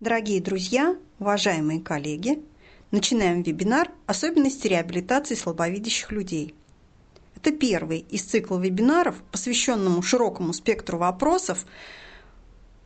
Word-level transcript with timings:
Дорогие 0.00 0.40
друзья, 0.40 0.96
уважаемые 1.18 1.80
коллеги, 1.80 2.40
начинаем 2.92 3.42
вебинар 3.42 3.90
«Особенности 4.06 4.68
реабилитации 4.68 5.34
слабовидящих 5.34 6.12
людей». 6.12 6.54
Это 7.34 7.50
первый 7.50 8.06
из 8.08 8.22
цикла 8.22 8.60
вебинаров, 8.60 9.16
посвященному 9.32 10.00
широкому 10.02 10.52
спектру 10.52 10.98
вопросов, 10.98 11.66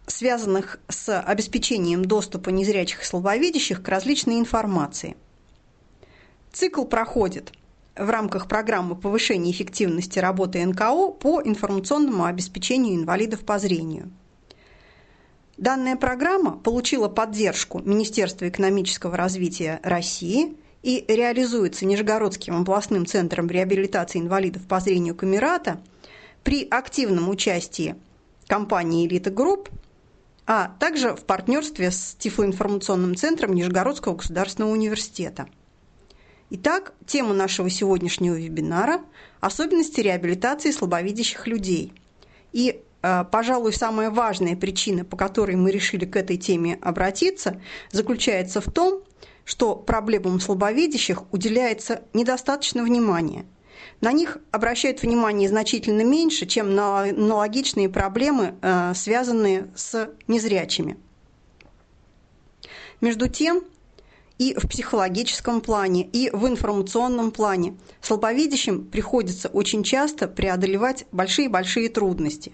связанных 0.07 0.81
с 0.89 1.21
обеспечением 1.21 2.03
доступа 2.03 2.49
незрячих 2.49 3.03
и 3.03 3.05
слабовидящих 3.05 3.83
к 3.83 3.89
различной 3.91 4.39
информации. 4.39 5.15
Цикл 6.51 6.87
проходит 6.87 7.53
в 7.95 8.09
рамках 8.09 8.49
программы 8.49 8.97
повышения 8.97 9.51
эффективности 9.51 10.19
работы 10.19 10.65
НКО 10.65 11.09
по 11.09 11.43
информационному 11.43 12.25
обеспечению 12.25 12.97
инвалидов 12.97 13.41
по 13.41 13.59
зрению. 13.59 14.11
Данная 15.63 15.95
программа 15.95 16.59
получила 16.59 17.07
поддержку 17.07 17.79
Министерства 17.79 18.49
экономического 18.49 19.17
развития 19.17 19.79
России 19.85 20.57
и 20.83 21.05
реализуется 21.07 21.87
Нижегородским 21.87 22.57
областным 22.57 23.07
центром 23.07 23.47
реабилитации 23.47 24.19
инвалидов 24.19 24.67
по 24.67 24.81
зрению 24.81 25.15
Камерата 25.15 25.81
при 26.43 26.67
активном 26.69 27.29
участии 27.29 27.95
компании 28.49 29.07
«Элита 29.07 29.31
Групп», 29.31 29.69
а 30.49 30.75
также 30.81 31.15
в 31.15 31.25
партнерстве 31.27 31.93
с 31.93 32.17
Тифлоинформационным 32.19 33.15
центром 33.15 33.53
Нижегородского 33.53 34.17
государственного 34.17 34.73
университета– 34.73 35.47
Итак, 36.55 36.93
тема 37.07 37.35
нашего 37.35 37.71
сегодняшнего 37.71 38.35
вебинара– 38.35 39.01
особенности 39.41 40.01
реабилитации 40.01 40.73
слабовидящих 40.73 41.47
людей. 41.47 41.95
И, 42.53 42.83
пожалуй, 43.03 43.73
самая 43.73 44.11
важная 44.11 44.57
причина, 44.57 45.05
по 45.05 45.17
которой 45.17 45.57
мы 45.57 45.71
решили 45.71 46.05
к 46.05 46.17
этой 46.17 46.37
теме 46.37 46.79
обратиться, 46.81 47.61
заключается 47.91 48.61
в 48.61 48.71
том, 48.71 49.03
что 49.45 49.75
проблемам 49.75 50.41
слабовидящих 50.41 51.33
уделяется 51.33 52.03
недостаточно 52.13 52.85
внимания. 52.85 53.45
На 54.01 54.13
них 54.13 54.39
обращают 54.51 55.03
внимание 55.03 55.49
значительно 55.49 56.03
меньше, 56.03 56.47
чем 56.47 56.75
на 56.75 57.03
аналогичные 57.03 57.89
проблемы, 57.89 58.55
э, 58.61 58.93
связанные 58.95 59.71
с 59.75 60.11
незрячими. 60.27 60.97
Между 63.01 63.29
тем, 63.29 63.65
и 64.43 64.55
в 64.59 64.67
психологическом 64.67 65.61
плане, 65.61 66.03
и 66.03 66.29
в 66.33 66.49
информационном 66.49 67.31
плане. 67.31 67.77
Слабовидящим 68.01 68.85
приходится 68.85 69.49
очень 69.49 69.85
часто 69.85 70.27
преодолевать 70.27 71.07
большие-большие 71.13 71.89
трудности. 71.89 72.53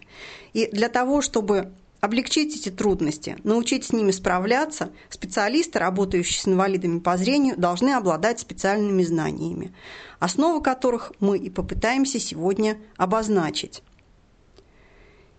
И 0.53 0.69
для 0.71 0.91
того, 0.91 1.23
чтобы 1.23 1.73
облегчить 2.01 2.55
эти 2.57 2.69
трудности, 2.69 3.39
научить 3.43 3.87
с 3.87 3.93
ними 3.95 4.11
справляться, 4.11 4.91
специалисты, 5.09 5.79
работающие 5.79 6.43
с 6.43 6.47
инвалидами 6.47 6.99
по 6.99 7.17
зрению, 7.17 7.57
должны 7.57 7.95
обладать 7.95 8.39
специальными 8.39 9.03
знаниями, 9.03 9.73
основу 10.19 10.61
которых 10.61 11.13
мы 11.21 11.39
и 11.39 11.49
попытаемся 11.49 12.21
сегодня 12.21 12.77
обозначить. 12.99 13.83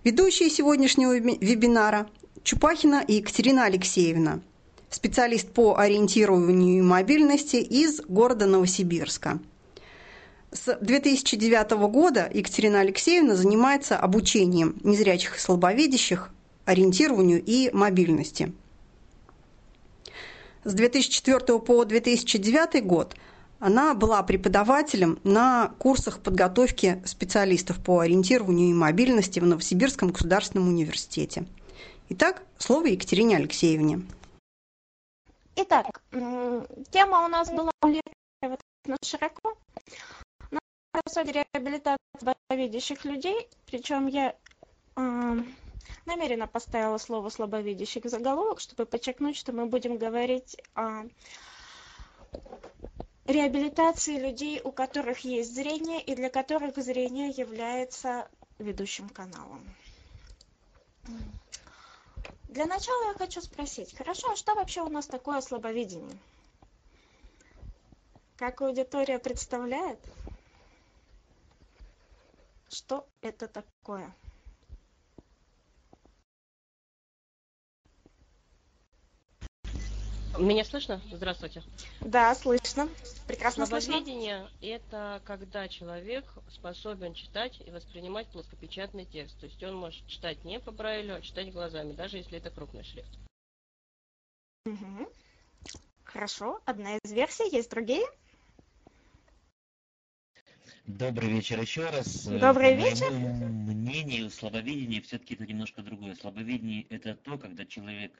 Ведущие 0.03 0.49
сегодняшнего 0.49 1.15
вебинара 1.15 2.09
Чупахина 2.41 3.03
и 3.07 3.17
Екатерина 3.17 3.65
Алексеевна– 3.65 4.39
специалист 4.89 5.49
по 5.51 5.77
ориентированию 5.77 6.79
и 6.79 6.81
мобильности 6.81 7.57
из 7.57 8.01
города 8.01 8.45
Новосибирска. 8.45 9.39
С 10.51 10.77
2009 10.81 11.71
года 11.91 12.29
Екатерина 12.33 12.79
Алексеевна 12.79 13.35
занимается 13.35 13.97
обучением 13.97 14.77
незрячих 14.83 15.37
и 15.37 15.39
слабовидящих 15.39 16.31
ориентированию 16.65 17.43
и 17.43 17.69
мобильности. 17.71 18.51
С 20.63 20.73
2004 20.73 21.59
по 21.59 21.85
2009 21.85 22.83
год 22.83 23.15
она 23.59 23.93
была 23.93 24.23
преподавателем 24.23 25.19
на 25.23 25.71
курсах 25.77 26.19
подготовки 26.19 27.01
специалистов 27.05 27.77
по 27.83 27.99
ориентированию 27.99 28.69
и 28.69 28.73
мобильности 28.73 29.39
в 29.39 29.45
Новосибирском 29.45 30.09
государственном 30.09 30.67
университете. 30.67 31.45
Итак, 32.09 32.41
слово 32.57 32.87
Екатерине 32.87 33.37
Алексеевне. 33.37 34.01
Итак, 35.61 36.01
тема 36.89 37.25
у 37.25 37.27
нас 37.27 37.51
была 37.51 37.71
широко. 39.03 39.57
На 40.51 40.59
реабилитации 41.03 41.99
слабовидящих 42.17 43.03
людей, 43.03 43.49
причем 43.65 44.07
я 44.07 44.37
э, 44.95 45.37
намеренно 46.05 46.47
поставила 46.47 46.97
слово 46.97 47.27
слабовидящих 47.27 48.05
в 48.05 48.09
заголовок, 48.09 48.61
чтобы 48.61 48.85
подчеркнуть, 48.85 49.35
что 49.35 49.51
мы 49.51 49.65
будем 49.65 49.97
говорить 49.97 50.55
о 50.75 51.03
реабилитации 53.25 54.17
людей, 54.17 54.61
у 54.63 54.71
которых 54.71 55.19
есть 55.25 55.53
зрение 55.53 56.01
и 56.01 56.15
для 56.15 56.29
которых 56.29 56.77
зрение 56.77 57.31
является 57.31 58.29
ведущим 58.59 59.09
каналом. 59.09 59.61
Для 62.49 62.65
начала 62.65 63.11
я 63.11 63.13
хочу 63.13 63.41
спросить, 63.41 63.95
хорошо, 63.95 64.31
а 64.31 64.35
что 64.35 64.55
вообще 64.55 64.81
у 64.81 64.89
нас 64.89 65.05
такое 65.05 65.39
слабовидение? 65.39 66.17
Как 68.37 68.61
аудитория 68.61 69.19
представляет? 69.19 69.99
Что 72.67 73.07
это 73.21 73.47
такое? 73.47 74.11
Меня 80.39 80.63
слышно? 80.63 81.01
Здравствуйте. 81.11 81.61
Да, 81.99 82.33
слышно. 82.33 82.87
Прекрасно 83.27 83.65
Слабоведение– 83.65 84.49
это 84.61 85.21
когда 85.25 85.67
человек 85.67 86.23
способен 86.49 87.13
читать 87.13 87.61
и 87.65 87.69
воспринимать 87.71 88.27
плоскопечатный 88.27 89.03
текст. 89.03 89.37
То 89.37 89.47
есть 89.47 89.61
он 89.63 89.75
может 89.75 90.05
читать 90.07 90.45
не 90.45 90.61
по 90.61 90.71
Брайлю, 90.71 91.15
а 91.15 91.21
читать 91.21 91.51
глазами, 91.51 91.91
даже 91.91 92.17
если 92.17 92.37
это 92.37 92.51
крупный 92.51 92.85
шрифт. 92.85 93.09
Угу. 94.65 95.11
Хорошо. 96.05 96.61
Одна 96.65 96.95
из 96.95 97.11
версий. 97.11 97.53
Есть 97.53 97.69
другие? 97.69 98.05
Добрый 100.97 101.29
вечер 101.29 101.61
еще 101.61 101.87
раз. 101.91 102.25
Добрый 102.25 102.75
По 102.75 102.81
вечер. 102.81 103.11
Моему 103.11 103.47
мнению, 103.71 104.31
слабовидение 104.31 105.01
все-таки 105.01 105.35
это 105.35 105.45
немножко 105.45 105.83
другое. 105.83 106.15
Слабовидение 106.15 106.87
это 106.89 107.13
то, 107.13 107.37
когда 107.37 107.63
человек 107.63 108.11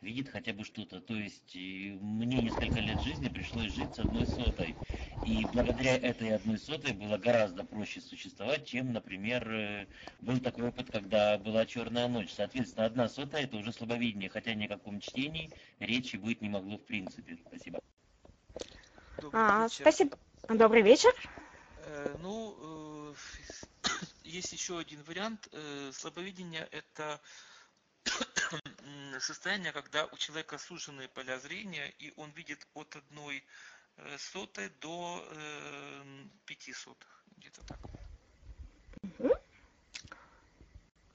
видит 0.00 0.30
хотя 0.30 0.54
бы 0.54 0.64
что-то. 0.64 1.02
То 1.02 1.14
есть 1.14 1.54
мне 1.54 2.40
несколько 2.40 2.80
лет 2.80 2.98
жизни 3.02 3.28
пришлось 3.28 3.74
жить 3.74 3.94
с 3.94 3.98
одной 3.98 4.26
сотой. 4.26 4.74
И 5.26 5.44
благодаря 5.52 5.96
этой 5.96 6.34
одной 6.34 6.56
сотой 6.56 6.92
было 6.94 7.18
гораздо 7.18 7.62
проще 7.62 8.00
существовать, 8.00 8.66
чем, 8.66 8.94
например, 8.94 9.46
э, 9.46 9.86
был 10.22 10.38
такой 10.38 10.68
опыт, 10.68 10.88
когда 10.90 11.36
была 11.36 11.66
черная 11.66 12.08
ночь. 12.08 12.32
Соответственно, 12.34 12.86
одна 12.86 13.06
сотая 13.10 13.44
это 13.44 13.58
уже 13.58 13.70
слабовидение, 13.70 14.30
хотя 14.30 14.54
ни 14.54 14.64
о 14.64 14.68
каком 14.68 14.98
чтении 14.98 15.50
речи 15.78 16.16
быть 16.16 16.40
не 16.40 16.48
могло 16.48 16.78
в 16.78 16.86
принципе. 16.86 17.36
Спасибо. 17.46 17.80
А, 19.34 19.68
спасибо. 19.68 20.16
Добрый 20.48 20.80
вечер. 20.80 21.12
Э, 21.86 22.16
ну, 22.20 22.56
э, 22.60 23.14
есть 24.24 24.52
еще 24.52 24.78
один 24.78 25.02
вариант. 25.02 25.48
Э, 25.52 25.90
слабовидение– 25.92 26.66
это 26.70 27.20
состояние, 29.20 29.72
когда 29.72 30.06
у 30.06 30.16
человека 30.16 30.58
суженные 30.58 31.08
поля 31.08 31.38
зрения, 31.38 31.90
и 31.98 32.12
он 32.16 32.30
видит 32.30 32.66
от 32.74 32.96
одной 32.96 33.44
сотой 34.18 34.70
до 34.80 35.24
пяти 36.46 36.72
сотых. 36.72 37.22
Где-то 37.36 37.64
так. 37.64 37.78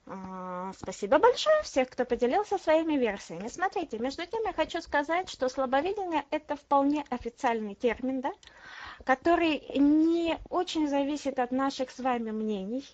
А, 0.06 0.72
спасибо 0.72 1.18
большое 1.18 1.62
всех, 1.62 1.90
кто 1.90 2.04
поделился 2.04 2.58
своими 2.58 2.96
версиями. 2.96 3.48
Смотрите, 3.48 3.98
между 3.98 4.26
тем 4.26 4.42
я 4.44 4.52
хочу 4.52 4.80
сказать, 4.80 5.28
что 5.28 5.48
слабовидение– 5.48 6.24
это 6.30 6.56
вполне 6.56 7.04
официальный 7.10 7.74
термин, 7.74 8.20
да? 8.20 8.32
Который 9.04 9.62
не 9.76 10.38
очень 10.48 10.88
зависит 10.88 11.38
от 11.38 11.50
наших 11.50 11.90
с 11.90 11.98
вами 11.98 12.30
мнений, 12.30 12.84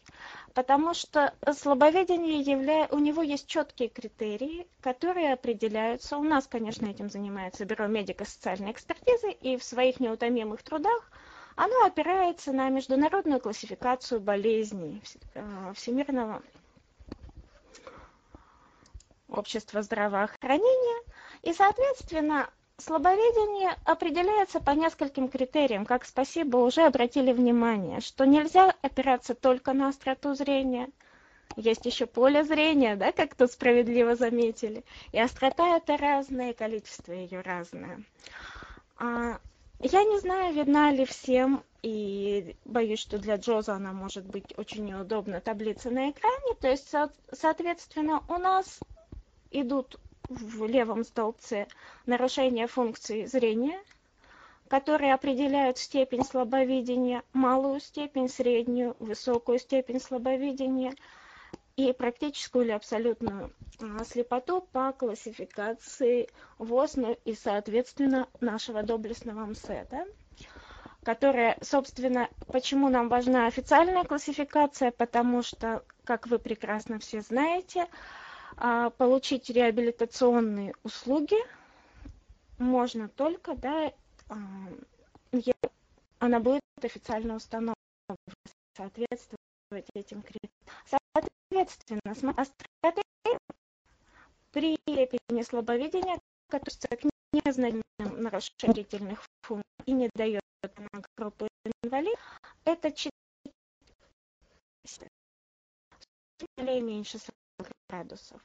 потому 0.54 0.94
что 0.94 1.34
слабовидение 1.52 2.40
является, 2.40 2.94
у 2.94 2.98
него 2.98 3.22
есть 3.22 3.46
четкие 3.46 3.88
критерии, 3.88 4.66
которые 4.80 5.32
определяются. 5.32 6.16
У 6.16 6.22
нас, 6.22 6.46
конечно, 6.46 6.86
этим 6.86 7.10
занимается 7.10 7.64
Бюро 7.64 7.86
медико-социальной 7.86 8.72
экспертизы, 8.72 9.30
и 9.30 9.56
в 9.56 9.64
своих 9.64 10.00
неутомимых 10.00 10.62
трудах 10.62 11.10
оно 11.56 11.84
опирается 11.84 12.52
на 12.52 12.68
международную 12.68 13.40
классификацию 13.40 14.20
болезней 14.20 15.02
э, 15.34 15.72
Всемирного 15.74 16.42
общества 19.28 19.82
здравоохранения. 19.82 21.02
И, 21.42 21.52
соответственно, 21.52 22.50
Слабовидение 22.78 23.74
определяется 23.84 24.60
по 24.60 24.70
нескольким 24.70 25.28
критериям, 25.28 25.86
как 25.86 26.04
спасибо 26.04 26.58
уже 26.58 26.82
обратили 26.82 27.32
внимание, 27.32 28.00
что 28.00 28.26
нельзя 28.26 28.74
опираться 28.82 29.34
только 29.34 29.72
на 29.72 29.88
остроту 29.88 30.34
зрения, 30.34 30.88
есть 31.56 31.86
еще 31.86 32.04
поле 32.04 32.44
зрения, 32.44 32.96
да, 32.96 33.12
как 33.12 33.34
тут 33.34 33.50
справедливо 33.50 34.14
заметили. 34.14 34.84
И 35.12 35.18
острота 35.18 35.78
это 35.78 35.96
разное, 35.96 36.52
количество 36.52 37.12
ее 37.12 37.40
разное. 37.40 38.02
А, 38.98 39.40
я 39.80 40.04
не 40.04 40.18
знаю, 40.20 40.54
видна 40.54 40.90
ли 40.90 41.06
всем, 41.06 41.62
и 41.82 42.56
боюсь, 42.66 43.00
что 43.00 43.18
для 43.18 43.36
Джоза 43.36 43.74
она 43.74 43.92
может 43.92 44.26
быть 44.26 44.52
очень 44.58 44.84
неудобна, 44.84 45.40
таблица 45.40 45.90
на 45.90 46.10
экране. 46.10 46.54
То 46.60 46.68
есть, 46.68 46.92
соответственно, 47.32 48.22
у 48.28 48.36
нас 48.36 48.80
идут 49.50 49.98
в 50.28 50.66
левом 50.66 51.04
столбце 51.04 51.66
нарушения 52.04 52.66
функции 52.66 53.24
зрения, 53.24 53.78
которые 54.68 55.14
определяют 55.14 55.78
степень 55.78 56.24
слабовидения, 56.24 57.22
малую 57.32 57.80
степень, 57.80 58.28
среднюю, 58.28 58.96
высокую 58.98 59.58
степень 59.58 60.00
слабовидения 60.00 60.92
и 61.76 61.92
практическую 61.92 62.64
или 62.64 62.72
абсолютную 62.72 63.52
а, 63.80 64.04
слепоту 64.04 64.62
по 64.72 64.92
классификации 64.92 66.28
ВОЗ 66.58 66.96
ну, 66.96 67.18
и, 67.24 67.34
соответственно, 67.34 68.28
нашего 68.40 68.82
доблестного 68.82 69.44
МСЭ, 69.44 69.86
которая, 71.02 71.58
собственно, 71.60 72.28
почему 72.46 72.88
нам 72.88 73.08
важна 73.08 73.46
официальная 73.46 74.04
классификация, 74.04 74.90
потому 74.90 75.42
что, 75.42 75.84
как 76.04 76.26
вы 76.26 76.38
прекрасно 76.38 76.98
все 76.98 77.20
знаете, 77.20 77.86
получить 78.56 79.50
реабилитационные 79.50 80.74
услуги 80.82 81.36
можно 82.58 83.08
только, 83.08 83.54
да, 83.54 83.92
а, 84.28 84.36
она 86.18 86.40
будет 86.40 86.62
официально 86.82 87.36
установлена, 87.36 87.74
соответствовать 88.76 89.86
этим 89.94 90.22
критериям. 90.22 90.52
Соответственно, 90.84 92.34
остроты 92.36 93.02
при 94.52 94.76
степени 94.88 95.42
слабовидения, 95.42 96.18
которая 96.48 96.96
к 96.96 97.04
незначительным 97.32 97.82
нарушительных 98.22 99.22
функций 99.42 99.66
и 99.84 99.92
не 99.92 100.08
дает 100.14 100.42
на 100.62 101.02
группу 101.18 101.48
инвалид, 101.82 102.18
это 102.64 102.90
4 102.90 103.12
или 106.58 106.80
меньше 106.80 107.18
40 107.18 107.45
градусов. 107.88 108.40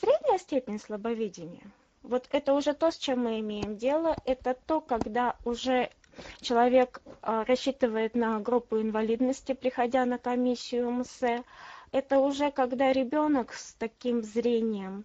Средняя 0.00 0.38
степень 0.38 0.78
слабовидения, 0.78 1.70
вот 2.02 2.28
это 2.30 2.54
уже 2.54 2.72
то, 2.74 2.90
с 2.90 2.96
чем 2.96 3.24
мы 3.24 3.40
имеем 3.40 3.76
дело, 3.76 4.16
это 4.24 4.54
то, 4.66 4.80
когда 4.80 5.36
уже 5.44 5.90
человек 6.40 7.00
а, 7.22 7.44
рассчитывает 7.44 8.14
на 8.14 8.38
группу 8.40 8.80
инвалидности, 8.80 9.52
приходя 9.52 10.04
на 10.04 10.18
комиссию 10.18 10.90
МСЭ, 10.90 11.42
это 11.92 12.18
уже 12.18 12.50
когда 12.50 12.92
ребенок 12.92 13.52
с 13.52 13.74
таким 13.74 14.22
зрением 14.22 15.04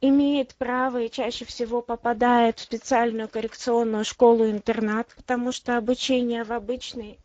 имеет 0.00 0.54
право 0.54 1.02
и 1.02 1.10
чаще 1.10 1.44
всего 1.44 1.82
попадает 1.82 2.58
в 2.58 2.62
специальную 2.62 3.28
коррекционную 3.28 4.04
школу-интернат, 4.04 5.08
потому 5.16 5.52
что 5.52 5.76
обучение 5.76 6.44
в 6.44 6.52
обычной 6.52 7.18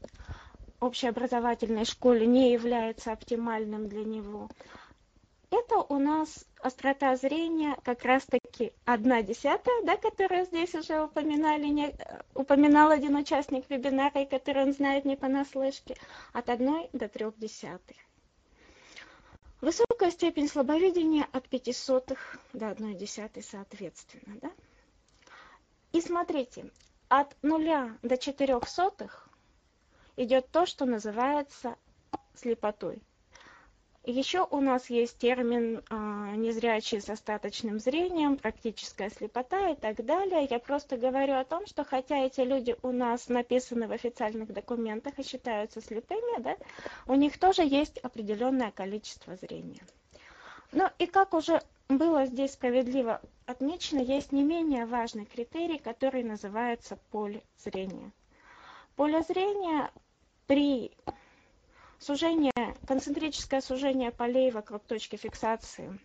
общеобразовательной 0.81 1.85
школе 1.85 2.25
не 2.25 2.51
является 2.51 3.13
оптимальным 3.13 3.87
для 3.87 4.03
него. 4.03 4.49
Это 5.51 5.75
у 5.77 5.99
нас 5.99 6.45
острота 6.59 7.15
зрения 7.17 7.75
как 7.83 8.03
раз-таки 8.03 8.73
одна 8.85 9.21
десятая, 9.21 9.83
да, 9.83 9.97
которую 9.97 10.45
здесь 10.45 10.73
уже 10.73 11.03
упоминали, 11.03 11.67
не, 11.67 11.93
упоминал 12.33 12.89
один 12.89 13.15
участник 13.15 13.69
вебинара, 13.69 14.21
и 14.21 14.25
который 14.25 14.63
он 14.63 14.73
знает 14.73 15.05
не 15.05 15.17
понаслышке, 15.17 15.97
от 16.33 16.49
одной 16.49 16.89
до 16.93 17.09
трех 17.09 17.37
десятых. 17.37 17.97
Высокая 19.59 20.09
степень 20.09 20.47
слабовидения 20.47 21.27
от 21.31 21.47
пяти 21.47 21.73
сотых 21.73 22.37
до 22.53 22.69
одной 22.69 22.95
десятой 22.95 23.43
соответственно. 23.43 24.39
Да? 24.41 24.51
И 25.91 26.01
смотрите, 26.01 26.71
от 27.09 27.35
нуля 27.43 27.97
до 28.01 28.17
четырех 28.17 28.67
сотых 28.69 29.29
идет 30.23 30.49
то, 30.51 30.65
что 30.65 30.85
называется 30.85 31.75
слепотой. 32.35 33.01
Еще 34.03 34.47
у 34.49 34.59
нас 34.61 34.89
есть 34.89 35.19
термин 35.19 35.83
а, 35.91 36.35
незрячий 36.35 36.99
с 36.99 37.09
остаточным 37.09 37.79
зрением, 37.79 38.35
практическая 38.35 39.11
слепота 39.11 39.69
и 39.69 39.75
так 39.75 40.03
далее. 40.03 40.47
Я 40.49 40.57
просто 40.57 40.97
говорю 40.97 41.35
о 41.35 41.45
том, 41.45 41.67
что 41.67 41.83
хотя 41.83 42.17
эти 42.17 42.41
люди 42.41 42.75
у 42.81 42.91
нас 42.91 43.29
написаны 43.29 43.87
в 43.87 43.91
официальных 43.91 44.51
документах 44.51 45.19
и 45.19 45.23
считаются 45.23 45.81
слепыми, 45.81 46.41
да, 46.41 46.57
у 47.05 47.13
них 47.13 47.37
тоже 47.37 47.61
есть 47.61 47.99
определенное 47.99 48.71
количество 48.71 49.35
зрения. 49.35 49.83
Ну 50.71 50.89
и 50.97 51.05
как 51.05 51.35
уже 51.35 51.61
было 51.87 52.25
здесь 52.25 52.53
справедливо 52.53 53.21
отмечено, 53.45 53.99
есть 53.99 54.31
не 54.31 54.41
менее 54.41 54.87
важный 54.87 55.25
критерий, 55.25 55.77
который 55.77 56.23
называется 56.23 56.97
поле 57.11 57.43
зрения. 57.57 58.11
Поле 58.95 59.21
зрения 59.21 59.91
при 60.51 60.91
Сужение, 61.97 62.51
концентрическое 62.85 63.61
сужение 63.61 64.11
полей 64.11 64.51
вокруг 64.51 64.83
точки 64.83 65.15
фиксации 65.15 65.97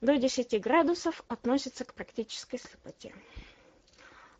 до 0.00 0.16
10 0.16 0.58
градусов 0.62 1.22
относится 1.28 1.84
к 1.84 1.92
практической 1.92 2.56
слепоте. 2.58 3.14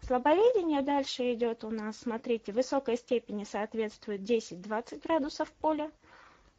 Слабовидение 0.00 0.80
дальше 0.80 1.34
идет 1.34 1.62
у 1.64 1.70
нас, 1.70 1.98
смотрите, 1.98 2.52
высокой 2.52 2.96
степени 2.96 3.44
соответствует 3.44 4.22
10-20 4.22 5.02
градусов 5.02 5.52
поля, 5.60 5.92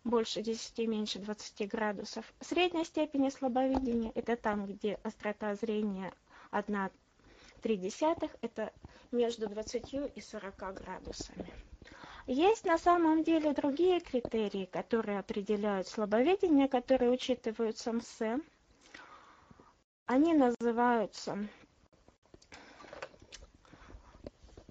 больше 0.04 0.44
10, 0.44 0.78
меньше 0.88 1.18
20 1.18 1.68
градусов. 1.68 2.32
Средняя 2.40 2.86
степень 2.86 3.32
слабовидения– 3.32 4.12
это 4.16 4.36
там, 4.36 4.68
где 4.68 5.00
острота 5.02 5.56
зрения 5.56 6.14
1,3, 6.52 8.30
это 8.42 8.72
между 9.12 9.50
20 9.50 9.94
и 10.14 10.22
40 10.22 10.56
градусами. 10.76 11.52
Есть 12.30 12.66
на 12.66 12.78
самом 12.78 13.24
деле 13.24 13.54
другие 13.54 14.02
критерии, 14.02 14.66
которые 14.66 15.20
определяют 15.20 15.88
слабовидение, 15.88 16.68
которые 16.68 17.10
учитываются 17.10 17.94
МСЭ. 17.94 18.42
Они 20.08 20.34
называются 20.34 21.38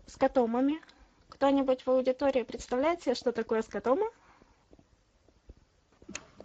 скотомами. 0.07 0.83
Кто-нибудь 1.31 1.87
в 1.87 1.89
аудитории 1.89 2.43
представляет 2.43 3.03
себе, 3.03 3.15
что 3.15 3.33
такое 3.33 3.63
скотома? 3.63 4.07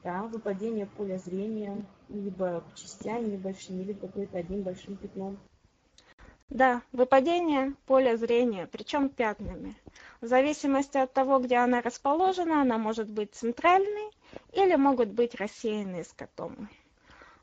Да, 0.06 0.24
выпадение 0.24 0.86
поля 0.86 1.18
зрения, 1.18 1.86
либо 2.08 2.64
частями 2.74 3.32
небольшими, 3.32 3.84
либо 3.84 4.08
какой-то 4.08 4.38
одним 4.38 4.62
большим 4.62 4.96
пятном. 4.96 5.38
Да, 6.50 6.82
выпадение 6.94 7.76
поля 7.86 8.16
зрения, 8.16 8.66
причем 8.68 9.10
пятнами. 9.10 9.76
В 10.22 10.28
зависимости 10.28 11.00
от 11.00 11.14
того, 11.14 11.40
где 11.40 11.58
она 11.58 11.82
расположена, 11.82 12.62
она 12.62 12.78
может 12.78 13.10
быть 13.10 13.34
центральной 13.34 14.12
или 14.54 14.76
могут 14.76 15.10
быть 15.10 15.34
рассеянные 15.34 16.04
скотомы. 16.04 16.70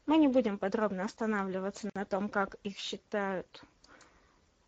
Мы 0.07 0.17
не 0.17 0.29
будем 0.29 0.59
подробно 0.59 1.05
останавливаться 1.05 1.91
на 1.93 2.05
том, 2.05 2.29
как 2.29 2.55
их 2.63 2.79
считают 2.79 3.65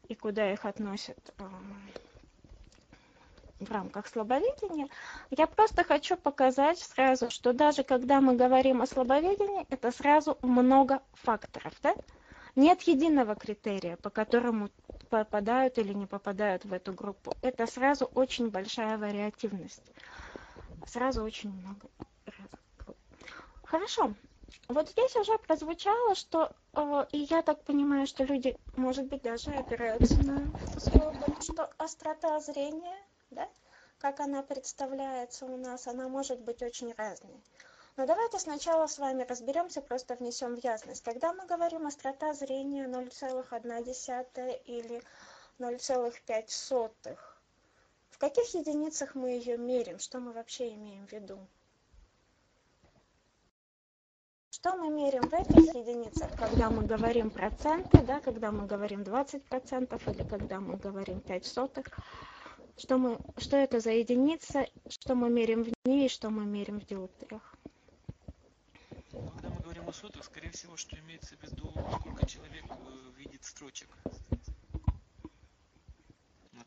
и 0.09 0.17
куда 0.17 0.53
их 0.53 0.65
относят 0.65 1.33
э, 1.39 1.45
в 3.61 3.71
рамках 3.71 4.09
слабовидения. 4.09 4.89
Я 5.31 5.47
просто 5.47 5.85
хочу 5.85 6.17
показать 6.17 6.81
сразу, 6.81 7.31
что 7.31 7.53
даже 7.53 7.85
когда 7.85 8.21
мы 8.21 8.35
говорим 8.35 8.83
о 8.83 8.89
слабовидении, 8.89 9.67
это 9.71 9.93
сразу 9.93 10.37
много 10.43 11.01
факторов. 11.13 11.75
Да? 11.81 11.95
Нет 12.57 12.83
единого 12.83 13.37
критерия, 13.37 13.97
по 13.99 14.11
которому 14.11 14.69
попадают 15.11 15.77
или 15.79 15.93
не 15.93 16.07
попадают 16.07 16.65
в 16.65 16.73
эту 16.73 16.93
группу. 16.93 17.35
Это 17.43 17.67
сразу 17.67 18.07
очень 18.15 18.49
большая 18.49 18.97
вариативность. 18.97 19.83
Сразу 20.87 21.23
очень 21.23 21.51
много 21.53 21.89
групп. 22.79 22.97
Хорошо. 23.65 24.15
Вот 24.69 24.89
здесь 24.89 25.15
уже 25.17 25.37
прозвучало, 25.39 26.15
что, 26.15 26.53
э, 26.75 27.07
и 27.13 27.19
я 27.31 27.43
так 27.43 27.63
понимаю, 27.65 28.07
что 28.07 28.25
люди, 28.25 28.57
может 28.77 29.07
быть, 29.07 29.23
даже 29.23 29.51
опираются 29.51 30.17
на 30.25 30.51
слово, 30.79 31.15
что 31.41 31.71
острота 31.79 32.41
зрения, 32.41 32.97
да, 33.31 33.49
как 33.99 34.21
она 34.21 34.43
представляется 34.43 35.45
у 35.47 35.57
нас, 35.57 35.87
она 35.87 36.09
может 36.09 36.41
быть 36.41 36.63
очень 36.63 36.93
разной. 36.95 37.41
Но 38.01 38.07
давайте 38.07 38.39
сначала 38.39 38.87
с 38.87 38.99
вами 38.99 39.25
разберемся, 39.25 39.83
просто 39.83 40.15
внесем 40.15 40.57
в 40.57 40.65
ясность. 40.65 41.05
Когда 41.05 41.35
мы 41.35 41.45
говорим 41.45 41.87
острота 41.87 42.33
зрения 42.33 42.87
0,1 42.87 44.63
или 44.65 45.03
0,5, 45.59 47.19
в 48.09 48.17
каких 48.19 48.55
единицах 48.55 49.15
мы 49.15 49.33
ее 49.33 49.59
мерим? 49.59 49.99
Что 49.99 50.19
мы 50.19 50.33
вообще 50.33 50.73
имеем 50.77 51.07
в 51.09 51.13
виду? 51.13 51.47
Что 54.49 54.77
мы 54.77 54.89
мерим 54.89 55.29
в 55.29 55.35
этих 55.35 55.75
единицах, 55.75 56.31
когда 56.39 56.71
мы 56.71 56.87
говорим 56.87 57.31
проценты, 57.31 57.99
да, 57.99 58.21
когда 58.21 58.51
мы 58.51 58.67
говорим 58.67 59.03
20% 59.03 60.15
или 60.15 60.27
когда 60.27 60.59
мы 60.59 60.79
говорим 60.79 61.21
5 61.21 61.45
сотых? 61.45 61.85
Что, 62.79 62.97
мы, 62.97 63.19
что 63.37 63.59
это 63.59 63.79
за 63.79 63.91
единица, 63.91 64.67
что 64.89 65.15
мы 65.15 65.29
меряем 65.29 65.65
в 65.65 65.73
ней 65.85 66.09
что 66.09 66.31
мы 66.31 66.47
меряем 66.47 66.81
в 66.81 66.87
диоптриях. 66.87 67.60
Сотах, 69.93 70.25
скорее 70.25 70.51
всего, 70.51 70.77
что 70.77 70.97
имеется 70.99 71.37
в 71.37 71.43
виду, 71.43 71.73
сколько 71.99 72.27
человек 72.27 72.65
э, 72.69 73.19
видит 73.19 73.45
строчек. 73.45 73.89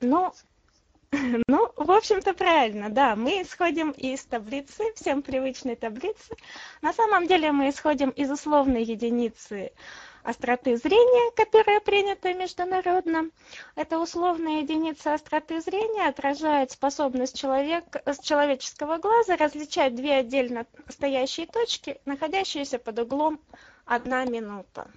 Ну. 0.01 0.33
Ну, 1.47 1.71
в 1.75 1.91
общем-то, 1.91 2.33
правильно, 2.33 2.89
да. 2.89 3.15
Мы 3.15 3.43
исходим 3.43 3.91
из 3.91 4.25
таблицы, 4.25 4.83
всем 4.95 5.21
привычной 5.21 5.75
таблицы. 5.75 6.35
На 6.81 6.91
самом 6.91 7.27
деле 7.27 7.51
мы 7.51 7.69
исходим 7.69 8.09
из 8.09 8.31
условной 8.31 8.83
единицы 8.83 9.73
остроты 10.23 10.77
зрения, 10.77 11.31
которая 11.35 11.79
принята 11.79 12.33
международно. 12.33 13.29
Эта 13.75 13.99
условная 13.99 14.61
единица 14.61 15.13
остроты 15.13 15.61
зрения 15.61 16.07
отражает 16.07 16.71
способность 16.71 17.37
человека, 17.39 18.01
с 18.05 18.19
человеческого 18.19 18.97
глаза 18.97 19.35
различать 19.35 19.95
две 19.95 20.15
отдельно 20.15 20.65
стоящие 20.89 21.47
точки, 21.47 21.99
находящиеся 22.05 22.79
под 22.79 22.99
углом 22.99 23.39
1 23.85 24.31
минута. 24.31 24.87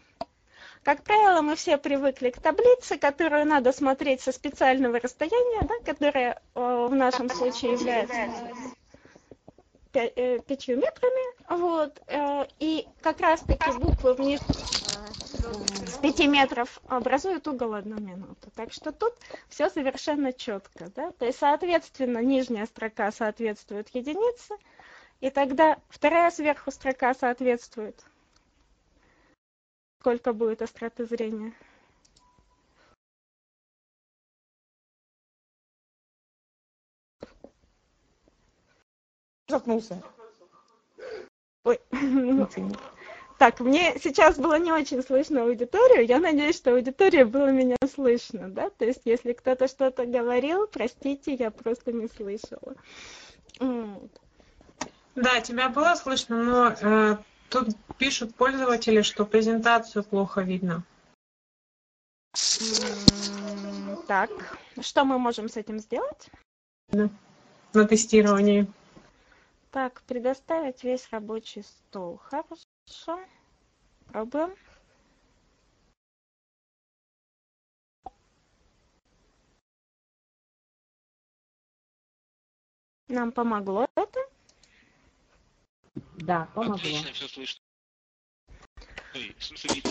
Как 0.86 1.02
правило, 1.02 1.42
мы 1.42 1.56
все 1.56 1.78
привыкли 1.78 2.30
к 2.30 2.40
таблице, 2.40 2.96
которую 2.96 3.44
надо 3.44 3.72
смотреть 3.72 4.20
со 4.20 4.30
специального 4.30 5.00
расстояния, 5.00 5.62
да, 5.62 5.74
которая 5.84 6.40
э, 6.54 6.86
в 6.88 6.94
нашем 6.94 7.28
случае 7.28 7.72
является 7.72 8.14
э, 8.14 8.52
пятью 10.46 10.76
метрами. 10.76 11.36
Вот, 11.48 12.00
э, 12.08 12.46
и 12.58 12.86
как 13.00 13.20
раз-таки 13.20 13.70
буквы 13.78 14.14
вниз 14.14 14.40
э, 14.42 15.86
с 15.86 15.98
5 15.98 16.26
метров 16.26 16.80
образуют 16.88 17.46
угол 17.46 17.74
1 17.74 18.04
минуту. 18.04 18.50
Так 18.54 18.72
что 18.72 18.92
тут 18.92 19.14
все 19.48 19.70
совершенно 19.70 20.32
четко. 20.32 20.90
Да? 20.94 21.12
То 21.12 21.26
есть, 21.26 21.38
соответственно, 21.38 22.18
нижняя 22.18 22.66
строка 22.66 23.12
соответствует 23.12 23.88
единице, 23.94 24.54
и 25.20 25.30
тогда 25.30 25.78
вторая 25.88 26.30
сверху 26.30 26.70
строка 26.70 27.14
соответствует 27.14 28.04
сколько 30.06 30.32
будет 30.32 30.62
остроты 30.62 31.04
зрения. 31.04 31.52
Запнулся. 39.48 40.02
Ой. 41.64 41.80
Так, 43.38 43.60
мне 43.60 43.98
сейчас 44.02 44.38
было 44.38 44.58
не 44.58 44.72
очень 44.72 45.02
слышно 45.02 45.42
аудиторию. 45.42 46.06
Я 46.06 46.20
надеюсь, 46.20 46.56
что 46.56 46.72
аудитория 46.72 47.26
было 47.26 47.48
меня 47.48 47.76
слышно, 47.94 48.48
да? 48.48 48.70
То 48.70 48.86
есть, 48.86 49.02
если 49.04 49.34
кто-то 49.34 49.68
что-то 49.68 50.06
говорил, 50.06 50.66
простите, 50.66 51.34
я 51.34 51.50
просто 51.50 51.92
не 51.92 52.08
слышала. 52.08 52.74
Да, 53.58 55.40
тебя 55.42 55.68
было 55.68 55.94
слышно, 55.96 56.42
но 56.42 56.68
э, 56.80 57.16
тут 57.50 57.76
пишут 57.98 58.34
пользователи, 58.34 59.02
что 59.02 59.26
презентацию 59.26 60.02
плохо 60.02 60.40
видно. 60.40 60.82
Так, 64.06 64.30
что 64.80 65.04
мы 65.04 65.18
можем 65.18 65.50
с 65.50 65.58
этим 65.58 65.78
сделать? 65.78 66.30
на 67.76 67.86
тестировании. 67.86 68.66
Так, 69.76 70.00
предоставить 70.04 70.82
весь 70.84 71.06
рабочий 71.10 71.62
стол. 71.62 72.16
Хорошо. 72.16 73.20
Пробуем. 74.06 74.56
Нам 83.08 83.32
помогло 83.32 83.86
это? 83.96 84.18
Да, 86.20 86.48
помогло. 86.54 86.76
Отлично, 86.76 87.12
все 87.12 87.28
слышно. 87.28 87.60
Ой, 89.14 89.36
в 89.38 89.44
смысле, 89.44 89.74
видно. 89.74 89.90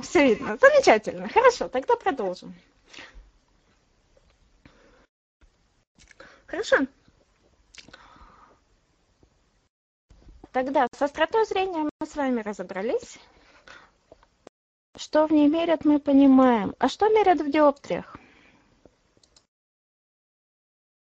Все 0.00 0.26
видно. 0.26 0.56
Замечательно. 0.56 1.28
Хорошо, 1.28 1.68
тогда 1.68 1.96
продолжим. 1.96 2.54
Хорошо. 6.46 6.86
Тогда 10.52 10.86
с 10.94 11.02
остротой 11.02 11.44
зрения 11.46 11.88
мы 12.00 12.06
с 12.06 12.16
вами 12.16 12.40
разобрались. 12.40 13.18
Что 14.96 15.26
в 15.26 15.32
ней 15.32 15.48
мерят, 15.48 15.84
мы 15.84 15.98
понимаем. 16.00 16.74
А 16.78 16.88
что 16.88 17.08
мерят 17.08 17.40
в 17.40 17.50
диоптриях? 17.50 18.16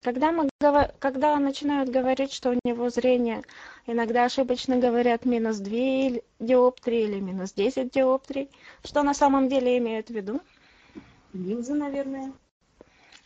Когда, 0.03 0.33
мы, 0.33 0.49
когда 0.99 1.39
начинают 1.39 1.89
говорить, 1.89 2.33
что 2.33 2.51
у 2.51 2.59
него 2.65 2.91
зрение, 2.91 3.43
иногда 3.87 4.25
ошибочно 4.25 4.77
говорят 4.77 5.25
минус 5.25 5.57
2 5.57 5.77
или- 5.77 6.25
диоптрии 6.39 7.05
или 7.05 7.21
минус 7.21 7.55
10 7.55 7.91
диоптрий. 7.91 8.51
Что 8.85 9.03
на 9.03 9.15
самом 9.15 9.49
деле 9.49 9.79
имеют 9.79 10.09
в 10.09 10.11
виду? 10.11 10.41
Линзы, 11.33 11.75
наверное. 11.75 12.33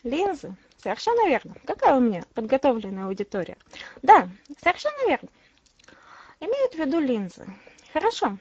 Линзы. 0.05 0.55
Совершенно 0.81 1.29
верно. 1.29 1.55
Какая 1.65 1.97
у 1.97 2.01
меня 2.01 2.23
подготовленная 2.35 3.07
аудитория? 3.07 3.57
Да, 4.03 4.29
совершенно 4.63 5.09
верно. 5.09 5.29
Имеют 6.41 6.75
в 6.75 6.79
виду 6.79 7.01
линзы. 7.01 7.47
Хорошо. 7.93 8.39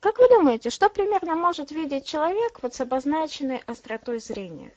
Как 0.00 0.18
вы 0.18 0.28
думаете, 0.28 0.70
что 0.70 0.88
примерно 0.88 1.34
может 1.34 1.70
видеть 1.70 2.06
человек 2.06 2.62
вот 2.62 2.74
с 2.74 2.80
обозначенной 2.80 3.58
остротой 3.66 4.20
зрения? 4.20 4.72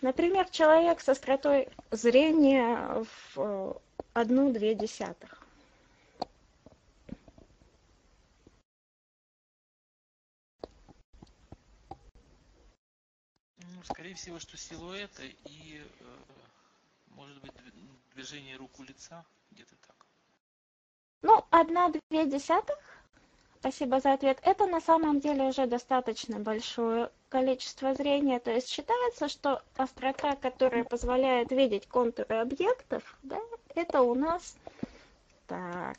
Например, 0.00 0.48
человек 0.48 1.00
с 1.00 1.08
остротой 1.08 1.68
зрения 1.90 3.04
в 3.34 3.80
одну-две 4.14 4.74
десятых. 4.74 5.42
Ну, 13.58 13.82
скорее 13.84 14.14
всего, 14.14 14.38
что 14.38 14.56
силуэты 14.56 15.34
и, 15.44 15.82
э, 16.00 16.04
может 17.14 17.40
быть, 17.40 17.52
дв- 17.52 17.98
движение 18.14 18.56
рук 18.56 18.78
у 18.78 18.82
лица, 18.82 19.24
где-то 19.50 19.76
так. 19.86 20.06
Ну, 21.22 21.44
одна-две 21.50 22.26
десятых. 22.26 22.76
Спасибо 23.60 23.98
за 23.98 24.12
ответ. 24.12 24.38
Это 24.42 24.66
на 24.66 24.80
самом 24.80 25.20
деле 25.20 25.44
уже 25.44 25.66
достаточно 25.66 26.38
большое 26.38 27.10
количество 27.30 27.94
зрения. 27.94 28.38
То 28.38 28.50
есть 28.50 28.68
считается, 28.68 29.28
что 29.28 29.62
острота, 29.76 30.36
которая 30.36 30.84
позволяет 30.84 31.50
видеть 31.50 31.88
контуры 31.88 32.36
объектов, 32.36 33.16
да, 33.22 33.40
это 33.74 34.02
у 34.02 34.14
нас 34.14 34.58
так. 35.46 35.98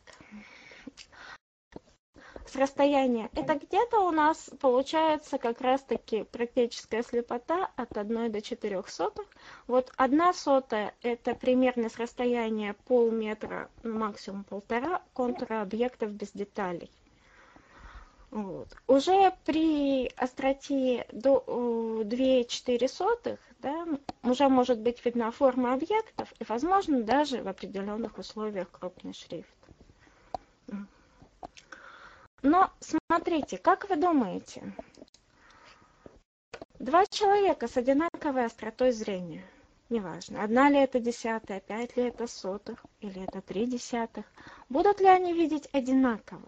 С 2.46 2.56
расстояния. 2.56 3.30
Это 3.34 3.56
где-то 3.56 4.08
у 4.08 4.12
нас 4.12 4.52
получается 4.60 5.38
как 5.40 5.62
раз-таки 5.62 6.24
практическая 6.24 7.02
слепота 7.02 7.72
от 7.75 7.98
1 7.98 8.32
до 8.32 8.42
4 8.42 8.84
сотых. 8.88 9.25
Вот 9.68 9.92
одна 9.98 10.32
сотая 10.32 10.94
это 11.02 11.34
примерно 11.34 11.90
с 11.90 11.98
расстояния 11.98 12.75
полметра, 12.86 13.70
ну, 13.84 13.98
максимум 13.98 14.44
полтора 14.44 15.02
контура 15.14 15.62
объектов 15.62 16.12
без 16.12 16.32
деталей. 16.32 16.92
Вот. 18.30 18.68
Уже 18.88 19.34
при 19.46 20.08
остроте 20.18 21.08
до 21.12 21.44
э, 21.48 22.04
2,4 22.04 22.88
сотых, 22.88 23.40
да, 23.60 23.88
уже 24.24 24.50
может 24.50 24.80
быть 24.80 25.04
видна 25.06 25.32
форма 25.32 25.74
объектов 25.74 26.32
и, 26.40 26.44
возможно, 26.48 27.02
даже 27.02 27.42
в 27.42 27.48
определенных 27.48 28.18
условиях 28.18 28.70
крупный 28.72 29.14
шрифт. 29.14 29.64
Но 32.46 32.72
смотрите, 32.80 33.58
как 33.58 33.90
вы 33.90 33.96
думаете, 33.96 34.72
два 36.78 37.08
человека 37.08 37.68
с 37.68 37.75
одинаковой 37.75 38.46
остротой 38.46 38.92
зрения, 38.92 39.44
неважно, 39.90 40.44
одна 40.44 40.70
ли 40.70 40.78
это 40.78 41.00
десятая, 41.00 41.60
пять 41.60 41.98
ли 41.98 42.04
это 42.04 42.28
сотых 42.28 42.86
или 43.00 43.24
это 43.24 43.42
три 43.42 43.66
десятых, 43.66 44.25
будут 44.70 45.00
ли 45.00 45.08
они 45.08 45.34
видеть 45.34 45.68
одинаково? 45.74 46.48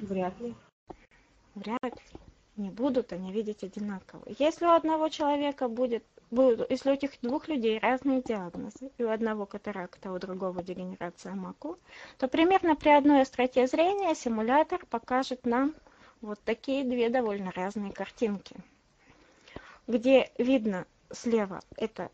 Вряд 0.00 0.40
ли. 0.40 0.54
Вряд 1.54 1.82
ли. 1.82 2.20
Не 2.56 2.70
будут 2.70 3.12
они 3.12 3.32
видеть 3.32 3.62
одинаково. 3.62 4.22
Если 4.38 4.64
у 4.64 4.70
одного 4.70 5.10
человека 5.10 5.68
будет, 5.68 6.06
будут, 6.32 6.68
если 6.70 6.90
у 6.90 6.94
этих 6.94 7.12
двух 7.20 7.46
людей 7.46 7.78
разные 7.78 8.22
диагнозы, 8.22 8.90
и 8.98 9.04
у 9.04 9.10
одного 9.10 9.46
катаракта, 9.46 10.12
у 10.12 10.18
другого 10.18 10.62
дегенерация 10.62 11.34
макул, 11.34 11.76
то 12.18 12.26
примерно 12.26 12.74
при 12.74 12.90
одной 12.90 13.22
остроте 13.22 13.66
зрения 13.66 14.14
симулятор 14.14 14.84
покажет 14.86 15.46
нам 15.46 15.74
вот 16.20 16.40
такие 16.44 16.84
две 16.84 17.10
довольно 17.10 17.52
разные 17.52 17.92
картинки, 17.92 18.56
где 19.86 20.32
видно 20.38 20.86
слева 21.12 21.60
это 21.76 22.10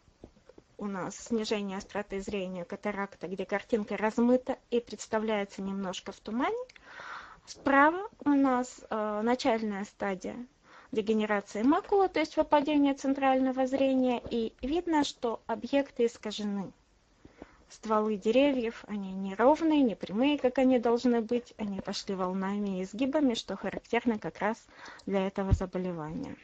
у 0.77 0.87
нас 0.87 1.17
снижение 1.17 1.79
остроты 1.79 2.21
зрения 2.21 2.65
катаракта, 2.65 3.29
где 3.29 3.47
картинка 3.47 3.97
размыта 3.97 4.59
и 4.71 4.81
представляется 4.81 5.63
немножко 5.63 6.13
в 6.13 6.21
тумане, 6.21 6.57
Справа 7.49 8.11
у 8.27 8.31
нас 8.35 8.85
э, 8.91 9.21
начальная 9.25 9.85
стадия 9.85 10.37
дегенерации 10.93 11.63
макулы, 11.63 12.09
то 12.09 12.21
есть 12.21 12.37
выпадение 12.37 12.95
центрального 12.95 13.67
зрения, 13.67 14.23
и 14.31 14.53
видно, 14.63 15.05
что 15.05 15.41
объекты 15.47 16.07
искажены. 16.07 16.73
Стволы 17.69 18.17
деревьев, 18.17 18.85
они 18.89 19.13
не 19.13 19.35
ровные, 19.35 19.83
не 19.83 19.95
прямые, 19.95 20.39
как 20.39 20.59
они 20.59 20.79
должны 20.79 21.21
быть, 21.21 21.53
они 21.59 21.83
пошли 21.83 22.15
волнами 22.15 22.79
и 22.79 22.83
изгибами, 22.83 23.35
что 23.35 23.57
характерно 23.57 24.19
как 24.19 24.39
раз 24.39 24.67
для 25.05 25.27
этого 25.27 25.53
заболевания. 25.53 26.37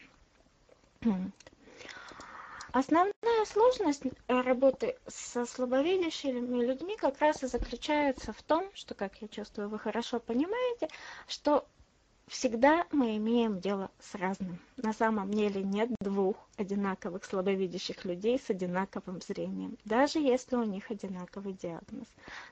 Основная 2.72 3.44
сложность 3.46 4.02
работы 4.26 4.96
со 5.06 5.46
слабовидящими 5.46 6.64
людьми 6.64 6.96
как 6.96 7.20
раз 7.20 7.42
и 7.44 7.46
заключается 7.46 8.32
в 8.32 8.42
том, 8.42 8.68
что, 8.74 8.94
как 8.94 9.22
я 9.22 9.28
чувствую, 9.28 9.68
вы 9.68 9.78
хорошо 9.78 10.18
понимаете, 10.18 10.88
что 11.28 11.68
всегда 12.26 12.86
мы 12.90 13.16
имеем 13.16 13.60
дело 13.60 13.90
с 14.00 14.14
разным. 14.14 14.58
На 14.76 14.92
самом 14.92 15.30
деле 15.32 15.62
нет 15.62 15.90
двух 16.00 16.36
одинаковых 16.56 17.24
слабовидящих 17.24 18.04
людей 18.04 18.38
с 18.38 18.50
одинаковым 18.50 19.20
зрением, 19.20 19.76
даже 19.84 20.18
если 20.18 20.56
у 20.56 20.64
них 20.64 20.90
одинаковый 20.90 21.52
диагноз, 21.54 22.06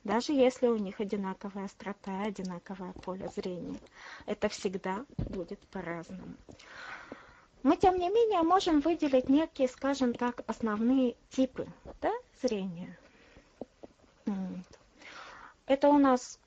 даже 0.05 0.33
если 0.33 0.67
у 0.67 0.77
них 0.77 1.01
одинаковая 1.01 1.65
острота, 1.65 2.23
одинаковое 2.23 2.93
поле 2.93 3.29
зрения. 3.35 3.79
Это 4.27 4.49
всегда 4.49 5.05
будет 5.17 5.61
по-разному. 5.69 6.35
Мы, 7.63 7.77
тем 7.77 7.97
не 7.97 8.09
менее, 8.09 8.43
можем 8.43 8.81
выделить 8.81 9.29
некие, 9.29 9.69
скажем 9.69 10.15
так, 10.15 10.43
основные 10.49 11.15
типы 11.31 11.69
да, 12.01 12.13
зрения. 12.43 12.99
Это 15.67 15.89
у 15.89 15.99
нас 15.99 16.41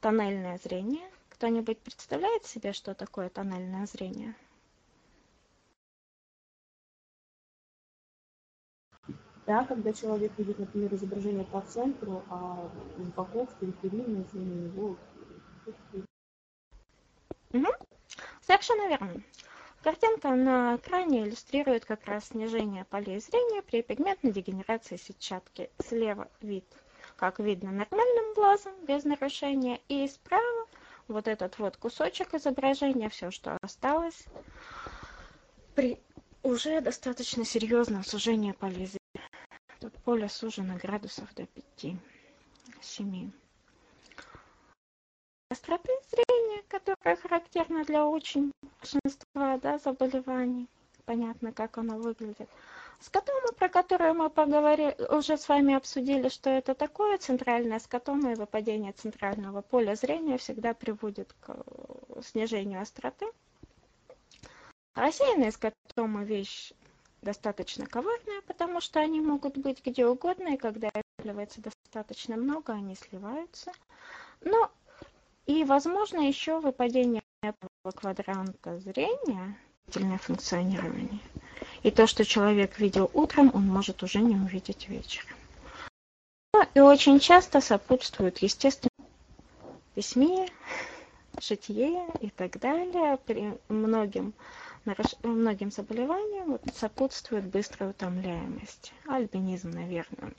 тоннельное 0.00 0.58
зрение, 0.58 1.10
кто-нибудь 1.38 1.78
представляет 1.78 2.44
себе, 2.46 2.72
что 2.72 2.94
такое 2.94 3.28
тоннельное 3.28 3.86
зрение? 3.86 4.34
Да, 9.46 9.64
когда 9.64 9.92
человек 9.92 10.32
видит, 10.36 10.58
например, 10.58 10.92
изображение 10.94 11.44
по 11.44 11.60
центру, 11.60 12.24
а 12.28 12.68
боков, 13.16 13.48
периферийное 13.60 14.24
зрение 14.32 14.64
его... 14.64 14.96
Угу. 17.52 17.68
Совершенно 18.42 18.88
верно. 18.88 19.22
Картинка 19.84 20.30
на 20.30 20.74
экране 20.74 21.22
иллюстрирует 21.22 21.84
как 21.84 22.04
раз 22.06 22.26
снижение 22.26 22.84
полей 22.84 23.20
зрения 23.20 23.62
при 23.62 23.82
пигментной 23.82 24.32
дегенерации 24.32 24.96
сетчатки. 24.96 25.70
Слева 25.78 26.28
вид, 26.40 26.66
как 27.16 27.38
видно 27.38 27.70
нормальным 27.70 28.34
глазом, 28.34 28.74
без 28.86 29.04
нарушения, 29.04 29.80
и 29.88 30.08
справа 30.08 30.66
вот 31.08 31.26
этот 31.26 31.58
вот 31.58 31.76
кусочек 31.76 32.34
изображения, 32.34 33.08
все, 33.08 33.30
что 33.30 33.56
осталось, 33.62 34.24
при 35.74 36.00
уже 36.42 36.80
достаточно 36.80 37.44
серьезном 37.44 38.04
сужении 38.04 38.52
полей 38.52 38.86
зрения. 38.86 39.28
Тут 39.80 39.94
поле 40.04 40.28
сужено 40.28 40.76
градусов 40.76 41.32
до 41.34 41.46
5-7. 41.80 43.30
Остроты 45.50 45.92
зрения, 46.10 46.62
которая 46.68 47.16
характерна 47.16 47.84
для 47.84 48.06
очень 48.06 48.52
большинства 48.80 49.56
да, 49.58 49.78
заболеваний. 49.78 50.68
Понятно, 51.06 51.52
как 51.52 51.78
оно 51.78 51.96
выглядит. 51.96 52.48
Скотома, 53.00 53.52
про 53.52 53.68
которую 53.68 54.14
мы 54.14 54.28
поговорили, 54.28 54.96
уже 55.10 55.36
с 55.36 55.48
вами 55.48 55.74
обсудили, 55.74 56.28
что 56.28 56.50
это 56.50 56.74
такое. 56.74 57.16
Центральная 57.18 57.78
скотома 57.78 58.32
и 58.32 58.34
выпадение 58.34 58.92
центрального 58.92 59.62
поля 59.62 59.94
зрения 59.94 60.36
всегда 60.36 60.74
приводит 60.74 61.32
к 61.40 61.50
э, 61.50 62.22
снижению 62.22 62.82
остроты. 62.82 63.26
Рассеянные 64.94 65.52
скотомы 65.52 66.24
вещь 66.24 66.72
достаточно 67.22 67.86
коварная, 67.86 68.42
потому 68.48 68.80
что 68.80 68.98
они 68.98 69.20
могут 69.20 69.56
быть 69.56 69.84
где 69.84 70.04
угодно, 70.04 70.54
и 70.54 70.56
когда 70.56 70.88
их 70.88 71.04
достаточно 71.60 72.36
много, 72.36 72.72
они 72.72 72.96
сливаются. 72.96 73.70
Но 74.40 74.72
и, 75.46 75.62
возможно, 75.62 76.26
еще 76.26 76.58
выпадение 76.58 77.22
квадранта 77.94 78.80
зрения, 78.80 79.56
функционирование– 80.18 81.20
и 81.82 81.90
то, 81.90 82.06
что 82.06 82.24
человек 82.24 82.78
видел 82.78 83.10
утром, 83.14 83.50
он 83.54 83.66
может 83.66 84.02
уже 84.02 84.20
не 84.20 84.36
увидеть 84.36 84.88
вечером. 84.88 85.36
Ну, 86.54 86.64
и 86.74 86.80
очень 86.80 87.20
часто 87.20 87.60
сопутствует, 87.60 88.38
естественно, 88.38 88.90
письме, 89.94 90.48
житье 91.40 92.06
и 92.20 92.30
так 92.30 92.58
далее. 92.58 93.18
При 93.26 93.58
многим, 93.68 94.32
многим 95.22 95.70
заболеваниям 95.70 96.52
вот, 96.52 96.62
сопутствует 96.74 97.44
быстрая 97.44 97.90
утомляемость. 97.90 98.92
Альбинизм, 99.06 99.70
наверное, 99.70 100.32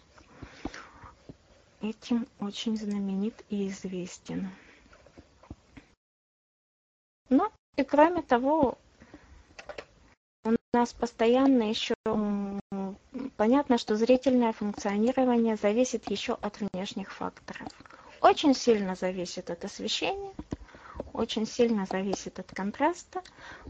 этим 1.82 2.28
очень 2.39 2.78
знаменит 2.78 3.43
и 3.49 3.67
известен. 3.67 4.49
Ну 7.30 7.49
и 7.78 7.84
кроме 7.84 8.23
того, 8.23 8.78
нас 10.73 10.93
постоянно 10.93 11.63
еще 11.63 11.95
понятно, 13.38 13.79
что 13.79 13.95
зрительное 13.95 14.53
функционирование 14.53 15.55
зависит 15.55 16.10
еще 16.12 16.38
от 16.41 16.60
внешних 16.60 17.12
факторов. 17.12 17.67
Очень 18.21 18.53
сильно 18.53 18.95
зависит 18.95 19.49
от 19.49 19.65
освещения, 19.65 20.34
очень 21.13 21.47
сильно 21.47 21.88
зависит 21.89 22.38
от 22.38 22.51
контраста. 22.51 23.21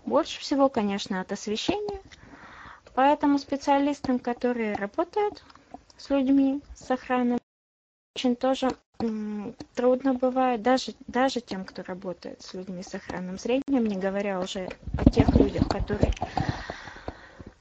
Больше 0.05 0.41
всего, 0.41 0.67
конечно, 0.67 1.21
от 1.21 1.31
освещения. 1.31 2.01
Поэтому 2.95 3.39
специалистам, 3.39 4.19
которые 4.19 4.75
работают 4.75 5.43
с 5.97 6.09
людьми 6.09 6.61
с 6.75 6.91
охраной, 6.91 7.37
очень 8.15 8.35
тоже 8.35 8.75
трудно 9.75 10.13
бывает, 10.15 10.61
даже, 10.61 10.93
даже 11.07 11.39
тем, 11.39 11.63
кто 11.63 11.83
работает 11.83 12.41
с 12.41 12.53
людьми 12.53 12.83
с 12.83 12.93
охранным 12.93 13.39
зрением, 13.39 13.85
не 13.85 13.95
говоря 13.95 14.41
уже 14.41 14.67
о 14.97 15.09
тех 15.09 15.29
людях, 15.35 15.69
которые 15.69 16.11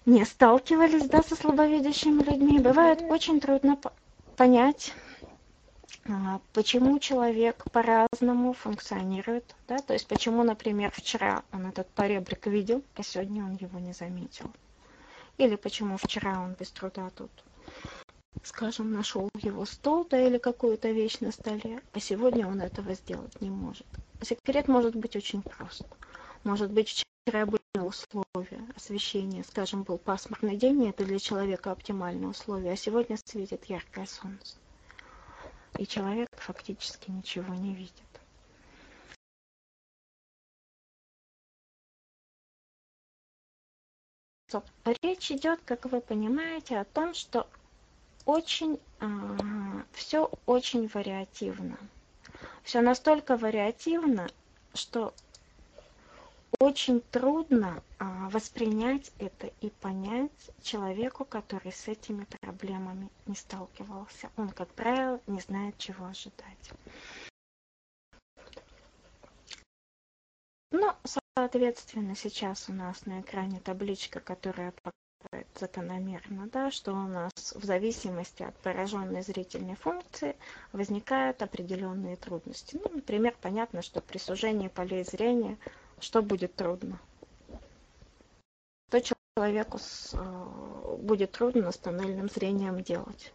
не 0.09 0.25
сталкивались 0.25 1.07
да, 1.07 1.23
со 1.23 1.37
слабовидящими 1.37 2.23
людьми, 2.23 2.59
бывает 2.59 3.03
очень 3.03 3.41
трудно 3.41 3.79
понять, 4.37 4.95
а, 6.07 6.41
почему 6.55 6.99
человек 6.99 7.65
по-разному 7.71 8.55
функционирует, 8.55 9.55
да, 9.69 9.77
то 9.77 9.93
есть 9.93 10.07
почему, 10.07 10.45
например, 10.45 10.91
вчера 10.95 11.43
он 11.53 11.67
этот 11.67 11.91
поребрик 11.91 12.47
видел, 12.47 12.83
а 12.97 13.03
сегодня 13.03 13.45
он 13.45 13.57
его 13.57 13.79
не 13.79 13.93
заметил. 13.93 14.51
Или 15.37 15.57
почему 15.57 15.99
вчера 15.99 16.41
он 16.41 16.55
без 16.55 16.71
труда 16.71 17.11
тут, 17.15 17.31
скажем, 18.43 18.93
нашел 18.95 19.29
его 19.35 19.67
стол, 19.67 20.07
да, 20.09 20.19
или 20.19 20.39
какую-то 20.39 20.91
вещь 20.91 21.19
на 21.21 21.33
столе, 21.33 21.83
а 21.93 22.01
сегодня 22.01 22.47
он 22.47 22.63
этого 22.63 22.95
сделать 22.95 23.39
не 23.43 23.51
может. 23.51 23.87
Секрет 24.23 24.69
может 24.69 24.97
быть 24.97 25.17
очень 25.17 25.43
прост. 25.43 25.85
Может 26.45 26.71
быть, 26.71 26.89
вчера 26.89 27.45
были 27.45 27.58
условия 27.83 28.67
освещения, 28.77 29.45
скажем, 29.45 29.83
был 29.83 29.99
пасмурный 29.99 30.57
день, 30.57 30.83
и 30.83 30.89
это 30.89 31.05
для 31.05 31.19
человека 31.19 31.73
оптимальные 31.73 32.29
условия, 32.29 32.73
а 32.73 32.77
сегодня 32.77 33.17
светит 33.17 33.65
яркое 33.67 34.07
солнце. 34.07 34.57
И 35.79 35.87
человек 35.87 36.29
фактически 36.37 37.11
ничего 37.11 37.55
не 37.55 37.75
видит. 37.75 37.93
Речь 45.03 45.31
идет, 45.31 45.61
как 45.65 45.85
вы 45.85 46.01
понимаете, 46.01 46.79
о 46.79 46.85
том, 46.85 47.13
что 47.13 47.47
очень, 48.25 48.75
э, 48.75 48.79
а, 49.01 49.85
все 49.93 50.31
очень 50.47 50.89
вариативно. 50.89 51.79
Все 52.63 52.81
настолько 52.81 53.37
вариативно, 53.37 54.29
что 54.73 55.13
очень 56.59 57.01
трудно 57.01 57.83
а, 57.99 58.29
воспринять 58.31 59.13
это 59.19 59.51
и 59.61 59.71
понять 59.71 60.51
человеку, 60.63 61.25
который 61.25 61.73
с 61.73 61.89
этими 61.89 62.27
проблемами 62.41 63.11
не 63.27 63.35
сталкивался. 63.35 64.31
Он, 64.37 64.49
как 64.49 64.69
правило, 64.69 65.21
не 65.27 65.41
знает, 65.41 65.77
чего 65.79 66.07
ожидать. 66.07 66.73
Ну, 70.71 70.93
соответственно, 71.37 72.15
сейчас 72.15 72.69
у 72.69 72.73
нас 72.73 73.07
на 73.07 73.21
экране 73.21 73.61
табличка, 73.61 74.21
которая 74.21 74.73
показывает 74.73 75.49
закономерно, 75.59 76.49
да, 76.49 76.71
что 76.71 76.93
у 76.93 77.09
нас 77.09 77.33
в 77.55 77.65
зависимости 77.65 78.43
от 78.43 78.57
пораженной 78.59 79.23
зрительной 79.23 79.77
функции 79.77 80.37
возникают 80.73 81.43
определенные 81.43 82.17
трудности. 82.17 82.79
Ну, 82.83 82.97
например, 82.97 83.35
понятно, 83.41 83.83
что 83.83 84.01
при 84.01 84.19
сужении 84.19 84.69
полей 84.69 85.05
зрения 85.05 85.59
что 86.01 86.23
будет 86.23 86.55
трудно? 86.55 87.01
Что 88.89 89.15
человеку 89.37 89.79
с, 89.79 90.15
э, 90.15 90.97
будет 90.99 91.33
трудно 91.33 91.71
с 91.71 91.79
тоннельным 91.79 92.29
зрением 92.29 92.83
делать? 92.83 93.33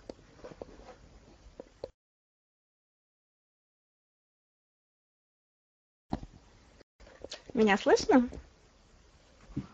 Меня 7.53 7.77
слышно? 7.77 8.27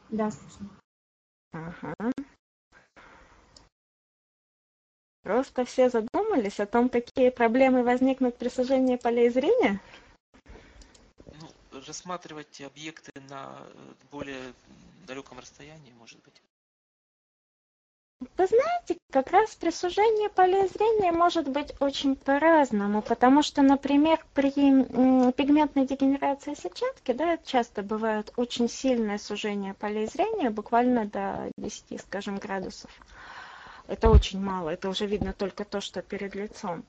Да, 0.09 0.31
слышно. 0.31 0.69
Ага. 1.53 1.95
Просто 5.23 5.63
все 5.65 5.89
задумались 5.89 6.59
о 6.59 6.65
том, 6.65 6.89
какие 6.89 7.29
проблемы 7.29 7.83
возникнут 7.83 8.37
при 8.37 8.49
сужении 8.49 8.95
полей 8.95 9.29
зрения? 9.29 9.79
Рассматривать 11.87 12.61
объекты 12.61 13.11
на 13.29 13.57
э, 13.59 13.93
более 14.11 14.53
далеком 15.07 15.39
расстоянии, 15.39 15.91
может 15.93 16.21
быть. 16.23 16.41
Вы 18.37 18.47
знаете, 18.47 18.97
как 19.11 19.31
раз 19.31 19.55
при 19.55 19.69
сужении 19.71 20.27
поля 20.27 20.67
зрения 20.67 21.13
может 21.13 21.47
быть 21.47 21.73
очень 21.79 22.17
по-разному, 22.17 23.01
потому 23.01 23.41
что, 23.41 23.61
например, 23.61 24.25
при 24.33 24.51
пигментной 25.31 25.85
дегенерации 25.85 26.53
сетчатки, 26.53 27.13
да, 27.13 27.37
часто 27.37 27.81
бывает 27.81 28.33
очень 28.35 28.67
сильное 28.67 29.17
сужение 29.17 29.73
полей 29.73 30.05
зрения, 30.05 30.49
буквально 30.49 31.05
до 31.05 31.49
10, 31.57 32.01
скажем, 32.01 32.39
градусов. 32.39 32.91
Это 33.87 34.09
очень 34.09 34.41
мало, 34.41 34.69
это 34.69 34.89
уже 34.89 35.05
видно 35.05 35.31
только 35.31 35.63
то, 35.63 35.79
что 35.79 36.01
перед 36.01 36.35
лицом. 36.35 36.83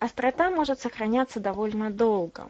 Острота 0.00 0.50
может 0.50 0.80
сохраняться 0.80 1.38
довольно 1.38 1.92
долго 1.92 2.48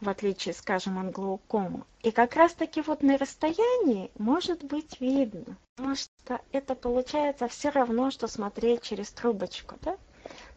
в 0.00 0.08
отличие, 0.08 0.54
скажем, 0.54 0.98
от 0.98 1.12
глаукомы. 1.12 1.84
И 2.02 2.10
как 2.10 2.36
раз-таки 2.36 2.82
вот 2.82 3.02
на 3.02 3.16
расстоянии 3.16 4.10
может 4.18 4.62
быть 4.64 5.00
видно, 5.00 5.56
потому 5.74 5.96
что 5.96 6.40
это 6.52 6.74
получается 6.74 7.48
все 7.48 7.70
равно, 7.70 8.10
что 8.10 8.28
смотреть 8.28 8.82
через 8.82 9.10
трубочку, 9.10 9.76
да? 9.82 9.96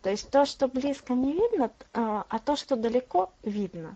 То 0.02 0.10
есть 0.10 0.30
то, 0.30 0.46
что 0.46 0.68
близко 0.68 1.14
не 1.14 1.34
видно, 1.34 1.72
а, 1.94 2.26
а 2.28 2.40
то, 2.40 2.56
что 2.56 2.76
далеко 2.76 3.32
видно. 3.44 3.96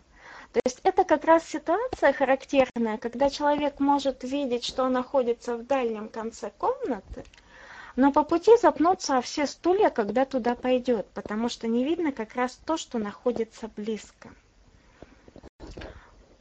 То 0.54 0.62
есть 0.66 0.80
это 0.84 1.04
как 1.04 1.26
раз 1.26 1.48
ситуация 1.48 2.14
характерная, 2.14 2.98
когда 2.98 3.30
человек 3.30 3.80
может 3.80 4.24
видеть, 4.24 4.64
что 4.64 4.88
находится 4.88 5.58
в 5.58 5.66
дальнем 5.66 6.10
конце 6.10 6.52
комнаты, 6.58 7.26
но 7.96 8.12
по 8.12 8.24
пути 8.24 8.52
запнуться 8.58 9.20
все 9.22 9.48
стулья, 9.48 9.90
когда 9.90 10.26
туда 10.26 10.56
пойдет, 10.56 11.08
потому 11.14 11.50
что 11.50 11.68
не 11.68 11.84
видно 11.84 12.12
как 12.12 12.36
раз 12.36 12.60
то, 12.66 12.78
что 12.78 12.98
находится 12.98 13.68
близко 13.76 14.30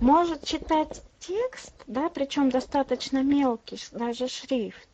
может 0.02 0.42
читать 0.42 1.00
текст, 1.20 1.72
да, 1.86 2.08
причем 2.08 2.50
достаточно 2.50 3.22
мелкий, 3.22 3.78
даже 3.92 4.26
шрифт, 4.26 4.88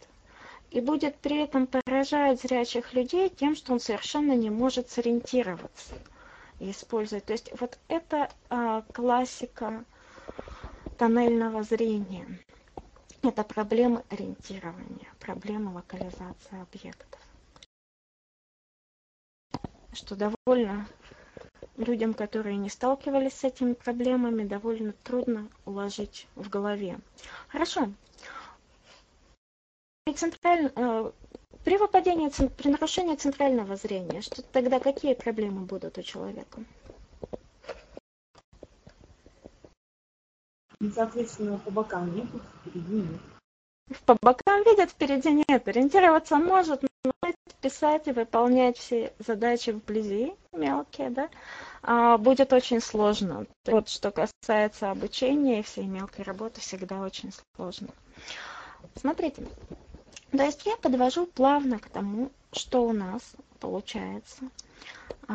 и 0.70 0.82
будет 0.82 1.16
при 1.16 1.42
этом 1.42 1.66
поражать 1.66 2.42
зрячих 2.42 2.92
людей 2.92 3.30
тем, 3.30 3.56
что 3.56 3.72
он 3.72 3.80
совершенно 3.80 4.34
не 4.34 4.50
может 4.50 4.90
сориентироваться 4.90 5.94
и 6.60 6.70
использовать. 6.70 7.24
То 7.24 7.32
есть 7.32 7.50
вот 7.58 7.78
это 7.88 8.30
а, 8.50 8.82
классика 8.92 9.82
тоннельного 10.98 11.62
зрения. 11.62 12.26
Это 13.22 13.44
проблемы 13.44 14.04
ориентирования, 14.10 15.08
проблемы 15.20 15.72
локализации 15.72 16.60
объектов. 16.60 17.20
Что 19.94 20.16
довольно 20.16 20.86
людям, 21.76 22.14
которые 22.14 22.56
не 22.56 22.68
сталкивались 22.68 23.34
с 23.34 23.44
этими 23.44 23.74
проблемами, 23.74 24.44
довольно 24.44 24.92
трудно 25.04 25.48
уложить 25.64 26.26
в 26.34 26.48
голове. 26.48 26.98
Хорошо. 27.48 27.92
При, 30.04 30.14
централь... 30.14 30.72
Э, 30.76 31.10
при 31.64 31.76
выпадении, 31.76 32.30
при 32.48 32.68
нарушении 32.68 33.16
центрального 33.16 33.76
зрения, 33.76 34.20
что 34.20 34.42
тогда 34.42 34.80
какие 34.80 35.14
проблемы 35.14 35.66
будут 35.66 35.98
у 35.98 36.02
человека? 36.02 36.64
Соответственно, 40.94 41.58
по 41.58 41.70
бокам 41.70 42.10
видят, 42.10 42.42
впереди 42.60 42.94
нет. 42.94 43.20
По 44.06 44.16
бокам 44.20 44.62
видят, 44.64 44.90
впереди 44.90 45.44
нет. 45.48 45.66
Ориентироваться 45.66 46.36
может, 46.36 46.82
но 46.82 46.88
писать 47.60 48.08
и 48.08 48.12
выполнять 48.12 48.78
все 48.78 49.12
задачи 49.18 49.70
вблизи, 49.70 50.34
мелкие, 50.52 51.10
да, 51.10 51.28
а, 51.82 52.18
будет 52.18 52.52
очень 52.52 52.80
сложно. 52.80 53.46
Вот 53.66 53.88
что 53.88 54.10
касается 54.10 54.90
обучения 54.90 55.60
и 55.60 55.62
всей 55.62 55.86
мелкой 55.86 56.24
работы, 56.24 56.60
всегда 56.60 57.00
очень 57.00 57.32
сложно. 57.56 57.88
Смотрите, 58.94 59.46
то 60.30 60.42
есть 60.42 60.66
я 60.66 60.76
подвожу 60.76 61.26
плавно 61.26 61.78
к 61.78 61.88
тому, 61.88 62.30
что 62.52 62.84
у 62.84 62.92
нас 62.92 63.22
получается. 63.60 64.50
А, 65.26 65.34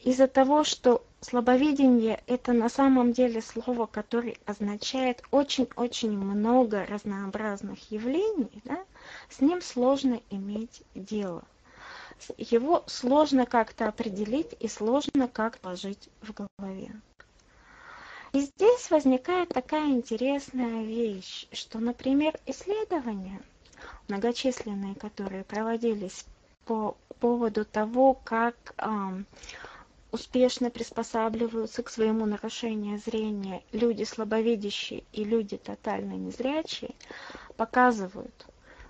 из-за 0.00 0.26
того, 0.26 0.64
что 0.64 1.04
слабовидение 1.20 2.22
это 2.26 2.52
на 2.52 2.68
самом 2.68 3.12
деле 3.12 3.40
слово, 3.40 3.86
которое 3.86 4.36
означает 4.46 5.22
очень-очень 5.30 6.16
много 6.16 6.84
разнообразных 6.86 7.90
явлений, 7.90 8.50
да, 8.64 8.84
с 9.30 9.40
ним 9.40 9.62
сложно 9.62 10.20
иметь 10.30 10.82
дело 10.94 11.44
его 12.36 12.84
сложно 12.86 13.46
как-то 13.46 13.88
определить 13.88 14.54
и 14.60 14.68
сложно 14.68 15.28
как 15.28 15.58
положить 15.58 16.08
в 16.20 16.32
голове. 16.32 16.92
И 18.32 18.40
здесь 18.40 18.90
возникает 18.90 19.50
такая 19.50 19.90
интересная 19.90 20.84
вещь, 20.84 21.46
что, 21.52 21.78
например, 21.78 22.38
исследования, 22.46 23.42
многочисленные, 24.08 24.94
которые 24.94 25.44
проводились 25.44 26.24
по 26.64 26.96
поводу 27.20 27.64
того, 27.66 28.14
как 28.14 28.56
э, 28.78 28.88
успешно 30.12 30.70
приспосабливаются 30.70 31.82
к 31.82 31.90
своему 31.90 32.24
нарушению 32.24 32.98
зрения 32.98 33.62
люди 33.72 34.04
слабовидящие 34.04 35.04
и 35.12 35.24
люди 35.24 35.56
тотально 35.56 36.12
незрячие, 36.12 36.94
показывают 37.56 38.46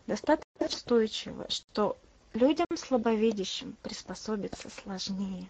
достаточно 0.07 0.67
устойчиво, 0.67 1.47
что 1.49 1.97
людям 2.35 2.67
слабовидящим 2.77 3.77
приспособиться 3.83 4.71
сложнее 4.71 5.49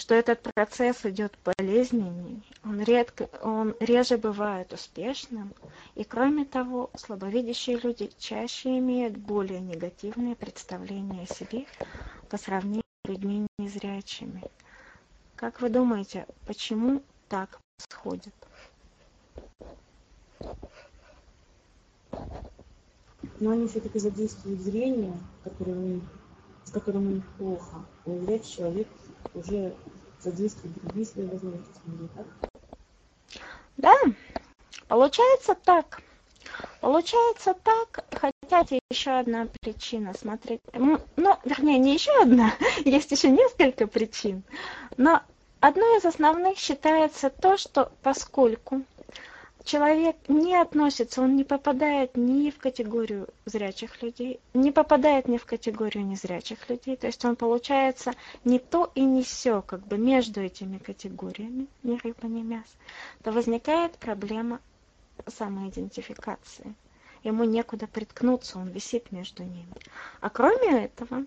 что 0.00 0.14
этот 0.14 0.42
процесс 0.54 1.04
идет 1.04 1.38
болезненнее, 1.44 2.42
он, 2.64 2.82
редко, 2.82 3.28
он 3.42 3.76
реже 3.80 4.16
бывает 4.16 4.72
успешным, 4.72 5.52
и 5.94 6.04
кроме 6.04 6.46
того, 6.46 6.90
слабовидящие 6.96 7.78
люди 7.78 8.10
чаще 8.18 8.78
имеют 8.78 9.18
более 9.18 9.60
негативные 9.60 10.34
представления 10.34 11.24
о 11.24 11.32
себе 11.32 11.66
по 12.30 12.38
сравнению 12.38 12.82
с 13.04 13.08
людьми 13.10 13.46
незрячими. 13.58 14.42
Как 15.36 15.60
вы 15.60 15.68
думаете, 15.68 16.26
почему 16.46 17.02
так 17.28 17.60
происходит? 17.76 18.34
Но 23.38 23.50
они 23.50 23.68
все-таки 23.68 23.98
задействуют 23.98 24.60
зрение, 24.60 25.14
которое 25.44 25.76
у 25.76 25.86
них, 25.86 26.02
с 26.64 26.70
которым 26.70 27.06
у 27.06 27.10
них 27.10 27.24
плохо. 27.38 27.84
И 28.06 28.10
взять 28.10 28.48
человек 28.48 28.88
уже 29.34 29.74
задействует 30.20 30.74
другие 30.74 31.06
свои 31.06 31.26
возможности, 31.26 31.80
так? 32.14 32.26
Да, 33.76 33.94
получается 34.88 35.54
так. 35.64 36.02
Получается 36.80 37.54
так, 37.62 38.04
хотя 38.10 38.76
еще 38.90 39.10
одна 39.10 39.46
причина 39.60 40.14
смотреть. 40.14 40.60
Ну, 40.72 40.98
вернее, 41.44 41.78
не 41.78 41.94
еще 41.94 42.10
одна, 42.22 42.52
есть 42.84 43.10
еще 43.10 43.30
несколько 43.30 43.86
причин. 43.86 44.42
Но 44.96 45.22
одной 45.60 45.98
из 45.98 46.04
основных 46.04 46.58
считается 46.58 47.30
то, 47.30 47.56
что 47.56 47.92
поскольку 48.02 48.82
человек 49.64 50.16
не 50.28 50.56
относится, 50.56 51.22
он 51.22 51.36
не 51.36 51.44
попадает 51.44 52.16
ни 52.16 52.50
в 52.50 52.58
категорию 52.58 53.28
зрячих 53.44 54.02
людей, 54.02 54.40
не 54.54 54.70
попадает 54.70 55.28
ни 55.28 55.38
в 55.38 55.44
категорию 55.44 56.04
незрячих 56.04 56.68
людей. 56.68 56.96
То 56.96 57.06
есть 57.06 57.24
он 57.24 57.36
получается 57.36 58.12
не 58.44 58.58
то 58.58 58.90
и 58.94 59.02
не 59.02 59.22
все, 59.22 59.62
как 59.62 59.86
бы 59.86 59.98
между 59.98 60.40
этими 60.40 60.78
категориями, 60.78 61.66
ни 61.82 61.98
рыба, 61.98 62.26
ни 62.26 62.42
мясо, 62.42 62.76
то 63.22 63.32
возникает 63.32 63.98
проблема 63.98 64.60
самоидентификации. 65.26 66.74
Ему 67.22 67.44
некуда 67.44 67.86
приткнуться, 67.86 68.58
он 68.58 68.68
висит 68.68 69.12
между 69.12 69.42
ними. 69.42 69.72
А 70.20 70.30
кроме 70.30 70.84
этого, 70.84 71.26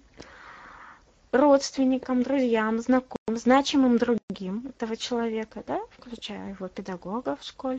родственникам, 1.32 2.24
друзьям, 2.24 2.80
знакомым, 2.80 3.38
значимым 3.38 3.98
другим 3.98 4.67
этого 4.69 4.98
человека, 4.98 5.63
да, 5.67 5.82
включая 5.91 6.50
его 6.50 6.67
педагога 6.67 7.36
в 7.36 7.43
школе, 7.43 7.78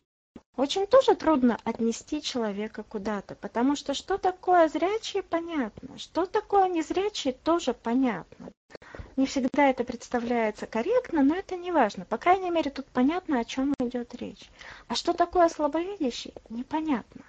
очень 0.57 0.87
тоже 0.87 1.15
трудно 1.15 1.57
отнести 1.63 2.21
человека 2.21 2.83
куда-то, 2.83 3.35
потому 3.35 3.75
что 3.75 3.93
что 3.93 4.17
такое 4.17 4.67
зрячий, 4.69 5.21
понятно, 5.21 5.97
что 5.97 6.25
такое 6.25 6.69
незрячий, 6.69 7.33
тоже 7.33 7.73
понятно. 7.73 8.51
Не 9.15 9.25
всегда 9.25 9.69
это 9.69 9.83
представляется 9.83 10.67
корректно, 10.67 11.23
но 11.23 11.35
это 11.35 11.55
не 11.55 11.71
важно. 11.71 12.05
По 12.05 12.17
крайней 12.17 12.49
мере, 12.49 12.71
тут 12.71 12.85
понятно, 12.87 13.39
о 13.39 13.45
чем 13.45 13.73
идет 13.79 14.15
речь. 14.15 14.49
А 14.87 14.95
что 14.95 15.13
такое 15.13 15.47
слабовидящий, 15.49 16.33
непонятно. 16.49 17.21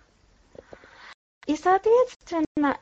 И, 1.46 1.56
соответственно, 1.56 2.78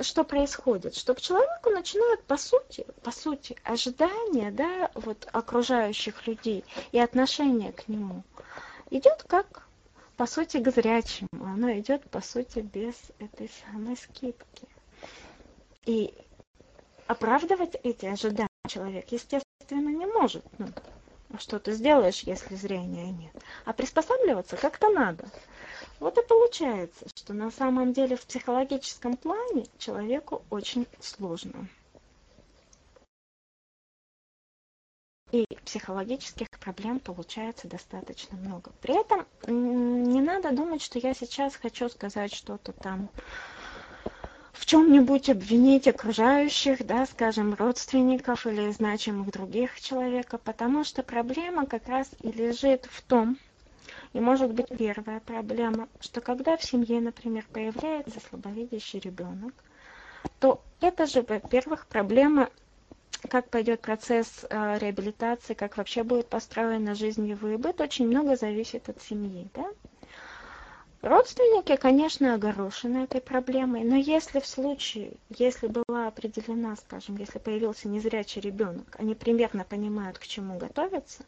что 0.00 0.24
происходит? 0.24 0.94
Что 0.94 1.14
человеку 1.14 1.70
начинают, 1.70 2.22
по 2.24 2.36
сути, 2.36 2.86
по 3.02 3.10
сути, 3.10 3.56
ожидания, 3.64 4.50
да, 4.50 4.90
вот 4.94 5.28
окружающих 5.32 6.26
людей 6.26 6.64
и 6.92 6.98
отношение 6.98 7.72
к 7.72 7.88
нему 7.88 8.22
идет 8.90 9.24
как, 9.26 9.66
по 10.16 10.26
сути, 10.26 10.58
к 10.58 10.70
зрячему. 10.70 11.28
Оно 11.32 11.72
идет, 11.72 12.08
по 12.10 12.20
сути, 12.20 12.60
без 12.60 12.94
этой 13.18 13.50
самой 13.64 13.96
скидки. 13.96 14.68
И 15.84 16.14
оправдывать 17.06 17.76
эти 17.82 18.06
ожидания 18.06 18.48
человек, 18.68 19.10
естественно, 19.10 19.88
не 19.88 20.06
может. 20.06 20.44
Ну, 20.58 20.68
что 21.38 21.58
ты 21.58 21.72
сделаешь, 21.72 22.20
если 22.20 22.54
зрения 22.54 23.10
нет? 23.10 23.34
А 23.64 23.72
приспосабливаться 23.72 24.56
как-то 24.56 24.88
надо. 24.90 25.28
Вот 26.00 26.18
и 26.18 26.26
получается, 26.26 27.06
что 27.14 27.32
на 27.32 27.50
самом 27.50 27.92
деле 27.92 28.16
в 28.16 28.24
психологическом 28.26 29.16
плане 29.16 29.66
человеку 29.78 30.42
очень 30.50 30.86
сложно. 31.00 31.68
И 35.32 35.44
психологических 35.64 36.48
проблем 36.60 37.00
получается 37.00 37.66
достаточно 37.66 38.36
много. 38.36 38.70
При 38.80 38.98
этом 38.98 39.26
не 39.46 40.20
надо 40.20 40.52
думать, 40.52 40.80
что 40.80 41.00
я 41.00 41.14
сейчас 41.14 41.56
хочу 41.56 41.88
сказать 41.88 42.32
что-то 42.32 42.72
там 42.72 43.08
в 44.52 44.64
чем-нибудь 44.64 45.28
обвинить 45.28 45.86
окружающих, 45.86 46.86
да, 46.86 47.06
скажем, 47.06 47.54
родственников 47.54 48.46
или 48.46 48.70
значимых 48.70 49.30
других 49.30 49.80
человека, 49.80 50.38
потому 50.38 50.84
что 50.84 51.02
проблема 51.02 51.66
как 51.66 51.88
раз 51.88 52.08
и 52.22 52.30
лежит 52.32 52.86
в 52.86 53.02
том, 53.02 53.36
и 54.12 54.20
может 54.20 54.52
быть 54.52 54.68
первая 54.78 55.20
проблема, 55.20 55.88
что 56.00 56.20
когда 56.20 56.56
в 56.56 56.62
семье, 56.62 57.00
например, 57.00 57.44
появляется 57.52 58.20
слабовидящий 58.20 59.00
ребенок, 59.00 59.54
то 60.40 60.62
это 60.80 61.06
же, 61.06 61.22
во-первых, 61.22 61.86
проблема, 61.86 62.50
как 63.28 63.48
пойдет 63.50 63.80
процесс 63.80 64.44
э, 64.48 64.78
реабилитации, 64.78 65.54
как 65.54 65.76
вообще 65.76 66.02
будет 66.02 66.28
построена 66.28 66.94
жизнь 66.94 67.26
его 67.28 67.48
и 67.48 67.56
быт, 67.56 67.80
очень 67.80 68.06
много 68.06 68.36
зависит 68.36 68.88
от 68.88 69.00
семьи. 69.00 69.48
Да? 69.54 69.66
Родственники, 71.02 71.76
конечно, 71.76 72.34
огорошены 72.34 73.04
этой 73.04 73.20
проблемой, 73.20 73.84
но 73.84 73.96
если 73.96 74.40
в 74.40 74.46
случае, 74.46 75.12
если 75.28 75.68
была 75.68 76.08
определена, 76.08 76.74
скажем, 76.76 77.16
если 77.16 77.38
появился 77.38 77.86
незрячий 77.86 78.40
ребенок, 78.40 78.96
они 78.98 79.14
примерно 79.14 79.64
понимают, 79.64 80.18
к 80.18 80.26
чему 80.26 80.58
готовиться, 80.58 81.22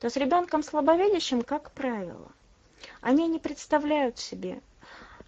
то 0.00 0.08
с 0.08 0.16
ребенком 0.16 0.62
слабовидящим, 0.62 1.42
как 1.42 1.70
правило, 1.72 2.32
они 3.00 3.28
не 3.28 3.38
представляют 3.38 4.18
себе 4.18 4.60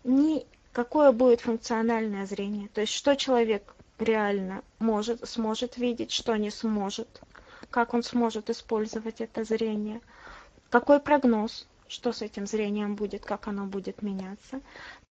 ни 0.03 0.47
какое 0.73 1.13
будет 1.13 1.41
функциональное 1.41 2.27
зрение, 2.27 2.69
то 2.69 2.81
есть 2.81 2.93
что 2.93 3.15
человек 3.15 3.75
реально 3.99 4.63
может, 4.81 5.27
сможет 5.29 5.77
видеть, 5.77 6.11
что 6.11 6.35
не 6.37 6.51
сможет, 6.51 7.23
как 7.71 7.95
он 7.95 8.03
сможет 8.03 8.51
использовать 8.51 9.21
это 9.21 9.45
зрение, 9.45 10.01
какой 10.71 10.99
прогноз, 10.99 11.67
что 11.89 12.13
с 12.13 12.23
этим 12.23 12.47
зрением 12.47 12.97
будет, 12.97 13.25
как 13.25 13.49
оно 13.49 13.67
будет 13.67 14.03
меняться. 14.03 14.61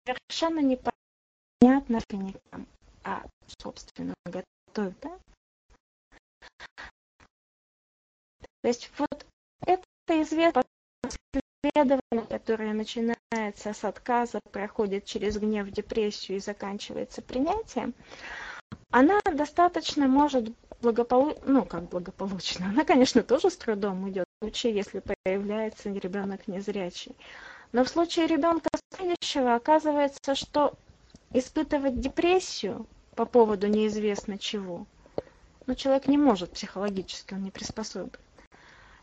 Совершенно 0.06 0.60
непонятно 0.60 1.99
никому, 2.12 2.65
а, 3.03 3.25
собственно, 3.62 4.13
готовы, 4.25 4.95
да? 5.01 5.19
То 8.62 8.67
есть 8.67 8.91
вот 8.97 9.25
это 9.65 9.84
известно 10.21 10.63
которое 12.30 12.73
начинается 12.73 13.73
с 13.73 13.84
отказа, 13.84 14.39
проходит 14.51 15.06
через 15.06 15.38
гнев, 15.38 15.69
депрессию 15.69 16.38
и 16.38 16.41
заканчивается 16.41 17.21
принятием, 17.21 17.93
она 18.91 19.19
достаточно 19.34 20.08
может 20.08 20.53
благополучно, 20.82 21.43
ну 21.45 21.65
как 21.65 21.89
благополучно, 21.89 22.67
она, 22.67 22.86
конечно, 22.86 23.23
тоже 23.23 23.49
с 23.49 23.58
трудом 23.58 24.10
идет, 24.10 24.27
случае, 24.39 24.76
если 24.76 25.02
появляется 25.23 25.89
ребенок 25.89 26.47
незрячий. 26.47 27.15
Но 27.71 27.84
в 27.84 27.89
случае 27.89 28.28
ребенка 28.28 28.69
следующего 28.95 29.56
оказывается, 29.56 30.36
что 30.36 30.78
испытывать 31.34 32.00
депрессию 32.00 32.86
по 33.15 33.26
поводу 33.26 33.67
неизвестно 33.67 34.38
чего, 34.38 34.86
но 35.65 35.73
человек 35.73 36.08
не 36.08 36.19
может 36.19 36.54
психологически, 36.54 37.34
он 37.34 37.43
не 37.43 37.52
приспособлен. 37.52 38.12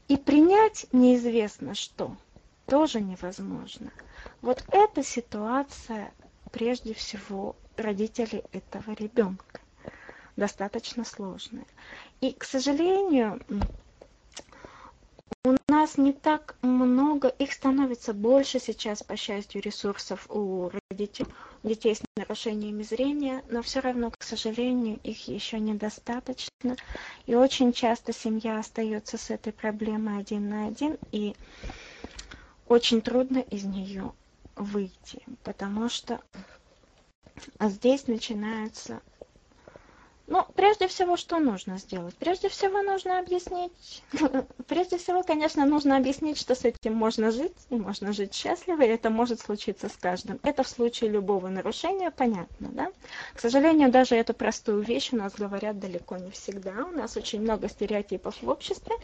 И 0.06 0.16
принять 0.16 0.86
неизвестно 0.92 1.74
что 1.74 2.16
тоже 2.66 3.00
невозможно. 3.00 3.90
Вот 4.40 4.64
эта 4.70 5.02
ситуация 5.02 6.12
прежде 6.52 6.94
всего 6.94 7.56
родителей 7.76 8.44
этого 8.52 8.92
ребенка 8.92 9.60
достаточно 10.36 11.04
сложная. 11.04 11.66
И, 12.20 12.32
к 12.32 12.44
сожалению, 12.44 13.40
нас 15.74 15.98
не 15.98 16.12
так 16.12 16.54
много, 16.62 17.28
их 17.28 17.52
становится 17.52 18.14
больше 18.14 18.60
сейчас, 18.60 19.02
по 19.02 19.16
счастью, 19.16 19.60
ресурсов 19.60 20.26
у 20.30 20.70
родителей, 20.88 21.28
детей 21.64 21.96
с 21.96 22.02
нарушениями 22.16 22.84
зрения, 22.84 23.42
но 23.50 23.60
все 23.60 23.80
равно, 23.80 24.12
к 24.12 24.22
сожалению, 24.22 25.00
их 25.02 25.26
еще 25.26 25.58
недостаточно. 25.58 26.76
И 27.26 27.34
очень 27.34 27.72
часто 27.72 28.12
семья 28.12 28.60
остается 28.60 29.18
с 29.18 29.30
этой 29.30 29.52
проблемой 29.52 30.20
один 30.20 30.48
на 30.48 30.68
один, 30.68 30.96
и 31.10 31.34
очень 32.68 33.02
трудно 33.02 33.38
из 33.38 33.64
нее 33.64 34.12
выйти, 34.54 35.24
потому 35.42 35.88
что 35.88 36.20
здесь 37.60 38.06
начинается 38.06 39.02
ну, 40.26 40.46
прежде 40.54 40.88
всего, 40.88 41.16
что 41.16 41.38
нужно 41.38 41.78
сделать? 41.78 42.14
Прежде 42.14 42.48
всего, 42.48 42.80
нужно 42.82 43.18
объяснить, 43.18 43.72
прежде 44.66 44.96
всего, 44.96 45.22
конечно, 45.22 45.66
нужно 45.66 45.98
объяснить, 45.98 46.38
что 46.38 46.54
с 46.54 46.64
этим 46.64 46.94
можно 46.94 47.30
жить, 47.30 47.56
и 47.68 47.74
можно 47.76 48.12
жить 48.12 48.34
счастливо, 48.34 48.82
и 48.82 48.88
это 48.88 49.10
может 49.10 49.40
случиться 49.40 49.88
с 49.88 49.96
каждым. 49.96 50.40
Это 50.42 50.62
в 50.62 50.68
случае 50.68 51.10
любого 51.10 51.48
нарушения, 51.48 52.10
понятно, 52.10 52.68
да? 52.68 52.92
К 53.34 53.40
сожалению, 53.40 53.90
даже 53.90 54.14
эту 54.14 54.32
простую 54.32 54.82
вещь 54.82 55.12
у 55.12 55.16
нас 55.16 55.34
говорят 55.34 55.78
далеко 55.78 56.16
не 56.16 56.30
всегда. 56.30 56.86
У 56.86 56.96
нас 56.96 57.16
очень 57.16 57.42
много 57.42 57.68
стереотипов 57.68 58.40
в 58.40 58.48
обществе, 58.48 58.94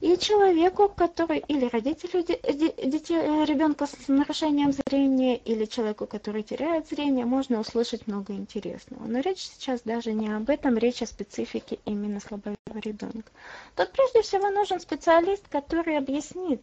и 0.00 0.16
человеку, 0.16 0.88
который 0.88 1.38
или 1.38 1.66
родителю 1.66 2.22
детей, 2.22 3.44
ребенка 3.44 3.86
с 3.86 4.06
нарушением 4.06 4.72
зрения, 4.72 5.36
или 5.36 5.64
человеку, 5.64 6.06
который 6.06 6.44
теряет 6.44 6.88
зрение, 6.88 7.24
можно 7.24 7.58
услышать 7.58 8.06
много 8.06 8.32
интересного. 8.32 9.04
Но 9.06 9.18
речь 9.20 9.40
сейчас 9.40 9.80
даже 9.82 10.12
не 10.12 10.28
об 10.28 10.48
этом, 10.50 10.78
речь 10.78 11.02
о 11.02 11.06
специфике 11.06 11.80
именно 11.84 12.20
слабовидного 12.20 12.78
ребенка. 12.80 13.32
Тут 13.74 13.90
прежде 13.90 14.22
всего 14.22 14.50
нужен 14.50 14.78
специалист, 14.78 15.48
который 15.48 15.96
объяснит, 15.98 16.62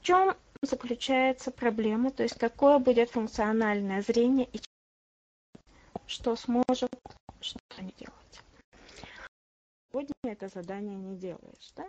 в 0.00 0.04
чем 0.04 0.34
заключается 0.60 1.50
проблема, 1.50 2.10
то 2.10 2.22
есть 2.22 2.38
какое 2.38 2.78
будет 2.78 3.10
функциональное 3.10 4.02
зрение 4.02 4.48
и 4.52 4.60
что 6.06 6.36
сможет, 6.36 6.90
что 7.40 7.58
не 7.80 7.94
делать. 7.98 8.42
Сегодня 9.90 10.12
это 10.24 10.48
задание 10.48 10.96
не 10.96 11.16
делаешь, 11.16 11.72
да? 11.74 11.86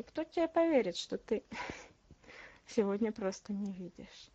И 0.00 0.02
кто 0.02 0.24
тебе 0.24 0.48
поверит, 0.48 0.96
что 0.96 1.18
ты 1.18 1.44
сегодня 2.66 3.12
просто 3.12 3.52
не 3.52 3.70
видишь? 3.70 4.30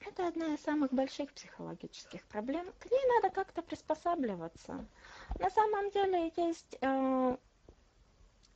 Это 0.00 0.26
одна 0.26 0.54
из 0.54 0.60
самых 0.62 0.90
больших 0.90 1.30
психологических 1.34 2.24
проблем. 2.28 2.72
К 2.78 2.90
ней 2.90 3.06
надо 3.16 3.28
как-то 3.28 3.60
приспосабливаться. 3.60 4.86
На 5.38 5.50
самом 5.50 5.90
деле 5.90 6.32
есть 6.34 6.78
э, 6.80 7.36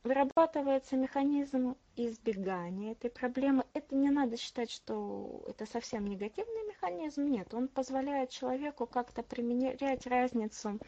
вырабатывается 0.03 0.95
механизм 0.95 1.75
избегания 1.95 2.93
этой 2.93 3.11
проблемы. 3.11 3.65
Это 3.75 3.93
не 3.95 4.09
надо 4.09 4.35
считать, 4.35 4.71
что 4.71 5.43
это 5.47 5.67
совсем 5.67 6.07
негативный 6.07 6.67
механизм. 6.67 7.25
Нет, 7.25 7.53
он 7.53 7.67
позволяет 7.67 8.31
человеку 8.31 8.87
как-то 8.87 9.21
примерять 9.21 10.07
разницу 10.07 10.79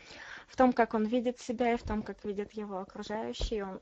в 0.47 0.55
том, 0.55 0.73
как 0.73 0.95
он 0.95 1.05
видит 1.05 1.39
себя 1.39 1.73
и 1.73 1.77
в 1.77 1.83
том, 1.83 2.01
как 2.01 2.25
видят 2.25 2.53
его 2.53 2.79
окружающие. 2.79 3.65
Он 3.65 3.81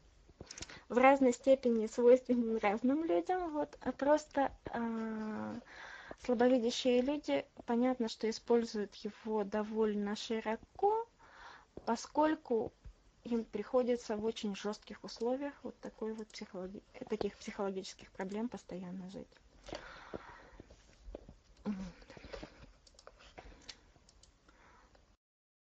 в 0.89 0.97
разной 0.97 1.33
степени 1.33 1.87
свойственен 1.87 2.57
разным 2.57 3.03
людям, 3.03 3.51
вот, 3.51 3.77
а 3.81 3.91
просто 3.91 4.51
э, 4.65 5.59
слабовидящие 6.23 7.01
люди, 7.01 7.45
понятно, 7.65 8.07
что 8.07 8.29
используют 8.29 8.95
его 8.95 9.43
довольно 9.43 10.15
широко, 10.15 11.07
поскольку 11.85 12.71
им 13.25 13.43
приходится 13.43 14.15
в 14.15 14.23
очень 14.23 14.55
жестких 14.55 15.03
условиях 15.03 15.53
вот 15.63 15.77
такой 15.79 16.13
вот 16.13 16.27
психологи 16.27 16.81
таких 17.09 17.35
психологических 17.37 18.09
проблем 18.11 18.47
постоянно 18.47 19.09
жить. 19.09 19.27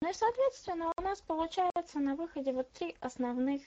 Ну 0.01 0.11
и, 0.11 0.13
соответственно, 0.13 0.93
у 0.97 1.03
нас 1.03 1.21
получается 1.23 1.99
на 1.99 2.15
выходе 2.15 2.53
вот 2.53 2.71
три 2.73 2.95
основных 3.01 3.63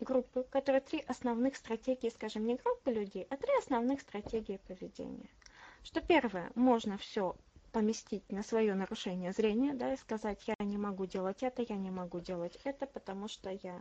группы, 0.00 0.44
которые 0.50 0.80
три 0.80 1.00
основных 1.06 1.56
стратегии, 1.56 2.08
скажем, 2.08 2.44
не 2.44 2.56
группы 2.56 2.92
людей, 2.92 3.26
а 3.30 3.36
три 3.36 3.50
основных 3.58 4.00
стратегии 4.00 4.60
поведения. 4.66 5.30
Что 5.82 6.00
первое, 6.00 6.50
можно 6.54 6.98
все 6.98 7.36
поместить 7.72 8.30
на 8.32 8.42
свое 8.42 8.74
нарушение 8.74 9.32
зрения, 9.32 9.74
да, 9.74 9.92
и 9.92 9.96
сказать, 9.96 10.42
я 10.46 10.54
не 10.64 10.78
могу 10.78 11.04
делать 11.06 11.42
это, 11.42 11.62
я 11.62 11.76
не 11.76 11.90
могу 11.90 12.20
делать 12.20 12.58
это, 12.64 12.86
потому 12.86 13.28
что 13.28 13.50
я, 13.50 13.78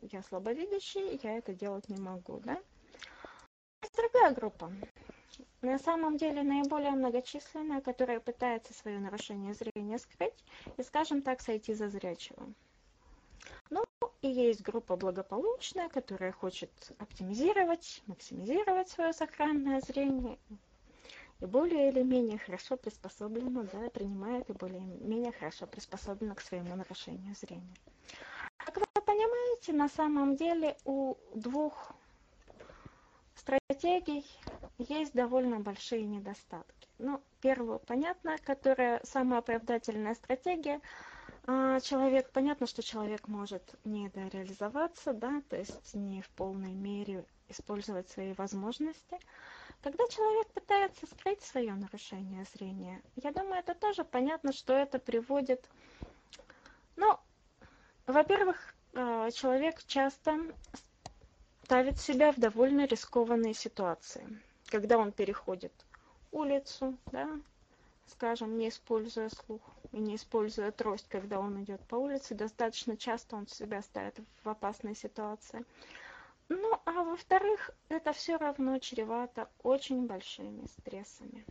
я 0.00 0.22
слабовидящий, 0.22 1.20
я 1.22 1.36
это 1.36 1.52
делать 1.52 1.88
не 1.88 1.98
могу, 1.98 2.40
да. 2.40 2.58
Есть 3.82 3.94
другая 3.94 4.32
группа. 4.34 4.72
На 5.60 5.78
самом 5.78 6.16
деле 6.16 6.42
наиболее 6.42 6.92
многочисленная, 6.92 7.80
которая 7.80 8.20
пытается 8.20 8.72
свое 8.72 8.98
нарушение 8.98 9.54
зрения 9.54 9.98
скрыть 9.98 10.44
и, 10.76 10.82
скажем 10.82 11.22
так, 11.22 11.40
сойти 11.42 11.74
за 11.74 11.88
зрячего. 11.88 12.54
И 14.20 14.28
есть 14.28 14.62
группа 14.62 14.96
благополучная, 14.96 15.88
которая 15.88 16.32
хочет 16.32 16.70
оптимизировать, 16.98 18.02
максимизировать 18.06 18.88
свое 18.88 19.12
сохранное 19.12 19.80
зрение 19.80 20.38
и 21.40 21.46
более 21.46 21.90
или 21.90 22.02
менее 22.02 22.38
хорошо 22.38 22.76
приспособлена, 22.76 23.62
да, 23.72 23.90
принимает 23.90 24.50
и 24.50 24.52
более-менее 24.52 25.32
хорошо 25.32 25.66
приспособлена 25.66 26.34
к 26.34 26.40
своему 26.40 26.74
нарушению 26.74 27.34
зрения. 27.36 27.74
Как 28.56 28.76
вы 28.76 29.02
понимаете, 29.06 29.72
на 29.72 29.88
самом 29.88 30.34
деле 30.34 30.76
у 30.84 31.16
двух 31.34 31.92
стратегий 33.36 34.26
есть 34.78 35.12
довольно 35.12 35.60
большие 35.60 36.04
недостатки. 36.06 36.88
Ну, 36.98 37.22
первое, 37.40 37.78
понятно, 37.78 38.36
которая 38.38 39.00
самая 39.04 39.38
оправдательная 39.38 40.14
стратегия, 40.14 40.80
человек, 41.80 42.30
понятно, 42.30 42.66
что 42.66 42.82
человек 42.82 43.26
может 43.26 43.62
недореализоваться, 43.84 45.14
да, 45.14 45.42
то 45.48 45.56
есть 45.56 45.94
не 45.94 46.20
в 46.20 46.28
полной 46.30 46.74
мере 46.74 47.24
использовать 47.48 48.08
свои 48.10 48.34
возможности. 48.34 49.18
Когда 49.82 50.06
человек 50.08 50.48
пытается 50.48 51.06
скрыть 51.06 51.40
свое 51.40 51.72
нарушение 51.72 52.44
зрения, 52.52 53.00
я 53.16 53.32
думаю, 53.32 53.60
это 53.60 53.74
тоже 53.74 54.04
понятно, 54.04 54.52
что 54.52 54.74
это 54.74 54.98
приводит... 54.98 55.64
Ну, 56.96 57.18
во-первых, 58.06 58.74
э, 58.92 59.30
человек 59.32 59.82
часто 59.86 60.38
ставит 61.64 61.98
себя 61.98 62.32
в 62.32 62.38
довольно 62.38 62.86
рискованные 62.86 63.54
ситуации. 63.54 64.26
Когда 64.66 64.98
он 64.98 65.12
переходит 65.12 65.72
улицу, 66.32 66.98
да, 67.12 67.30
скажем, 68.08 68.58
не 68.58 68.68
используя 68.68 69.28
слух 69.28 69.62
и 69.92 69.98
не 69.98 70.16
используя 70.16 70.70
трость, 70.72 71.08
когда 71.08 71.40
он 71.40 71.62
идет 71.62 71.80
по 71.86 71.96
улице, 71.96 72.34
достаточно 72.34 72.96
часто 72.96 73.36
он 73.36 73.46
себя 73.46 73.82
ставит 73.82 74.18
в 74.42 74.48
опасные 74.48 74.94
ситуации. 74.94 75.64
Ну, 76.48 76.80
а 76.86 77.04
во-вторых, 77.04 77.70
это 77.88 78.12
все 78.12 78.36
равно 78.36 78.78
чревато 78.78 79.50
очень 79.62 80.06
большими 80.06 80.66
стрессами. 80.66 81.44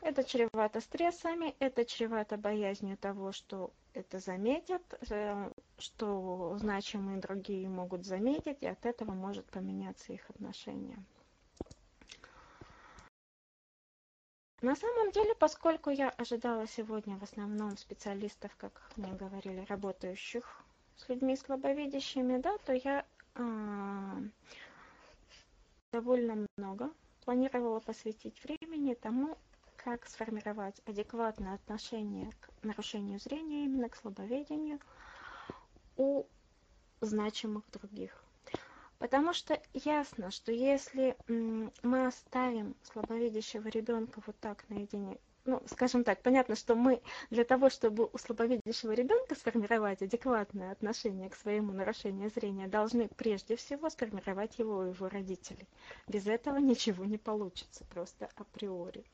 Это 0.00 0.24
чревато 0.24 0.80
стрессами, 0.80 1.54
это 1.58 1.84
чревато 1.84 2.36
боязнью 2.36 2.96
того, 2.96 3.32
что 3.32 3.72
это 3.94 4.18
заметят, 4.18 4.82
э, 5.10 5.50
что 5.78 6.56
значимые 6.58 7.18
другие 7.18 7.68
могут 7.68 8.04
заметить, 8.04 8.62
и 8.62 8.66
от 8.66 8.84
этого 8.84 9.12
может 9.12 9.46
поменяться 9.46 10.12
их 10.12 10.28
отношение. 10.30 10.98
На 14.62 14.74
самом 14.74 15.12
деле, 15.12 15.34
поскольку 15.34 15.90
я 15.90 16.08
ожидала 16.08 16.66
сегодня 16.66 17.16
в 17.18 17.22
основном 17.22 17.76
специалистов, 17.76 18.56
как 18.56 18.90
мне 18.96 19.12
говорили, 19.12 19.66
работающих 19.68 20.62
с 20.96 21.08
людьми 21.10 21.36
слабовидящими, 21.36 22.38
да, 22.38 22.56
то 22.58 22.72
я 22.72 23.04
а, 23.34 24.16
довольно 25.92 26.46
много 26.56 26.90
планировала 27.24 27.80
посвятить 27.80 28.42
времени 28.44 28.94
тому, 28.94 29.36
как 29.76 30.06
сформировать 30.06 30.80
адекватное 30.86 31.54
отношение 31.54 32.32
к 32.40 32.50
нарушению 32.62 33.20
зрения, 33.20 33.64
именно 33.66 33.90
к 33.90 33.96
слабоведению 33.96 34.80
у 35.96 36.24
значимых 37.00 37.70
других. 37.70 38.25
Потому 38.98 39.32
что 39.32 39.60
ясно, 39.74 40.30
что 40.30 40.52
если 40.52 41.16
мы 41.28 42.06
оставим 42.06 42.74
слабовидящего 42.82 43.68
ребенка 43.68 44.22
вот 44.26 44.36
так 44.40 44.64
наедине 44.68 45.18
ну, 45.46 45.62
скажем 45.66 46.02
так, 46.02 46.20
понятно, 46.22 46.56
что 46.56 46.74
мы 46.74 47.00
для 47.30 47.44
того, 47.44 47.70
чтобы 47.70 48.10
у 48.12 48.18
слабовидящего 48.18 48.92
ребенка 48.92 49.36
сформировать 49.36 50.02
адекватное 50.02 50.72
отношение 50.72 51.30
к 51.30 51.36
своему 51.36 51.72
нарушению 51.72 52.30
зрения, 52.30 52.66
должны 52.66 53.08
прежде 53.16 53.54
всего 53.54 53.88
сформировать 53.88 54.58
его 54.58 54.78
у 54.78 54.82
его 54.82 55.08
родителей. 55.08 55.68
Без 56.08 56.26
этого 56.26 56.56
ничего 56.56 57.04
не 57.04 57.16
получится, 57.16 57.84
просто 57.84 58.28
априори. 58.34 59.04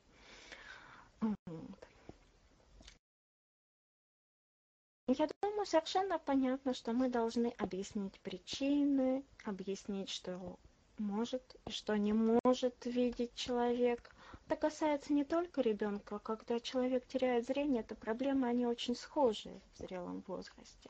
Я 5.07 5.27
думаю, 5.41 5.65
совершенно 5.65 6.17
понятно, 6.17 6.73
что 6.73 6.93
мы 6.93 7.09
должны 7.09 7.47
объяснить 7.57 8.19
причины, 8.21 9.25
объяснить, 9.43 10.09
что 10.09 10.57
может 10.97 11.57
и 11.67 11.71
что 11.71 11.97
не 11.97 12.13
может 12.13 12.85
видеть 12.85 13.35
человек, 13.35 14.15
это 14.45 14.55
касается 14.55 15.11
не 15.11 15.25
только 15.25 15.61
ребенка. 15.61 16.19
Когда 16.19 16.59
человек 16.61 17.05
теряет 17.05 17.45
зрение, 17.45 17.81
это 17.81 17.95
проблемы, 17.95 18.47
они 18.47 18.65
очень 18.65 18.95
схожи 18.95 19.59
в 19.73 19.79
зрелом 19.79 20.23
возрасте. 20.27 20.89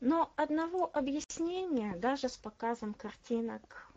Но 0.00 0.32
одного 0.36 0.90
объяснения, 0.92 1.96
даже 1.96 2.28
с 2.28 2.36
показом 2.36 2.92
картинок, 2.92 3.90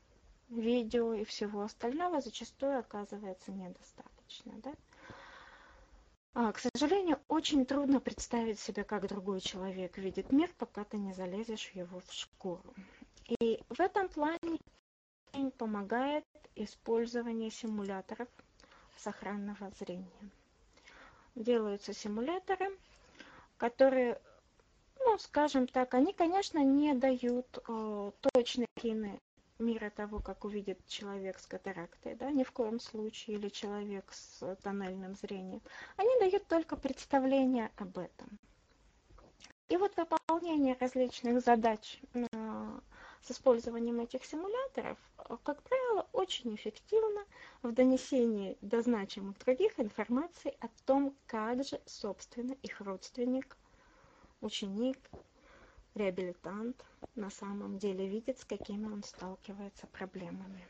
видео 0.50 1.14
и 1.14 1.26
всего 1.26 1.62
остального, 1.62 2.22
зачастую 2.22 2.80
оказывается 2.80 3.52
недостаточно. 3.52 4.54
Да? 4.64 4.74
А, 6.34 6.54
к 6.54 6.60
сожалению, 6.60 7.20
очень 7.28 7.66
трудно 7.66 8.00
представить 8.00 8.60
себе, 8.60 8.86
как 8.86 9.08
другой 9.08 9.42
человек 9.42 9.98
видит 9.98 10.32
мир, 10.32 10.50
пока 10.58 10.86
ты 10.86 10.98
не 10.98 11.14
залезешь 11.14 11.72
его 11.72 12.00
в 12.00 12.14
шкуру. 12.14 12.74
И 13.40 13.62
в 13.68 13.80
этом 13.82 14.08
плане 14.08 14.60
помогает 15.58 16.26
использование 16.56 17.52
симуляторов 17.52 18.30
сохранного 18.98 19.72
зрения. 19.72 20.32
Делаются 21.36 21.94
симуляторы, 21.94 22.78
которые, 23.58 24.22
ну, 25.00 25.18
скажем 25.18 25.68
так, 25.68 25.94
они, 25.94 26.14
конечно, 26.14 26.60
не 26.60 26.94
дают 26.94 27.60
э, 27.68 28.12
точной 28.34 28.68
мира 29.62 29.90
того, 29.90 30.20
как 30.20 30.44
увидит 30.44 30.86
человек 30.88 31.40
с 31.40 31.46
катарактой, 31.46 32.16
да, 32.16 32.32
ни 32.32 32.44
в 32.44 32.52
коем 32.52 32.80
случае, 32.80 33.38
или 33.38 33.50
человек 33.50 34.12
с 34.12 34.56
тоннельным 34.64 35.16
зрением. 35.16 35.62
Они 35.98 36.10
дают 36.20 36.48
только 36.48 36.76
представление 36.76 37.72
об 37.78 37.98
этом. 37.98 38.40
И 39.70 39.78
вот 39.78 39.96
выполнение 39.96 40.76
различных 40.80 41.42
задач 41.42 42.02
э, 42.14 42.26
с 43.22 43.32
использованием 43.32 44.02
этих 44.02 44.26
симуляторов, 44.26 44.98
как 45.44 45.62
правило, 45.64 46.08
очень 46.12 46.54
эффективно 46.56 47.24
в 47.62 47.72
донесении 47.72 48.58
до 48.62 48.82
значимых 48.82 49.38
других 49.40 49.80
информации 49.80 50.58
о 50.60 50.68
том, 50.86 51.16
как 51.26 51.64
же, 51.64 51.80
собственно, 51.86 52.54
их 52.62 52.82
родственник, 52.82 53.56
ученик, 54.42 54.98
реабилитант 55.96 56.86
на 57.16 57.30
самом 57.30 57.78
деле 57.78 58.08
видит, 58.08 58.40
с 58.40 58.46
какими 58.46 58.86
он 58.86 59.04
сталкивается 59.04 59.88
проблемами. 59.88 60.68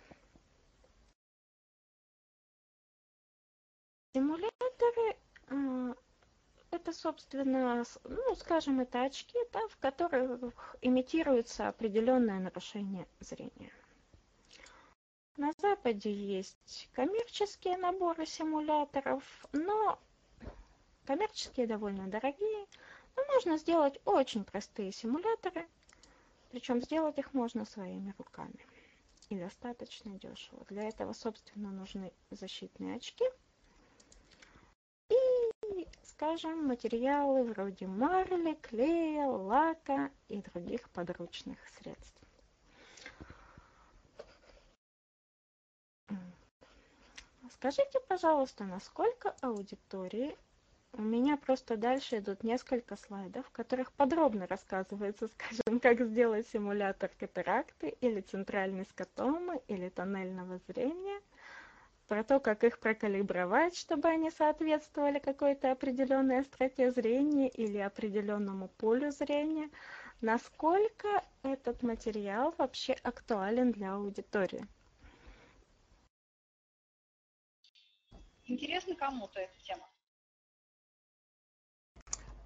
Симуляторы 4.13 5.17
э, 5.47 5.93
это, 6.71 6.93
собственно, 6.93 7.83
ну, 8.03 8.35
скажем, 8.35 8.79
это 8.79 9.03
очки, 9.03 9.37
да, 9.51 9.59
в 9.67 9.77
которых 9.77 10.75
имитируется 10.81 11.67
определенное 11.67 12.39
нарушение 12.39 13.07
зрения. 13.19 13.71
На 15.37 15.51
Западе 15.53 16.13
есть 16.13 16.89
коммерческие 16.93 17.77
наборы 17.77 18.25
симуляторов, 18.25 19.23
но 19.53 19.99
коммерческие 21.05 21.67
довольно 21.67 22.07
дорогие. 22.07 22.67
Но 23.15 23.23
можно 23.25 23.57
сделать 23.57 23.99
очень 24.05 24.43
простые 24.43 24.91
симуляторы, 24.91 25.67
причем 26.51 26.81
сделать 26.81 27.17
их 27.17 27.33
можно 27.33 27.65
своими 27.65 28.13
руками. 28.17 28.65
И 29.29 29.39
достаточно 29.39 30.11
дешево. 30.19 30.65
Для 30.69 30.83
этого, 30.83 31.13
собственно, 31.13 31.71
нужны 31.71 32.11
защитные 32.31 32.95
очки– 32.95 33.25
скажем, 36.21 36.67
материалы 36.67 37.43
вроде 37.43 37.87
марли, 37.87 38.53
клея, 38.61 39.25
лака 39.25 40.11
и 40.27 40.39
других 40.39 40.87
подручных 40.91 41.57
средств. 41.69 42.21
Скажите, 47.53 47.99
пожалуйста, 48.07 48.65
насколько 48.65 49.35
аудитории 49.41 50.37
у 50.93 51.01
меня 51.01 51.37
просто 51.37 51.77
дальше 51.77 52.19
идут 52.19 52.43
несколько 52.43 52.95
слайдов, 52.95 53.45
в 53.47 53.51
которых 53.51 53.91
подробно 53.93 54.47
рассказывается, 54.47 55.27
скажем, 55.33 55.79
как 55.79 56.01
сделать 56.01 56.47
симулятор 56.47 57.09
катаракты 57.19 57.95
или 58.01 58.21
центральной 58.21 58.85
скотомы 58.85 59.61
или 59.67 59.89
тоннельного 59.89 60.59
зрения– 60.67 61.19
про 62.11 62.25
то, 62.25 62.41
как 62.41 62.65
их 62.65 62.77
прокалибровать, 62.77 63.77
чтобы 63.77 64.09
они 64.09 64.31
соответствовали 64.31 65.17
какой-то 65.17 65.71
определенной 65.71 66.41
остроте 66.41 66.91
зрения 66.91 67.47
или 67.47 67.77
определенному 67.77 68.67
полю 68.67 69.11
зрения, 69.11 69.69
насколько 70.19 71.23
этот 71.41 71.83
материал 71.83 72.53
вообще 72.57 72.97
актуален 73.03 73.71
для 73.71 73.93
аудитории. 73.93 74.67
Интересно 78.45 78.93
кому-то 78.95 79.39
эта 79.39 79.57
тема? 79.63 79.90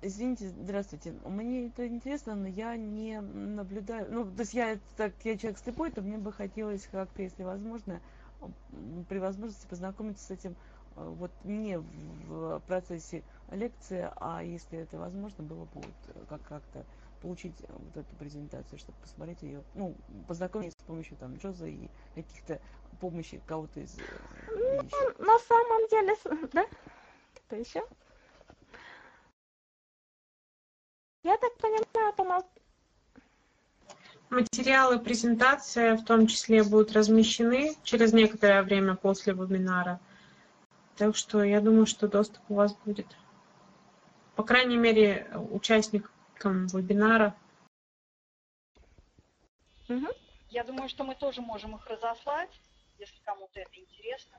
Извините, 0.06 0.50
здравствуйте. 0.50 1.16
Мне 1.26 1.66
это 1.66 1.88
интересно, 1.88 2.36
но 2.36 2.48
я 2.48 2.78
не 2.78 3.20
наблюдаю. 3.22 4.06
Ну, 4.12 4.32
то 4.32 4.42
есть 4.42 4.54
я 4.54 4.78
так, 4.98 5.14
я 5.24 5.36
человек 5.36 5.58
слепой, 5.58 5.90
то 5.90 6.04
мне 6.04 6.20
бы 6.20 6.32
хотелось 6.32 6.88
как-то, 6.92 7.24
если 7.24 7.42
возможно, 7.42 8.00
при 9.10 9.18
возможности 9.18 9.66
познакомиться 9.66 10.24
с 10.24 10.30
этим 10.30 10.56
э, 10.96 11.04
вот 11.04 11.32
мне 11.44 11.80
в 11.80 12.60
процессе 12.68 13.24
лекции, 13.50 14.08
а 14.18 14.44
если 14.44 14.78
это 14.78 15.00
возможно, 15.00 15.44
было 15.44 15.66
бы 15.66 15.82
вот 15.82 15.96
э, 16.10 16.26
как 16.30 16.44
как-то 16.44 16.86
получить 17.24 17.60
э, 17.62 17.66
вот 17.70 17.98
эту 17.98 18.16
презентацию, 18.18 18.78
чтобы 18.78 19.00
посмотреть 19.02 19.42
ее, 19.42 19.64
ну, 19.74 19.96
познакомиться 20.28 20.78
с 20.78 20.84
помощью 20.84 21.18
там 21.18 21.36
Джоза 21.38 21.66
и 21.66 21.90
каких-то 22.14 22.60
помощи 23.00 23.42
кого-то 23.48 23.80
из... 23.80 23.98
Ну, 24.56 24.84
на 25.18 25.40
самом 25.40 25.90
деле, 25.90 26.16
да? 26.54 26.68
Кто 27.48 27.56
еще? 27.56 27.84
Я 31.26 31.38
так 31.38 31.58
понимаю, 31.58 32.14
по 32.14 32.46
Материалы 34.30 35.00
презентации 35.00 35.96
в 35.96 36.06
том 36.06 36.28
числе 36.28 36.64
будут 36.64 36.92
размещены 36.92 37.76
через 37.82 38.14
некоторое 38.14 38.62
время 38.62 38.96
после 38.96 39.34
вебинара. 39.34 40.00
Так 40.96 41.16
что 41.16 41.42
я 41.44 41.62
думаю, 41.62 41.88
что 41.88 42.08
доступ 42.08 42.44
у 42.50 42.54
вас 42.54 42.76
будет. 42.86 43.08
По 44.36 44.44
крайней 44.44 44.78
мере, 44.78 45.28
участникам 45.50 46.68
вебинара. 46.68 47.36
Угу. 49.90 50.08
Я 50.50 50.64
думаю, 50.64 50.90
что 50.90 51.04
мы 51.04 51.16
тоже 51.16 51.42
можем 51.42 51.76
их 51.76 51.88
разослать, 51.88 52.62
если 53.00 53.20
кому-то 53.24 53.60
это 53.60 53.76
интересно. 53.80 54.38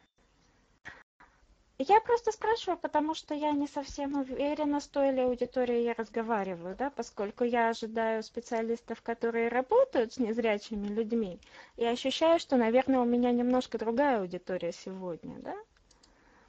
Я 1.79 2.01
просто 2.01 2.33
спрашиваю, 2.33 2.79
потому 2.79 3.15
что 3.15 3.35
я 3.35 3.53
не 3.53 3.67
совсем 3.67 4.19
уверена, 4.19 4.81
с 4.81 4.89
той 4.89 5.11
ли 5.11 5.21
аудиторией 5.21 5.85
я 5.85 5.93
разговариваю, 5.93 6.75
да, 6.75 6.89
поскольку 6.89 7.45
я 7.45 7.69
ожидаю 7.69 8.23
специалистов, 8.23 9.03
которые 9.03 9.49
работают 9.49 10.15
с 10.15 10.19
незрячими 10.19 10.89
людьми, 10.89 11.39
и 11.77 11.85
ощущаю, 11.85 12.41
что, 12.41 12.57
наверное, 12.57 13.01
у 13.01 13.05
меня 13.05 13.31
немножко 13.31 13.77
другая 13.77 14.21
аудитория 14.21 14.73
сегодня, 14.73 15.39
да. 15.41 15.55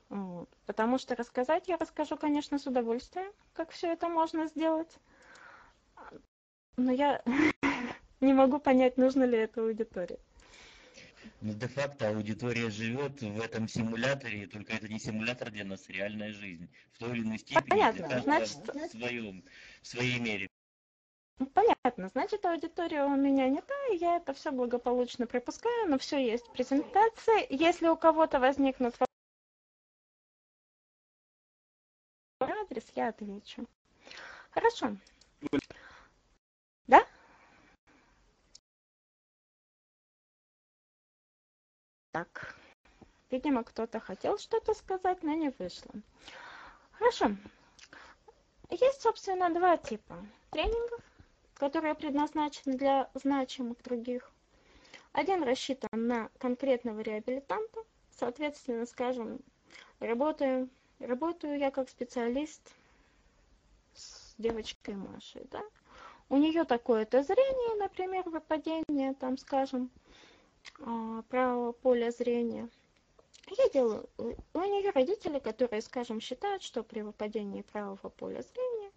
Вот. 0.09 0.47
Потому 0.65 0.97
что 0.97 1.13
рассказать 1.13 1.67
я 1.67 1.75
расскажу, 1.75 2.15
конечно, 2.15 2.57
с 2.57 2.65
удовольствием, 2.65 3.29
как 3.53 3.71
все 3.71 3.91
это 3.91 4.07
можно 4.07 4.47
сделать. 4.47 4.97
Но 6.77 6.93
я 6.93 7.21
не 8.21 8.33
могу 8.33 8.59
понять, 8.59 8.95
нужно 8.95 9.25
ли 9.25 9.37
это 9.39 9.61
аудитории. 9.61 10.19
Но 11.41 11.51
ну, 11.51 11.53
де-факто 11.53 12.09
аудитория 12.09 12.69
живет 12.69 13.21
в 13.21 13.41
этом 13.41 13.67
симуляторе, 13.67 14.47
только 14.47 14.73
это 14.73 14.87
не 14.87 14.99
симулятор 14.99 15.51
для 15.51 15.65
нас, 15.65 15.87
а 15.87 15.91
реальная 15.91 16.33
жизнь. 16.33 16.69
В 16.93 16.99
той 16.99 17.11
или 17.11 17.23
иной 17.23 17.39
степени, 17.39 17.69
Понятно. 17.69 18.19
Значит, 18.21 18.57
в, 18.67 18.89
своем, 18.89 19.43
в 19.81 19.87
своей 19.87 20.19
мере. 20.19 20.47
Ну, 21.39 21.45
понятно, 21.45 22.09
значит 22.09 22.43
аудитория 22.45 23.03
у 23.03 23.15
меня 23.15 23.47
не 23.47 23.61
та, 23.61 23.75
и 23.93 23.97
я 23.97 24.17
это 24.17 24.33
все 24.33 24.51
благополучно 24.51 25.27
пропускаю, 25.27 25.87
но 25.87 25.99
все 25.99 26.17
есть 26.17 26.51
презентация. 26.51 27.45
Если 27.49 27.87
у 27.87 27.95
кого-то 27.95 28.39
возникнут 28.39 28.95
адрес, 32.39 32.85
я 32.95 33.09
отвечу. 33.09 33.67
Хорошо. 34.51 34.97
Да? 36.87 37.05
Так. 42.17 42.55
Видимо, 43.29 43.63
кто-то 43.63 43.99
хотел 43.99 44.39
что-то 44.39 44.73
сказать, 44.73 45.21
но 45.21 45.33
не 45.33 45.51
вышло. 45.59 45.91
Хорошо. 46.93 47.35
Есть, 48.71 49.01
собственно, 49.01 49.53
два 49.53 49.77
типа 49.77 50.15
тренингов, 50.49 51.01
которые 51.55 51.93
предназначены 51.93 52.75
для 52.75 53.09
значимых 53.13 53.81
других. 53.83 54.31
Один 55.11 55.43
рассчитан 55.43 56.07
на 56.07 56.29
конкретного 56.39 57.01
реабилитанта. 57.01 57.81
Соответственно, 58.17 58.87
скажем, 58.87 59.39
работаю, 59.99 60.69
работаю 60.99 61.59
я 61.59 61.69
как 61.69 61.87
специалист 61.87 62.61
с 63.93 64.33
девочкой 64.39 64.95
Машей. 64.95 65.45
Да? 65.51 65.61
У 66.29 66.37
нее 66.37 66.63
такое-то 66.63 67.21
зрение, 67.21 67.75
например, 67.75 68.27
выпадение, 68.27 69.13
там, 69.13 69.37
скажем, 69.37 69.91
правого 71.29 71.71
поля 71.71 72.11
зрения. 72.11 72.69
Я 73.49 73.69
делаю, 73.69 74.09
у 74.17 74.59
нее 74.59 74.89
родители, 74.91 75.39
которые, 75.39 75.81
скажем, 75.81 76.19
считают, 76.19 76.63
что 76.63 76.83
при 76.83 77.01
выпадении 77.01 77.61
правого 77.61 78.09
поля 78.09 78.41
зрения 78.41 78.91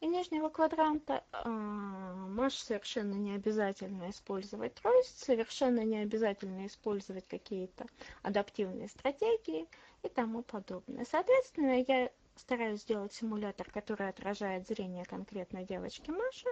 и 0.00 0.06
нижнего 0.06 0.48
квадранта 0.48 1.24
э, 1.32 1.48
Маше 1.48 2.58
совершенно 2.58 3.14
не 3.14 3.34
обязательно 3.34 4.10
использовать 4.10 4.74
трость, 4.74 5.24
совершенно 5.24 5.80
не 5.80 5.98
обязательно 5.98 6.66
использовать 6.66 7.26
какие-то 7.26 7.86
адаптивные 8.22 8.88
стратегии 8.88 9.66
и 10.02 10.08
тому 10.08 10.42
подобное. 10.42 11.04
Соответственно, 11.10 11.82
я 11.88 12.10
стараюсь 12.36 12.82
сделать 12.82 13.14
симулятор, 13.14 13.70
который 13.70 14.08
отражает 14.08 14.68
зрение 14.68 15.04
конкретной 15.04 15.64
девочки 15.64 16.10
Маши, 16.10 16.48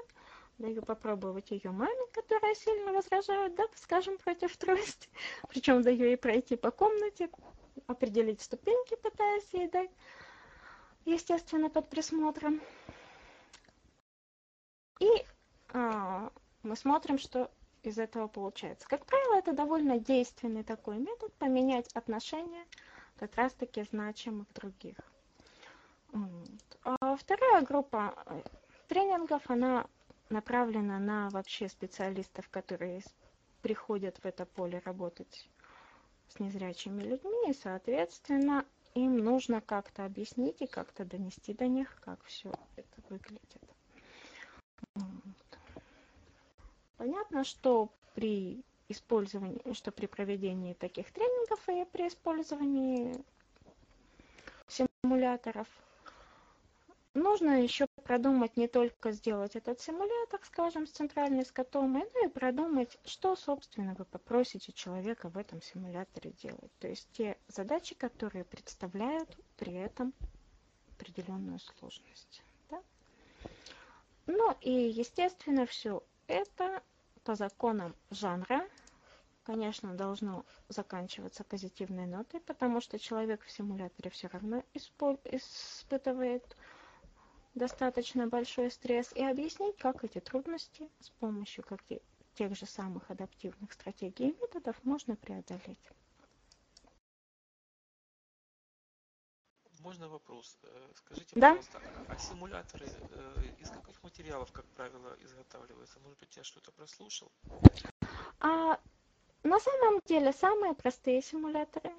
даю 0.58 0.82
попробовать 0.82 1.50
ее 1.50 1.70
маме, 1.70 2.06
которая 2.12 2.54
сильно 2.54 2.92
возражает, 2.92 3.54
да, 3.54 3.64
скажем, 3.76 4.18
против 4.18 4.56
трости. 4.56 5.08
Причем 5.48 5.82
даю 5.82 6.06
ей 6.06 6.16
пройти 6.16 6.56
по 6.56 6.70
комнате, 6.70 7.28
определить 7.86 8.40
ступеньки, 8.40 8.96
пытаясь 8.96 9.48
ей 9.52 9.68
дать, 9.68 9.90
естественно, 11.04 11.70
под 11.70 11.88
присмотром. 11.88 12.60
И 15.00 15.08
а, 15.72 16.30
мы 16.62 16.76
смотрим, 16.76 17.18
что 17.18 17.50
из 17.82 17.98
этого 17.98 18.28
получается. 18.28 18.88
Как 18.88 19.04
правило, 19.04 19.36
это 19.38 19.52
довольно 19.52 19.98
действенный 19.98 20.64
такой 20.64 20.98
метод 20.98 21.32
поменять 21.34 21.92
отношения 21.92 22.64
как 23.18 23.34
раз-таки 23.36 23.82
значимых 23.82 24.50
других. 24.54 24.96
А 26.84 27.16
вторая 27.16 27.62
группа 27.62 28.14
э, 28.26 28.42
тренингов, 28.88 29.42
она 29.50 29.86
направлена 30.30 30.98
на 30.98 31.28
вообще 31.30 31.68
специалистов, 31.68 32.48
которые 32.48 33.02
приходят 33.62 34.18
в 34.18 34.26
это 34.26 34.46
поле 34.46 34.82
работать 34.84 35.48
с 36.28 36.38
незрячими 36.38 37.02
людьми, 37.02 37.50
и, 37.50 37.54
соответственно, 37.54 38.64
им 38.94 39.18
нужно 39.18 39.60
как-то 39.60 40.04
объяснить 40.04 40.60
и 40.62 40.66
как-то 40.66 41.04
донести 41.04 41.52
до 41.52 41.66
них, 41.66 41.96
как 42.00 42.22
все 42.24 42.52
это 42.76 43.02
выглядит. 43.08 43.62
Понятно, 46.96 47.44
что 47.44 47.92
при 48.14 48.62
использовании, 48.88 49.72
что 49.72 49.90
при 49.90 50.06
проведении 50.06 50.74
таких 50.74 51.10
тренингов 51.12 51.68
и 51.68 51.84
при 51.90 52.08
использовании 52.08 53.24
симуляторов 54.68 55.68
нужно 57.14 57.62
еще 57.62 57.86
продумать 58.04 58.56
не 58.56 58.68
только 58.68 59.12
сделать 59.12 59.56
этот 59.56 59.80
симулятор, 59.80 60.40
скажем, 60.44 60.86
с 60.86 60.90
центральной 60.90 61.44
скотомой, 61.44 62.04
но 62.14 62.26
и 62.26 62.28
продумать, 62.28 62.98
что, 63.04 63.34
собственно, 63.34 63.94
вы 63.94 64.04
попросите 64.04 64.72
человека 64.72 65.28
в 65.30 65.38
этом 65.38 65.62
симуляторе 65.62 66.30
делать. 66.32 66.70
То 66.78 66.88
есть 66.88 67.08
те 67.12 67.38
задачи, 67.48 67.94
которые 67.94 68.44
представляют 68.44 69.36
при 69.56 69.72
этом 69.72 70.12
определенную 70.92 71.58
сложность. 71.58 72.42
Да? 72.70 72.82
Ну 74.26 74.54
и, 74.60 74.70
естественно, 74.70 75.66
все 75.66 76.02
это 76.26 76.82
по 77.24 77.34
законам 77.34 77.96
жанра, 78.10 78.68
конечно, 79.44 79.94
должно 79.94 80.44
заканчиваться 80.68 81.42
позитивной 81.42 82.06
нотой, 82.06 82.40
потому 82.40 82.80
что 82.80 82.98
человек 82.98 83.42
в 83.42 83.50
симуляторе 83.50 84.10
все 84.10 84.28
равно 84.28 84.62
испытывает 84.74 86.56
достаточно 87.54 88.26
большой 88.26 88.70
стресс 88.70 89.12
и 89.12 89.24
объяснить, 89.24 89.76
как 89.78 90.04
эти 90.04 90.20
трудности 90.20 90.88
с 91.00 91.10
помощью 91.10 91.64
как 91.64 91.80
тех 92.34 92.54
же 92.56 92.66
самых 92.66 93.10
адаптивных 93.10 93.72
стратегий 93.72 94.30
и 94.30 94.40
методов 94.40 94.76
можно 94.84 95.16
преодолеть. 95.16 95.90
Можно 99.80 100.08
вопрос? 100.08 100.56
Э, 100.62 100.92
скажите, 100.94 101.38
да? 101.38 101.48
пожалуйста, 101.48 101.80
а 102.08 102.18
симуляторы 102.18 102.86
э, 102.86 103.50
из 103.60 103.68
каких 103.68 104.02
материалов, 104.02 104.50
как 104.50 104.64
правило, 104.68 105.14
изготавливаются? 105.20 106.00
Может 106.00 106.18
быть, 106.20 106.34
я 106.36 106.42
что-то 106.42 106.72
прослушал? 106.72 107.30
А, 108.40 108.80
на 109.42 109.60
самом 109.60 110.00
деле, 110.06 110.32
самые 110.32 110.72
простые 110.72 111.20
симуляторы 111.20 111.92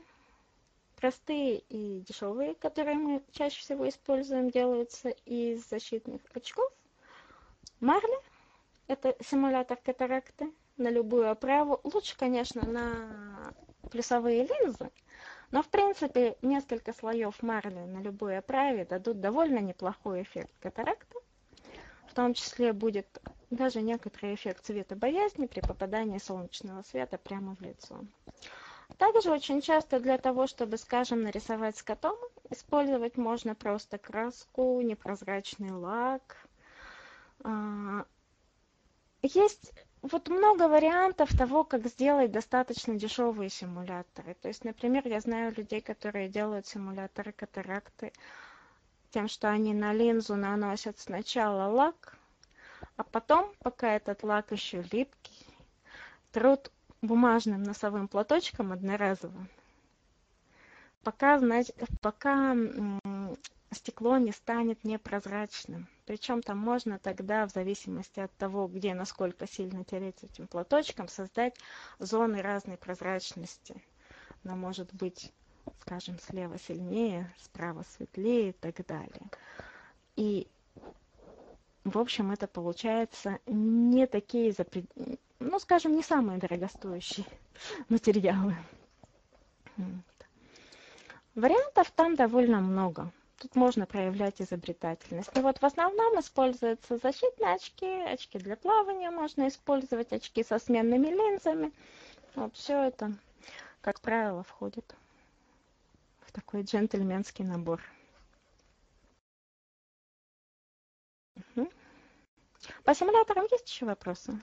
простые 0.95 1.59
и 1.69 2.01
дешевые, 2.01 2.55
которые 2.55 2.97
мы 2.97 3.23
чаще 3.31 3.59
всего 3.59 3.87
используем, 3.87 4.49
делаются 4.49 5.09
из 5.25 5.67
защитных 5.69 6.21
очков. 6.33 6.71
Марли– 7.79 8.17
это 8.87 9.15
симулятор 9.23 9.77
катаракты 9.77 10.51
на 10.77 10.89
любую 10.89 11.29
оправу. 11.29 11.79
Лучше, 11.83 12.17
конечно, 12.17 12.65
на 12.67 13.53
плюсовые 13.91 14.47
линзы, 14.47 14.91
но 15.51 15.61
в 15.61 15.69
принципе 15.69 16.37
несколько 16.41 16.93
слоев 16.93 17.41
марли 17.41 17.85
на 17.85 18.01
любой 18.01 18.37
оправе 18.37 18.85
дадут 18.85 19.21
довольно 19.21 19.59
неплохой 19.59 20.23
эффект 20.23 20.51
катаракты. 20.59 21.17
В 22.07 22.13
том 22.13 22.33
числе 22.33 22.73
будет 22.73 23.21
даже 23.49 23.81
некоторый 23.81 24.35
эффект 24.35 24.65
цвета 24.65 24.95
боязни 24.95 25.47
при 25.47 25.59
попадании 25.59 26.17
солнечного 26.17 26.81
света 26.81 27.17
прямо 27.17 27.55
в 27.55 27.61
лицо. 27.61 27.99
Также 28.97 29.31
очень 29.31 29.61
часто 29.61 29.99
для 29.99 30.17
того, 30.17 30.47
чтобы, 30.47 30.77
скажем, 30.77 31.23
нарисовать 31.23 31.77
скотом, 31.77 32.17
использовать 32.49 33.17
можно 33.17 33.55
просто 33.55 33.97
краску, 33.97 34.79
непрозрачный 34.81 35.71
лак. 35.71 36.37
А, 37.43 38.05
есть 39.21 39.73
вот 40.01 40.29
много 40.29 40.67
вариантов 40.67 41.35
того, 41.35 41.63
как 41.63 41.87
сделать 41.87 42.31
достаточно 42.31 42.95
дешевые 42.95 43.49
симуляторы. 43.49 44.35
То 44.35 44.47
есть, 44.47 44.63
например, 44.63 45.07
я 45.07 45.19
знаю 45.19 45.53
людей, 45.55 45.81
которые 45.81 46.29
делают 46.29 46.67
симуляторы 46.67 47.31
катаракты 47.31 48.13
тем, 49.09 49.27
что 49.27 49.49
они 49.49 49.73
на 49.73 49.93
линзу 49.93 50.35
наносят 50.35 50.99
сначала 50.99 51.71
лак, 51.71 52.17
а 52.97 53.03
потом, 53.03 53.51
пока 53.59 53.93
этот 53.93 54.23
лак 54.23 54.51
еще 54.51 54.83
липкий, 54.91 55.47
трут 56.31 56.71
бумажным 57.07 57.63
носовым 57.63 58.07
платочком 58.07 58.71
одноразовым, 58.71 59.49
пока, 61.03 61.39
значит, 61.39 61.75
пока 62.01 62.55
стекло 63.71 64.17
не 64.17 64.31
станет 64.31 64.83
непрозрачным. 64.83 65.87
Причем 66.05 66.41
там 66.41 66.57
можно 66.57 66.99
тогда, 66.99 67.47
в 67.47 67.51
зависимости 67.51 68.19
от 68.19 68.31
того, 68.33 68.67
где 68.67 68.93
насколько 68.93 69.47
сильно 69.47 69.83
тереть 69.83 70.23
этим 70.23 70.47
платочком, 70.47 71.07
создать 71.07 71.55
зоны 71.99 72.41
разной 72.41 72.77
прозрачности. 72.77 73.81
Она 74.43 74.55
может 74.55 74.93
быть, 74.93 75.31
скажем, 75.81 76.19
слева 76.19 76.57
сильнее, 76.59 77.33
справа 77.39 77.83
светлее 77.95 78.49
и 78.49 78.53
так 78.53 78.85
далее. 78.85 79.29
И, 80.15 80.47
в 81.83 81.97
общем, 81.97 82.31
это 82.31 82.47
получается 82.47 83.39
не 83.45 84.07
такие, 84.07 84.51
запред... 84.51 84.85
ну, 85.55 85.59
скажем, 85.59 85.95
не 85.95 86.03
самые 86.03 86.37
дорогостоящие 86.37 87.25
материалы. 87.89 88.57
Вариантов 91.33 91.91
там 91.91 92.15
довольно 92.15 92.59
много 92.59 93.09
тут 93.37 93.55
можно 93.55 93.85
проявлять 93.85 94.41
изобретательность. 94.41 95.29
И 95.33 95.39
вот 95.39 95.59
в 95.59 95.63
основном 95.65 96.19
используются 96.19 96.97
защитные 96.97 97.53
очки, 97.53 97.87
очки 97.87 98.37
для 98.37 98.57
плавания 98.57 99.11
можно 99.11 99.47
использовать, 99.47 100.11
очки 100.11 100.43
со 100.43 100.59
сменными 100.59 101.07
линзами. 101.07 101.71
Вот 102.35 102.53
все 102.55 102.87
это, 102.87 103.13
как 103.79 104.01
правило, 104.01 104.43
входит 104.43 104.93
в 106.25 106.33
такой 106.33 106.63
джентльменский 106.63 107.45
набор. 107.45 107.81
По 112.83 112.93
симуляторам 112.93 113.45
есть 113.51 113.69
еще 113.69 113.85
вопросы? 113.85 114.37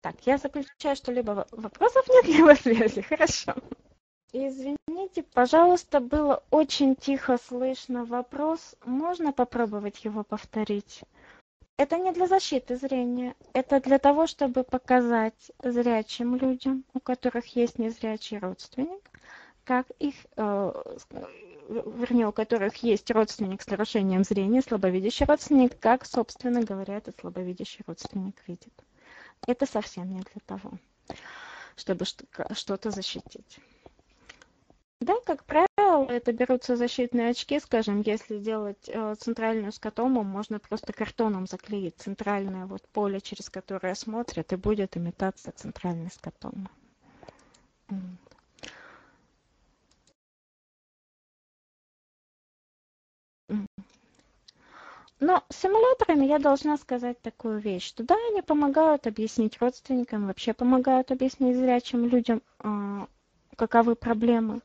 Так, 0.00 0.16
я 0.26 0.38
заключаю, 0.38 0.96
что 0.96 1.12
либо 1.12 1.46
вопросов 1.50 2.06
нет, 2.08 2.24
либо 2.28 2.54
связи. 2.54 3.02
Хорошо. 3.02 3.54
Извините, 4.32 5.24
пожалуйста, 5.34 6.00
было 6.00 6.42
очень 6.50 6.94
тихо 6.94 7.36
слышно 7.36 8.04
вопрос. 8.04 8.76
Можно 8.84 9.32
попробовать 9.32 10.04
его 10.04 10.22
повторить? 10.22 11.02
Это 11.76 11.98
не 11.98 12.12
для 12.12 12.26
защиты 12.26 12.76
зрения, 12.76 13.34
это 13.54 13.80
для 13.80 13.98
того, 13.98 14.26
чтобы 14.26 14.64
показать 14.64 15.50
зрячим 15.62 16.36
людям, 16.36 16.84
у 16.92 17.00
которых 17.00 17.56
есть 17.56 17.78
незрячий 17.78 18.38
родственник, 18.38 19.10
как 19.64 19.86
их, 19.98 20.14
э, 20.36 20.72
вернее, 21.68 22.28
у 22.28 22.32
которых 22.32 22.76
есть 22.82 23.10
родственник 23.10 23.62
с 23.62 23.66
нарушением 23.66 24.24
зрения, 24.24 24.60
слабовидящий 24.60 25.24
родственник, 25.24 25.78
как, 25.80 26.04
собственно 26.04 26.62
говоря, 26.62 26.98
этот 26.98 27.18
слабовидящий 27.18 27.82
родственник 27.86 28.36
видит. 28.46 28.74
Это 29.46 29.66
совсем 29.66 30.12
не 30.12 30.20
для 30.20 30.40
того, 30.46 30.72
чтобы 31.76 32.04
что-то 32.04 32.90
защитить. 32.90 33.60
Да, 35.00 35.14
как 35.24 35.44
правило, 35.44 36.04
это 36.10 36.32
берутся 36.32 36.76
защитные 36.76 37.30
очки, 37.30 37.58
скажем, 37.58 38.02
если 38.02 38.38
делать 38.38 38.86
э, 38.86 39.14
центральную 39.18 39.72
скотому, 39.72 40.22
можно 40.22 40.58
просто 40.58 40.92
картоном 40.92 41.46
заклеить 41.46 41.96
центральное 41.96 42.66
вот 42.66 42.86
поле, 42.88 43.18
через 43.22 43.48
которое 43.48 43.94
смотрят, 43.94 44.52
и 44.52 44.56
будет 44.56 44.98
имитация 44.98 45.52
центральной 45.52 46.10
скотомы. 46.10 46.68
Но 55.20 55.44
с 55.50 55.56
симуляторами 55.56 56.24
я 56.24 56.38
должна 56.38 56.78
сказать 56.78 57.20
такую 57.20 57.58
вещь, 57.58 57.86
что 57.86 58.02
да, 58.02 58.16
они 58.30 58.40
помогают 58.40 59.06
объяснить 59.06 59.60
родственникам, 59.60 60.26
вообще 60.26 60.54
помогают 60.54 61.10
объяснить 61.10 61.58
зрячим 61.58 62.06
людям, 62.06 62.42
э, 62.60 63.06
каковы 63.54 63.96
проблемы. 63.96 64.62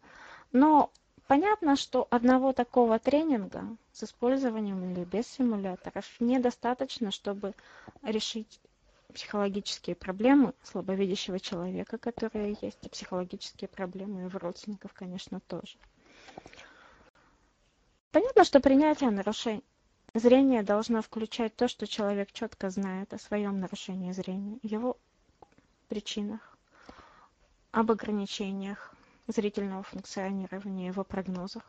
Но 0.54 0.92
понятно, 1.28 1.76
что 1.76 2.08
одного 2.10 2.54
такого 2.54 3.00
тренинга 3.00 3.66
с 3.92 4.04
использованием 4.04 4.82
или 4.94 5.04
без 5.04 5.28
симуляторов 5.28 6.06
недостаточно, 6.22 7.12
чтобы 7.12 7.54
решить 8.02 8.62
психологические 9.14 9.98
проблемы 9.98 10.54
слабовидящего 10.64 11.38
человека, 11.38 11.98
которые 11.98 12.56
есть, 12.62 12.80
и 12.82 12.90
психологические 12.90 13.68
проблемы 13.68 14.22
его 14.22 14.40
родственников, 14.40 14.94
конечно, 14.94 15.42
тоже. 15.42 15.76
Понятно, 18.12 18.46
что 18.46 18.62
принятие 18.62 19.12
нарушений 19.12 19.62
зрения 20.20 20.64
должно 20.64 21.02
включать 21.02 21.56
то, 21.56 21.68
что 21.68 21.88
человек 21.88 22.32
четко 22.32 22.70
знает 22.70 23.14
о 23.14 23.20
своем 23.20 23.60
нарушении 23.60 24.12
зрения, 24.12 24.60
его 24.64 24.98
причинах, 25.88 26.58
об 27.72 27.92
ограничениях, 27.92 28.94
зрительного 29.28 29.84
функционирования, 29.84 30.88
его 30.88 31.04
прогнозах, 31.04 31.64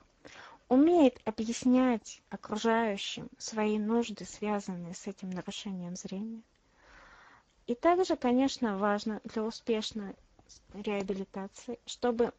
умеет 0.69 1.21
объяснять 1.25 2.23
окружающим 2.31 3.29
свои 3.39 3.79
нужды, 3.79 4.25
связанные 4.25 4.95
с 4.95 5.07
этим 5.07 5.31
нарушением 5.31 5.97
зрения. 5.97 6.43
И 7.67 7.75
также, 7.75 8.17
конечно, 8.17 8.79
важно 8.79 9.21
для 9.25 9.43
успешной 9.43 10.15
реабилитации, 10.75 11.79
чтобы 11.87 12.33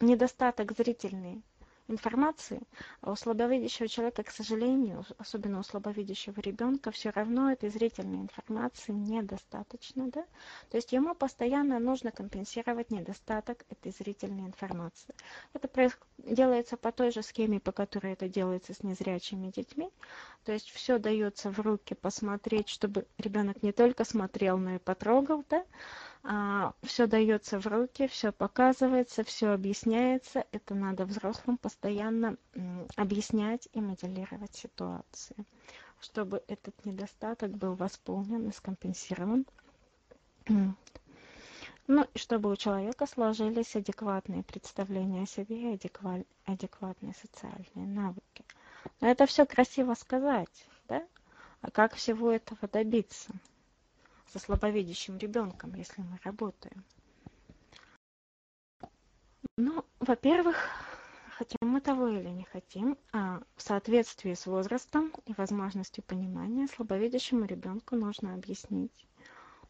недостаток 0.00 0.76
зрительный 0.76 1.42
информации, 1.88 2.60
а 3.00 3.12
у 3.12 3.16
слабовидящего 3.16 3.88
человека, 3.88 4.22
к 4.22 4.30
сожалению, 4.30 5.04
особенно 5.18 5.60
у 5.60 5.62
слабовидящего 5.62 6.40
ребенка, 6.40 6.90
все 6.90 7.10
равно 7.10 7.52
этой 7.52 7.68
зрительной 7.68 8.20
информации 8.22 8.92
недостаточно. 8.92 10.10
Да? 10.10 10.24
То 10.70 10.76
есть 10.76 10.92
ему 10.92 11.14
постоянно 11.14 11.78
нужно 11.78 12.10
компенсировать 12.10 12.90
недостаток 12.90 13.64
этой 13.68 13.92
зрительной 13.92 14.46
информации. 14.46 15.14
Это 15.52 15.68
делается 16.18 16.76
по 16.76 16.92
той 16.92 17.10
же 17.10 17.22
схеме, 17.22 17.60
по 17.60 17.72
которой 17.72 18.12
это 18.12 18.28
делается 18.28 18.72
с 18.74 18.82
незрячими 18.82 19.50
детьми. 19.50 19.90
То 20.44 20.52
есть 20.52 20.70
все 20.70 20.98
дается 20.98 21.50
в 21.50 21.58
руки 21.60 21.94
посмотреть, 21.94 22.68
чтобы 22.68 23.06
ребенок 23.18 23.62
не 23.62 23.72
только 23.72 24.04
смотрел, 24.04 24.58
но 24.58 24.76
и 24.76 24.78
потрогал. 24.78 25.44
Да? 25.50 25.64
А, 26.26 26.72
все 26.82 27.06
дается 27.06 27.60
в 27.60 27.66
руки, 27.66 28.06
все 28.08 28.32
показывается, 28.32 29.24
все 29.24 29.48
объясняется. 29.48 30.46
Это 30.52 30.74
надо 30.74 31.04
взрослым 31.04 31.58
постоянно 31.58 32.38
объяснять 32.96 33.68
и 33.74 33.80
моделировать 33.82 34.54
ситуации, 34.54 35.36
чтобы 36.00 36.42
этот 36.48 36.82
недостаток 36.86 37.50
был 37.50 37.74
восполнен 37.74 38.48
и 38.48 38.52
скомпенсирован. 38.52 39.46
Ну 41.86 42.06
и 42.14 42.18
чтобы 42.18 42.50
у 42.50 42.56
человека 42.56 43.04
сложились 43.04 43.76
адекватные 43.76 44.42
представления 44.42 45.24
о 45.24 45.26
себе 45.26 45.74
и 45.74 45.80
адекватные 46.46 47.12
социальные 47.12 47.86
навыки. 47.86 48.46
Но 49.02 49.08
это 49.08 49.26
все 49.26 49.44
красиво 49.44 49.92
сказать, 49.92 50.66
да? 50.88 51.06
А 51.60 51.70
как 51.70 51.92
всего 51.92 52.32
этого 52.32 52.66
добиться? 52.68 53.34
Со 54.34 54.40
слабовидящим 54.40 55.16
ребенком, 55.18 55.74
если 55.74 56.02
мы 56.02 56.18
работаем? 56.24 56.82
Ну, 59.56 59.84
во-первых, 60.00 60.56
хотим 61.38 61.58
мы 61.60 61.80
того 61.80 62.08
или 62.08 62.30
не 62.30 62.42
хотим, 62.42 62.98
а 63.12 63.40
в 63.54 63.62
соответствии 63.62 64.34
с 64.34 64.46
возрастом 64.46 65.12
и 65.26 65.34
возможностью 65.34 66.02
понимания 66.02 66.66
слабовидящему 66.66 67.44
ребенку 67.44 67.94
нужно 67.94 68.34
объяснить 68.34 69.06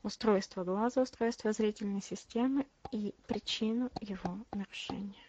устройство 0.03 0.65
глаза, 0.65 1.03
устройство 1.03 1.53
зрительной 1.53 2.01
системы 2.01 2.67
и 2.91 3.15
причину 3.27 3.91
его 4.01 4.39
нарушения. 4.53 5.27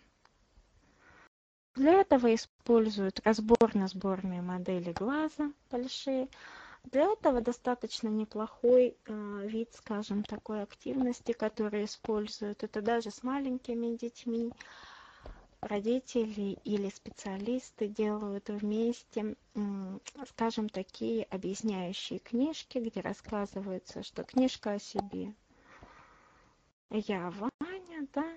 Для 1.76 1.92
этого 1.92 2.34
используют 2.34 3.20
разборно-сборные 3.26 4.42
модели 4.42 4.94
глаза 4.94 5.52
большие. 5.70 6.30
Для 6.92 7.12
этого 7.12 7.42
достаточно 7.42 8.08
неплохой 8.08 8.96
э, 9.06 9.48
вид, 9.48 9.74
скажем, 9.74 10.24
такой 10.24 10.62
активности, 10.62 11.32
который 11.32 11.86
используют. 11.86 12.64
Это 12.64 12.82
даже 12.82 13.12
с 13.12 13.24
маленькими 13.24 13.96
детьми 13.96 14.54
родители 15.62 16.60
или 16.64 16.90
специалисты 16.90 17.88
делают 17.88 18.50
вместе, 18.50 19.36
скажем, 20.28 20.70
такие 20.70 21.24
объясняющие 21.26 22.20
книжки, 22.20 22.78
где 22.78 23.02
рассказывается, 23.02 24.04
что 24.04 24.24
книжка 24.24 24.74
о 24.74 24.80
себе. 24.80 25.34
Я 26.92 27.32
Ваня, 27.32 28.08
да, 28.14 28.32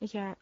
я 0.00 0.36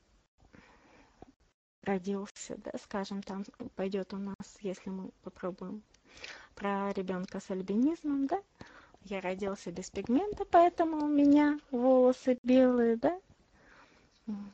родился, 1.82 2.56
да, 2.58 2.72
скажем, 2.78 3.22
там 3.22 3.44
пойдет 3.74 4.14
у 4.14 4.18
нас, 4.18 4.58
если 4.60 4.90
мы 4.90 5.10
попробуем 5.22 5.82
про 6.54 6.92
ребенка 6.92 7.40
с 7.40 7.50
альбинизмом, 7.50 8.26
да, 8.26 8.40
я 9.04 9.20
родился 9.20 9.70
без 9.70 9.90
пигмента, 9.90 10.44
поэтому 10.44 11.04
у 11.04 11.08
меня 11.08 11.58
волосы 11.70 12.38
белые, 12.42 12.96
да, 12.96 13.18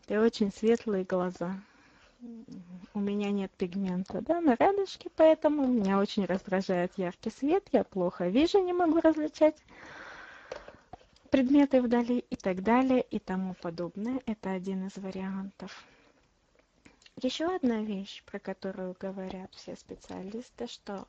и 0.09 0.17
очень 0.17 0.53
светлые 0.53 1.05
глаза. 1.05 1.61
У 2.95 3.01
меня 3.01 3.31
нет 3.31 3.53
пигмента, 3.53 4.21
да, 4.23 4.41
на 4.41 4.57
радужке, 4.57 5.09
поэтому 5.15 5.67
меня 5.67 5.99
очень 5.99 6.25
раздражает 6.25 6.93
яркий 6.97 7.31
свет, 7.31 7.69
я 7.73 7.85
плохо 7.85 8.29
вижу, 8.29 8.63
не 8.63 8.73
могу 8.73 9.01
различать 9.01 9.57
предметы 11.31 11.81
вдали 11.83 12.19
и 12.19 12.37
так 12.37 12.63
далее 12.63 13.03
и 13.03 13.19
тому 13.19 13.55
подобное. 13.55 14.21
Это 14.27 14.51
один 14.51 14.87
из 14.87 14.97
вариантов. 14.97 15.85
Еще 17.21 17.47
одна 17.47 17.83
вещь, 17.83 18.23
про 18.25 18.39
которую 18.39 18.97
говорят 18.99 19.53
все 19.55 19.77
специалисты, 19.77 20.67
что 20.69 21.07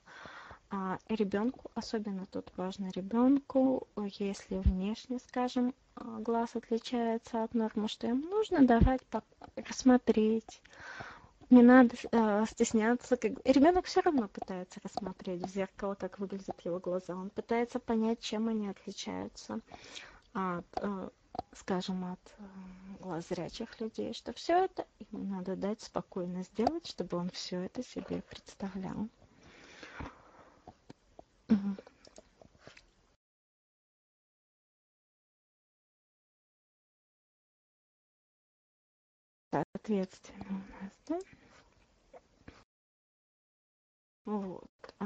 ребенку, 1.08 1.72
особенно 1.74 2.26
тут 2.28 2.52
важно 2.56 2.92
ребенку, 2.94 3.88
если 4.20 4.58
внешне, 4.60 5.20
скажем, 5.20 5.74
а, 5.96 6.20
глаз 6.20 6.56
отличается 6.56 7.44
от 7.44 7.54
нормы, 7.54 7.88
что 7.88 8.08
им 8.08 8.22
нужно 8.22 8.66
давать 8.66 9.02
рассмотреть. 9.56 10.62
Не 11.50 11.64
надо 11.64 11.96
э, 12.12 12.46
стесняться. 12.48 13.18
Как... 13.18 13.32
Ребенок 13.44 13.86
все 13.86 14.02
равно 14.02 14.28
пытается 14.28 14.80
рассмотреть 14.84 15.44
в 15.44 15.50
зеркало, 15.50 15.96
как 15.96 16.20
выглядят 16.20 16.62
его 16.64 16.78
глаза. 16.80 17.16
Он 17.16 17.32
пытается 17.32 17.80
понять, 17.80 18.20
чем 18.20 18.50
они 18.50 18.70
отличаются 18.70 19.60
от, 20.34 20.66
э, 20.76 21.10
скажем, 21.54 22.06
от 22.06 22.20
э, 22.38 22.44
глаз 23.00 23.28
зрячих 23.30 23.82
людей. 23.82 24.14
Что 24.14 24.32
все 24.32 24.66
это 24.66 24.86
ему 25.00 25.24
надо 25.24 25.56
дать 25.56 25.82
спокойно 25.82 26.44
сделать, 26.44 26.86
чтобы 26.86 27.18
он 27.18 27.32
все 27.32 27.62
это 27.62 27.84
себе 27.84 28.22
представлял. 28.30 29.10
Соответственно, 39.52 40.46
у 40.50 40.84
нас, 40.84 40.94
да? 41.08 41.20
Вот. 44.26 44.70
А, 45.00 45.06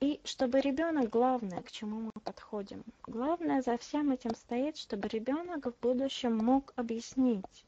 и 0.00 0.20
чтобы 0.24 0.60
ребенок, 0.60 1.08
главное, 1.08 1.62
к 1.62 1.70
чему 1.70 2.00
мы 2.00 2.12
подходим, 2.22 2.84
главное 3.06 3.62
за 3.62 3.78
всем 3.78 4.10
этим 4.10 4.34
стоит, 4.34 4.76
чтобы 4.76 5.08
ребенок 5.08 5.66
в 5.66 5.80
будущем 5.80 6.36
мог 6.36 6.74
объяснить 6.76 7.64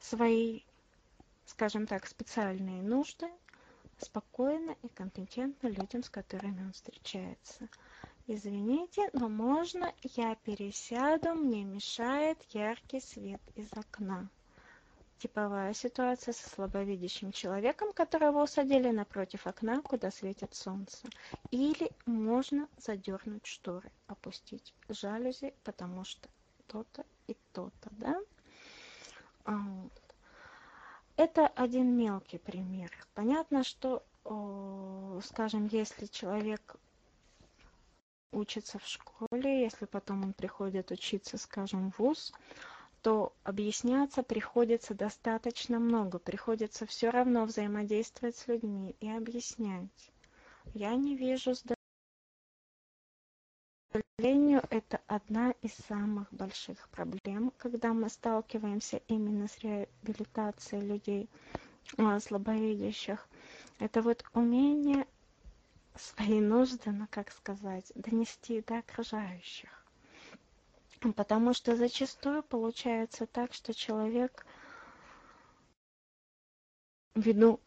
свои, 0.00 0.60
скажем 1.46 1.86
так, 1.86 2.06
специальные 2.06 2.82
нужды 2.82 3.30
спокойно 4.00 4.76
и 4.82 4.88
компетентно 4.88 5.68
людям, 5.68 6.02
с 6.02 6.10
которыми 6.10 6.62
он 6.62 6.72
встречается. 6.72 7.68
Извините, 8.26 9.10
но 9.12 9.28
можно 9.28 9.92
я 10.02 10.34
пересяду, 10.36 11.34
мне 11.34 11.64
мешает 11.64 12.38
яркий 12.50 13.00
свет 13.00 13.40
из 13.56 13.72
окна. 13.72 14.28
Типовая 15.18 15.74
ситуация 15.74 16.32
со 16.32 16.48
слабовидящим 16.48 17.32
человеком, 17.32 17.92
которого 17.92 18.44
усадили 18.44 18.90
напротив 18.90 19.46
окна, 19.46 19.82
куда 19.82 20.10
светит 20.10 20.54
солнце. 20.54 21.08
Или 21.50 21.90
можно 22.06 22.68
задернуть 22.78 23.44
шторы, 23.44 23.90
опустить 24.06 24.72
жалюзи, 24.88 25.52
потому 25.62 26.04
что 26.04 26.28
то-то 26.68 27.04
и 27.26 27.36
то-то, 27.52 27.90
да? 27.92 28.18
Это 31.22 31.48
один 31.48 31.98
мелкий 31.98 32.38
пример. 32.38 32.90
Понятно, 33.12 33.62
что, 33.62 34.02
скажем, 35.22 35.68
если 35.70 36.06
человек 36.06 36.76
учится 38.32 38.78
в 38.78 38.86
школе, 38.86 39.60
если 39.60 39.84
потом 39.84 40.22
он 40.22 40.32
приходит 40.32 40.90
учиться, 40.90 41.36
скажем, 41.36 41.90
в 41.90 41.98
ВУЗ, 41.98 42.32
то 43.02 43.34
объясняться 43.44 44.22
приходится 44.22 44.94
достаточно 44.94 45.78
много. 45.78 46.18
Приходится 46.18 46.86
все 46.86 47.10
равно 47.10 47.44
взаимодействовать 47.44 48.38
с 48.38 48.46
людьми 48.48 48.96
и 49.00 49.10
объяснять. 49.10 50.12
Я 50.72 50.94
не 50.94 51.16
вижу 51.16 51.52
сожалению, 54.20 54.62
это 54.68 55.00
одна 55.06 55.52
из 55.62 55.72
самых 55.88 56.30
больших 56.30 56.90
проблем, 56.90 57.54
когда 57.56 57.94
мы 57.94 58.10
сталкиваемся 58.10 59.00
именно 59.08 59.48
с 59.48 59.58
реабилитацией 59.60 60.84
людей 60.86 61.30
а, 61.96 62.20
слабовидящих. 62.20 63.26
Это 63.78 64.02
вот 64.02 64.22
умение 64.34 65.06
свои 65.96 66.38
нужды, 66.40 66.90
ну 66.90 67.06
как 67.10 67.30
сказать, 67.32 67.90
донести 67.94 68.60
до 68.60 68.80
окружающих. 68.80 69.70
Потому 71.16 71.54
что 71.54 71.74
зачастую 71.74 72.42
получается 72.42 73.24
так, 73.26 73.54
что 73.54 73.72
человек 73.72 74.44
ввиду 77.14 77.58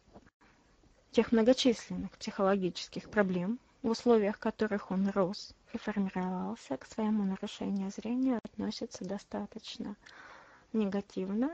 тех 1.10 1.32
многочисленных 1.32 2.12
психологических 2.12 3.10
проблем, 3.10 3.58
в 3.82 3.88
условиях 3.88 4.38
которых 4.38 4.92
он 4.92 5.08
рос 5.10 5.52
формировался, 5.78 6.76
к 6.76 6.86
своему 6.86 7.24
нарушению 7.24 7.90
зрения 7.90 8.38
относится 8.42 9.04
достаточно 9.04 9.96
негативно, 10.72 11.50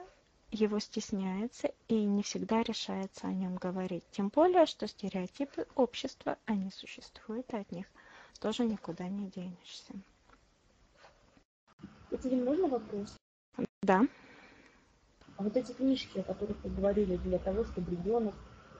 его 0.51 0.79
стесняется 0.79 1.73
и 1.89 2.05
не 2.05 2.23
всегда 2.23 2.63
решается 2.63 3.29
о 3.29 3.33
нем 3.33 3.57
говорить. 3.57 4.05
Тем 4.11 4.29
более, 4.29 4.67
что 4.67 4.87
стереотипы 4.89 5.67
общества, 5.75 6.39
они 6.47 6.71
существуют, 6.71 7.53
и 7.53 7.57
от 7.57 7.71
них 7.71 7.87
тоже 8.41 8.65
никуда 8.65 9.09
не 9.09 9.29
денешься. 9.29 9.95
Екатерина, 12.11 12.45
можно 12.45 12.69
вопрос? 12.69 13.17
Да. 13.83 14.03
А 15.37 15.43
вот 15.43 15.57
эти 15.57 15.73
книжки, 15.73 16.19
о 16.19 16.25
которых 16.25 16.63
вы 16.65 16.71
говорили, 16.71 17.17
для 17.17 17.39
того, 17.39 17.65
чтобы 17.65 17.93
ребенок 17.93 18.35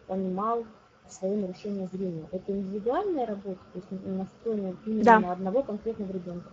понимал 0.07 0.67
свое 1.13 1.37
нарушение 1.37 1.89
зрения. 1.93 2.29
Это 2.33 2.53
индивидуальная 2.53 3.27
работа, 3.27 3.61
то 3.73 3.79
есть 3.79 3.91
настроена 3.91 4.77
именно 4.87 5.05
да. 5.05 5.21
на 5.21 5.33
одного 5.33 5.63
конкретного 5.63 6.13
ребенка? 6.13 6.51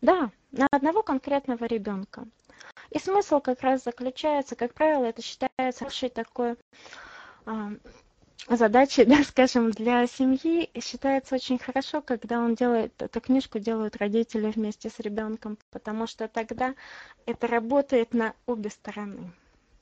Да, 0.00 0.30
на 0.52 0.66
одного 0.70 1.02
конкретного 1.02 1.64
ребенка. 1.64 2.26
И 2.90 2.98
смысл 2.98 3.40
как 3.40 3.60
раз 3.62 3.84
заключается, 3.84 4.56
как 4.56 4.74
правило, 4.74 5.04
это 5.04 5.22
считается 5.22 5.84
большой 5.84 6.10
такой 6.10 6.56
а, 7.46 7.72
задачей, 8.48 9.04
да, 9.06 9.22
скажем, 9.24 9.70
для 9.70 10.06
семьи 10.06 10.70
считается 10.80 11.34
очень 11.34 11.58
хорошо, 11.58 12.02
когда 12.02 12.40
он 12.40 12.54
делает 12.54 13.00
эту 13.00 13.20
книжку, 13.20 13.58
делают 13.58 13.96
родители 13.96 14.50
вместе 14.50 14.90
с 14.90 14.98
ребенком, 15.00 15.58
потому 15.70 16.06
что 16.06 16.28
тогда 16.28 16.74
это 17.26 17.46
работает 17.46 18.14
на 18.14 18.34
обе 18.46 18.70
стороны. 18.70 19.32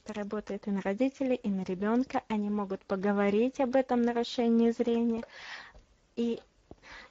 Это 0.05 0.14
работает 0.14 0.66
и 0.66 0.70
на 0.72 0.80
родителей, 0.82 1.36
и 1.36 1.48
на 1.48 1.62
ребенка. 1.62 2.24
Они 2.28 2.50
могут 2.50 2.84
поговорить 2.86 3.61
об 3.61 3.76
этом 3.76 4.03
нарушении 4.03 4.72
зрения. 4.72 5.22
И 6.16 6.40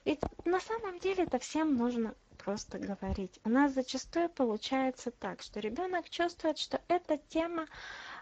ведь 0.04 0.20
на 0.44 0.60
самом 0.60 0.98
деле 0.98 1.24
это 1.24 1.38
всем 1.38 1.76
нужно 1.76 2.14
просто 2.36 2.78
говорить. 2.78 3.40
У 3.44 3.48
нас 3.48 3.72
зачастую 3.72 4.28
получается 4.28 5.10
так, 5.10 5.40
что 5.40 5.60
ребенок 5.60 6.10
чувствует, 6.10 6.58
что 6.58 6.82
эта 6.88 7.16
тема 7.28 7.66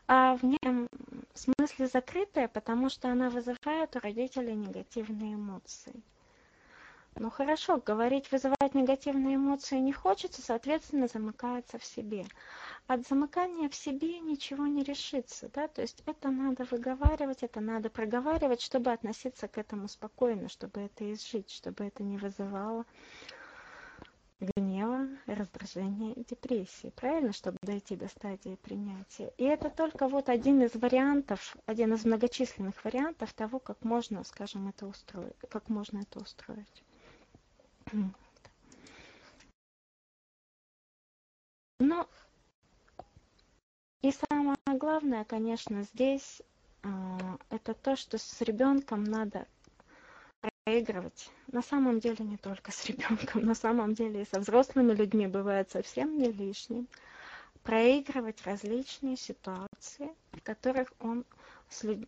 а, 0.07 0.37
в 0.37 0.45
неком 0.45 0.87
смысле 1.35 1.89
закрытая, 1.89 2.47
потому 2.47 2.91
что 2.91 3.09
она 3.09 3.29
вызывает 3.29 3.97
у 3.97 3.99
родителей 3.99 4.55
негативные 4.55 5.35
эмоции. 5.35 5.95
Ну 7.17 7.29
хорошо, 7.29 7.83
говорить, 7.85 8.31
вызывать 8.31 8.75
негативные 8.75 9.37
эмоции 9.37 9.79
не 9.79 9.93
хочется, 9.93 10.43
соответственно, 10.43 11.09
замыкается 11.09 11.79
в 11.79 11.85
себе. 11.85 12.25
От 12.87 13.07
замыкания 13.07 13.69
в 13.69 13.75
себе 13.75 14.21
ничего 14.21 14.67
не 14.67 14.83
решится, 14.83 15.51
да, 15.53 15.69
то 15.69 15.83
есть 15.83 16.03
это 16.07 16.31
надо 16.31 16.65
выговаривать, 16.65 17.43
это 17.43 17.61
надо 17.61 17.91
проговаривать, 17.91 18.63
чтобы 18.63 18.93
относиться 18.93 19.49
к 19.49 19.59
этому 19.59 19.89
спокойно, 19.89 20.49
чтобы 20.49 20.81
это 20.81 21.13
изжить, 21.13 21.51
чтобы 21.51 21.85
это 21.85 22.03
не 22.03 22.17
вызывало 22.17 22.87
гнева, 24.41 25.09
раздражения 25.27 26.15
депрессии, 26.17 26.93
правильно, 26.97 27.33
чтобы 27.33 27.59
дойти 27.63 27.97
до 27.97 28.09
стадии 28.09 28.57
принятия. 28.63 29.33
И 29.37 29.45
это 29.45 29.69
только 29.69 30.09
вот 30.09 30.29
один 30.29 30.63
из 30.63 30.75
вариантов, 30.75 31.57
один 31.67 31.93
из 31.93 32.05
многочисленных 32.05 32.83
вариантов 32.85 33.33
того, 33.35 33.59
как 33.59 33.85
можно, 33.85 34.25
скажем, 34.25 34.69
это 34.69 34.87
устроить, 34.87 35.37
как 35.51 35.69
можно 35.69 35.99
это 35.99 36.21
устроить. 36.21 36.83
Ну, 41.81 42.07
и 44.03 44.13
самое 44.13 44.57
главное, 44.67 45.25
конечно, 45.25 45.83
здесь 45.83 46.43
а, 46.83 47.39
это 47.51 47.75
то, 47.75 47.97
что 47.97 48.19
с 48.19 48.41
ребенком 48.43 49.05
надо 49.05 49.47
проигрывать. 50.65 51.31
На 51.51 51.63
самом 51.63 52.01
деле 52.01 52.25
не 52.25 52.37
только 52.37 52.71
с 52.71 52.85
ребенком, 52.87 53.45
на 53.45 53.55
самом 53.55 53.95
деле 53.95 54.23
и 54.23 54.27
со 54.27 54.41
взрослыми 54.41 54.93
людьми 54.93 55.27
бывает 55.27 55.71
совсем 55.71 56.17
не 56.19 56.31
лишним. 56.31 56.87
Проигрывать 57.63 58.43
различные 58.45 59.17
ситуации, 59.17 60.15
в 60.33 60.43
которых 60.43 60.93
он 61.01 61.25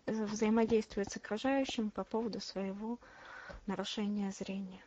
взаимодействует 0.07 1.11
с 1.11 1.17
окружающим 1.17 1.91
по 1.91 2.05
поводу 2.05 2.41
своего 2.41 2.99
нарушения 3.67 4.31
зрения 4.31 4.83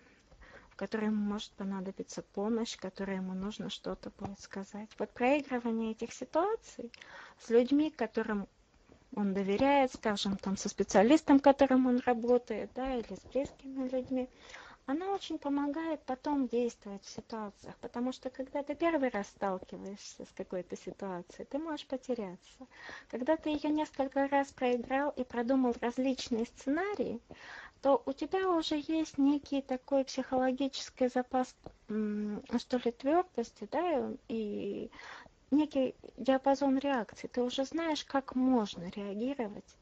ему 0.79 1.33
может 1.33 1.51
понадобиться 1.51 2.21
помощь, 2.21 2.75
в 2.75 2.79
которой 2.79 3.17
ему 3.17 3.33
нужно 3.33 3.69
что-то 3.69 4.11
будет 4.17 4.39
сказать. 4.39 4.89
Вот 4.99 5.11
проигрывание 5.11 5.91
этих 5.91 6.13
ситуаций 6.13 6.91
с 7.39 7.49
людьми, 7.49 7.91
которым 7.91 8.47
он 9.15 9.33
доверяет, 9.33 9.93
скажем, 9.93 10.37
там 10.37 10.57
со 10.57 10.69
специалистом, 10.69 11.39
которым 11.39 11.87
он 11.87 11.99
работает, 12.05 12.71
да, 12.75 12.95
или 12.95 13.15
с 13.15 13.21
близкими 13.31 13.87
людьми, 13.87 14.29
она 14.87 15.11
очень 15.13 15.39
помогает 15.39 16.03
потом 16.03 16.47
действовать 16.47 17.03
в 17.03 17.09
ситуациях, 17.09 17.75
потому 17.81 18.11
что 18.11 18.29
когда 18.29 18.61
ты 18.61 18.75
первый 18.75 19.09
раз 19.09 19.27
сталкиваешься 19.29 20.25
с 20.25 20.31
какой-то 20.35 20.77
ситуацией, 20.77 21.47
ты 21.49 21.57
можешь 21.57 21.87
потеряться. 21.87 22.67
Когда 23.09 23.35
ты 23.35 23.49
ее 23.49 23.71
несколько 23.71 24.27
раз 24.27 24.51
проиграл 24.51 25.09
и 25.11 25.23
продумал 25.23 25.73
различные 25.81 26.45
сценарии, 26.45 27.19
то 27.85 28.01
у 28.07 28.13
тебя 28.13 28.49
уже 28.49 28.81
есть 28.87 29.19
некий 29.19 29.61
такой 29.61 30.05
психологический 30.05 31.07
запас, 31.07 31.55
что 31.85 32.77
ли, 32.83 32.91
твердости, 32.91 33.69
да, 33.71 34.11
и 34.27 34.89
некий 35.51 35.93
диапазон 36.17 36.79
реакций. 36.79 37.29
Ты 37.29 37.43
уже 37.43 37.63
знаешь, 37.63 38.03
как 38.03 38.33
можно 38.33 38.89
реагировать, 38.89 39.77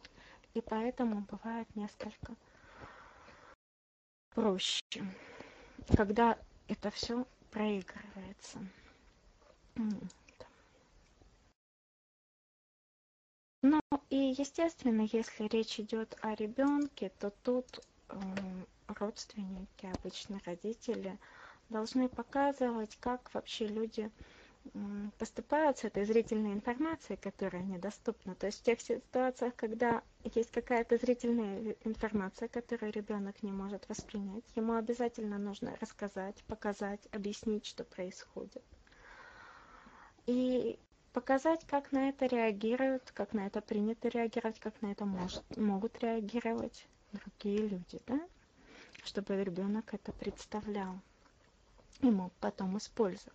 и 0.54 0.60
поэтому 0.60 1.26
бывает 1.32 1.74
несколько 1.78 2.36
проще, 4.36 5.06
когда 5.96 6.38
это 6.68 6.92
все 6.92 7.26
проигрывается. 7.52 8.60
Ну 13.62 13.80
и 14.10 14.36
естественно, 14.38 15.08
если 15.10 15.48
речь 15.48 15.80
идет 15.80 16.18
о 16.22 16.36
ребенке, 16.36 17.14
то 17.18 17.30
тут 17.44 17.80
родственники, 18.88 19.86
обычно 19.86 20.40
родители, 20.46 21.18
должны 21.70 22.10
показывать, 22.10 22.98
как 23.00 23.34
вообще 23.34 23.68
люди 23.68 24.12
поступают 25.20 25.78
с 25.80 25.84
этой 25.84 26.06
зрительной 26.06 26.54
информацией, 26.54 27.18
которая 27.18 27.64
недоступна. 27.64 28.34
То 28.36 28.46
есть 28.46 28.62
в 28.62 28.64
тех 28.64 28.80
ситуациях, 28.80 29.54
когда 29.56 30.02
есть 30.24 30.52
какая-то 30.52 30.98
зрительная 30.98 31.76
информация, 31.84 32.48
которую 32.48 32.94
ребенок 32.94 33.44
не 33.44 33.52
может 33.52 33.88
воспринять, 33.90 34.46
ему 34.56 34.76
обязательно 34.76 35.38
нужно 35.38 35.76
рассказать, 35.82 36.42
показать, 36.48 37.02
объяснить, 37.12 37.66
что 37.66 37.84
происходит. 37.84 38.64
И 40.28 40.80
показать, 41.12 41.66
как 41.68 41.92
на 41.92 42.10
это 42.10 42.26
реагируют, 42.26 43.12
как 43.12 43.34
на 43.34 43.48
это 43.48 43.60
принято 43.60 44.08
реагировать, 44.08 44.60
как 44.62 44.82
на 44.82 44.94
это 44.94 45.06
может, 45.06 45.44
могут 45.58 46.00
реагировать 46.00 46.88
другие 47.14 47.68
люди, 47.68 48.00
да? 48.08 48.20
чтобы 49.04 49.44
ребенок 49.44 49.94
это 49.94 50.12
представлял 50.14 51.00
и 52.02 52.10
мог 52.10 52.32
потом 52.40 52.78
использовать. 52.78 53.34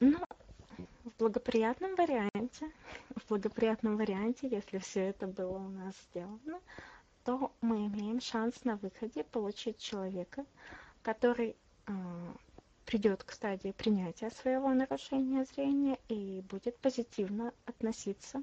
Ну, 0.00 0.18
в 1.04 1.16
благоприятном 1.18 1.94
варианте, 1.94 2.72
в 3.16 3.28
благоприятном 3.28 3.96
варианте, 3.96 4.48
если 4.48 4.78
все 4.78 5.00
это 5.10 5.26
было 5.28 5.58
у 5.58 5.68
нас 5.68 5.94
сделано, 6.10 6.60
то 7.24 7.52
мы 7.60 7.86
имеем 7.86 8.20
шанс 8.20 8.64
на 8.64 8.76
выходе 8.76 9.22
получить 9.22 9.78
человека, 9.78 10.44
который 11.02 11.54
э, 11.86 11.92
придет 12.92 13.24
к 13.24 13.32
стадии 13.32 13.70
принятия 13.70 14.28
своего 14.28 14.68
нарушения 14.68 15.46
зрения 15.46 15.98
и 16.10 16.42
будет 16.42 16.76
позитивно 16.76 17.54
относиться 17.64 18.42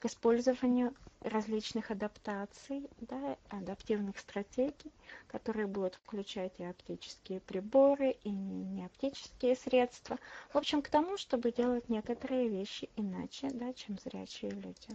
к 0.00 0.06
использованию 0.06 0.92
различных 1.20 1.92
адаптаций, 1.92 2.90
да, 2.98 3.36
адаптивных 3.50 4.18
стратегий, 4.18 4.90
которые 5.28 5.68
будут 5.68 5.94
включать 5.94 6.58
и 6.58 6.64
оптические 6.64 7.38
приборы, 7.38 8.16
и 8.24 8.30
не 8.30 8.84
оптические 8.84 9.54
средства. 9.54 10.18
В 10.52 10.56
общем, 10.56 10.82
к 10.82 10.88
тому, 10.88 11.16
чтобы 11.16 11.52
делать 11.52 11.88
некоторые 11.88 12.48
вещи 12.48 12.90
иначе, 12.96 13.48
да, 13.50 13.72
чем 13.74 13.96
зрячие 14.00 14.50
люди. 14.50 14.88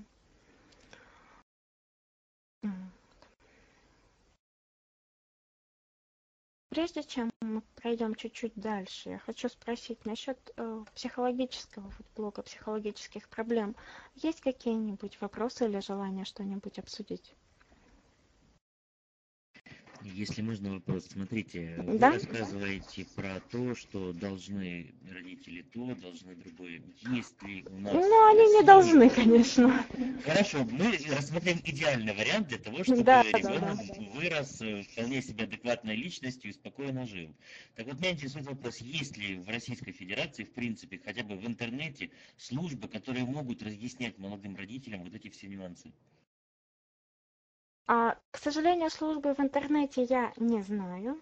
Прежде 6.70 7.04
чем 7.04 7.32
мы 7.42 7.62
пройдем 7.76 8.14
чуть-чуть 8.14 8.54
дальше, 8.56 9.10
я 9.10 9.18
хочу 9.18 9.50
спросить 9.50 10.06
насчет 10.06 10.38
э, 10.56 10.86
психологического 10.94 11.92
блока, 12.16 12.44
психологических 12.44 13.28
проблем. 13.28 13.76
Есть 14.16 14.42
какие-нибудь 14.42 15.20
вопросы 15.20 15.66
или 15.66 15.80
желание 15.80 16.26
что-нибудь 16.26 16.78
обсудить? 16.78 17.34
Если 20.02 20.41
можно 20.41 20.72
вопрос, 20.72 21.08
смотрите, 21.08 21.76
вы 21.78 21.97
Да. 21.97 22.14
рассказываете 22.14 23.06
про 23.16 23.41
то, 23.52 23.76
что 23.76 24.14
должны 24.14 24.93
родители 25.12 25.62
то, 25.62 25.93
должны 25.95 26.36
другое. 26.36 26.82
Есть 27.02 27.41
ли 27.43 27.66
у 27.70 27.80
нас 27.82 27.93
Ну, 27.95 28.30
они 28.30 28.45
не 28.56 28.64
должны, 28.64 29.10
конечно. 29.10 29.86
Хорошо, 30.24 30.64
мы 30.64 30.97
рассмотрим 31.14 31.60
идеальный 31.66 32.14
вариант 32.14 32.47
для 32.47 32.60
того, 32.60 32.84
чтобы 32.84 33.04
Да, 33.04 33.24
да, 33.24 33.38
ребенок 33.39 33.78
да. 33.78 34.04
вырос 34.14 34.62
э, 34.62 34.84
вполне 34.84 35.22
себе 35.22 35.43
адекватной 35.43 35.97
личностью 35.97 36.52
и 36.52 36.54
спокойно 36.54 37.06
жил. 37.06 37.36
Так 37.76 37.86
вот, 37.88 38.00
меня 38.00 38.12
интересует 38.12 38.45
вопрос, 38.45 38.78
есть 38.78 39.18
ли 39.18 39.36
в 39.36 39.50
Российской 39.50 39.91
Федерации, 39.91 40.45
в 40.45 40.54
принципе, 40.54 41.00
хотя 41.04 41.24
бы 41.24 41.36
в 41.36 41.45
интернете 41.45 42.10
службы, 42.38 42.88
которые 42.88 43.26
могут 43.26 43.62
разъяснять 43.64 44.18
молодым 44.18 44.56
родителям 44.56 45.04
вот 45.04 45.14
эти 45.14 45.30
все 45.30 45.47
нюансы? 45.47 45.91
А, 47.92 48.16
к 48.30 48.38
сожалению, 48.38 48.92
службы 48.92 49.34
в 49.34 49.40
интернете 49.40 50.04
я 50.04 50.32
не 50.38 50.62
знаю. 50.62 51.20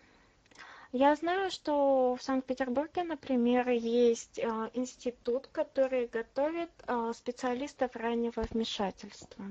Я 0.91 1.15
знаю, 1.15 1.49
что 1.49 2.17
в 2.19 2.21
Санкт-Петербурге, 2.21 3.03
например, 3.03 3.69
есть 3.69 4.37
э, 4.37 4.69
институт, 4.73 5.47
который 5.47 6.07
готовит 6.07 6.69
э, 6.85 7.13
специалистов 7.15 7.95
раннего 7.95 8.43
вмешательства. 8.51 9.45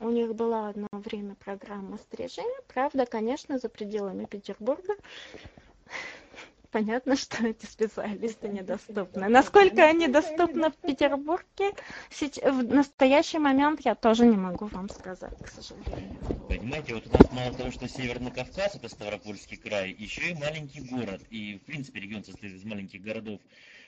У 0.00 0.10
них 0.10 0.34
была 0.34 0.68
одно 0.68 0.88
время 0.92 1.34
программа 1.36 1.96
стрижения, 1.96 2.60
правда, 2.66 3.06
конечно, 3.06 3.58
за 3.58 3.70
пределами 3.70 4.26
Петербурга. 4.26 4.96
Понятно, 6.70 7.16
что 7.16 7.46
эти 7.46 7.66
специалисты 7.66 8.48
недоступны. 8.48 9.28
Насколько 9.28 9.84
они 9.84 10.08
доступны 10.08 10.70
в 10.70 10.76
Петербурге, 10.76 11.72
в 12.10 12.62
настоящий 12.62 13.38
момент 13.38 13.80
я 13.84 13.94
тоже 13.94 14.26
не 14.26 14.36
могу 14.36 14.66
вам 14.66 14.88
сказать, 14.88 15.36
к 15.42 15.48
сожалению. 15.48 16.18
Понимаете, 16.48 16.94
вот 16.94 17.06
у 17.06 17.10
нас 17.10 17.32
мало 17.32 17.52
того, 17.54 17.70
что 17.70 17.88
Северный 17.88 18.30
Кавказ, 18.30 18.76
это 18.76 18.88
Ставропольский 18.88 19.56
край, 19.56 19.94
еще 19.98 20.30
и 20.30 20.34
маленький 20.34 20.80
город. 20.80 21.22
И, 21.30 21.58
в 21.58 21.66
принципе, 21.66 22.00
регион 22.00 22.24
состоит 22.24 22.54
из 22.54 22.64
маленьких 22.64 23.02
городов. 23.02 23.40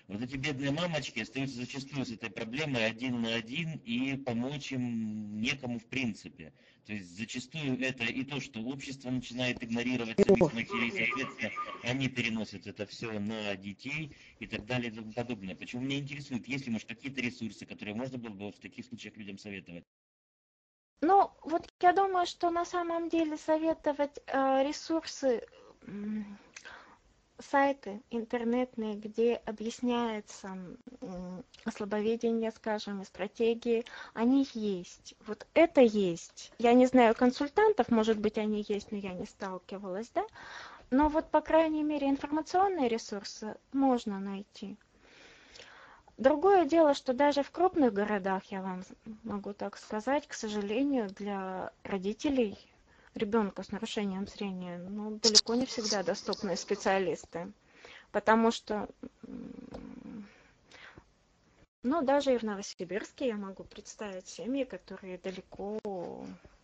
Вот 0.09 0.23
эти 0.23 0.37
бедные 0.37 0.71
мамочки 0.71 1.21
остаются 1.21 1.57
зачастую 1.57 2.05
с 2.05 2.11
этой 2.11 2.31
проблемой 2.31 2.87
один 2.87 3.23
на 3.23 3.35
один, 3.35 3.81
и 3.85 4.17
помочь 4.17 4.73
им 4.73 5.41
некому 5.41 5.79
в 5.79 5.85
принципе. 5.85 6.53
То 6.87 6.93
есть 6.93 7.17
зачастую 7.17 7.81
это 7.81 8.05
и 8.05 8.25
то, 8.25 8.41
что 8.41 8.61
общество 8.61 9.11
начинает 9.11 9.63
игнорировать 9.63 10.19
самих 10.19 10.53
матерей, 10.53 10.91
соответственно, 10.91 11.51
они 11.83 12.09
переносят 12.09 12.67
это 12.67 12.87
все 12.87 13.19
на 13.19 13.55
детей 13.57 14.17
и 14.39 14.47
так 14.47 14.67
далее 14.67 14.91
и 14.91 14.95
тому 14.95 15.13
подобное. 15.13 15.55
Почему 15.55 15.83
меня 15.83 15.99
интересует, 15.99 16.49
есть 16.49 16.67
ли, 16.67 16.73
может, 16.73 16.89
какие-то 16.89 17.21
ресурсы, 17.21 17.67
которые 17.67 17.95
можно 17.95 18.19
было 18.19 18.33
бы 18.33 18.53
в 18.53 18.59
таких 18.59 18.87
случаях 18.87 19.17
людям 19.17 19.39
советовать? 19.39 19.85
Ну, 21.03 21.31
вот 21.43 21.73
я 21.81 21.93
думаю, 21.93 22.27
что 22.27 22.51
на 22.51 22.65
самом 22.65 23.09
деле 23.09 23.37
советовать 23.37 24.19
э, 24.27 24.63
ресурсы 24.67 25.47
сайты 27.41 28.03
интернетные, 28.11 28.95
где 28.95 29.37
объясняется 29.47 30.57
слабоведение, 31.75 32.51
скажем, 32.51 33.03
и 33.03 33.05
стратегии, 33.05 33.85
они 34.15 34.47
есть. 34.55 35.15
Вот 35.27 35.47
это 35.55 35.81
есть. 35.81 36.53
Я 36.59 36.73
не 36.75 36.87
знаю 36.87 37.15
консультантов, 37.15 37.89
может 37.91 38.19
быть, 38.19 38.39
они 38.39 38.65
есть, 38.69 38.93
но 38.93 38.99
я 38.99 39.13
не 39.13 39.27
сталкивалась, 39.27 40.11
да? 40.15 40.25
Но 40.91 41.09
вот, 41.09 41.31
по 41.31 41.41
крайней 41.41 41.83
мере, 41.83 42.09
информационные 42.09 42.89
ресурсы 42.89 43.57
можно 43.73 44.19
найти. 44.19 44.77
Другое 46.17 46.67
дело, 46.67 46.93
что 46.93 47.15
даже 47.15 47.43
в 47.43 47.51
крупных 47.51 47.95
городах, 47.95 48.45
я 48.47 48.61
вам 48.61 48.83
могу 49.23 49.55
так 49.55 49.79
сказать, 49.79 50.27
к 50.27 50.35
сожалению, 50.35 51.09
для 51.09 51.73
родителей 51.83 52.59
ребенка 53.15 53.63
с 53.63 53.73
нарушением 53.73 54.27
зрения 54.27 54.79
ну, 54.79 55.19
далеко 55.19 55.55
не 55.55 55.67
всегда 55.67 56.03
доступны 56.03 56.57
специалисты. 56.57 57.53
Потому 58.13 58.51
что, 58.51 58.89
ну, 61.83 62.03
даже 62.03 62.35
и 62.35 62.39
в 62.39 62.43
Новосибирске 62.43 63.29
я 63.29 63.37
могу 63.37 63.63
представить 63.65 64.27
семьи, 64.27 64.65
которые 64.65 65.19
далеко 65.19 65.79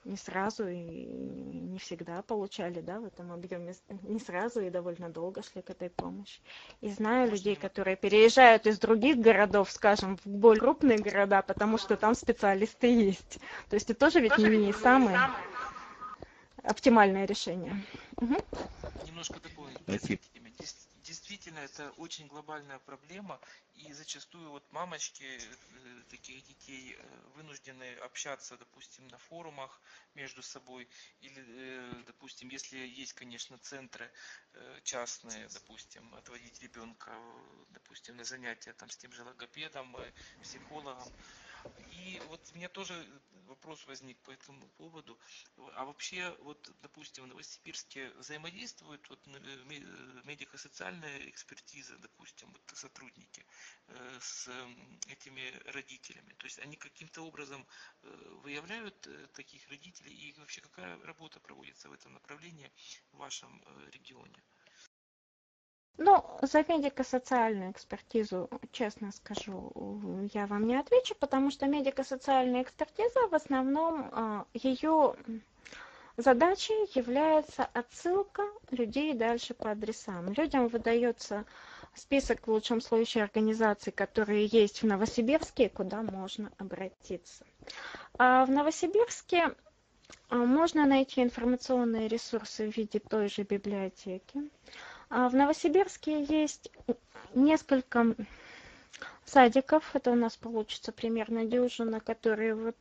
не 0.04 0.16
сразу 0.16 0.66
и 0.68 0.76
не 0.82 1.78
всегда 1.78 2.22
получали, 2.22 2.80
да, 2.80 3.00
в 3.00 3.06
этом 3.06 3.32
объеме, 3.32 3.74
не 4.02 4.20
сразу 4.20 4.60
и 4.60 4.70
довольно 4.70 5.08
долго 5.08 5.42
шли 5.42 5.62
к 5.62 5.70
этой 5.70 5.90
помощи. 5.90 6.40
И 6.80 6.90
знаю 6.90 7.30
людей, 7.30 7.56
которые 7.56 7.96
переезжают 7.96 8.66
из 8.66 8.78
других 8.78 9.18
городов, 9.18 9.70
скажем, 9.70 10.16
в 10.18 10.26
более 10.26 10.60
крупные 10.60 10.98
города, 10.98 11.42
потому 11.42 11.76
что 11.78 11.96
там 11.96 12.14
специалисты 12.14 12.86
есть. 12.86 13.40
То 13.68 13.74
есть 13.74 13.90
это 13.90 13.98
тоже 13.98 14.20
ведь 14.20 14.38
не, 14.38 14.48
не 14.48 14.72
самое 14.72 15.18
оптимальное 16.66 17.26
решение. 17.26 17.76
Угу. 18.20 18.36
Немножко 19.04 19.40
такое. 19.40 19.72
Спасибо 19.82 20.20
действительно 21.06 21.60
это 21.60 21.90
очень 21.98 22.26
глобальная 22.26 22.78
проблема, 22.80 23.40
и 23.74 23.92
зачастую 23.92 24.50
вот 24.50 24.72
мамочки 24.72 25.24
э, 25.24 26.02
таких 26.10 26.44
детей 26.44 26.96
э, 26.98 27.30
вынуждены 27.36 27.94
общаться, 28.04 28.56
допустим, 28.56 29.06
на 29.08 29.18
форумах 29.18 29.80
между 30.14 30.42
собой, 30.42 30.88
или, 31.20 31.44
э, 31.46 32.02
допустим, 32.06 32.48
если 32.48 32.78
есть, 32.78 33.12
конечно, 33.12 33.58
центры 33.58 34.10
частные, 34.82 35.48
допустим, 35.48 36.14
отводить 36.14 36.62
ребенка, 36.62 37.12
допустим, 37.68 38.16
на 38.16 38.24
занятия 38.24 38.72
там 38.72 38.88
с 38.88 38.96
тем 38.96 39.12
же 39.12 39.22
логопедом, 39.22 39.96
психологом, 40.40 41.12
и 41.90 42.20
вот 42.28 42.40
у 42.52 42.56
меня 42.56 42.68
тоже 42.68 42.94
вопрос 43.46 43.86
возник 43.86 44.18
по 44.22 44.30
этому 44.30 44.68
поводу. 44.76 45.18
А 45.74 45.84
вообще, 45.84 46.34
вот, 46.40 46.70
допустим, 46.82 47.24
в 47.24 47.26
Новосибирске 47.28 48.10
взаимодействуют 48.10 49.08
вот 49.08 49.26
э, 49.28 49.30
э, 49.30 50.22
медико-социальная 50.24 51.28
экспертиза, 51.28 51.96
допустим, 51.98 52.52
вот 52.52 52.62
сотрудники 52.78 53.44
э, 53.88 54.18
с 54.20 54.48
этими 55.08 55.52
родителями. 55.70 56.34
То 56.38 56.46
есть 56.46 56.58
они 56.58 56.76
каким-то 56.76 57.22
образом 57.22 57.66
выявляют 58.42 59.08
таких 59.32 59.68
родителей 59.68 60.14
и 60.14 60.38
вообще 60.38 60.60
какая 60.60 60.98
работа 61.02 61.40
проводится 61.40 61.88
в 61.88 61.92
этом 61.92 62.12
направлении 62.12 62.70
в 63.12 63.18
вашем 63.18 63.62
регионе? 63.92 64.42
Ну, 65.98 66.22
за 66.42 66.62
медико-социальную 66.68 67.72
экспертизу, 67.72 68.50
честно 68.70 69.12
скажу, 69.12 69.72
я 70.34 70.46
вам 70.46 70.66
не 70.66 70.76
отвечу, 70.76 71.14
потому 71.18 71.50
что 71.50 71.66
медико-социальная 71.66 72.62
экспертиза 72.62 73.28
в 73.28 73.34
основном 73.34 74.10
а, 74.12 74.46
ее 74.52 75.14
задачей 76.18 76.74
является 76.98 77.64
отсылка 77.72 78.42
людей 78.70 79.14
дальше 79.14 79.54
по 79.54 79.70
адресам. 79.70 80.32
Людям 80.32 80.68
выдается 80.68 81.44
список 81.94 82.46
в 82.46 82.50
лучшем 82.50 82.82
случае 82.82 83.24
организаций, 83.24 83.90
которые 83.90 84.46
есть 84.46 84.82
в 84.82 84.86
Новосибирске, 84.86 85.70
куда 85.70 86.02
можно 86.02 86.52
обратиться. 86.58 87.46
А 88.18 88.44
в 88.44 88.50
Новосибирске 88.50 89.54
а, 90.28 90.36
можно 90.36 90.84
найти 90.84 91.22
информационные 91.22 92.08
ресурсы 92.08 92.70
в 92.70 92.76
виде 92.76 92.98
той 92.98 93.28
же 93.28 93.42
библиотеки. 93.42 94.50
А 95.08 95.28
в 95.28 95.34
Новосибирске 95.34 96.24
есть 96.24 96.70
несколько 97.34 98.14
садиков, 99.24 99.94
это 99.94 100.12
у 100.12 100.14
нас 100.14 100.36
получится 100.36 100.92
примерно 100.92 101.44
дюжина, 101.44 102.00
которые 102.00 102.54
вот 102.54 102.76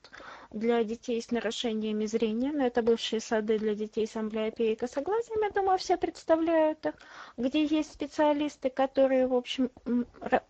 для 0.52 0.84
детей 0.84 1.22
с 1.22 1.32
нарушениями 1.32 2.06
зрения, 2.06 2.52
но 2.52 2.66
это 2.66 2.82
бывшие 2.82 3.20
сады 3.20 3.60
для 3.60 3.76
детей 3.76 4.08
с 4.08 4.16
амблиопией 4.16 4.74
и 4.74 4.76
косоглазием, 4.76 5.42
я 5.42 5.50
думаю, 5.50 5.78
все 5.78 5.98
представляют 5.98 6.86
их, 6.86 6.94
где 7.36 7.66
есть 7.66 7.94
специалисты, 7.94 8.70
которые, 8.70 9.28
в 9.28 9.34
общем, 9.34 9.70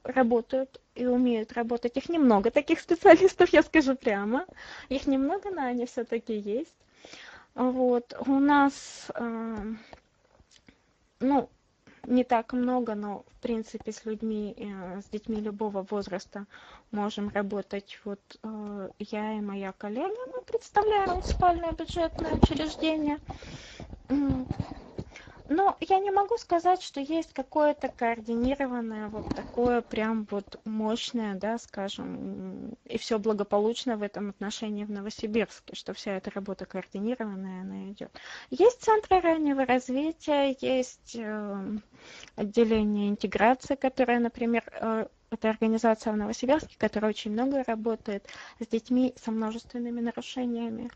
работают 0.04 0.82
и 0.96 1.06
умеют 1.06 1.54
работать. 1.54 1.98
Их 1.98 2.10
немного, 2.10 2.52
таких 2.52 2.80
специалистов, 2.80 3.50
я 3.50 3.64
скажу 3.64 3.96
прямо. 3.96 4.46
Их 4.90 5.08
немного, 5.08 5.50
но 5.50 5.64
они 5.64 5.86
все-таки 5.86 6.36
есть. 6.36 6.76
Вот, 7.56 8.14
у 8.28 8.34
нас, 8.40 9.08
э, 9.16 9.58
ну, 11.22 11.50
не 12.08 12.24
так 12.24 12.54
много, 12.54 12.96
но 12.96 13.24
в 13.30 13.42
принципе 13.42 13.92
с 13.92 14.06
людьми, 14.06 14.54
э, 14.58 15.02
с 15.02 15.06
детьми 15.10 15.38
любого 15.42 15.86
возраста 15.90 16.46
можем 16.92 17.30
работать. 17.30 18.00
Вот 18.06 18.20
э, 18.44 18.90
я 19.00 19.34
и 19.38 19.42
моя 19.42 19.72
коллега, 19.72 20.16
мы 20.34 20.42
представляем 20.42 21.10
муниципальное 21.12 21.72
бюджетное 21.74 22.36
учреждение. 22.36 23.18
Но 25.48 25.78
я 25.80 26.00
не 26.00 26.10
могу 26.10 26.38
сказать, 26.38 26.82
что 26.82 27.00
есть 27.00 27.34
какое-то 27.34 27.88
координированное, 27.90 29.10
вот 29.10 29.26
такое 29.36 29.82
прям 29.82 30.28
вот 30.32 30.60
мощное, 30.66 31.36
да, 31.36 31.60
скажем, 31.60 32.76
и 32.86 32.98
все 32.98 33.20
благополучно 33.20 33.96
в 33.96 34.02
этом 34.02 34.30
отношении 34.30 34.86
в 34.86 34.92
Новосибирске, 34.92 35.76
что 35.76 35.94
вся 35.94 36.14
эта 36.14 36.32
работа 36.32 36.66
координированная, 36.66 37.62
она 37.62 37.92
идет. 37.92 38.12
Есть 38.50 38.82
центры 38.82 39.20
раннего 39.20 39.66
развития, 39.66 40.56
есть 40.60 41.16
э, 41.16 41.78
отделение 42.36 43.10
интеграции, 43.10 43.76
которое, 43.76 44.20
например, 44.20 44.64
э, 44.72 45.06
это 45.30 45.50
организация 45.50 46.14
в 46.14 46.18
Новосибирске, 46.18 46.76
которая 46.80 47.12
очень 47.12 47.32
много 47.32 47.64
работает 47.64 48.28
с 48.60 48.68
детьми 48.68 49.14
со 49.22 49.32
множественными 49.32 50.02
нарушениями 50.02 50.90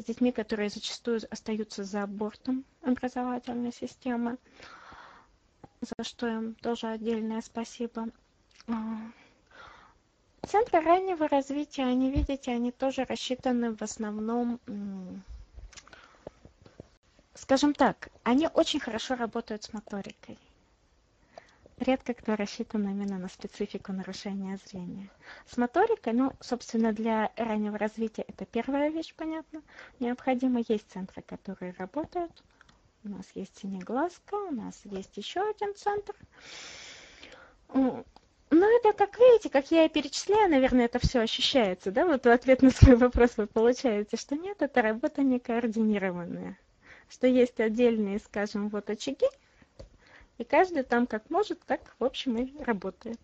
с 0.00 0.04
детьми, 0.04 0.32
которые 0.32 0.70
зачастую 0.70 1.20
остаются 1.30 1.84
за 1.84 2.06
бортом 2.06 2.64
образовательной 2.82 3.72
системы, 3.72 4.38
за 5.80 6.04
что 6.04 6.26
им 6.28 6.54
тоже 6.54 6.86
отдельное 6.88 7.40
спасибо. 7.42 8.08
А, 8.68 8.72
центры 10.46 10.80
раннего 10.80 11.28
развития, 11.28 11.84
они, 11.84 12.10
видите, 12.10 12.52
они 12.52 12.70
тоже 12.72 13.04
рассчитаны 13.04 13.74
в 13.74 13.82
основном, 13.82 14.60
скажем 17.34 17.74
так, 17.74 18.08
они 18.22 18.48
очень 18.52 18.80
хорошо 18.80 19.14
работают 19.14 19.64
с 19.64 19.72
моторикой 19.72 20.38
редко 21.80 22.14
кто 22.14 22.36
рассчитан 22.36 22.88
именно 22.88 23.18
на 23.18 23.28
специфику 23.28 23.92
нарушения 23.92 24.58
зрения. 24.66 25.10
С 25.46 25.56
моторикой, 25.56 26.12
ну, 26.12 26.32
собственно, 26.40 26.92
для 26.92 27.32
раннего 27.36 27.78
развития 27.78 28.24
это 28.28 28.44
первая 28.44 28.90
вещь, 28.90 29.14
понятно. 29.14 29.62
Необходимо 30.00 30.60
есть 30.68 30.90
центры, 30.90 31.22
которые 31.22 31.74
работают. 31.78 32.42
У 33.04 33.08
нас 33.08 33.26
есть 33.34 33.56
Синеглазка, 33.58 34.34
у 34.34 34.50
нас 34.50 34.80
есть 34.84 35.16
еще 35.16 35.40
один 35.48 35.74
центр. 35.74 36.14
Ну, 37.72 38.04
это, 38.50 38.92
как 38.94 39.18
видите, 39.18 39.50
как 39.50 39.70
я 39.70 39.84
и 39.84 39.88
перечисляю, 39.88 40.50
наверное, 40.50 40.86
это 40.86 40.98
все 40.98 41.20
ощущается, 41.20 41.92
да? 41.92 42.06
Вот 42.06 42.24
в 42.24 42.28
ответ 42.28 42.62
на 42.62 42.70
свой 42.70 42.96
вопрос 42.96 43.36
вы 43.36 43.46
получаете, 43.46 44.16
что 44.16 44.36
нет, 44.36 44.62
это 44.62 44.80
работа 44.80 45.22
не 45.22 45.38
координированная. 45.38 46.58
Что 47.10 47.26
есть 47.26 47.60
отдельные, 47.60 48.18
скажем, 48.18 48.68
вот 48.70 48.90
очаги, 48.90 49.26
и 50.38 50.44
каждый 50.44 50.84
там 50.84 51.06
как 51.06 51.28
может, 51.30 51.60
так, 51.64 51.94
в 51.98 52.04
общем, 52.04 52.38
и 52.38 52.62
работает. 52.62 53.20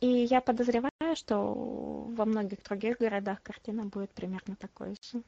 И 0.00 0.06
я 0.06 0.42
подозреваю, 0.42 1.16
что 1.16 1.54
во 1.54 2.26
многих 2.26 2.62
других 2.62 2.98
городах 2.98 3.42
картина 3.42 3.84
будет 3.84 4.10
примерно 4.10 4.54
такой 4.56 4.96
же. 5.00 5.22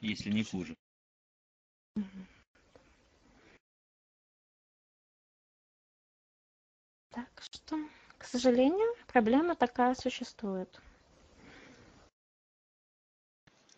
Если 0.00 0.30
не 0.30 0.42
хуже. 0.42 0.74
Так 7.10 7.28
что, 7.52 7.76
к 8.18 8.24
сожалению, 8.24 8.96
проблема 9.06 9.54
такая 9.54 9.94
существует. 9.94 10.80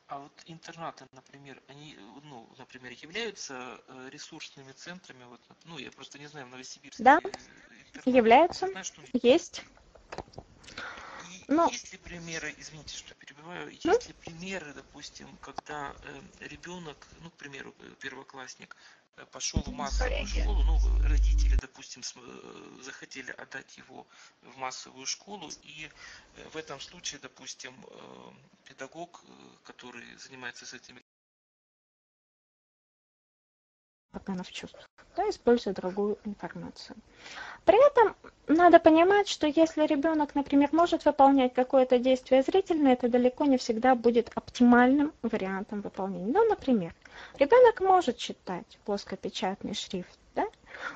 А 0.07 0.19
вот 0.19 0.33
интернаты, 0.47 1.07
например, 1.13 1.63
они, 1.69 1.97
ну, 2.25 2.47
например, 2.59 2.93
являются 2.93 3.81
э, 3.89 4.09
ресурсными 4.11 4.73
центрами, 4.73 5.25
вот, 5.25 5.41
ну, 5.65 5.79
я 5.79 5.91
просто 5.91 6.19
не 6.19 6.27
знаю, 6.27 6.47
в 6.47 6.51
Новосибирске. 6.51 7.03
Да, 7.03 7.19
интернаты, 7.19 8.11
являются, 8.11 8.69
знаю, 8.69 8.85
что... 8.85 9.03
есть. 9.15 9.63
И 11.31 11.45
Но... 11.49 11.69
есть 11.69 11.91
ли 11.93 11.99
примеры, 11.99 12.55
извините, 12.59 12.95
что 12.97 13.15
перебиваю. 13.15 13.71
Есть 13.71 14.09
ли 14.09 14.15
примеры, 14.15 14.75
допустим, 14.75 15.27
когда 15.39 15.95
э, 16.03 16.21
ребенок, 16.49 17.07
ну, 17.23 17.31
к 17.31 17.35
примеру, 17.35 17.75
э, 17.79 17.95
первоклассник, 17.99 18.77
пошел 19.33 19.61
в 19.62 19.73
массовую 19.73 20.27
школу, 20.27 20.62
ну, 20.62 20.79
родители, 21.09 21.57
допустим, 21.57 22.03
э, 22.17 22.83
захотели 22.83 23.31
отдать 23.33 23.77
его 23.77 24.07
в 24.43 24.57
массовую 24.57 25.07
школу, 25.07 25.51
и 25.62 25.89
в 26.53 26.57
этом 26.57 26.81
случае, 26.81 27.21
допустим, 27.21 27.75
педагог, 28.65 29.25
который 29.65 30.05
занимается 30.17 30.67
с 30.67 30.75
этими 30.75 31.03
органов 34.15 34.51
чувств, 34.53 34.89
да, 35.17 35.29
используя 35.29 35.75
другую 35.75 36.19
информацию. 36.25 36.97
При 37.65 37.85
этом 37.87 38.15
надо 38.47 38.79
понимать, 38.79 39.29
что 39.29 39.47
если 39.47 39.87
ребенок, 39.87 40.35
например, 40.35 40.69
может 40.73 41.05
выполнять 41.05 41.55
какое-то 41.55 41.99
действие 41.99 42.43
зрительное, 42.43 42.93
это 42.93 43.09
далеко 43.09 43.45
не 43.45 43.59
всегда 43.59 43.95
будет 43.95 44.31
оптимальным 44.35 45.12
вариантом 45.23 45.81
выполнения. 45.81 46.33
Ну, 46.33 46.49
например, 46.49 46.95
ребенок 47.39 47.80
может 47.80 48.16
читать 48.16 48.78
плоскопечатный 48.85 49.74
шрифт, 49.74 50.18
да, 50.35 50.47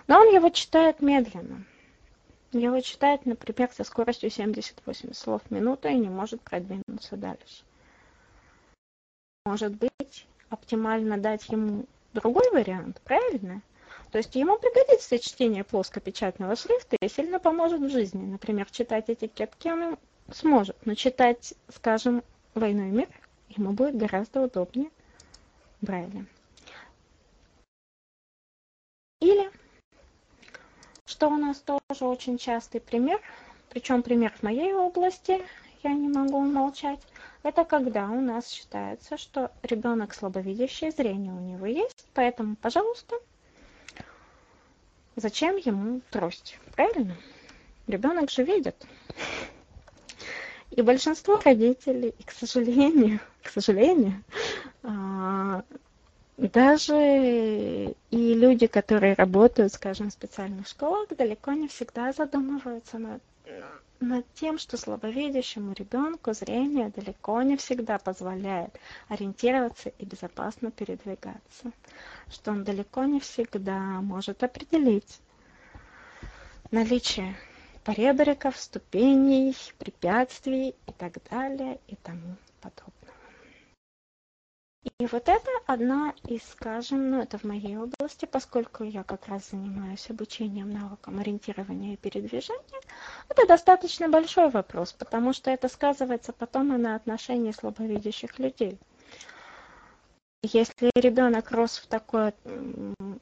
но 0.06 0.20
он 0.20 0.34
его 0.34 0.48
читает 0.50 1.00
медленно. 1.00 1.64
Его 2.52 2.80
читает, 2.80 3.26
например, 3.26 3.70
со 3.72 3.84
скоростью 3.84 4.30
78 4.30 5.12
слов 5.12 5.42
в 5.44 5.50
минуту 5.50 5.88
и 5.88 5.94
не 5.94 6.08
может 6.08 6.40
продвинуться 6.40 7.16
дальше. 7.16 7.62
Может 9.44 9.74
быть, 9.76 10.26
оптимально 10.48 11.18
дать 11.18 11.48
ему 11.48 11.84
другой 12.14 12.50
вариант, 12.50 13.00
правильно? 13.04 13.60
То 14.10 14.18
есть 14.18 14.34
ему 14.34 14.58
пригодится 14.58 15.18
чтение 15.18 15.64
плоскопечатного 15.64 16.56
шрифта 16.56 16.96
и 17.00 17.08
сильно 17.08 17.38
поможет 17.38 17.80
в 17.80 17.90
жизни. 17.90 18.24
Например, 18.24 18.66
читать 18.70 19.10
этикетки 19.10 19.68
он 19.68 19.98
сможет, 20.32 20.76
но 20.86 20.94
читать, 20.94 21.52
скажем, 21.74 22.22
«Войну 22.54 22.88
и 22.88 22.90
мир» 22.90 23.08
ему 23.50 23.72
будет 23.72 23.96
гораздо 23.96 24.42
удобнее 24.42 24.90
Брайля. 25.80 26.26
Или, 29.20 29.50
что 31.04 31.28
у 31.28 31.36
нас 31.36 31.58
тоже 31.58 32.04
очень 32.04 32.38
частый 32.38 32.80
пример, 32.80 33.20
причем 33.70 34.02
пример 34.02 34.32
в 34.32 34.42
моей 34.42 34.72
области, 34.72 35.42
я 35.82 35.92
не 35.92 36.08
могу 36.08 36.38
умолчать, 36.38 37.00
это 37.42 37.64
когда 37.64 38.08
у 38.08 38.20
нас 38.20 38.48
считается, 38.48 39.16
что 39.16 39.52
ребенок 39.62 40.14
слабовидящий, 40.14 40.90
зрение 40.90 41.32
у 41.32 41.40
него 41.40 41.66
есть, 41.66 42.06
поэтому, 42.12 42.56
пожалуйста, 42.56 43.16
зачем 45.14 45.56
ему 45.56 46.00
трость, 46.10 46.58
правильно? 46.74 47.16
Ребенок 47.86 48.30
же 48.30 48.42
видит. 48.42 48.86
И 50.70 50.82
большинство 50.82 51.40
родителей, 51.44 52.14
и, 52.18 52.22
к 52.22 52.32
сожалению, 52.32 53.20
к 53.42 53.48
сожалению, 53.48 54.22
даже 56.36 57.94
и 58.10 58.34
люди, 58.34 58.66
которые 58.66 59.14
работают, 59.14 59.72
скажем, 59.72 60.10
в 60.10 60.12
специальных 60.12 60.68
школах, 60.68 61.08
далеко 61.16 61.52
не 61.52 61.68
всегда 61.68 62.12
задумываются 62.12 62.98
над 62.98 63.22
над 64.00 64.24
тем, 64.34 64.58
что 64.58 64.76
слабовидящему 64.76 65.72
ребенку 65.72 66.32
зрение 66.32 66.90
далеко 66.90 67.42
не 67.42 67.56
всегда 67.56 67.98
позволяет 67.98 68.78
ориентироваться 69.08 69.88
и 69.88 70.04
безопасно 70.04 70.70
передвигаться, 70.70 71.72
что 72.30 72.52
он 72.52 72.64
далеко 72.64 73.04
не 73.04 73.20
всегда 73.20 74.00
может 74.00 74.42
определить 74.44 75.20
наличие 76.70 77.36
поребриков, 77.84 78.56
ступеней, 78.56 79.56
препятствий 79.78 80.74
и 80.86 80.92
так 80.92 81.14
далее 81.30 81.80
и 81.88 81.96
тому 81.96 82.36
подобное. 82.60 82.97
И 85.00 85.06
вот 85.06 85.28
это 85.28 85.50
одна 85.66 86.14
из, 86.26 86.42
скажем, 86.42 87.10
ну 87.10 87.20
это 87.20 87.38
в 87.38 87.44
моей 87.44 87.76
области, 87.76 88.24
поскольку 88.24 88.84
я 88.84 89.04
как 89.04 89.28
раз 89.28 89.50
занимаюсь 89.50 90.08
обучением 90.10 90.72
навыкам 90.72 91.18
ориентирования 91.18 91.94
и 91.94 91.96
передвижения, 91.96 92.80
это 93.28 93.46
достаточно 93.46 94.08
большой 94.08 94.50
вопрос, 94.50 94.92
потому 94.92 95.32
что 95.32 95.50
это 95.50 95.68
сказывается 95.68 96.32
потом 96.32 96.74
и 96.74 96.78
на 96.78 96.96
отношении 96.96 97.52
слабовидящих 97.52 98.38
людей. 98.38 98.78
Если 100.42 100.90
ребенок 100.94 101.50
рос 101.50 101.78
в 101.78 101.86
такой 101.88 102.32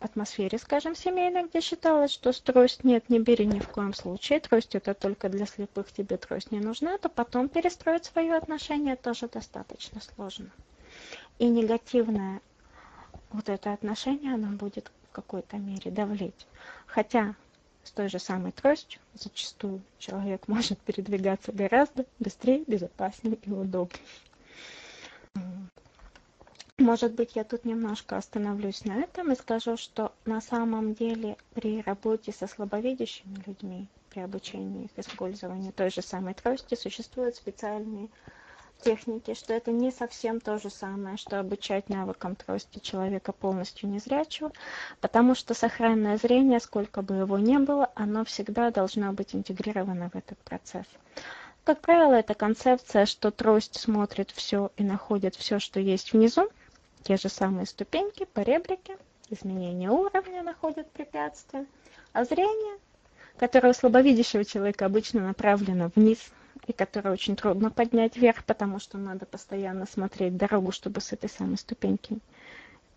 атмосфере, 0.00 0.58
скажем, 0.58 0.94
семейной, 0.94 1.44
где 1.44 1.60
считалось, 1.60 2.12
что 2.12 2.32
трость 2.32 2.84
нет, 2.84 3.08
не 3.08 3.18
бери 3.18 3.46
ни 3.46 3.60
в 3.60 3.68
коем 3.68 3.94
случае, 3.94 4.40
трость 4.40 4.74
это 4.74 4.92
только 4.92 5.30
для 5.30 5.46
слепых, 5.46 5.90
тебе 5.90 6.18
трость 6.18 6.52
не 6.52 6.60
нужна, 6.60 6.98
то 6.98 7.08
потом 7.08 7.48
перестроить 7.48 8.04
свое 8.04 8.34
отношение 8.34 8.96
тоже 8.96 9.28
достаточно 9.28 10.00
сложно 10.00 10.50
и 11.38 11.46
негативное 11.48 12.40
вот 13.30 13.48
это 13.48 13.72
отношение, 13.72 14.34
оно 14.34 14.48
будет 14.56 14.90
в 15.10 15.12
какой-то 15.12 15.56
мере 15.58 15.90
давлеть. 15.90 16.46
Хотя 16.86 17.34
с 17.82 17.90
той 17.92 18.08
же 18.08 18.18
самой 18.18 18.52
тростью 18.52 19.00
зачастую 19.14 19.82
человек 19.98 20.42
может 20.48 20.78
передвигаться 20.80 21.52
гораздо 21.52 22.06
быстрее, 22.18 22.64
безопаснее 22.66 23.38
и 23.42 23.50
удобнее. 23.50 24.02
Может 26.78 27.14
быть, 27.14 27.36
я 27.36 27.44
тут 27.44 27.64
немножко 27.64 28.18
остановлюсь 28.18 28.84
на 28.84 28.96
этом 28.98 29.32
и 29.32 29.36
скажу, 29.36 29.78
что 29.78 30.12
на 30.26 30.42
самом 30.42 30.92
деле 30.92 31.38
при 31.54 31.80
работе 31.80 32.32
со 32.32 32.46
слабовидящими 32.46 33.42
людьми, 33.46 33.88
при 34.10 34.20
обучении 34.20 34.84
их 34.84 34.90
использованию 34.98 35.72
той 35.72 35.90
же 35.90 36.02
самой 36.02 36.34
трости, 36.34 36.74
существуют 36.74 37.36
специальные 37.36 38.10
техники, 38.82 39.34
что 39.34 39.52
это 39.52 39.70
не 39.70 39.90
совсем 39.90 40.40
то 40.40 40.58
же 40.58 40.70
самое, 40.70 41.16
что 41.16 41.40
обучать 41.40 41.88
навыкам 41.88 42.36
трости 42.36 42.78
человека 42.78 43.32
полностью 43.32 43.88
незрячего, 43.88 44.52
потому 45.00 45.34
что 45.34 45.54
сохранное 45.54 46.18
зрение, 46.18 46.60
сколько 46.60 47.02
бы 47.02 47.16
его 47.16 47.38
ни 47.38 47.56
было, 47.56 47.90
оно 47.94 48.24
всегда 48.24 48.70
должно 48.70 49.12
быть 49.12 49.34
интегрировано 49.34 50.10
в 50.10 50.16
этот 50.16 50.38
процесс. 50.38 50.86
Как 51.64 51.80
правило, 51.80 52.14
это 52.14 52.34
концепция, 52.34 53.06
что 53.06 53.30
трость 53.30 53.80
смотрит 53.80 54.30
все 54.30 54.70
и 54.76 54.84
находит 54.84 55.34
все, 55.34 55.58
что 55.58 55.80
есть 55.80 56.12
внизу, 56.12 56.48
те 57.02 57.16
же 57.16 57.28
самые 57.28 57.66
ступеньки, 57.66 58.24
поребрики, 58.24 58.96
изменение 59.30 59.90
уровня 59.90 60.42
находят 60.42 60.90
препятствия, 60.90 61.66
а 62.12 62.24
зрение, 62.24 62.78
которое 63.36 63.70
у 63.70 63.74
слабовидящего 63.74 64.44
человека 64.44 64.86
обычно 64.86 65.20
направлено 65.22 65.90
вниз, 65.94 66.18
и 66.66 66.72
который 66.72 67.12
очень 67.12 67.36
трудно 67.36 67.70
поднять 67.70 68.16
вверх, 68.16 68.44
потому 68.44 68.78
что 68.78 68.98
надо 68.98 69.26
постоянно 69.26 69.86
смотреть 69.86 70.36
дорогу, 70.36 70.72
чтобы 70.72 71.00
с 71.00 71.12
этой 71.12 71.30
самой 71.30 71.58
ступеньки 71.58 72.18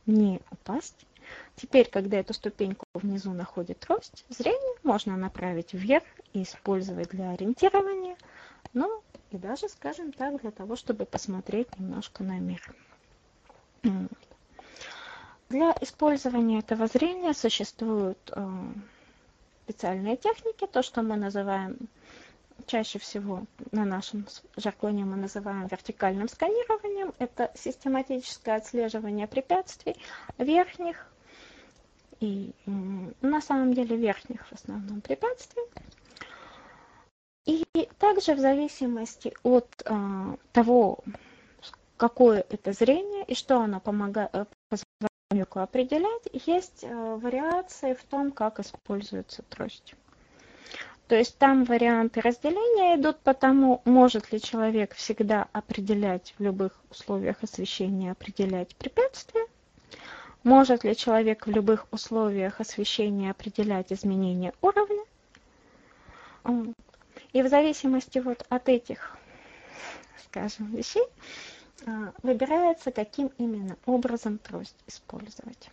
не 0.05 0.41
упасть. 0.51 1.05
Теперь, 1.55 1.88
когда 1.89 2.17
эту 2.17 2.34
ступеньку 2.34 2.86
внизу 2.93 3.32
находит 3.32 3.80
трость, 3.80 4.26
зрение 4.30 4.76
можно 4.84 5.15
направить 5.15 5.74
вверх 5.74 6.05
и 6.34 6.43
использовать 6.43 7.09
для 7.09 7.32
ориентирования, 7.32 8.17
ну 8.74 9.03
и 9.32 9.38
даже, 9.38 9.70
скажем 9.70 10.11
так, 10.11 10.41
для 10.41 10.51
того, 10.51 10.76
чтобы 10.76 11.05
посмотреть 11.05 11.78
немножко 11.78 12.24
на 12.24 12.39
мир. 12.39 12.74
Для 15.49 15.76
использования 15.82 16.59
этого 16.59 16.88
зрения 16.88 17.34
существуют 17.34 18.20
э, 18.36 18.47
специальные 19.65 20.15
техники, 20.17 20.67
то, 20.67 20.84
что 20.84 21.01
мы 21.01 21.15
называем 21.15 21.78
чаще 22.70 22.99
всего 22.99 23.45
на 23.72 23.84
нашем 23.84 24.28
жаргоне 24.55 25.03
мы 25.03 25.17
называем 25.17 25.65
вертикальным 25.67 26.30
сканированием. 26.30 27.13
Это 27.17 27.51
систематическое 27.55 28.57
отслеживание 28.57 29.28
препятствий 29.28 29.95
верхних 30.38 31.07
и 32.20 32.53
на 32.65 33.41
самом 33.41 33.74
деле 33.74 33.95
верхних 33.95 34.45
в 34.47 34.53
основном 34.53 35.01
препятствий. 35.01 35.63
И 37.45 37.65
также 37.97 38.36
в 38.36 38.39
зависимости 38.39 39.34
от 39.41 39.67
э, 39.84 40.36
того, 40.51 40.99
какое 41.97 42.45
это 42.49 42.74
зрение 42.74 43.26
и 43.26 43.34
что 43.34 43.59
оно 43.59 43.80
помогает, 43.80 44.30
э, 44.34 44.45
позволяет 44.70 45.57
определять, 45.57 46.30
есть 46.45 46.84
э, 46.84 47.15
вариации 47.15 47.95
в 47.95 48.03
том, 48.03 48.32
как 48.32 48.59
используется 48.59 49.41
трость. 49.43 49.95
То 51.10 51.16
есть 51.16 51.39
там 51.39 51.64
варианты 51.64 52.22
разделения 52.22 52.95
идут 52.95 53.20
по 53.22 53.34
тому, 53.34 53.82
может 53.84 54.32
ли 54.32 54.39
человек 54.39 54.93
всегда 54.93 55.47
определять 55.53 56.36
в 56.38 56.43
любых 56.43 56.80
условиях 56.91 57.41
освещения, 57.41 58.12
определять 58.12 58.76
препятствия, 58.76 59.47
может 60.43 60.84
ли 60.84 60.95
человек 60.95 61.47
в 61.47 61.49
любых 61.49 61.88
условиях 61.89 62.62
освещения 62.62 63.32
определять 63.32 63.91
изменения 63.91 64.53
уровня. 64.62 65.03
И 67.34 67.41
в 67.41 67.47
зависимости 67.47 68.20
вот 68.20 68.45
от 68.47 68.70
этих, 68.70 69.18
скажем, 70.26 70.68
вещей, 70.76 71.07
а, 71.88 72.14
выбирается, 72.22 72.91
каким 72.91 73.32
именно 73.39 73.78
образом 73.88 74.38
трость 74.38 74.78
использовать. 74.86 75.72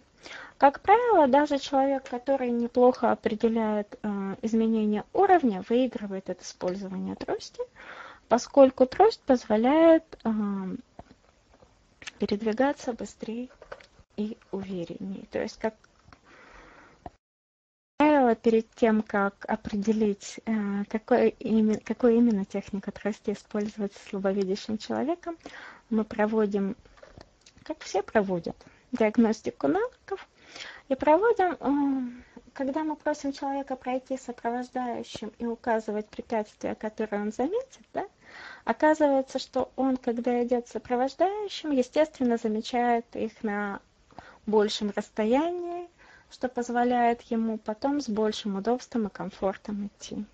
Как 0.59 0.81
правило, 0.81 1.27
даже 1.27 1.59
человек, 1.59 2.09
который 2.09 2.51
неплохо 2.51 3.13
определяет 3.13 3.99
э, 4.03 4.37
изменение 4.43 5.05
уровня, 5.13 5.63
выигрывает 5.69 6.31
от 6.31 6.43
использования 6.43 7.15
трости, 7.15 7.61
поскольку 8.29 8.87
трость 8.87 9.21
позволяет 9.23 10.05
передвигаться 12.19 12.93
быстрее 12.93 13.49
и 14.17 14.37
увереннее. 14.51 15.27
То 15.31 15.41
есть, 15.43 15.59
как 15.59 15.75
правило, 17.99 18.35
перед 18.35 18.71
тем, 18.75 19.03
как 19.03 19.45
определить, 19.47 20.41
э, 20.47 20.85
какой 20.89 21.31
именно, 21.39 21.79
какую 21.81 22.17
именно 22.17 22.45
технику 22.45 22.93
трости 22.93 23.31
использовать 23.33 23.95
с 23.95 24.09
слабовидящим 24.09 24.79
человеком, 24.79 25.37
мы 25.91 26.05
проводим, 26.05 26.77
как 27.63 27.81
все 27.81 28.03
проводят, 28.03 28.57
диагностику 28.97 29.69
навыков 29.69 30.27
и 30.89 30.95
проводим, 30.95 31.57
э, 31.61 32.23
когда 32.53 32.85
мы 32.85 32.97
просим 32.97 33.33
человека 33.33 33.77
пройти 33.77 34.17
сопровождающим 34.17 35.33
и 35.39 35.47
указывать 35.47 36.09
препятствия, 36.09 36.75
которые 36.75 37.23
он 37.23 37.33
заметит, 37.33 37.85
да, 37.93 38.07
оказывается, 38.65 39.39
что 39.39 39.71
он, 39.77 39.97
когда 39.97 40.43
идет 40.43 40.69
сопровождающим, 40.69 41.71
естественно, 41.71 42.37
замечает 42.37 43.05
их 43.15 43.43
на 43.43 43.81
большем 44.47 44.93
расстоянии, 44.95 45.89
что 46.31 46.49
позволяет 46.49 47.23
ему 47.23 47.59
потом 47.59 48.01
с 48.01 48.09
большим 48.09 48.57
удобством 48.57 49.07
и 49.07 49.11
комфортом 49.11 49.87
идти. 49.87 50.25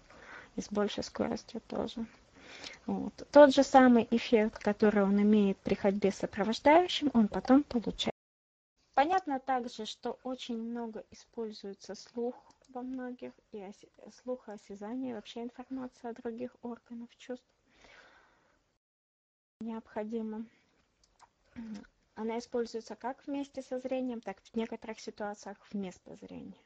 И 0.56 0.60
с 0.60 0.68
большей 0.68 1.02
скоростью 1.02 1.60
тоже. 1.66 2.04
Вот. 2.86 3.12
Тот 3.30 3.54
же 3.54 3.62
самый 3.62 4.06
эффект, 4.10 4.62
который 4.62 5.02
он 5.02 5.20
имеет 5.20 5.56
при 5.58 5.74
ходьбе 5.74 6.12
сопровождающим, 6.12 7.10
он 7.14 7.28
потом 7.28 7.62
получает. 7.62 8.11
Понятно 8.94 9.40
также, 9.40 9.86
что 9.86 10.18
очень 10.22 10.58
много 10.58 11.04
используется 11.10 11.94
слух 11.94 12.34
во 12.68 12.82
многих, 12.82 13.32
и 13.52 13.70
слух, 14.22 14.48
осязание, 14.48 15.14
вообще 15.14 15.42
информация 15.42 16.10
о 16.10 16.14
других 16.14 16.54
органах 16.62 17.08
чувств 17.16 17.46
необходима. 19.60 20.44
Она 22.14 22.38
используется 22.38 22.94
как 22.94 23.26
вместе 23.26 23.62
со 23.62 23.78
зрением, 23.78 24.20
так 24.20 24.40
в 24.42 24.54
некоторых 24.54 25.00
ситуациях 25.00 25.56
вместо 25.70 26.14
зрения. 26.16 26.58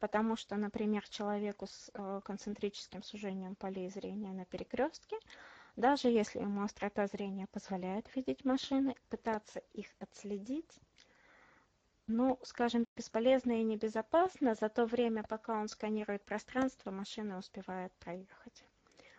Потому 0.00 0.36
что, 0.36 0.56
например, 0.56 1.08
человеку 1.08 1.66
с 1.66 1.90
э, 1.94 2.20
концентрическим 2.24 3.02
сужением 3.02 3.54
полей 3.54 3.88
зрения 3.88 4.32
на 4.32 4.44
перекрестке, 4.44 5.16
даже 5.76 6.08
если 6.08 6.40
ему 6.40 6.62
острота 6.62 7.06
зрения 7.06 7.46
позволяет 7.46 8.14
видеть 8.14 8.44
машины, 8.44 8.94
пытаться 9.08 9.60
их 9.72 9.86
отследить, 10.00 10.78
ну, 12.06 12.38
скажем, 12.42 12.84
бесполезно 12.96 13.52
и 13.52 13.64
небезопасно, 13.64 14.54
за 14.54 14.68
то 14.68 14.84
время, 14.84 15.22
пока 15.22 15.58
он 15.58 15.68
сканирует 15.68 16.22
пространство, 16.24 16.90
машина 16.90 17.38
успевает 17.38 17.92
проехать. 17.94 18.64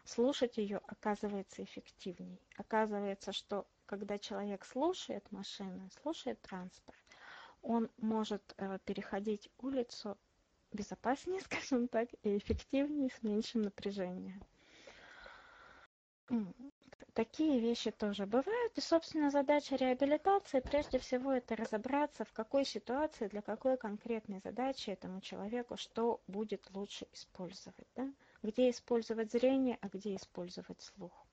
Слушать 0.04 0.58
ее 0.58 0.80
оказывается 0.86 1.64
эффективней. 1.64 2.40
Оказывается, 2.58 3.32
что 3.32 3.66
когда 3.88 4.20
человек 4.20 4.66
слушает 4.66 5.32
машины, 5.32 5.90
слушает 6.02 6.40
транспорт, 6.42 6.98
он 7.64 7.90
может 7.98 8.54
э, 8.58 8.78
переходить 8.86 9.50
улицу 9.58 10.18
безопаснее, 10.72 11.42
скажем 11.46 11.88
так, 11.88 12.10
и 12.22 12.38
эффективнее, 12.38 13.10
с 13.10 13.24
меньшим 13.24 13.64
напряжением. 13.64 14.44
Такие 17.16 17.61
вещи 17.61 17.91
тоже 17.91 18.26
бывают. 18.26 18.78
И, 18.78 18.82
собственно, 18.82 19.32
задача 19.32 19.78
реабилитации 19.78 20.59
прежде 20.59 20.99
всего 20.99 21.32
это 21.32 21.55
разобраться, 21.55 22.26
в 22.26 22.34
какой 22.34 22.66
ситуации, 22.66 23.30
для 23.30 23.41
какой 23.41 23.78
конкретной 23.78 24.41
задачи 24.43 24.89
этому 24.89 25.22
человеку, 25.22 25.78
что 25.78 26.20
будет 26.28 26.70
лучше 26.74 27.07
использовать. 27.13 27.88
Да? 27.95 28.11
Где 28.43 28.70
использовать 28.70 29.32
зрение, 29.32 29.78
а 29.80 29.88
где 29.88 30.18
использовать 30.18 30.82
слух, 30.82 31.26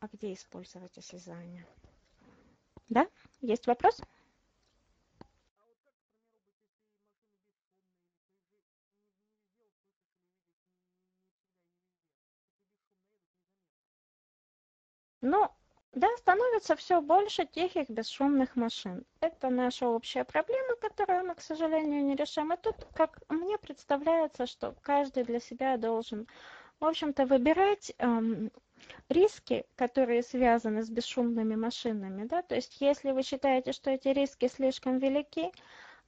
а 0.00 0.08
где 0.12 0.32
использовать 0.32 0.98
осязание. 0.98 1.64
Да? 2.88 3.06
Есть 3.40 3.68
вопрос? 3.68 4.00
Ну, 15.22 15.50
да, 15.92 16.08
становится 16.18 16.76
все 16.76 17.00
больше 17.00 17.44
тихих 17.44 17.90
бесшумных 17.90 18.54
машин. 18.56 19.04
Это 19.20 19.50
наша 19.50 19.88
общая 19.88 20.24
проблема, 20.24 20.76
которую 20.76 21.26
мы, 21.26 21.34
к 21.34 21.40
сожалению, 21.40 22.04
не 22.04 22.14
решаем. 22.14 22.52
И 22.52 22.56
тут, 22.56 22.86
как 22.94 23.20
мне 23.28 23.58
представляется, 23.58 24.46
что 24.46 24.74
каждый 24.82 25.24
для 25.24 25.40
себя 25.40 25.76
должен, 25.76 26.28
в 26.78 26.84
общем-то, 26.84 27.26
выбирать 27.26 27.92
эм, 27.98 28.52
риски, 29.08 29.66
которые 29.76 30.22
связаны 30.22 30.82
с 30.84 30.90
бесшумными 30.90 31.56
машинами, 31.56 32.24
да, 32.24 32.42
то 32.42 32.54
есть 32.54 32.80
если 32.80 33.10
вы 33.10 33.22
считаете, 33.22 33.72
что 33.72 33.90
эти 33.90 34.08
риски 34.08 34.48
слишком 34.48 34.98
велики, 34.98 35.52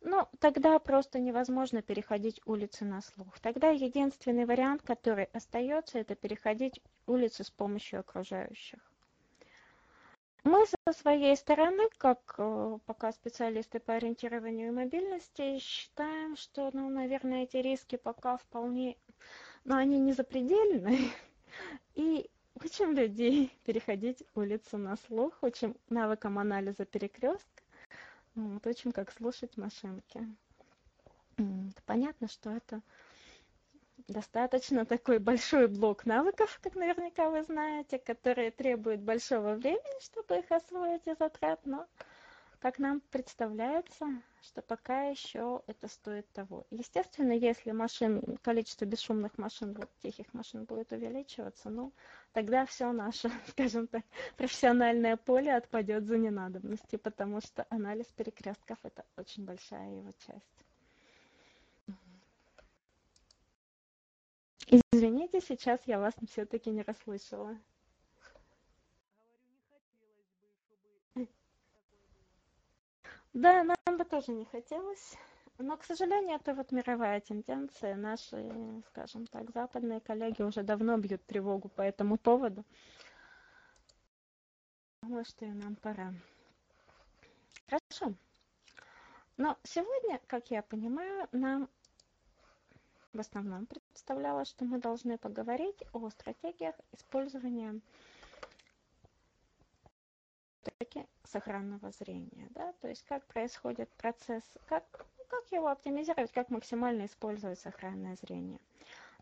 ну, 0.00 0.28
тогда 0.40 0.78
просто 0.78 1.18
невозможно 1.18 1.82
переходить 1.82 2.40
улицы 2.44 2.84
на 2.84 3.00
слух. 3.02 3.38
Тогда 3.40 3.70
единственный 3.70 4.46
вариант, 4.46 4.82
который 4.82 5.24
остается, 5.32 5.98
это 5.98 6.14
переходить 6.14 6.80
улицы 7.06 7.44
с 7.44 7.50
помощью 7.50 8.00
окружающих. 8.00 8.91
Мы 10.44 10.66
со 10.66 10.92
своей 10.92 11.36
стороны, 11.36 11.88
как 11.98 12.34
э, 12.38 12.78
пока 12.86 13.12
специалисты 13.12 13.78
по 13.80 13.94
ориентированию 13.94 14.68
и 14.68 14.74
мобильности, 14.74 15.58
считаем, 15.58 16.36
что, 16.36 16.70
ну, 16.72 16.88
наверное, 16.88 17.44
эти 17.44 17.58
риски 17.58 17.96
пока 17.96 18.36
вполне, 18.36 18.96
но 19.64 19.76
они 19.76 19.98
не 19.98 20.12
запредельны. 20.12 21.10
И 21.94 22.28
Учим 22.54 22.92
людей 22.92 23.50
переходить 23.64 24.24
улицу 24.34 24.78
на 24.78 24.96
слух, 24.96 25.38
учим 25.42 25.76
навыкам 25.88 26.38
анализа 26.38 26.84
перекрестка, 26.84 27.62
вот, 28.34 28.66
учим, 28.66 28.92
как 28.92 29.12
слушать 29.12 29.56
машинки. 29.56 30.26
Понятно, 31.86 32.28
что 32.28 32.50
это 32.50 32.82
достаточно 34.08 34.84
такой 34.84 35.18
большой 35.18 35.68
блок 35.68 36.06
навыков, 36.06 36.58
как 36.62 36.74
наверняка 36.74 37.30
вы 37.30 37.42
знаете, 37.42 37.98
которые 37.98 38.50
требуют 38.50 39.00
большого 39.00 39.54
времени, 39.54 40.02
чтобы 40.04 40.38
их 40.38 40.50
освоить 40.50 41.06
и 41.06 41.14
затрат, 41.18 41.60
но 41.64 41.86
как 42.62 42.78
нам 42.78 43.00
представляется, 43.10 44.06
что 44.40 44.62
пока 44.62 45.04
еще 45.08 45.62
это 45.66 45.88
стоит 45.88 46.30
того. 46.32 46.64
Естественно, 46.70 47.32
если 47.32 47.72
машин, 47.72 48.38
количество 48.42 48.84
бесшумных 48.84 49.36
машин, 49.36 49.74
вот, 49.74 49.90
тихих 50.00 50.32
машин 50.32 50.64
будет 50.64 50.92
увеличиваться, 50.92 51.70
ну, 51.70 51.92
тогда 52.32 52.64
все 52.64 52.92
наше, 52.92 53.30
скажем 53.48 53.88
так, 53.88 54.04
профессиональное 54.36 55.16
поле 55.16 55.54
отпадет 55.54 56.06
за 56.06 56.18
ненадобности, 56.18 56.96
потому 56.96 57.40
что 57.40 57.66
анализ 57.68 58.06
перекрестков– 58.06 58.78
это 58.84 59.04
очень 59.16 59.44
большая 59.44 59.96
его 59.96 60.12
часть. 60.24 60.64
Извините, 64.72 65.42
сейчас 65.42 65.82
я 65.84 65.98
вас 65.98 66.14
все-таки 66.30 66.70
не 66.70 66.80
расслышала. 66.80 67.58
Да, 73.34 73.64
нам 73.64 73.98
бы 73.98 74.04
тоже 74.04 74.32
не 74.32 74.46
хотелось. 74.46 75.16
Но, 75.58 75.76
к 75.76 75.84
сожалению, 75.84 76.36
это 76.36 76.54
вот 76.54 76.72
мировая 76.72 77.20
тенденция. 77.20 77.96
Наши, 77.96 78.82
скажем 78.88 79.26
так, 79.26 79.50
западные 79.50 80.00
коллеги 80.00 80.40
уже 80.40 80.62
давно 80.62 80.96
бьют 80.96 81.22
тревогу 81.26 81.68
по 81.68 81.82
этому 81.82 82.16
поводу. 82.16 82.64
Думаю, 85.02 85.26
что 85.26 85.44
и 85.44 85.52
нам 85.52 85.76
пора. 85.76 86.14
Хорошо. 87.68 88.14
Но 89.36 89.58
сегодня, 89.64 90.18
как 90.26 90.50
я 90.50 90.62
понимаю, 90.62 91.28
нам 91.32 91.68
в 93.12 93.20
основном 93.20 93.66
представлялось, 93.66 94.48
что 94.48 94.64
мы 94.64 94.78
должны 94.78 95.18
поговорить 95.18 95.82
о 95.92 96.08
стратегиях 96.10 96.74
использования 96.92 97.80
сохранного 101.24 101.90
зрения, 101.92 102.48
да, 102.50 102.72
то 102.80 102.88
есть 102.88 103.02
как 103.04 103.24
происходит 103.26 103.88
процесс, 103.90 104.42
как, 104.66 104.84
как 105.28 105.50
его 105.50 105.68
оптимизировать, 105.68 106.32
как 106.32 106.50
максимально 106.50 107.06
использовать 107.06 107.58
сохранное 107.58 108.16
зрение. 108.16 108.60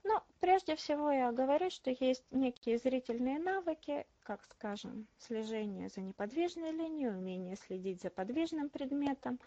Но 0.02 0.24
прежде 0.40 0.76
всего 0.76 1.10
я 1.10 1.30
говорю, 1.30 1.70
что 1.70 1.90
есть 1.90 2.24
некие 2.30 2.78
зрительные 2.78 3.38
навыки, 3.38 4.06
как, 4.22 4.42
скажем, 4.44 5.06
слежение 5.18 5.88
за 5.88 6.00
неподвижной 6.00 6.72
линией, 6.72 7.10
умение 7.10 7.56
следить 7.56 8.00
за 8.00 8.10
подвижным 8.10 8.70
предметом, 8.70 9.38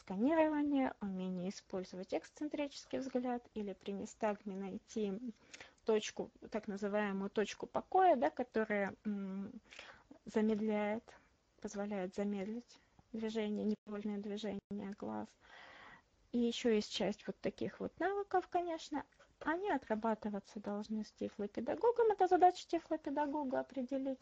сканирование, 0.00 0.94
умение 1.00 1.50
использовать 1.50 2.14
эксцентрический 2.14 2.98
взгляд 2.98 3.42
или 3.54 3.72
при 3.72 3.92
нестагме 3.92 4.56
найти 4.56 5.12
точку, 5.84 6.30
так 6.50 6.68
называемую 6.68 7.30
точку 7.30 7.66
покоя, 7.66 8.16
да, 8.16 8.30
которая 8.30 8.94
замедляет 10.24 11.04
позволяет 11.62 12.14
замедлить 12.14 12.80
движение, 13.12 13.76
невольное 13.86 14.18
движение 14.18 14.94
глаз. 14.98 15.28
И 16.32 16.38
еще 16.38 16.74
есть 16.74 16.92
часть 16.92 17.26
вот 17.26 17.38
таких 17.40 17.78
вот 17.78 17.98
навыков, 18.00 18.48
конечно. 18.48 19.04
они 19.44 19.70
отрабатываться 19.70 20.60
должны 20.60 21.04
с 21.04 21.12
тифлопедагогом. 21.12 22.10
Это 22.10 22.26
задача 22.26 22.66
тифлопедагога 22.66 23.60
определить, 23.60 24.20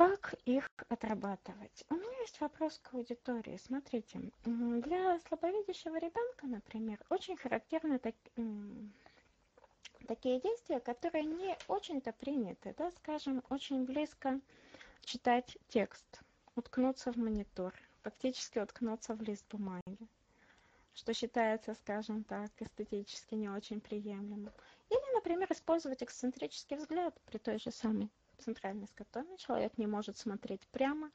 как 0.00 0.34
их 0.46 0.70
отрабатывать. 0.88 1.84
У 1.90 1.94
меня 1.94 2.20
есть 2.22 2.40
вопрос 2.40 2.78
к 2.78 2.94
аудитории. 2.94 3.60
Смотрите, 3.62 4.32
для 4.46 5.20
слабовидящего 5.28 5.96
ребенка, 5.96 6.46
например, 6.46 6.98
очень 7.10 7.36
характерны 7.36 7.98
так, 7.98 8.14
такие 10.08 10.40
действия, 10.40 10.80
которые 10.80 11.24
не 11.24 11.54
очень-то 11.68 12.12
приняты, 12.12 12.74
да, 12.78 12.90
скажем, 12.92 13.44
очень 13.50 13.84
близко 13.84 14.40
читать 15.04 15.58
текст, 15.68 16.22
уткнуться 16.56 17.12
в 17.12 17.18
монитор, 17.18 17.74
фактически 18.02 18.58
уткнуться 18.58 19.14
в 19.14 19.20
лист 19.20 19.44
бумаги, 19.50 19.98
что 20.94 21.12
считается, 21.12 21.74
скажем 21.74 22.24
так, 22.24 22.50
эстетически 22.58 23.34
не 23.34 23.50
очень 23.50 23.82
приемлемым. 23.82 24.50
Или, 24.88 25.14
например, 25.14 25.52
использовать 25.52 26.02
эксцентрический 26.02 26.78
взгляд 26.78 27.14
при 27.26 27.36
той 27.36 27.58
же 27.58 27.70
самой 27.70 28.08
центральной 28.40 28.88
скотоме. 28.88 29.36
Человек 29.36 29.78
не 29.78 29.86
может 29.86 30.18
смотреть 30.18 30.66
прямо, 30.68 31.10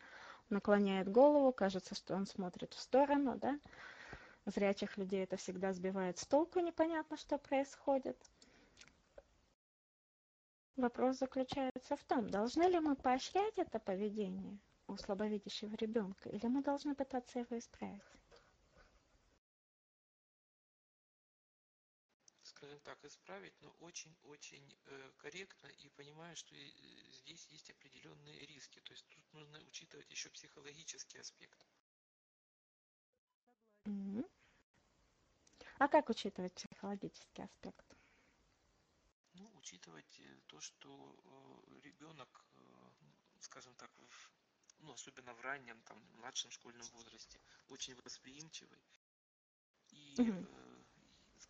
наклоняет 0.49 1.11
голову, 1.11 1.51
кажется, 1.51 1.95
что 1.95 2.15
он 2.15 2.25
смотрит 2.25 2.73
в 2.73 2.79
сторону, 2.79 3.37
да. 3.37 3.59
Зрячих 4.45 4.97
людей 4.97 5.23
это 5.23 5.37
всегда 5.37 5.73
сбивает 5.73 6.19
с 6.19 6.25
толку, 6.25 6.59
непонятно, 6.59 7.17
что 7.17 7.37
происходит. 7.37 8.17
Вопрос 10.75 11.17
заключается 11.17 11.95
в 11.95 12.03
том, 12.03 12.29
должны 12.29 12.63
ли 12.63 12.79
мы 12.79 12.95
поощрять 12.95 13.57
это 13.57 13.79
поведение 13.79 14.59
у 14.87 14.97
слабовидящего 14.97 15.73
ребенка, 15.75 16.29
или 16.29 16.47
мы 16.47 16.61
должны 16.61 16.93
пытаться 16.95 17.39
его 17.39 17.57
исправить? 17.57 18.01
Так, 22.85 23.03
исправить, 23.03 23.59
но 23.61 23.71
очень-очень 23.79 24.77
э, 24.85 25.11
корректно 25.17 25.67
и 25.67 25.89
понимая, 25.89 26.35
что 26.35 26.55
э, 26.55 26.69
здесь 27.11 27.47
есть 27.47 27.71
определенные 27.71 28.45
риски. 28.45 28.79
То 28.81 28.93
есть 28.93 29.07
тут 29.09 29.33
нужно 29.33 29.59
учитывать 29.63 30.09
еще 30.11 30.29
психологический 30.29 31.17
аспект. 31.17 31.65
Mm-hmm. 33.85 34.29
А 35.79 35.87
как 35.87 36.09
учитывать 36.09 36.53
психологический 36.53 37.41
аспект? 37.41 37.97
Ну, 39.33 39.51
учитывать 39.57 40.19
э, 40.19 40.39
то, 40.45 40.59
что 40.61 41.15
ребенок, 41.83 42.45
скажем 43.39 43.73
так, 43.75 43.89
в, 43.97 44.31
ну, 44.81 44.91
особенно 44.93 45.33
в 45.33 45.41
раннем, 45.41 45.81
там, 45.81 45.99
младшем 46.19 46.51
школьном 46.51 46.87
возрасте, 46.93 47.41
очень 47.67 47.95
восприимчивый. 47.95 48.79
И, 49.91 50.15
Мгм. 50.17 50.47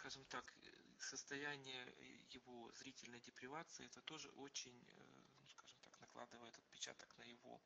Скажем 0.05 0.25
так, 0.25 0.53
состояние 0.99 1.83
его 2.29 2.71
зрительной 2.73 3.19
депривации, 3.21 3.87
это 3.87 4.01
тоже 4.01 4.29
очень, 4.37 4.79
э, 4.87 5.01
ну, 5.41 5.47
скажем 5.47 5.79
так, 5.81 5.99
накладывает 5.99 6.55
отпечаток 6.55 7.17
на 7.17 7.23
его 7.23 7.59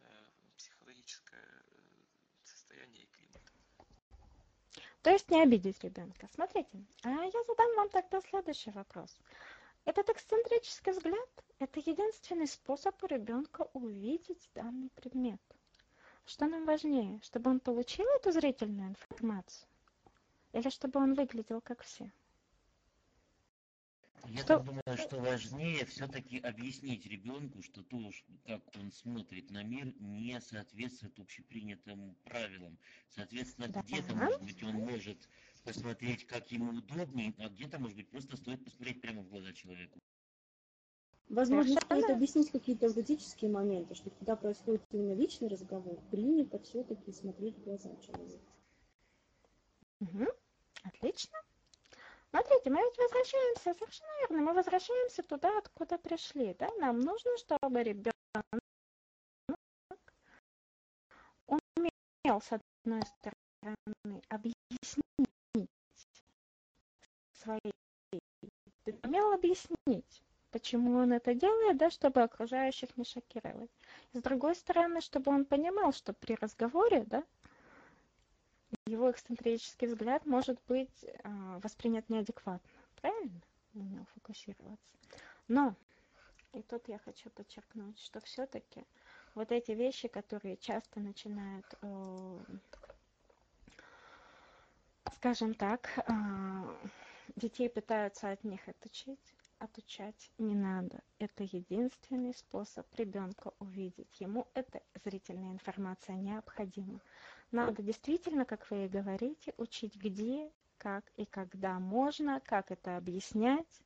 э, 0.00 0.04
психологическое 0.58 1.40
э, 1.40 1.80
состояние 2.44 3.04
и 3.04 3.06
климат. 3.06 3.42
То 5.00 5.10
есть 5.10 5.30
не 5.30 5.42
обидеть 5.42 5.82
ребенка. 5.82 6.28
Смотрите, 6.34 6.84
а 7.04 7.08
я 7.08 7.42
задам 7.44 7.76
вам 7.76 7.88
тогда 7.88 8.20
следующий 8.20 8.70
вопрос. 8.72 9.18
Этот 9.86 10.10
эксцентрический 10.10 10.92
взгляд– 10.92 11.30
это 11.58 11.80
единственный 11.80 12.48
способ 12.48 13.02
у 13.02 13.06
ребенка 13.06 13.62
увидеть 13.72 14.50
данный 14.54 14.90
предмет. 14.90 15.40
Что 16.26 16.48
нам 16.48 16.66
важнее, 16.66 17.18
чтобы 17.22 17.50
он 17.50 17.60
получил 17.60 18.04
эту 18.16 18.30
зрительную 18.30 18.90
информацию 18.90 19.67
или 20.52 20.68
чтобы 20.70 21.00
он 21.00 21.14
выглядел 21.14 21.60
как 21.60 21.82
все? 21.82 22.10
Я 24.26 24.40
Что- 24.40 24.58
так 24.58 24.64
думаю, 24.64 24.98
что 24.98 25.20
важнее 25.20 25.84
все-таки 25.86 26.38
объяснить 26.40 27.06
ребенку, 27.06 27.62
что 27.62 27.82
то, 27.82 28.10
как 28.46 28.60
он 28.76 28.92
смотрит 28.92 29.50
на 29.50 29.62
мир, 29.62 29.94
не 30.00 30.38
соответствует 30.40 31.18
общепринятым 31.18 32.14
правилам. 32.24 32.78
Соответственно, 33.08 33.68
Да. 33.68 33.80
где-то, 33.82 34.14
может 34.14 34.42
быть, 34.42 34.62
он 34.62 34.74
может 34.74 35.28
посмотреть, 35.64 36.26
как 36.26 36.50
ему 36.52 36.72
удобнее, 36.72 37.32
а 37.38 37.48
где-то, 37.48 37.78
может 37.78 37.96
быть, 37.96 38.10
просто 38.10 38.36
стоит 38.36 38.64
посмотреть 38.64 39.00
прямо 39.00 39.22
в 39.22 39.28
глаза 39.28 39.52
человеку. 39.52 39.98
Возможно, 41.28 41.74
Совершенно. 41.74 42.00
стоит 42.02 42.16
объяснить 42.16 42.50
какие-то 42.50 42.86
эвтические 42.86 43.50
моменты, 43.50 43.94
что 43.94 44.10
когда 44.10 44.34
происходит 44.34 44.82
именно 44.92 45.12
личный 45.14 45.48
разговор, 45.48 45.98
принято 46.10 46.58
все-таки 46.58 47.12
смотреть 47.12 47.56
в 47.56 47.64
глаза 47.64 47.94
человека. 47.96 48.52
Мгм. 50.00 50.28
Отлично. 50.84 51.38
Смотрите, 52.30 52.70
мы 52.70 52.80
ведь 52.82 52.98
возвращаемся, 52.98 53.74
совершенно 53.74 54.10
верно, 54.20 54.42
мы 54.42 54.52
возвращаемся 54.52 55.22
туда, 55.22 55.56
откуда 55.58 55.98
пришли. 55.98 56.54
Да? 56.54 56.70
Нам 56.78 57.00
нужно, 57.00 57.36
чтобы 57.38 57.82
ребенок 57.82 58.12
умел, 61.46 62.40
с 62.40 62.52
одной 62.52 63.02
стороны, 63.02 64.22
объяснить 64.28 65.70
свои, 67.32 67.72
умел 69.02 69.32
объяснить, 69.32 70.22
почему 70.50 70.98
он 70.98 71.12
это 71.12 71.34
делает, 71.34 71.78
да, 71.78 71.90
чтобы 71.90 72.22
окружающих 72.22 72.96
не 72.96 73.04
шокировать. 73.04 73.70
С 74.12 74.20
другой 74.20 74.54
стороны, 74.54 75.00
чтобы 75.00 75.32
он 75.32 75.44
понимал, 75.46 75.92
что 75.92 76.12
при 76.12 76.34
разговоре, 76.34 77.04
да, 77.04 77.24
его 78.88 79.10
эксцентрический 79.10 79.86
взгляд 79.86 80.26
может 80.26 80.58
быть 80.66 81.04
а, 81.22 81.58
воспринят 81.60 82.08
неадекватно. 82.08 82.68
Правильно? 83.00 83.40
Умел 83.74 84.04
фокусироваться. 84.14 84.92
Но, 85.46 85.74
и 86.52 86.62
тут 86.62 86.88
я 86.88 86.98
хочу 86.98 87.30
подчеркнуть, 87.30 87.98
что 88.00 88.20
все-таки 88.20 88.84
вот 89.34 89.52
эти 89.52 89.72
вещи, 89.72 90.08
которые 90.08 90.56
часто 90.56 91.00
начинают, 91.00 91.66
э, 91.82 92.40
скажем 95.14 95.54
так, 95.54 95.88
а, 96.06 96.76
детей 97.36 97.68
пытаются 97.68 98.30
от 98.30 98.42
них 98.44 98.66
отучить, 98.68 99.34
отучать 99.58 100.30
не 100.38 100.54
надо. 100.54 101.00
Это 101.18 101.44
единственный 101.44 102.34
способ 102.34 102.86
ребенка 102.94 103.52
увидеть. 103.58 104.20
Ему 104.20 104.46
эта 104.54 104.82
зрительная 105.04 105.52
информация 105.52 106.16
необходима. 106.16 107.00
Надо 107.50 107.82
действительно, 107.82 108.44
как 108.44 108.70
вы 108.70 108.84
и 108.84 108.88
говорите, 108.88 109.54
учить 109.56 109.96
где, 109.96 110.52
как 110.76 111.04
и 111.16 111.24
когда 111.24 111.78
можно, 111.78 112.40
как 112.40 112.70
это 112.70 112.96
объяснять, 112.98 113.82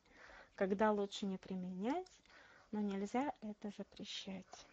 когда 0.55 0.91
лучше 0.91 1.25
не 1.25 1.37
применять, 1.37 2.11
но 2.71 2.81
нельзя 2.81 3.33
это 3.41 3.71
запрещать. 3.77 4.67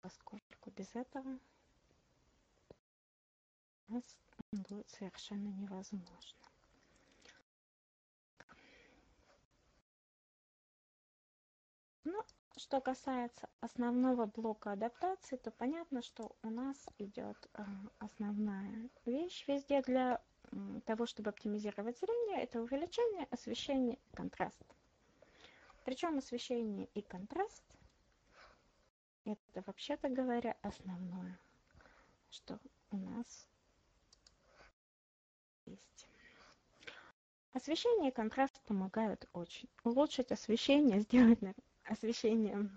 Поскольку 0.00 0.70
без 0.70 0.92
этого 0.94 1.38
у 3.88 3.92
нас 3.92 4.16
будет 4.50 4.88
совершенно 4.88 5.48
невозможно. 5.48 6.40
Ну, 12.04 12.24
что 12.60 12.78
касается 12.82 13.48
основного 13.60 14.26
блока 14.26 14.72
адаптации, 14.72 15.36
то 15.36 15.50
понятно, 15.50 16.02
что 16.02 16.36
у 16.42 16.50
нас 16.50 16.76
идет 16.98 17.48
э, 17.54 17.62
основная 17.98 18.90
вещь 19.06 19.48
везде 19.48 19.80
для 19.80 20.22
того, 20.84 21.06
чтобы 21.06 21.30
оптимизировать 21.30 21.98
зрение, 21.98 22.42
это 22.42 22.60
увеличение 22.60 23.26
освещения 23.30 23.94
и 23.94 24.16
контраст. 24.16 24.62
Причем 25.86 26.18
освещение 26.18 26.86
и 26.92 27.00
контраст 27.00 27.64
это 29.24 29.62
вообще-то 29.66 30.10
говоря 30.10 30.54
основное, 30.60 31.40
что 32.28 32.58
у 32.90 32.98
нас 32.98 33.48
есть. 35.64 36.06
Освещение 37.52 38.10
и 38.10 38.14
контраст 38.14 38.60
помогают 38.66 39.26
очень. 39.32 39.70
Улучшить 39.82 40.30
освещение, 40.30 41.00
сделать 41.00 41.40
на- 41.84 41.92
освещение, 41.92 42.70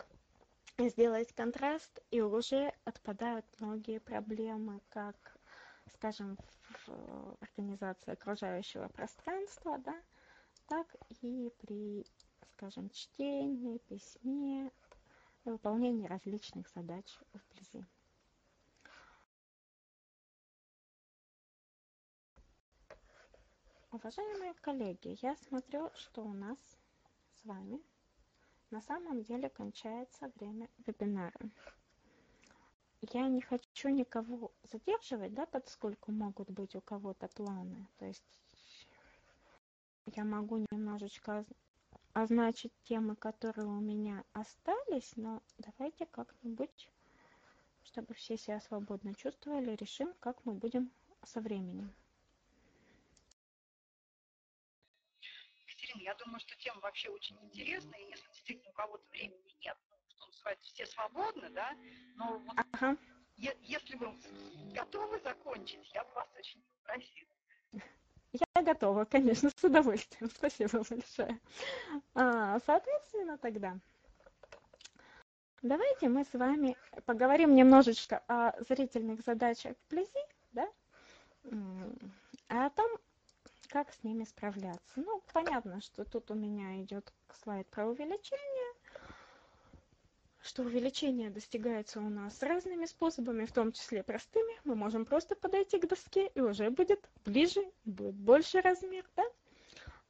сделать 0.77 1.33
контраст, 1.33 2.01
и 2.11 2.21
уже 2.21 2.73
отпадают 2.85 3.45
многие 3.59 3.99
проблемы, 3.99 4.81
как, 4.89 5.37
скажем, 5.93 6.37
в 6.87 7.37
организации 7.41 8.11
окружающего 8.11 8.87
пространства, 8.89 9.77
да, 9.79 9.95
так 10.67 10.87
и 11.21 11.51
при, 11.61 12.05
скажем, 12.53 12.89
чтении, 12.89 13.77
письме, 13.89 14.71
выполнении 15.45 16.07
различных 16.07 16.67
задач 16.69 17.05
вблизи. 17.33 17.85
Уважаемые 23.91 24.55
коллеги, 24.55 25.17
я 25.21 25.35
смотрю, 25.35 25.91
что 25.95 26.23
у 26.23 26.33
нас 26.33 26.57
с 27.35 27.45
вами 27.45 27.79
на 28.73 28.81
самом 28.81 29.21
деле 29.21 29.49
кончается 29.49 30.31
время 30.35 30.67
вебинара. 30.87 31.39
я 33.11 33.27
не 33.27 33.39
хочу 33.39 33.89
никого 33.89 34.51
задерживать, 34.63 35.35
да, 35.35 35.45
поскольку 35.45 36.11
могут 36.11 36.49
быть 36.49 36.75
у 36.75 36.81
кого-то 36.81 37.27
планы. 37.27 37.87
То 37.97 38.05
есть 38.05 38.39
я 40.07 40.23
могу 40.23 40.65
немножечко 40.71 41.45
означить 42.13 42.73
темы, 42.83 43.15
которые 43.15 43.67
у 43.67 43.79
меня 43.79 44.23
остались, 44.33 45.15
но 45.17 45.43
давайте 45.59 46.07
как-нибудь, 46.07 46.89
чтобы 47.83 48.15
все 48.15 48.37
себя 48.37 48.59
свободно 48.59 49.13
чувствовали, 49.13 49.75
решим, 49.75 50.15
как 50.19 50.43
мы 50.45 50.53
будем 50.53 50.91
со 51.23 51.41
временем. 51.41 51.93
Екатерина, 55.93 56.03
я 56.03 56.13
думаю, 56.15 56.39
что 56.39 56.55
тема 56.57 56.79
вообще 56.81 57.09
очень 57.09 57.37
интересная, 57.43 57.99
и 57.99 58.09
если 58.09 58.27
действительно 58.31 58.69
у 58.69 58.73
кого-то 58.73 59.03
времени 59.11 59.55
нет, 59.61 59.77
ну, 59.89 59.97
что 60.09 60.27
называется, 60.27 60.73
все 60.73 60.85
свободны, 60.85 61.49
да, 61.49 61.75
но 62.15 62.39
вот 62.39 62.57
ага. 62.71 62.97
если 63.37 63.95
вы 63.95 64.17
готовы 64.73 65.19
закончить, 65.19 65.91
я 65.93 66.03
бы 66.03 66.13
вас 66.13 66.27
очень 66.37 66.63
попросила. 66.77 67.29
Я 68.55 68.63
готова, 68.63 69.05
конечно, 69.05 69.49
с 69.55 69.63
удовольствием. 69.63 70.29
Спасибо 70.35 70.83
большое. 70.89 71.39
А, 72.15 72.59
соответственно, 72.65 73.37
тогда 73.37 73.77
давайте 75.61 76.09
мы 76.09 76.25
с 76.25 76.33
вами 76.33 76.75
поговорим 77.05 77.55
немножечко 77.55 78.23
о 78.27 78.59
зрительных 78.63 79.21
задачах 79.21 79.75
вблизи, 79.87 80.09
да, 80.51 80.67
о 82.47 82.69
том, 82.71 82.89
как 83.73 83.91
с 83.91 84.03
ними 84.03 84.23
справляться. 84.23 84.93
Ну, 84.97 85.23
понятно, 85.33 85.81
что 85.81 86.05
тут 86.05 86.29
у 86.29 86.35
меня 86.35 86.79
идет 86.83 87.11
слайд 87.41 87.65
про 87.69 87.87
увеличение, 87.87 88.75
что 90.43 90.61
увеличение 90.61 91.31
достигается 91.31 91.99
у 91.99 92.07
нас 92.07 92.43
разными 92.43 92.85
способами, 92.85 93.45
в 93.45 93.51
том 93.51 93.71
числе 93.71 94.03
простыми. 94.03 94.53
Мы 94.63 94.75
можем 94.75 95.05
просто 95.05 95.35
подойти 95.35 95.79
к 95.79 95.87
доске, 95.87 96.27
и 96.35 96.39
уже 96.39 96.69
будет 96.69 97.09
ближе, 97.25 97.63
будет 97.83 98.13
больше 98.13 98.61
размер, 98.61 99.09
да? 99.15 99.23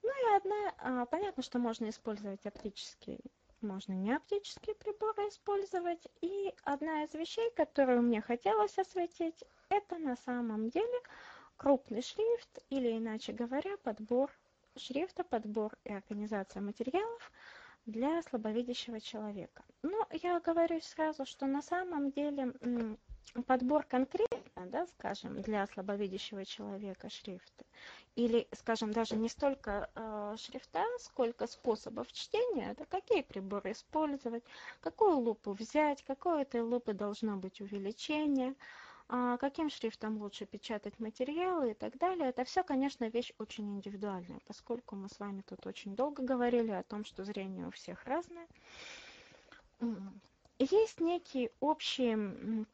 Ну 0.01 0.09
и 0.09 0.35
одна, 0.35 0.73
а, 0.79 1.05
понятно, 1.05 1.41
что 1.41 1.57
можно 1.57 1.87
использовать 1.87 2.45
оптические, 2.45 3.21
можно 3.61 3.93
не 3.93 4.11
оптические 4.11 4.75
приборы 4.75 5.29
использовать. 5.29 6.05
И 6.19 6.53
одна 6.65 7.05
из 7.05 7.13
вещей, 7.13 7.49
которую 7.55 8.01
мне 8.01 8.19
хотелось 8.19 8.77
осветить, 8.77 9.41
это 9.69 9.97
на 9.99 10.17
самом 10.17 10.69
деле 10.69 10.99
крупный 11.63 12.01
шрифт, 12.01 12.59
или 12.69 12.97
иначе 12.97 13.31
говоря, 13.31 13.77
подбор 13.77 14.29
шрифта, 14.75 15.23
подбор 15.23 15.71
и 15.85 15.93
организация 15.93 16.61
материалов– 16.61 17.31
для 17.85 18.21
слабовидящего 18.23 18.99
человека. 19.01 19.63
Но 19.81 20.07
я 20.11 20.39
говорю 20.39 20.79
сразу, 20.81 21.25
что 21.25 21.45
на 21.45 21.61
самом 21.61 22.11
деле 22.11 22.53
подбор 23.45 23.83
конкретно, 23.83 24.67
да, 24.67 24.87
скажем, 24.87 25.41
для 25.41 25.67
слабовидящего 25.67 26.45
человека 26.45 27.09
шрифта, 27.09 27.65
или, 28.15 28.47
скажем, 28.53 28.93
даже 28.93 29.15
не 29.15 29.27
столько 29.27 29.89
э, 29.95 30.35
шрифта, 30.37 30.85
сколько 30.99 31.47
способов 31.47 32.11
чтения, 32.11 32.73
да, 32.77 32.85
какие 32.85 33.21
приборы 33.21 33.71
использовать, 33.71 34.43
какую 34.79 35.17
лупу 35.17 35.51
взять, 35.51 36.03
какое 36.03 36.43
этой 36.43 36.61
лупы 36.61 36.93
должно 36.93 37.35
быть 37.37 37.59
увеличение, 37.59 38.55
каким 39.07 39.69
шрифтом 39.69 40.17
лучше 40.17 40.45
печатать 40.45 40.99
материалы 40.99 41.71
и 41.71 41.73
так 41.73 41.97
далее. 41.97 42.29
Это 42.29 42.43
все, 42.43 42.63
конечно, 42.63 43.07
вещь 43.09 43.33
очень 43.37 43.75
индивидуальная, 43.75 44.39
поскольку 44.47 44.95
мы 44.95 45.09
с 45.09 45.19
вами 45.19 45.41
тут 45.41 45.65
очень 45.67 45.95
долго 45.95 46.23
говорили 46.23 46.71
о 46.71 46.83
том, 46.83 47.05
что 47.05 47.23
зрение 47.23 47.67
у 47.67 47.71
всех 47.71 48.05
разное. 48.05 48.47
Есть 50.59 51.01
некие 51.01 51.51
общие, 51.59 52.65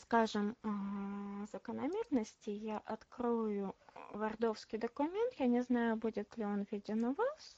скажем, 0.00 0.56
а, 0.62 1.46
закономерности. 1.52 2.50
Я 2.50 2.78
открою 2.78 3.74
вардовский 4.12 4.78
документ. 4.78 5.34
Я 5.38 5.46
не 5.46 5.62
знаю, 5.62 5.96
будет 5.96 6.36
ли 6.36 6.44
он 6.44 6.66
виден 6.70 7.04
у 7.04 7.14
вас. 7.14 7.56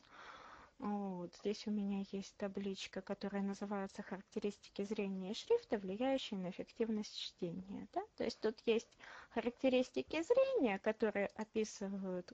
Вот 0.85 1.35
здесь 1.37 1.67
у 1.67 1.71
меня 1.71 2.05
есть 2.13 2.37
табличка, 2.37 3.01
которая 3.01 3.43
называется 3.43 4.03
«Характеристики 4.03 4.85
зрения 4.85 5.31
и 5.31 5.35
шрифта, 5.35 5.79
влияющие 5.79 6.39
на 6.39 6.51
эффективность 6.51 7.19
чтения». 7.19 7.89
Да? 7.95 8.03
То 8.19 8.25
есть 8.25 8.39
тут 8.39 8.61
есть 8.67 8.99
характеристики 9.31 10.21
зрения, 10.21 10.79
которые 10.79 11.29
описывают, 11.37 12.31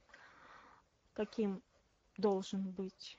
каким 1.13 1.63
должен 2.17 2.73
быть, 2.73 3.17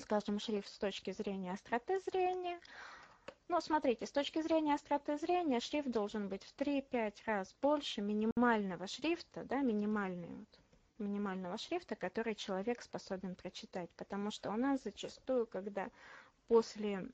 скажем, 0.00 0.40
шрифт 0.40 0.68
с 0.68 0.78
точки 0.78 1.12
зрения 1.12 1.52
остроты 1.52 2.00
зрения. 2.00 2.58
Но 3.46 3.60
смотрите, 3.60 4.04
с 4.04 4.10
точки 4.10 4.42
зрения 4.42 4.74
остроты 4.74 5.16
зрения 5.16 5.60
шрифт 5.60 5.92
должен 5.92 6.28
быть 6.28 6.42
в 6.42 6.56
3-5 6.56 7.14
раз 7.24 7.54
больше 7.62 8.00
минимального 8.00 8.88
шрифта, 8.88 9.44
да, 9.44 9.60
минимальный 9.60 10.28
вот, 10.28 10.59
минимального 11.00 11.58
шрифта, 11.58 11.96
который 11.96 12.34
человек 12.34 12.82
способен 12.82 13.34
прочитать. 13.34 13.90
Потому 13.96 14.30
что 14.30 14.50
у 14.50 14.56
нас 14.56 14.82
зачастую, 14.82 15.46
когда 15.46 15.90
после, 16.48 17.08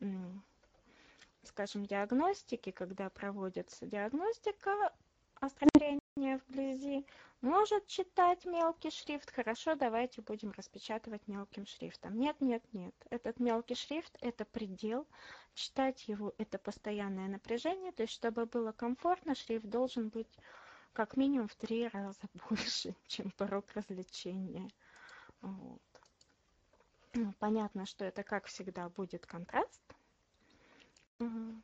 скажем, 1.42 1.86
диагностики, 1.86 2.70
когда 2.70 3.08
проводится 3.10 3.86
диагностика 3.86 4.92
остросления 5.40 6.40
вблизи, 6.48 7.06
может 7.42 7.86
читать 7.86 8.44
мелкий 8.46 8.90
шрифт. 8.90 9.30
Хорошо, 9.30 9.74
давайте 9.74 10.22
будем 10.22 10.52
распечатывать 10.52 11.26
мелким 11.28 11.66
шрифтом. 11.66 12.18
Нет, 12.18 12.40
нет, 12.40 12.62
нет. 12.72 12.94
Этот 13.10 13.38
мелкий 13.38 13.74
шрифт– 13.74 14.16
это 14.20 14.44
предел. 14.44 15.06
Читать 15.54 16.08
его– 16.08 16.34
это 16.38 16.58
постоянное 16.58 17.28
напряжение. 17.28 17.92
То 17.92 18.02
есть, 18.02 18.14
чтобы 18.14 18.46
было 18.46 18.72
комфортно, 18.72 19.34
шрифт 19.34 19.66
должен 19.66 20.08
быть 20.08 20.38
как 20.97 21.18
минимум 21.18 21.47
в 21.47 21.55
три 21.55 21.89
раза 21.89 22.18
больше, 22.48 22.97
чем 23.06 23.31
порог 23.32 23.66
развлечения. 23.74 24.70
Вот. 25.43 25.82
Ну, 27.12 27.35
понятно, 27.39 27.85
что 27.85 28.06
это, 28.06 28.23
как 28.23 28.47
всегда, 28.47 28.89
будет 28.89 29.27
контраст. 29.27 29.82
Вот. 31.18 31.62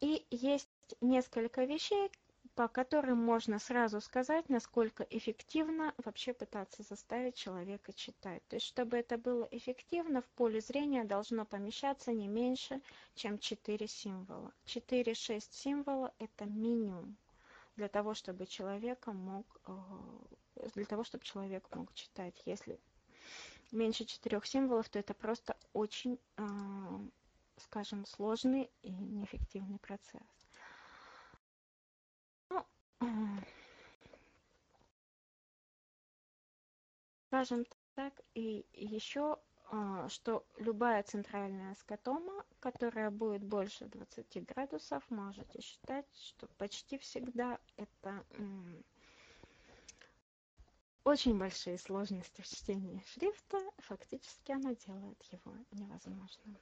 И 0.00 0.26
есть 0.30 0.70
несколько 1.02 1.64
вещей, 1.64 2.10
по 2.54 2.66
которым 2.66 3.18
можно 3.18 3.58
сразу 3.58 4.00
сказать, 4.00 4.48
насколько 4.48 5.06
эффективно 5.10 5.92
вообще 6.02 6.32
пытаться 6.32 6.82
заставить 6.82 7.34
человека 7.34 7.92
читать. 7.92 8.42
То 8.48 8.56
есть, 8.56 8.66
чтобы 8.66 8.96
это 8.96 9.18
было 9.18 9.46
эффективно, 9.50 10.22
в 10.22 10.28
поле 10.30 10.62
зрения 10.62 11.04
должно 11.04 11.44
помещаться 11.44 12.10
не 12.12 12.26
меньше, 12.26 12.80
чем 13.14 13.38
4 13.38 13.86
символа. 13.86 14.50
4-6 14.64 15.42
символа– 15.50 16.14
это 16.18 16.46
минимум 16.46 17.18
для 17.80 17.88
того, 17.88 18.12
чтобы 18.12 18.46
человека 18.46 19.10
мог, 19.14 19.46
э, 19.66 19.72
для 20.74 20.84
того, 20.84 21.02
чтобы 21.02 21.24
человек 21.24 21.66
мог 21.74 21.94
читать. 21.94 22.42
Если 22.44 22.78
меньше 23.72 24.04
четырех 24.04 24.44
символов, 24.44 24.90
то 24.90 24.98
это 24.98 25.14
просто 25.14 25.56
очень, 25.72 26.18
э, 26.36 26.42
скажем, 27.56 28.04
сложный 28.04 28.70
и 28.82 28.90
неэффективный 28.90 29.78
процесс. 29.78 30.20
Ну, 32.50 32.66
э, 33.00 33.06
скажем 37.28 37.64
так, 37.94 38.12
и 38.34 38.66
еще 38.74 39.38
что 40.08 40.44
любая 40.58 41.02
центральная 41.02 41.74
скотома, 41.76 42.44
которая 42.58 43.10
будет 43.10 43.44
больше 43.44 43.86
20 43.86 44.44
градусов, 44.46 45.04
можете 45.10 45.60
считать, 45.60 46.06
что 46.16 46.48
почти 46.58 46.98
всегда 46.98 47.58
это 47.76 48.24
очень 51.04 51.38
большие 51.38 51.78
сложности 51.78 52.42
в 52.42 52.46
чтении 52.46 53.02
шрифта, 53.06 53.58
фактически 53.78 54.52
она 54.52 54.74
делает 54.74 55.22
его 55.32 55.54
невозможным. 55.72 56.58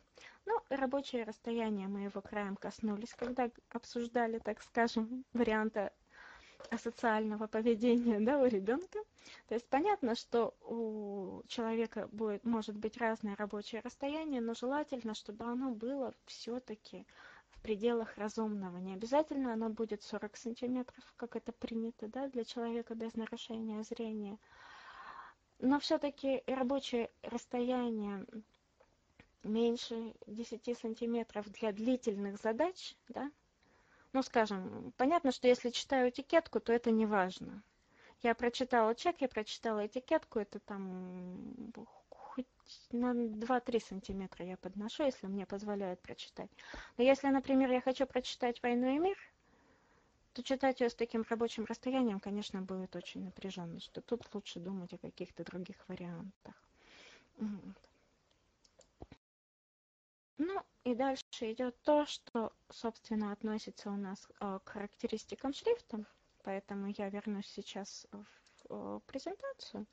Ну, 0.46 0.60
рабочее 0.70 1.24
расстояние 1.24 1.88
мы 1.88 2.02
его 2.02 2.20
краем 2.20 2.56
коснулись, 2.56 3.14
когда 3.14 3.50
обсуждали, 3.70 4.38
так 4.38 4.62
скажем, 4.62 5.24
варианты 5.32 5.90
асоциального 6.70 7.46
поведения 7.46 8.20
да, 8.20 8.38
у 8.40 8.46
ребенка. 8.46 8.98
То 9.48 9.54
есть 9.54 9.66
понятно, 9.68 10.14
что 10.14 10.54
у 10.62 11.42
человека 11.48 12.08
будет, 12.12 12.44
может 12.44 12.76
быть 12.76 12.96
разное 12.98 13.36
рабочее 13.36 13.80
расстояние, 13.80 14.40
но 14.40 14.54
желательно, 14.54 15.14
чтобы 15.14 15.44
оно 15.44 15.70
было 15.70 16.14
все-таки 16.26 17.06
в 17.50 17.60
пределах 17.60 18.16
разумного. 18.16 18.78
Не 18.78 18.94
обязательно 18.94 19.52
оно 19.52 19.68
будет 19.68 20.02
40 20.02 20.36
сантиметров, 20.36 21.04
как 21.16 21.36
это 21.36 21.52
принято 21.52 22.08
да, 22.08 22.28
для 22.28 22.44
человека 22.44 22.94
без 22.94 23.14
нарушения 23.14 23.82
зрения. 23.82 24.38
Но 25.58 25.80
все-таки 25.80 26.42
рабочее 26.46 27.10
расстояние 27.22 28.24
меньше 29.42 30.14
10 30.26 30.78
сантиметров 30.78 31.50
для 31.52 31.72
длительных 31.72 32.40
задач, 32.40 32.94
да, 33.08 33.30
ну, 34.12 34.22
скажем, 34.22 34.92
понятно, 34.96 35.32
что 35.32 35.48
если 35.48 35.70
читаю 35.70 36.10
этикетку, 36.10 36.60
то 36.60 36.72
это 36.72 36.90
не 36.90 37.06
важно. 37.06 37.62
Я 38.22 38.34
прочитала 38.34 38.94
чек, 38.94 39.20
я 39.20 39.28
прочитала 39.28 39.86
этикетку, 39.86 40.38
это 40.40 40.58
там 40.58 41.72
хоть 42.10 42.46
на 42.92 43.12
2-3 43.14 43.80
сантиметра 43.80 44.44
я 44.44 44.56
подношу, 44.56 45.04
если 45.04 45.26
мне 45.26 45.46
позволяют 45.46 46.00
прочитать. 46.00 46.50
Но 46.96 47.04
если, 47.04 47.28
например, 47.28 47.70
я 47.70 47.80
хочу 47.80 48.06
прочитать 48.06 48.62
«Войну 48.62 48.94
и 48.94 48.98
мир», 48.98 49.16
то 50.32 50.42
читать 50.42 50.80
ее 50.80 50.88
с 50.88 50.94
таким 50.94 51.24
рабочим 51.28 51.64
расстоянием, 51.64 52.20
конечно, 52.20 52.62
будет 52.62 52.94
очень 52.94 53.24
напряженно, 53.24 53.80
что 53.80 54.00
тут 54.00 54.22
лучше 54.32 54.60
думать 54.60 54.92
о 54.92 54.98
каких-то 54.98 55.44
других 55.44 55.76
вариантах. 55.88 56.54
Ну 60.38 60.62
и 60.84 60.94
дальше 60.94 61.52
идет 61.52 61.80
то, 61.82 62.06
что, 62.06 62.52
собственно, 62.70 63.32
относится 63.32 63.90
у 63.90 63.96
нас 63.96 64.28
э, 64.40 64.58
к 64.64 64.68
характеристикам 64.68 65.52
шрифта, 65.52 66.04
поэтому 66.44 66.86
я 66.96 67.08
вернусь 67.08 67.46
сейчас 67.46 68.06
в 68.12 68.26
э, 68.70 69.00
презентацию. 69.06 69.86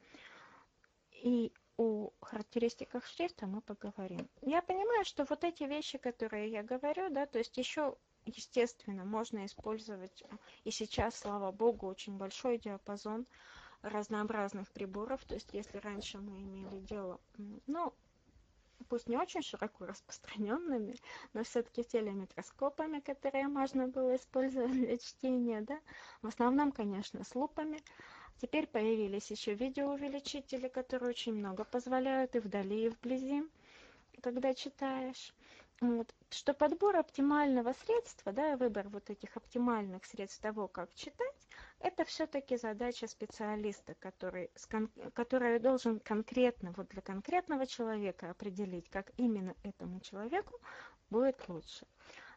И 1.11 1.51
о 1.77 2.11
характеристиках 2.21 3.05
шрифта 3.07 3.47
мы 3.47 3.61
поговорим. 3.61 4.29
Я 4.41 4.61
понимаю, 4.61 5.03
что 5.03 5.25
вот 5.25 5.43
эти 5.43 5.63
вещи, 5.63 5.97
которые 5.97 6.51
я 6.51 6.63
говорю, 6.63 7.09
да, 7.09 7.25
то 7.25 7.39
есть 7.39 7.57
еще, 7.57 7.97
естественно, 8.25 9.03
можно 9.03 9.45
использовать, 9.45 10.23
и 10.63 10.71
сейчас, 10.71 11.19
слава 11.19 11.51
богу, 11.51 11.87
очень 11.87 12.17
большой 12.17 12.59
диапазон 12.59 13.25
разнообразных 13.81 14.71
приборов, 14.71 15.25
то 15.25 15.35
есть 15.35 15.53
если 15.53 15.77
раньше 15.79 16.19
мы 16.19 16.41
имели 16.41 16.79
дело, 16.79 17.19
ну, 17.67 17.93
пусть 18.95 19.09
не 19.09 19.17
очень 19.17 19.41
широко 19.41 19.87
распространенными, 19.87 20.95
но 21.33 21.43
все-таки 21.43 21.83
телеметроскопами, 21.83 23.01
которые 23.01 23.49
можно 23.49 23.89
было 23.89 24.15
использовать 24.15 24.71
для 24.71 24.97
чтения, 24.97 25.59
да, 25.59 25.77
в 26.21 26.27
основном, 26.27 26.71
конечно, 26.71 27.25
с 27.25 27.35
лупами. 27.35 27.83
Теперь 28.41 28.67
появились 28.67 29.29
еще 29.29 29.53
видеоувеличители, 29.53 30.69
которые 30.69 31.09
очень 31.09 31.33
много 31.33 31.65
позволяют 31.65 32.37
и 32.37 32.39
вдали, 32.39 32.85
и 32.85 32.89
вблизи, 32.89 33.43
когда 34.21 34.53
читаешь. 34.53 35.33
Вот. 35.81 36.15
Что 36.29 36.53
подбор 36.53 36.95
оптимального 36.95 37.73
средства, 37.73 38.31
да, 38.31 38.55
выбор 38.55 38.87
вот 38.87 39.09
этих 39.09 39.35
оптимальных 39.35 40.05
средств 40.05 40.39
того, 40.39 40.69
как 40.69 40.93
читать, 40.93 41.34
это 41.85 42.03
все-таки 42.03 42.57
задача 42.57 43.07
специалиста, 43.07 43.93
который, 43.99 44.49
который 45.13 45.59
должен 45.59 45.99
конкретно, 45.99 46.73
вот 46.75 46.87
для 46.89 47.01
конкретного 47.01 47.67
человека 47.67 48.31
определить, 48.31 48.89
как 48.89 49.11
именно 49.17 49.53
этому 49.61 49.99
человеку 49.99 50.59
будет 51.11 51.47
лучше. 51.47 51.85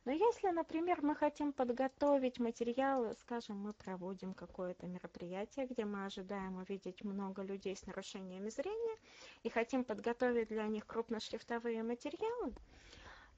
Но 0.04 0.12
если, 0.12 0.48
например, 0.50 0.98
мы 1.02 1.14
хотим 1.14 1.52
подготовить 1.52 2.38
материалы, 2.38 3.14
скажем, 3.20 3.58
мы 3.58 3.72
проводим 3.72 4.34
какое-то 4.34 4.86
мероприятие, 4.86 5.66
где 5.66 5.86
мы 5.86 6.04
ожидаем 6.04 6.56
увидеть 6.56 7.02
много 7.02 7.42
людей 7.42 7.74
с 7.74 7.86
нарушениями 7.86 8.50
зрения 8.50 8.96
и 9.44 9.48
хотим 9.48 9.82
подготовить 9.82 10.48
для 10.48 10.66
них 10.66 10.86
крупношрифтовые 10.86 11.82
материалы, 11.82 12.52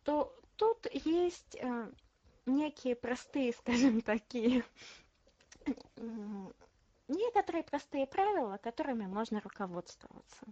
то 0.03 0.37
тут 0.57 0.89
есть 0.93 1.57
э, 1.57 1.91
некие 2.47 2.97
простые, 2.97 3.53
скажем, 3.59 4.01
такие 4.01 4.65
некоторые 7.09 7.65
простые 7.65 8.07
правила, 8.07 8.59
которыми 8.59 9.07
можно 9.07 9.41
руководствоваться 9.41 10.47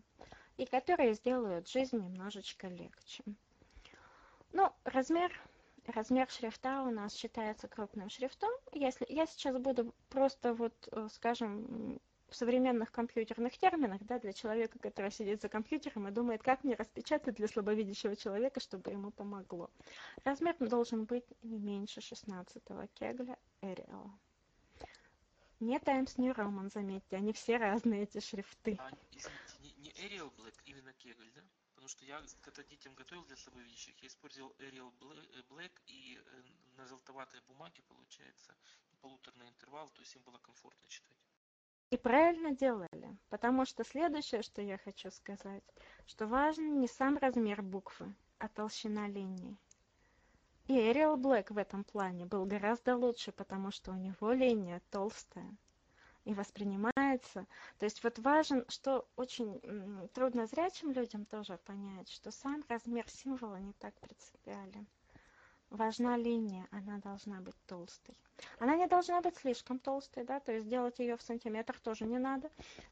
и 0.56 0.66
которые 0.66 1.14
сделают 1.14 1.68
жизнь 1.68 1.96
немножечко 1.96 2.66
легче. 2.66 3.22
Ну, 4.52 4.72
размер, 4.84 5.32
размер 5.86 6.28
шрифта 6.30 6.82
у 6.82 6.90
нас 6.90 7.14
считается 7.14 7.68
крупным 7.68 8.10
шрифтом. 8.10 8.50
Если 8.72 9.06
я 9.08 9.26
сейчас 9.26 9.56
буду 9.58 9.94
просто 10.08 10.54
вот, 10.54 10.88
э, 10.90 11.08
скажем, 11.12 12.00
в 12.28 12.36
современных 12.36 12.92
компьютерных 12.92 13.56
терминах, 13.56 14.02
да, 14.04 14.18
для 14.18 14.32
человека, 14.32 14.78
который 14.78 15.10
сидит 15.10 15.40
за 15.40 15.48
компьютером 15.48 16.08
и 16.08 16.10
думает, 16.10 16.42
как 16.42 16.62
мне 16.62 16.74
распечатать 16.74 17.36
для 17.36 17.48
слабовидящего 17.48 18.16
человека, 18.16 18.60
чтобы 18.60 18.90
ему 18.90 19.10
помогло. 19.10 19.70
Размер 20.24 20.56
должен 20.58 21.04
быть 21.04 21.24
не 21.42 21.58
меньше 21.58 22.00
16 22.00 22.62
кегля 22.94 23.38
Arial. 23.62 24.10
Не 25.60 25.78
Times 25.80 26.16
New 26.18 26.32
Roman, 26.32 26.70
заметьте, 26.70 27.16
они 27.16 27.32
все 27.32 27.56
разные, 27.56 28.04
эти 28.04 28.20
шрифты. 28.20 28.76
А, 28.78 28.90
извините, 29.10 29.58
не, 29.60 29.72
не 29.82 29.90
Arial 29.90 30.32
Black, 30.36 30.54
именно 30.66 30.92
Кегль, 30.92 31.30
да? 31.34 31.42
Потому 31.74 31.88
что 31.88 32.04
я, 32.04 32.22
когда 32.42 32.62
детям 32.62 32.94
готовил 32.94 33.24
для 33.24 33.36
слабовидящих, 33.36 33.96
я 34.00 34.08
использовал 34.08 34.54
Arial 34.58 34.92
Black, 35.48 35.72
и 35.86 36.16
э, 36.16 36.42
на 36.76 36.86
желтоватой 36.86 37.40
бумаге, 37.48 37.82
получается, 37.88 38.54
полуторный 39.00 39.48
интервал, 39.48 39.88
то 39.90 40.00
есть 40.00 40.14
им 40.14 40.22
было 40.22 40.38
комфортно 40.38 40.86
читать. 40.88 41.18
И 41.90 41.96
правильно 41.96 42.54
делали, 42.54 43.16
потому 43.28 43.64
что 43.64 43.82
следующее, 43.82 44.42
что 44.42 44.60
я 44.60 44.76
хочу 44.78 45.10
сказать, 45.10 45.64
что 46.06 46.26
важен 46.26 46.80
не 46.80 46.86
сам 46.86 47.16
размер 47.16 47.62
буквы, 47.62 48.14
а 48.38 48.48
толщина 48.48 49.08
линии. 49.08 49.56
И 50.68 50.74
Arial 50.76 51.16
Black 51.16 51.52
в 51.52 51.58
этом 51.58 51.82
плане 51.82 52.26
был 52.26 52.44
гораздо 52.44 52.96
лучше, 52.96 53.32
потому 53.32 53.70
что 53.70 53.90
у 53.90 53.96
него 53.96 54.32
линия 54.32 54.80
толстая 54.90 55.56
и 56.24 56.34
воспринимается. 56.34 57.46
То 57.78 57.84
есть 57.86 58.04
вот 58.04 58.18
важен, 58.18 58.64
что 58.68 59.08
очень 59.16 59.60
трудно 60.12 60.46
зрячим 60.46 60.92
людям 60.92 61.24
тоже 61.24 61.58
понять, 61.64 62.08
что 62.10 62.30
сам 62.30 62.62
размер 62.68 63.08
символа 63.08 63.56
не 63.56 63.72
так 63.72 63.94
принципиален 64.00 64.86
важна 65.70 66.16
линия, 66.16 66.66
она 66.70 66.98
должна 66.98 67.40
быть 67.40 67.56
толстой. 67.66 68.16
Она 68.58 68.76
не 68.76 68.86
должна 68.86 69.20
быть 69.20 69.36
слишком 69.36 69.78
толстой, 69.78 70.24
да, 70.24 70.40
то 70.40 70.52
есть 70.52 70.68
делать 70.68 70.98
ее 70.98 71.16
в 71.16 71.22
сантиметрах 71.22 71.80
тоже 71.80 72.04
не 72.04 72.18
надо, 72.18 72.50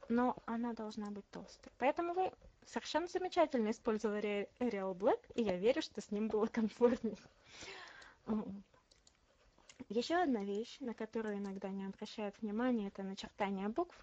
но 0.09 0.37
она 0.47 0.73
должна 0.73 1.11
быть 1.11 1.29
толстой. 1.31 1.73
Поэтому 1.79 2.15
вы 2.15 2.33
совершенно 2.67 3.07
замечательно 3.07 3.71
использовали 3.71 4.49
Arial 4.59 4.95
Black, 4.95 5.21
и 5.35 5.43
я 5.43 5.57
верю, 5.57 5.83
что 5.83 6.01
с 6.01 6.11
ним 6.11 6.29
было 6.29 6.47
комфортнее. 6.47 7.17
Еще 9.89 10.17
одна 10.17 10.43
вещь, 10.43 10.79
на 10.81 10.95
которую 10.95 11.39
иногда 11.39 11.69
не 11.69 11.87
обращают 11.87 12.41
внимания, 12.41 12.89
это 12.89 13.03
начертание 13.03 13.69
букв. 13.69 13.97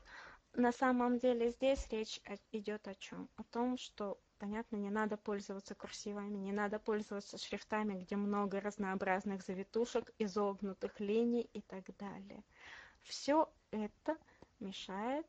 На 0.54 0.72
самом 0.72 1.18
деле 1.18 1.50
здесь 1.50 1.88
речь 1.90 2.22
идет 2.52 2.88
о 2.88 2.96
чем? 2.96 3.28
О 3.38 3.44
том, 3.44 3.78
что 3.78 4.20
понятно, 4.38 4.76
не 4.76 4.90
надо 4.90 5.18
пользоваться 5.18 5.74
курсивами, 5.74 6.38
не 6.38 6.52
надо 6.52 6.78
пользоваться 6.80 7.38
шрифтами, 7.38 8.00
где 8.00 8.16
много 8.16 8.62
разнообразных 8.62 9.42
завитушек, 9.42 10.12
изогнутых 10.20 11.00
линий 11.00 11.50
и 11.54 11.62
так 11.62 11.86
далее. 11.98 12.44
Все 13.02 13.50
это 13.72 14.18
мешает 14.60 15.26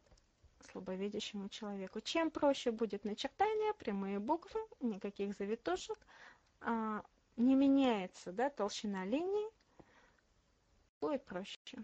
слабовидящему 0.71 1.49
человеку. 1.49 2.01
Чем 2.01 2.31
проще 2.31 2.71
будет 2.71 3.05
начертание, 3.05 3.75
прямые 3.75 4.19
буквы, 4.19 4.61
никаких 4.81 5.35
завитушек, 5.35 5.99
а, 6.61 7.03
не 7.37 7.55
меняется 7.55 8.33
да, 8.33 8.51
толщина 8.51 9.05
линии, 9.05 9.51
будет 11.01 11.25
проще. 11.25 11.79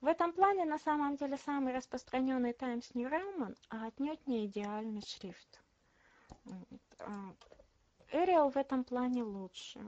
В 0.00 0.06
этом 0.06 0.32
плане 0.32 0.64
на 0.64 0.78
самом 0.78 1.16
деле 1.16 1.36
самый 1.36 1.74
распространенный 1.74 2.54
Times 2.54 2.94
New 2.94 3.08
Roman, 3.08 3.56
а 3.68 3.86
отнюдь 3.86 4.26
не 4.26 4.46
идеальный 4.46 5.02
шрифт. 5.02 5.60
Arial 8.12 8.50
в 8.50 8.56
этом 8.56 8.82
плане 8.84 9.22
лучше. 9.22 9.80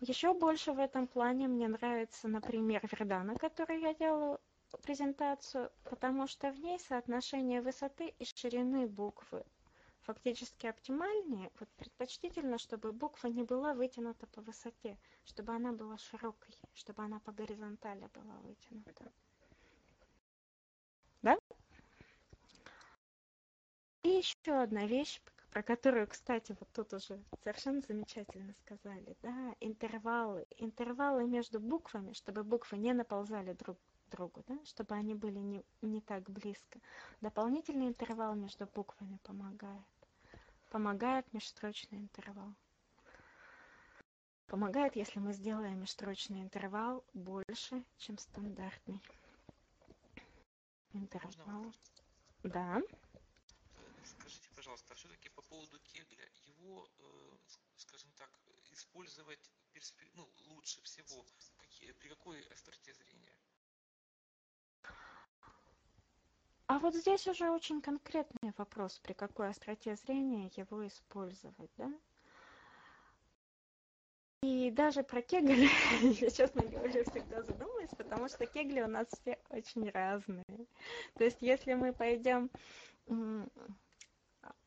Еще 0.00 0.34
больше 0.34 0.72
в 0.72 0.78
этом 0.78 1.06
плане 1.06 1.48
мне 1.48 1.68
нравится, 1.68 2.28
например, 2.28 2.86
Вердана, 2.92 3.34
который 3.36 3.80
я 3.80 3.94
делаю 3.94 4.38
презентацию, 4.82 5.70
потому 5.84 6.26
что 6.26 6.50
в 6.50 6.58
ней 6.58 6.78
соотношение 6.78 7.62
высоты 7.62 8.14
и 8.18 8.24
ширины 8.24 8.86
буквы 8.88 9.44
фактически 10.06 10.66
оптимальнее. 10.66 11.50
Вот 11.58 11.68
предпочтительно, 11.76 12.58
чтобы 12.58 12.92
буква 12.92 13.26
не 13.28 13.42
была 13.42 13.74
вытянута 13.74 14.26
по 14.28 14.40
высоте, 14.40 14.96
чтобы 15.24 15.54
она 15.54 15.72
была 15.72 15.98
широкой, 15.98 16.54
чтобы 16.74 17.02
она 17.02 17.18
по 17.20 17.32
горизонтали 17.32 18.08
была 18.14 18.36
вытянута. 18.42 19.12
Да? 21.22 21.36
И 24.04 24.08
еще 24.08 24.52
одна 24.62 24.86
вещь, 24.86 25.20
про 25.50 25.62
которую, 25.62 26.06
кстати, 26.06 26.56
вот 26.60 26.68
тут 26.72 26.92
уже 26.94 27.20
совершенно 27.42 27.80
замечательно 27.80 28.54
сказали, 28.64 29.16
да, 29.22 29.54
интервалы. 29.58 30.46
Интервалы 30.58 31.26
между 31.26 31.58
буквами, 31.58 32.12
чтобы 32.12 32.44
буквы 32.44 32.78
не 32.78 32.92
наползали 32.92 33.54
друг 33.54 33.76
другу, 34.10 34.44
да, 34.46 34.56
чтобы 34.64 34.94
они 34.94 35.14
были 35.14 35.38
не, 35.38 35.64
не 35.82 36.00
так 36.00 36.30
близко. 36.30 36.78
Дополнительный 37.20 37.88
интервал 37.88 38.36
между 38.36 38.66
буквами 38.66 39.18
помогает. 39.24 39.95
Помогает 40.70 41.32
межстрочный 41.32 41.98
интервал. 41.98 42.54
Помогает, 44.46 44.96
если 44.96 45.18
мы 45.18 45.32
сделаем 45.32 45.80
межстрочный 45.80 46.42
интервал 46.42 47.04
больше, 47.14 47.84
чем 47.98 48.18
стандартный 48.18 49.02
интервал. 50.92 51.72
Да 52.42 52.80
пожалуйста, 54.66 54.94
все-таки 54.96 55.28
по 55.28 55.42
поводу 55.42 55.78
кегля, 55.80 56.28
его, 56.46 56.88
э, 56.98 57.36
скажем 57.76 58.10
так, 58.16 58.30
использовать 58.72 59.52
ну, 60.14 60.28
лучше 60.48 60.80
всего 60.82 61.24
какие, 61.58 61.92
при 61.92 62.08
какой 62.08 62.40
остроте 62.48 62.92
зрения? 62.94 63.38
А 66.68 66.78
вот 66.80 66.96
здесь 66.96 67.26
уже 67.28 67.48
очень 67.50 67.80
конкретный 67.80 68.52
вопрос, 68.56 68.98
при 68.98 69.12
какой 69.12 69.48
остроте 69.48 69.94
зрения 69.94 70.50
его 70.56 70.84
использовать, 70.86 71.70
да? 71.76 71.92
И 74.42 74.70
даже 74.70 75.02
про 75.02 75.22
кегли, 75.22 75.68
я, 76.20 76.30
честно 76.30 76.62
говоря, 76.62 77.04
всегда 77.04 77.42
задумываюсь, 77.42 77.90
потому 77.96 78.28
что 78.28 78.46
кегли 78.46 78.82
у 78.82 78.88
нас 78.88 79.06
все 79.08 79.38
очень 79.48 79.88
разные. 79.90 80.44
То 81.14 81.24
есть, 81.24 81.40
если 81.40 81.74
мы 81.74 81.92
пойдем, 81.92 82.50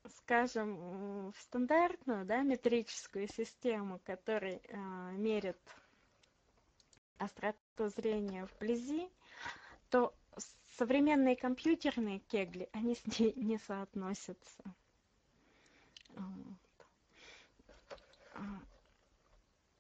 скажем, 0.08 1.32
в 1.32 1.36
стандартную, 1.40 2.26
да, 2.26 2.42
метрическую 2.42 3.28
систему, 3.28 4.00
которая 4.06 4.62
э, 4.64 4.78
мерит 5.14 5.60
остроту 7.18 7.90
зрения 7.90 8.46
вблизи, 8.46 9.10
то 9.90 10.14
современные 10.80 11.36
компьютерные 11.36 12.20
кегли, 12.20 12.70
они 12.72 12.96
с 12.96 13.20
ней 13.20 13.34
не 13.36 13.58
соотносятся. 13.58 14.64
Вот. 16.16 16.88
А, 18.36 18.42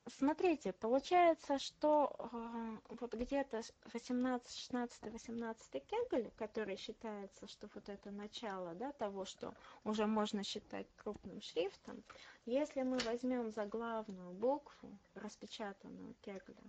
смотрите, 0.08 0.74
получается, 0.74 1.58
что 1.58 2.14
э, 2.20 2.96
вот 3.00 3.14
где-то 3.14 3.62
18, 3.94 4.54
16, 4.54 5.04
18 5.14 5.72
кегель, 5.88 6.32
который 6.38 6.76
считается, 6.76 7.48
что 7.48 7.70
вот 7.74 7.88
это 7.88 8.12
начало 8.12 8.76
да, 8.76 8.92
того, 8.92 9.24
что 9.24 9.54
уже 9.86 10.06
можно 10.06 10.44
считать 10.44 10.88
крупным 10.98 11.40
шрифтом, 11.42 12.04
если 12.46 12.82
мы 12.82 12.98
возьмем 13.06 13.52
за 13.52 13.66
главную 13.66 14.34
букву, 14.34 15.00
распечатанную 15.16 16.14
кегля, 16.16 16.62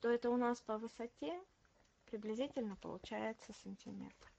то 0.00 0.08
это 0.10 0.30
у 0.30 0.36
нас 0.36 0.60
по 0.60 0.78
высоте 0.78 1.36
приблизительно 2.06 2.76
получается 2.76 3.52
сантиметр. 3.62 4.32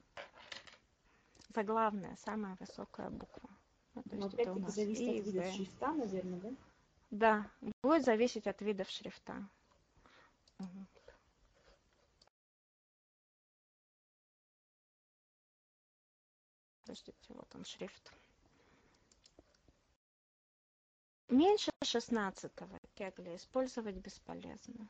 Заглавная, 1.53 2.15
самая 2.17 2.55
высокая 2.59 3.09
буква. 3.09 3.49
Ну, 3.95 4.03
то 4.03 4.15
есть 4.15 4.33
это 4.35 4.53
у 4.53 4.59
нас 4.59 4.75
зависит 4.75 5.01
и, 5.01 5.19
от 5.19 5.25
вида 5.25 5.51
шрифта, 5.51 5.91
наверное, 5.91 6.39
да? 6.39 6.51
Да, 7.09 7.51
будет 7.81 8.03
зависеть 8.03 8.47
от 8.47 8.61
видов 8.61 8.89
шрифта. 8.89 9.47
Угу. 10.59 10.87
Подождите, 16.81 17.33
вот 17.33 17.55
он 17.55 17.65
шрифт. 17.65 18.13
Меньше 21.29 21.71
16 21.83 22.51
кегля 22.95 23.35
использовать 23.35 23.95
бесполезно. 23.95 24.87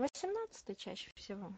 18 0.00 0.78
чаще 0.78 1.10
всего. 1.10 1.52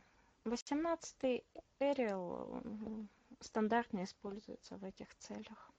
18 0.45 1.45
Arial 1.79 3.07
стандартно 3.41 4.03
используется 4.03 4.77
в 4.77 4.85
этих 4.85 5.15
целях. 5.17 5.71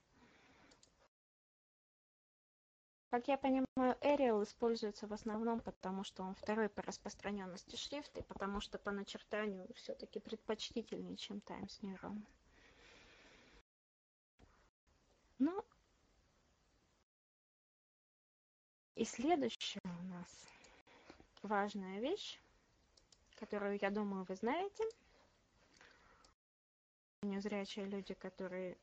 Как 3.10 3.28
я 3.28 3.36
понимаю, 3.36 3.96
Arial 4.00 4.42
используется 4.42 5.06
в 5.06 5.12
основном 5.12 5.60
потому, 5.60 6.04
что 6.04 6.22
он 6.22 6.34
второй 6.34 6.68
по 6.70 6.82
распространенности 6.82 7.76
шрифт, 7.76 8.16
и 8.16 8.22
потому 8.22 8.60
что 8.60 8.78
по 8.78 8.90
начертанию 8.90 9.68
все-таки 9.74 10.18
предпочтительнее, 10.18 11.16
чем 11.16 11.40
Times 11.42 11.80
New 11.82 11.96
Roman. 11.96 12.26
Ну, 15.38 15.64
и 18.96 19.04
следующая 19.04 19.80
у 19.84 20.04
нас 20.06 20.48
важная 21.42 22.00
вещь 22.00 22.40
которую, 23.36 23.78
я 23.80 23.90
думаю, 23.90 24.24
вы 24.28 24.36
знаете. 24.36 24.84
Незрячие 27.22 27.86
люди, 27.86 28.14
которые 28.14 28.76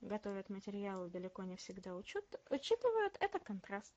готовят 0.00 0.50
материалы, 0.50 1.08
далеко 1.08 1.44
не 1.44 1.56
всегда 1.56 1.94
учут, 1.94 2.24
учитывают, 2.50 3.16
это 3.20 3.38
контраст. 3.38 3.94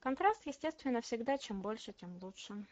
Контраст, 0.00 0.44
естественно, 0.46 1.00
всегда 1.00 1.38
чем 1.38 1.62
больше, 1.62 1.92
тем 1.92 2.16
лучше. 2.22 2.66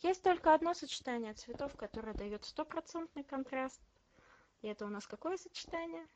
Есть 0.00 0.22
только 0.22 0.54
одно 0.54 0.74
сочетание 0.74 1.34
цветов, 1.34 1.74
которое 1.76 2.14
дает 2.14 2.44
стопроцентный 2.44 3.24
контраст. 3.24 3.80
И 4.62 4.68
это 4.68 4.86
у 4.86 4.88
нас 4.88 5.06
какое 5.06 5.36
сочетание? 5.36 6.06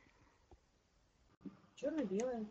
Черно-белое. 1.74 2.46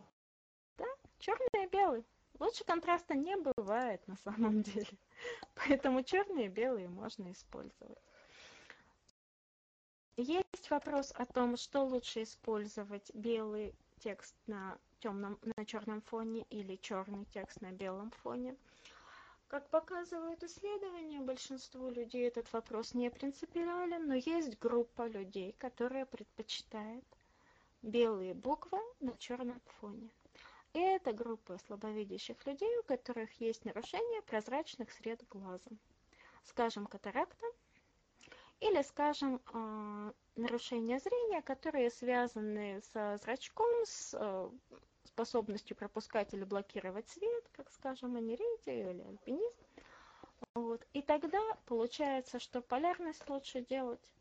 Да, 0.77 0.85
черный 1.19 1.65
и 1.65 1.67
белый. 1.67 2.05
Лучше 2.39 2.63
контраста 2.63 3.13
не 3.13 3.35
бывает 3.37 4.07
на 4.07 4.17
самом 4.17 4.61
деле. 4.63 4.87
Поэтому 5.67 6.03
черные 6.03 6.47
и 6.47 6.49
белые 6.49 6.89
можно 6.89 7.31
использовать. 7.31 7.97
Есть 10.17 10.69
вопрос 10.69 11.11
о 11.15 11.25
том, 11.25 11.57
что 11.57 11.83
лучше 11.83 12.23
использовать 12.23 13.09
белый 13.15 13.73
текст 13.99 14.35
на 14.47 14.77
темном, 14.99 15.39
на 15.57 15.65
черном 15.65 16.01
фоне 16.01 16.45
или 16.49 16.75
черный 16.75 17.25
текст 17.33 17.61
на 17.61 17.71
белом 17.71 18.11
фоне. 18.11 18.55
Как 19.47 19.69
показывают 19.69 20.43
исследования, 20.43 21.19
большинству 21.19 21.89
людей 21.89 22.27
этот 22.27 22.51
вопрос 22.53 22.93
не 22.93 23.09
принципиален, 23.09 24.07
но 24.07 24.15
есть 24.15 24.59
группа 24.59 25.07
людей, 25.07 25.55
которая 25.57 26.05
предпочитает 26.05 27.05
белые 27.81 28.33
буквы 28.33 28.79
на 28.99 29.15
черном 29.17 29.61
фоне. 29.79 30.09
Это 30.73 31.13
группа 31.13 31.59
слабовидящих 31.59 32.43
людей, 32.47 32.79
у 32.79 32.83
которых 32.83 33.39
есть 33.39 33.63
нарушение 33.63 34.23
прозрачных 34.23 34.91
сред 34.91 35.23
глаза. 35.29 35.69
Скажем, 36.43 36.87
катаракта 36.87 37.45
или, 38.59 38.81
скажем, 38.81 39.39
э, 39.53 40.13
нарушения 40.35 40.99
зрения, 40.99 41.43
которые 41.43 41.91
связаны 41.91 42.81
со 42.91 43.17
зрачком, 43.17 43.69
с 43.85 44.17
э, 44.19 44.49
способностью 45.03 45.77
пропускать 45.77 46.33
или 46.33 46.43
блокировать 46.43 47.07
свет, 47.07 47.47
как, 47.51 47.69
скажем, 47.71 48.15
аниридия 48.15 48.91
или 48.91 49.01
альпинизм. 49.03 49.55
Вот. 50.55 50.85
И 50.93 51.03
тогда 51.03 51.39
получается, 51.67 52.39
что 52.39 52.61
полярность 52.61 53.29
лучше 53.29 53.61
делать 53.61 54.11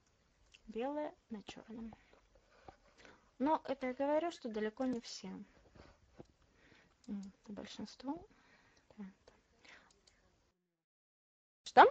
белое 0.66 1.14
на 1.30 1.42
черном. 1.44 1.94
Но 3.38 3.62
это 3.64 3.86
я 3.86 3.94
говорю, 3.94 4.30
что 4.30 4.50
далеко 4.50 4.84
не 4.84 5.00
все 5.00 5.32
большинство. 7.48 8.18
Что? 11.64 11.84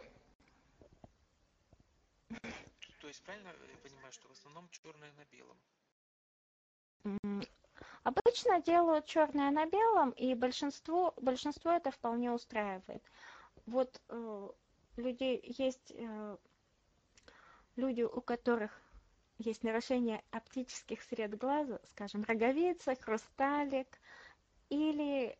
То 3.02 3.08
есть 3.08 3.24
правильно 3.24 3.48
я 3.48 3.78
понимаю, 3.78 4.12
что 4.14 4.28
в 4.28 4.32
основном 4.32 4.70
черное 4.70 5.12
на 5.14 5.26
белом? 5.26 5.58
Обычно 8.04 8.62
делают 8.62 9.06
черное 9.06 9.52
на 9.52 9.66
белом, 9.66 10.12
и 10.12 10.34
большинство, 10.36 11.14
большинство 11.18 11.72
это 11.72 11.92
вполне 11.92 12.32
устраивает. 12.32 13.04
Вот 13.66 14.02
э, 14.10 14.50
людей 14.98 15.42
есть 15.58 15.92
э, 15.96 16.38
люди, 17.76 18.02
у 18.02 18.22
которых 18.22 18.72
есть 19.38 19.64
нарушение 19.64 20.24
оптических 20.32 21.02
сред 21.04 21.38
глаза, 21.38 21.80
скажем, 21.92 22.24
роговица, 22.24 22.96
хрусталик, 22.96 23.88
или 24.72 25.27
э, 25.27 25.35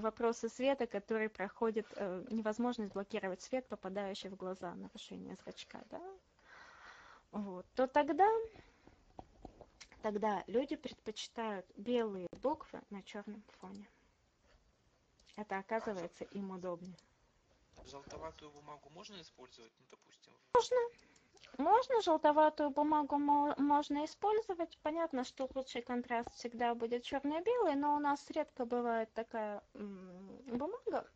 вопросы 0.00 0.48
света, 0.48 0.86
которые 0.86 1.28
проходят, 1.28 1.86
э, 1.94 2.24
невозможность 2.30 2.92
блокировать 2.94 3.42
свет, 3.42 3.68
попадающий 3.68 4.30
в 4.30 4.36
глаза, 4.36 4.74
нарушение 4.74 5.36
зрачка, 5.36 5.82
да, 5.90 6.02
вот, 7.32 7.66
то 7.74 7.86
тогда, 7.86 8.28
тогда 10.00 10.42
люди 10.46 10.76
предпочитают 10.76 11.66
белые 11.76 12.26
буквы 12.40 12.80
на 12.88 13.02
черном 13.02 13.42
фоне. 13.60 13.86
Это 15.36 15.58
оказывается 15.58 16.24
им 16.24 16.50
удобнее. 16.50 16.96
Желтоватую 17.84 18.50
бумагу 18.52 18.88
можно 18.90 19.20
использовать, 19.20 19.72
ну, 19.78 19.84
допустим? 19.90 20.32
Можно. 20.54 20.76
Можно 21.58 22.00
желтоватую 22.00 22.70
бумагу 22.70 23.18
можно 23.18 24.04
использовать. 24.04 24.78
Понятно, 24.82 25.24
что 25.24 25.48
лучший 25.54 25.82
контраст 25.82 26.32
всегда 26.34 26.74
будет 26.74 27.02
черно-белый, 27.02 27.74
но 27.74 27.94
у 27.94 27.98
нас 27.98 28.28
редко 28.30 28.64
бывает 28.64 29.12
такая 29.12 29.62
бумага, 29.74 31.06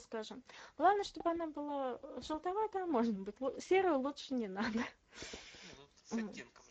скажем. 0.00 0.42
Главное, 0.78 1.04
чтобы 1.04 1.30
она 1.30 1.46
была 1.48 2.00
желтоватая, 2.18 2.86
может 2.86 3.18
быть. 3.18 3.36
Серую 3.62 3.98
лучше 3.98 4.34
не 4.34 4.48
надо. 4.48 4.78
Ну, 4.78 5.86
с 6.06 6.12
оттенком 6.12 6.64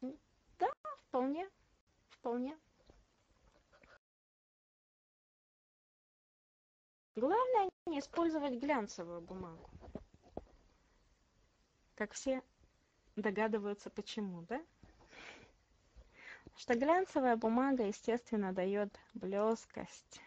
желтым. 0.00 0.18
Да, 0.58 0.72
вполне. 1.08 1.48
Вполне. 2.08 2.56
Главное 7.16 7.68
не 7.86 7.98
использовать 7.98 8.54
глянцевую 8.54 9.20
бумагу 9.20 9.68
как 11.98 12.12
все 12.12 12.44
догадываются 13.16 13.90
почему, 13.90 14.42
да? 14.42 14.64
Что 16.56 16.74
глянцевая 16.74 17.36
бумага, 17.36 17.82
естественно, 17.84 18.52
дает 18.52 18.96
блескость. 19.14 20.20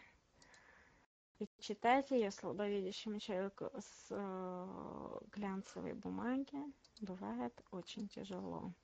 И 1.38 1.48
читать 1.60 2.10
ее 2.10 2.30
слабовидящему 2.30 3.18
человеку 3.20 3.70
с 3.78 4.08
э, 4.10 5.18
глянцевой 5.32 5.94
бумаги 5.94 6.62
бывает 7.00 7.58
очень 7.70 8.06
тяжело. 8.06 8.74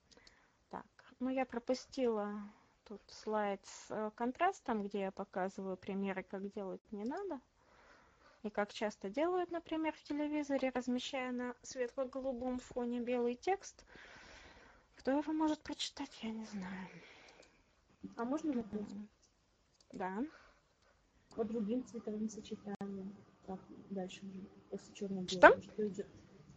Так, 0.71 0.87
ну 1.21 1.29
я 1.29 1.45
пропустила 1.45 2.41
тут 2.85 3.03
слайд 3.09 3.61
с 3.67 3.91
э, 3.91 4.11
контрастом, 4.15 4.83
где 4.83 5.01
я 5.01 5.13
показываю 5.13 5.77
примеры, 5.77 6.23
как 6.23 6.51
делать 6.55 6.91
не 6.91 7.05
надо. 7.05 7.39
И 8.45 8.51
как 8.51 8.73
часто 8.73 9.11
делают, 9.11 9.51
например, 9.51 9.93
в 9.95 10.03
телевизоре, 10.03 10.71
размещая 10.71 11.33
на 11.33 11.55
светло-голубом 11.63 12.61
фоне 12.61 13.01
белый 13.01 13.35
текст. 13.35 13.85
Кто 14.97 15.11
его 15.11 15.33
может 15.33 15.61
прочитать, 15.61 16.11
я 16.23 16.31
не 16.31 16.45
знаю. 16.45 16.89
А 18.17 18.25
можно 18.25 18.53
вопрос? 18.53 18.89
Да. 19.93 20.25
По 21.35 21.45
другим 21.45 21.85
цветовым 21.85 22.29
сочетаниям. 22.29 23.15
Так, 23.47 23.61
дальше 23.91 24.25
уже, 24.25 24.41
после 24.71 24.95
черно-белого. 24.95 25.61
Что? 25.61 25.73
Что 25.73 25.89
идет? 25.89 26.07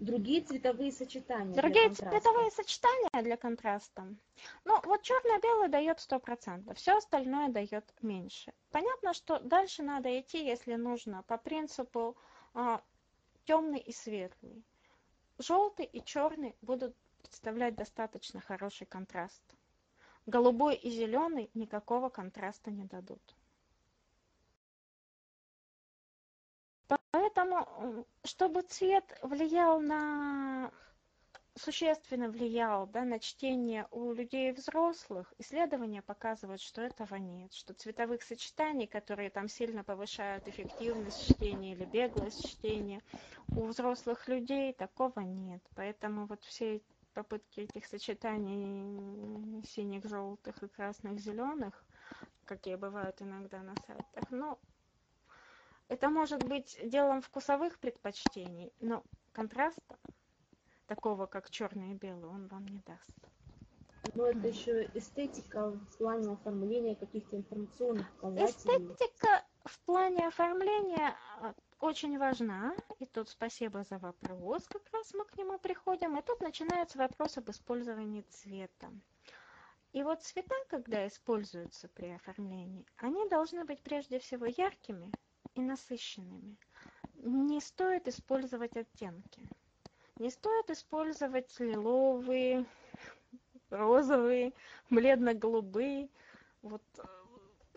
Другие 0.02 0.42
цветовые 0.42 0.92
сочетания. 0.92 1.54
Другие 1.54 1.92
цветовые 1.92 2.50
сочетания 2.50 3.22
для 3.22 3.38
контраста. 3.38 4.08
Ну, 4.66 4.82
вот 4.84 5.04
черно-белый 5.04 5.70
дает 5.70 6.00
100%, 6.00 6.74
все 6.74 6.98
остальное 6.98 7.50
дает 7.50 7.94
меньше. 8.02 8.52
Понятно, 8.72 9.14
что 9.14 9.40
дальше 9.40 9.84
надо 9.84 10.20
идти, 10.20 10.44
если 10.44 10.74
нужно, 10.74 11.22
по 11.28 11.38
принципу 11.38 12.18
а, 12.56 12.82
темный 13.46 13.78
и 13.78 13.92
светлый. 13.92 14.64
Желтый 15.38 15.86
и 15.86 16.04
черный 16.04 16.56
будут 16.64 16.96
представлять 17.20 17.76
достаточно 17.76 18.42
хороший 18.42 18.88
контраст. 18.88 19.44
Голубой 20.26 20.78
и 20.78 20.90
зеленый 20.90 21.52
никакого 21.54 22.10
контраста 22.10 22.72
не 22.72 22.86
дадут. 22.86 23.36
Поэтому, 27.34 28.06
чтобы 28.26 28.62
цвет 28.64 29.06
влиял 29.22 29.80
на 29.80 30.72
существенно 31.56 32.30
влиял 32.30 32.88
да, 32.88 33.04
на 33.04 33.20
чтение 33.20 33.88
у 33.92 34.14
людей 34.14 34.52
взрослых, 34.52 35.34
исследования 35.38 36.02
показывают, 36.02 36.62
что 36.62 36.82
этого 36.82 37.16
нет, 37.16 37.54
что 37.54 37.74
цветовых 37.74 38.22
сочетаний, 38.24 38.88
которые 38.88 39.30
там 39.30 39.48
сильно 39.48 39.84
повышают 39.84 40.48
эффективность 40.48 41.22
чтения 41.22 41.74
или 41.74 41.86
беглость 41.86 42.46
чтения, 42.46 43.02
у 43.56 43.66
взрослых 43.66 44.28
людей 44.28 44.74
такого 44.74 45.20
нет. 45.20 45.62
Поэтому 45.76 46.26
вот 46.26 46.44
все 46.44 46.82
попытки 47.14 47.62
этих 47.62 47.86
сочетаний 47.86 49.64
синих, 49.64 50.06
желтых 50.06 50.64
и 50.64 50.68
красных, 50.68 51.20
зеленых, 51.20 51.86
какие 52.46 52.76
бывают 52.76 53.22
иногда 53.22 53.62
на 53.62 53.76
сайтах, 53.88 54.32
ну, 54.32 54.58
это 55.92 56.10
может 56.10 56.42
быть 56.46 56.80
делом 56.86 57.22
вкусовых 57.22 57.78
предпочтений, 57.78 58.72
но 58.80 59.04
контраста, 59.34 60.00
такого 60.88 61.26
как 61.26 61.50
черный 61.50 61.92
и 61.92 61.96
белый, 61.96 62.30
он 62.30 62.48
вам 62.48 62.66
не 62.66 62.80
даст. 62.80 63.20
Но 64.16 64.28
это 64.28 64.48
еще 64.48 64.90
эстетика 64.94 65.72
в 65.72 65.98
плане 65.98 66.32
оформления 66.32 66.96
каких-то 66.96 67.36
информационных 67.36 68.10
показателей. 68.14 68.88
Эстетика 68.88 69.44
в 69.66 69.80
плане 69.82 70.30
оформления 70.30 71.14
а, 71.42 71.54
очень 71.82 72.18
важна. 72.18 72.74
И 73.00 73.06
тут 73.06 73.28
спасибо 73.28 73.84
за 73.84 73.98
вопрос, 73.98 74.66
как 74.70 74.84
раз 74.94 75.14
мы 75.14 75.26
к 75.26 75.38
нему 75.38 75.60
приходим. 75.60 76.18
И 76.18 76.22
тут 76.22 76.40
начинается 76.40 77.00
вопрос 77.00 77.38
об 77.38 77.50
использовании 77.50 78.22
цвета. 78.30 78.90
И 79.92 80.04
вот 80.04 80.24
цвета, 80.24 80.56
когда 80.70 81.06
используются 81.06 81.90
при 81.90 82.12
оформлении, 82.12 82.86
они 82.96 83.28
должны 83.28 83.66
быть 83.66 83.82
прежде 83.82 84.20
всего 84.20 84.46
яркими 84.46 85.12
и 85.56 85.62
насыщенными. 85.62 86.58
Не 87.16 87.60
стоит 87.62 88.08
использовать 88.08 88.76
оттенки. 88.76 89.48
Не 90.18 90.30
стоит 90.30 90.70
использовать 90.70 91.60
лиловые, 91.60 92.66
розовые, 93.70 94.54
бледно-голубые. 94.90 96.10
Вот 96.62 96.84
э, 96.98 97.04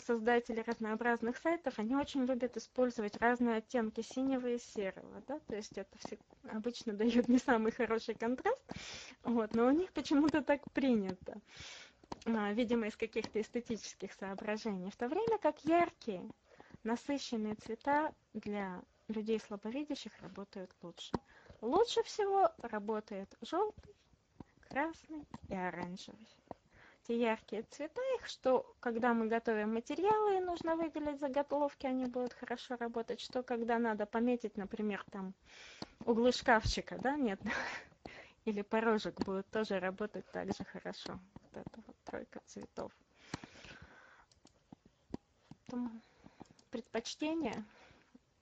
создатели 0.05 0.61
разнообразных 0.61 1.37
сайтов, 1.39 1.79
они 1.79 1.97
очень 1.97 2.25
любят 2.25 2.57
использовать 2.57 3.17
разные 3.17 3.57
оттенки 3.57 4.03
синего 4.03 4.47
и 4.49 4.59
серого, 4.59 5.23
да, 5.27 5.39
то 5.47 5.57
есть 5.57 5.77
это 5.79 5.97
обычно 6.51 6.93
дает 6.95 7.29
не 7.29 7.39
самый 7.39 7.73
хороший 7.73 8.15
контраст, 8.15 8.61
вот, 9.23 9.55
но 9.55 9.67
у 9.67 9.71
них 9.71 9.93
почему-то 9.93 10.43
так 10.43 10.61
принято, 10.73 11.41
а, 12.27 12.53
видимо, 12.53 12.89
из 12.89 12.97
каких-то 12.97 13.41
эстетических 13.41 14.13
соображений, 14.13 14.91
в 14.91 14.97
то 14.97 15.09
время 15.09 15.39
как 15.39 15.65
яркие, 15.65 16.29
насыщенные 16.85 17.55
цвета 17.55 18.13
для 18.33 18.83
людей 19.09 19.41
слабовидящих 19.41 20.13
работают 20.23 20.71
лучше. 20.83 21.13
Лучше 21.61 22.03
всего 22.03 22.51
работает 22.63 23.35
желтый, 23.41 23.95
красный 24.69 25.27
и 25.49 25.55
оранжевый. 25.55 26.29
Те 27.07 27.21
яркие 27.21 27.63
цвета 27.65 28.01
их, 28.17 28.27
что 28.27 28.75
когда 28.81 29.13
мы 29.13 29.27
готовим 29.27 29.75
материалы 29.75 30.39
и 30.39 30.41
нужно 30.41 30.75
выделить 30.75 31.21
заголовки, 31.21 31.87
они 31.87 32.07
будут 32.07 32.33
хорошо 32.33 32.77
работать, 32.77 33.21
что 33.21 33.43
когда 33.43 33.79
надо 33.79 34.07
пометить, 34.07 34.57
например, 34.57 35.05
там 35.11 35.35
углы 36.07 36.33
шкафчика, 36.33 36.99
да, 36.99 37.17
нет, 37.17 37.41
или 38.47 38.63
порожек 38.63 39.21
будет 39.21 39.51
тоже 39.51 39.81
работать 39.81 40.25
так 40.33 40.47
же 40.55 40.65
хорошо. 40.65 41.21
Вот 41.43 41.57
это 41.67 41.83
вот 41.87 41.97
тройка 42.05 42.41
цветов. 42.47 42.91
Поэтому 45.67 45.91
предпочтения 46.75 47.65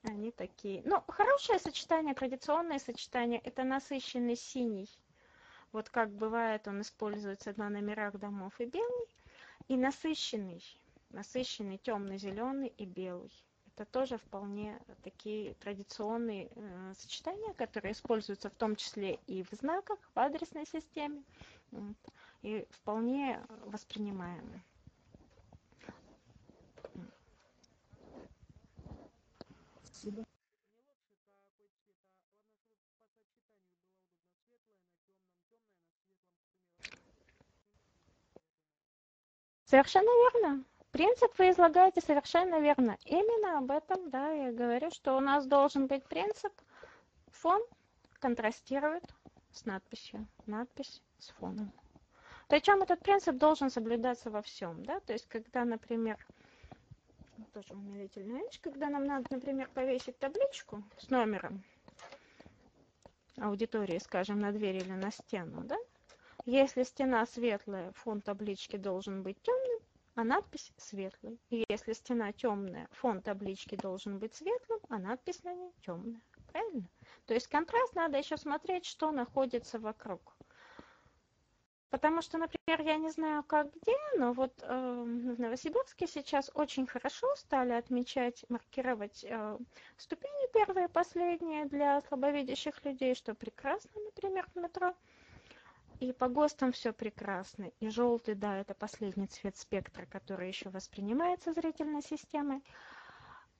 они 0.01 0.31
такие. 0.31 0.81
Ну, 0.85 1.03
хорошее 1.07 1.59
сочетание, 1.59 2.15
традиционное 2.15 2.79
сочетание, 2.79 3.39
это 3.39 3.63
насыщенный 3.63 4.35
синий. 4.35 4.89
Вот 5.71 5.91
как 5.91 6.09
бывает, 6.09 6.67
он 6.67 6.81
используется 6.81 7.53
на 7.57 7.69
номерах 7.69 8.17
домов 8.17 8.59
и 8.59 8.65
белый. 8.65 9.07
И 9.67 9.77
насыщенный, 9.77 10.63
насыщенный 11.11 11.77
темно-зеленый 11.77 12.69
и 12.69 12.85
белый. 12.85 13.31
Это 13.67 13.85
тоже 13.85 14.17
вполне 14.17 14.81
такие 15.03 15.53
традиционные 15.53 16.49
э, 16.55 16.93
сочетания, 16.97 17.53
которые 17.53 17.91
используются 17.91 18.49
в 18.49 18.55
том 18.55 18.75
числе 18.75 19.19
и 19.27 19.43
в 19.43 19.51
знаках, 19.51 19.99
в 20.15 20.19
адресной 20.19 20.65
системе. 20.65 21.23
И 22.41 22.67
вполне 22.71 23.45
воспринимаемы. 23.65 24.63
Спасибо. 30.03 30.25
Совершенно 39.63 40.05
верно. 40.05 40.65
Принцип 40.91 41.31
вы 41.39 41.51
излагаете 41.51 42.01
совершенно 42.01 42.59
верно. 42.59 42.97
Именно 43.05 43.59
об 43.59 43.71
этом, 43.71 44.09
да, 44.09 44.29
я 44.29 44.51
говорю, 44.51 44.91
что 44.91 45.15
у 45.15 45.21
нас 45.21 45.47
должен 45.47 45.87
быть 45.87 46.03
принцип. 46.03 46.51
Фон 47.31 47.61
контрастирует 48.19 49.05
с 49.51 49.65
надписью. 49.65 50.27
Надпись 50.45 51.01
с 51.17 51.29
фоном. 51.29 51.71
Причем 52.49 52.81
этот 52.81 52.99
принцип 52.99 53.37
должен 53.37 53.69
соблюдаться 53.69 54.29
во 54.29 54.41
всем, 54.41 54.83
да, 54.83 54.99
то 54.99 55.13
есть 55.13 55.27
когда, 55.29 55.63
например, 55.63 56.17
тоже 57.53 57.73
умилительная 57.73 58.41
вещь, 58.41 58.59
когда 58.61 58.89
нам 58.89 59.05
надо, 59.05 59.25
например, 59.29 59.69
повесить 59.73 60.17
табличку 60.17 60.83
с 60.97 61.09
номером 61.09 61.63
аудитории, 63.37 63.99
скажем, 63.99 64.39
на 64.39 64.51
дверь 64.51 64.77
или 64.77 64.91
на 64.91 65.11
стену, 65.11 65.63
да, 65.63 65.77
если 66.45 66.83
стена 66.83 67.25
светлая, 67.25 67.93
фон 67.93 68.21
таблички 68.21 68.75
должен 68.75 69.23
быть 69.23 69.41
темным, 69.41 69.79
а 70.15 70.23
надпись 70.23 70.73
светлой. 70.77 71.39
Если 71.49 71.93
стена 71.93 72.33
темная, 72.33 72.87
фон 72.91 73.21
таблички 73.21 73.75
должен 73.75 74.19
быть 74.19 74.35
светлым, 74.35 74.79
а 74.89 74.99
надпись 74.99 75.41
на 75.43 75.53
ней 75.53 75.71
темная. 75.81 76.21
Правильно? 76.51 76.87
То 77.25 77.33
есть 77.33 77.47
контраст 77.47 77.95
надо 77.95 78.17
еще 78.17 78.35
смотреть, 78.37 78.85
что 78.85 79.11
находится 79.11 79.79
вокруг. 79.79 80.32
Потому 81.93 82.23
что, 82.23 82.39
например, 82.39 82.81
я 82.81 82.97
не 82.97 83.11
знаю, 83.11 83.43
как 83.43 83.67
где, 83.71 83.95
но 84.17 84.33
вот 84.33 84.51
э, 84.63 85.03
в 85.05 85.39
Новосибирске 85.39 86.07
сейчас 86.07 86.49
очень 86.55 86.87
хорошо 86.87 87.27
стали 87.35 87.73
отмечать, 87.73 88.43
маркировать 88.49 89.23
э, 89.23 89.59
ступени 89.97 90.51
первые 90.51 90.89
последние 90.89 91.65
для 91.65 92.01
слабовидящих 92.01 92.83
людей, 92.83 93.13
что 93.13 93.35
прекрасно, 93.35 93.91
например, 94.05 94.47
в 94.55 94.59
метро. 94.59 94.95
И 95.99 96.11
по 96.13 96.29
ГОСТам 96.29 96.71
все 96.71 96.93
прекрасно. 96.93 97.69
И 97.79 97.89
желтый, 97.89 98.33
да, 98.33 98.57
это 98.57 98.73
последний 98.73 99.27
цвет 99.27 99.55
спектра, 99.55 100.07
который 100.07 100.47
еще 100.47 100.69
воспринимается 100.69 101.53
зрительной 101.53 102.01
системой. 102.01 102.63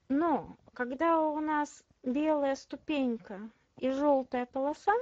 Но 0.10 0.58
когда 0.74 1.22
у 1.22 1.40
нас 1.40 1.84
белая 2.02 2.56
ступенька 2.56 3.48
и 3.78 3.92
желтая 3.92 4.48
полоса, 4.48 4.94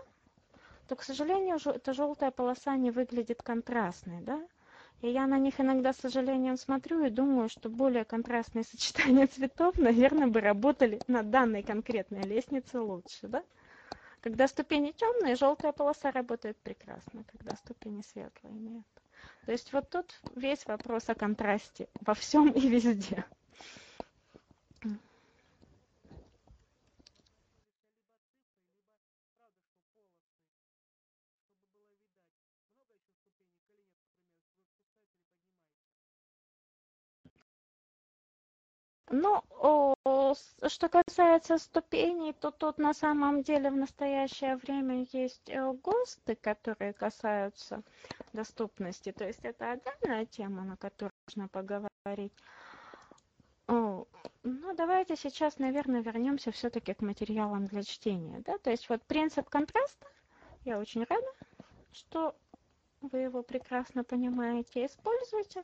то, 0.92 0.98
к 0.98 1.04
сожалению, 1.04 1.58
эта 1.74 1.94
желтая 1.94 2.32
полоса 2.32 2.76
не 2.76 2.92
выглядит 2.92 3.42
контрастной, 3.42 4.20
да? 4.20 4.46
И 5.00 5.08
я 5.08 5.26
на 5.26 5.40
них 5.40 5.62
иногда 5.62 5.94
с 5.94 6.00
сожалением 6.00 6.58
смотрю 6.58 7.06
и 7.06 7.10
думаю, 7.10 7.48
что 7.48 7.70
более 7.70 8.04
контрастные 8.04 8.66
сочетания 8.70 9.26
цветов, 9.28 9.78
наверное, 9.78 10.28
бы 10.28 10.42
работали 10.42 11.00
на 11.08 11.24
данной 11.24 11.64
конкретной 11.64 12.24
лестнице 12.24 12.82
лучше, 12.82 13.30
да? 13.30 13.42
Когда 14.20 14.50
ступени 14.50 14.92
темные, 14.92 15.38
желтая 15.38 15.72
полоса 15.72 16.12
работает 16.12 16.58
прекрасно, 16.58 17.24
когда 17.32 17.56
ступени 17.56 18.02
светлые 18.02 18.54
нет. 18.54 18.84
То 19.46 19.54
есть 19.54 19.72
вот 19.72 19.90
тут 19.90 20.20
весь 20.36 20.66
вопрос 20.66 21.08
о 21.08 21.16
контрасте 21.16 21.88
во 22.02 22.16
всем 22.16 22.50
и 22.52 22.68
везде. 22.68 23.24
Ну, 39.12 39.44
что 40.68 40.90
касается 40.90 41.58
ступеней, 41.58 42.32
то 42.32 42.50
тут 42.50 42.78
на 42.78 42.94
самом 42.94 43.44
деле 43.44 43.70
в 43.70 43.76
настоящее 43.76 44.56
время 44.56 45.06
есть 45.12 45.50
э, 45.50 45.74
ГОСТы, 45.74 46.36
которые 46.36 46.94
касаются 46.94 47.84
доступности. 48.32 49.12
То 49.12 49.26
есть 49.28 49.44
это 49.44 49.72
отдельная 49.72 50.26
тема, 50.26 50.64
на 50.64 50.78
которую 50.78 51.12
нужно 51.28 51.50
поговорить. 51.50 52.34
Ну, 53.68 54.08
давайте 54.76 55.18
сейчас, 55.18 55.60
наверное, 55.60 56.02
вернемся 56.02 56.52
все-таки 56.52 56.94
к 56.94 57.02
материалам 57.02 57.68
для 57.68 57.84
чтения. 57.84 58.42
Да? 58.46 58.58
То 58.60 58.72
есть 58.72 58.88
вот 58.90 59.04
принцип 59.04 59.50
контраста, 59.50 60.08
я 60.64 60.80
очень 60.80 61.04
рада, 61.04 61.28
что 61.92 62.34
вы 63.02 63.20
его 63.20 63.44
прекрасно 63.44 64.04
понимаете, 64.04 64.86
используйте. 64.86 65.64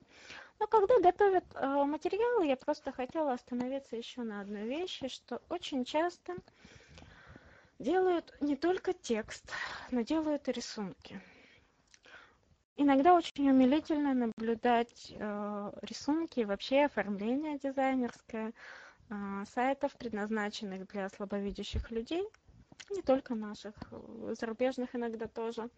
Но 0.60 0.68
когда 0.68 1.00
готовят 1.00 1.46
э, 1.54 1.84
материалы, 1.84 2.48
я 2.48 2.58
просто 2.58 2.92
хотела 2.92 3.34
остановиться 3.34 3.96
еще 3.96 4.22
на 4.22 4.42
одной 4.42 4.64
вещи, 4.64 5.08
что 5.08 5.42
очень 5.50 5.86
часто 5.86 6.36
делают 7.78 8.34
не 8.42 8.56
только 8.56 8.94
текст, 8.94 9.52
но 9.92 10.02
делают 10.02 10.48
и 10.48 10.52
рисунки. 10.52 11.22
Иногда 12.76 13.14
очень 13.14 13.50
умилительно 13.50 14.14
наблюдать 14.14 15.12
э, 15.12 15.72
рисунки 15.82 16.40
и 16.40 16.46
вообще 16.46 16.86
оформление 16.86 17.60
дизайнерское 17.60 18.54
э, 19.10 19.44
сайтов, 19.54 19.96
предназначенных 19.96 20.88
для 20.88 21.10
слабовидящих 21.10 21.92
людей, 21.92 22.28
не 22.90 23.02
только 23.02 23.36
наших, 23.36 23.76
зарубежных 24.40 24.96
иногда 24.96 25.28
тоже. 25.28 25.70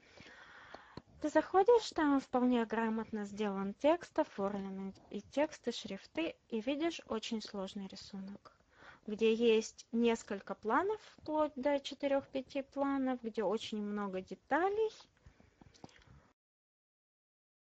Ты 1.21 1.29
заходишь, 1.29 1.89
там 1.91 2.19
вполне 2.19 2.65
грамотно 2.65 3.25
сделан 3.25 3.73
текст, 3.73 4.17
оформлены 4.17 4.93
и 5.09 5.21
тексты, 5.21 5.71
шрифты, 5.71 6.35
и 6.49 6.61
видишь 6.61 7.01
очень 7.07 7.41
сложный 7.41 7.87
рисунок 7.87 8.59
где 9.09 9.33
есть 9.33 9.87
несколько 9.91 10.53
планов, 10.55 11.01
вплоть 11.17 11.53
до 11.55 11.75
4-5 11.75 12.63
планов, 12.63 13.21
где 13.23 13.43
очень 13.43 13.81
много 13.81 14.21
деталей, 14.21 14.91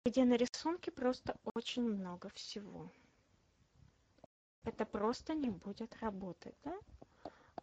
где 0.06 0.26
на 0.26 0.36
рисунке 0.36 0.92
просто 0.92 1.38
очень 1.54 1.84
много 1.84 2.30
всего. 2.30 2.92
Это 4.64 4.86
просто 4.86 5.34
не 5.34 5.50
будет 5.50 5.96
работать, 6.02 6.56
да? 6.64 6.78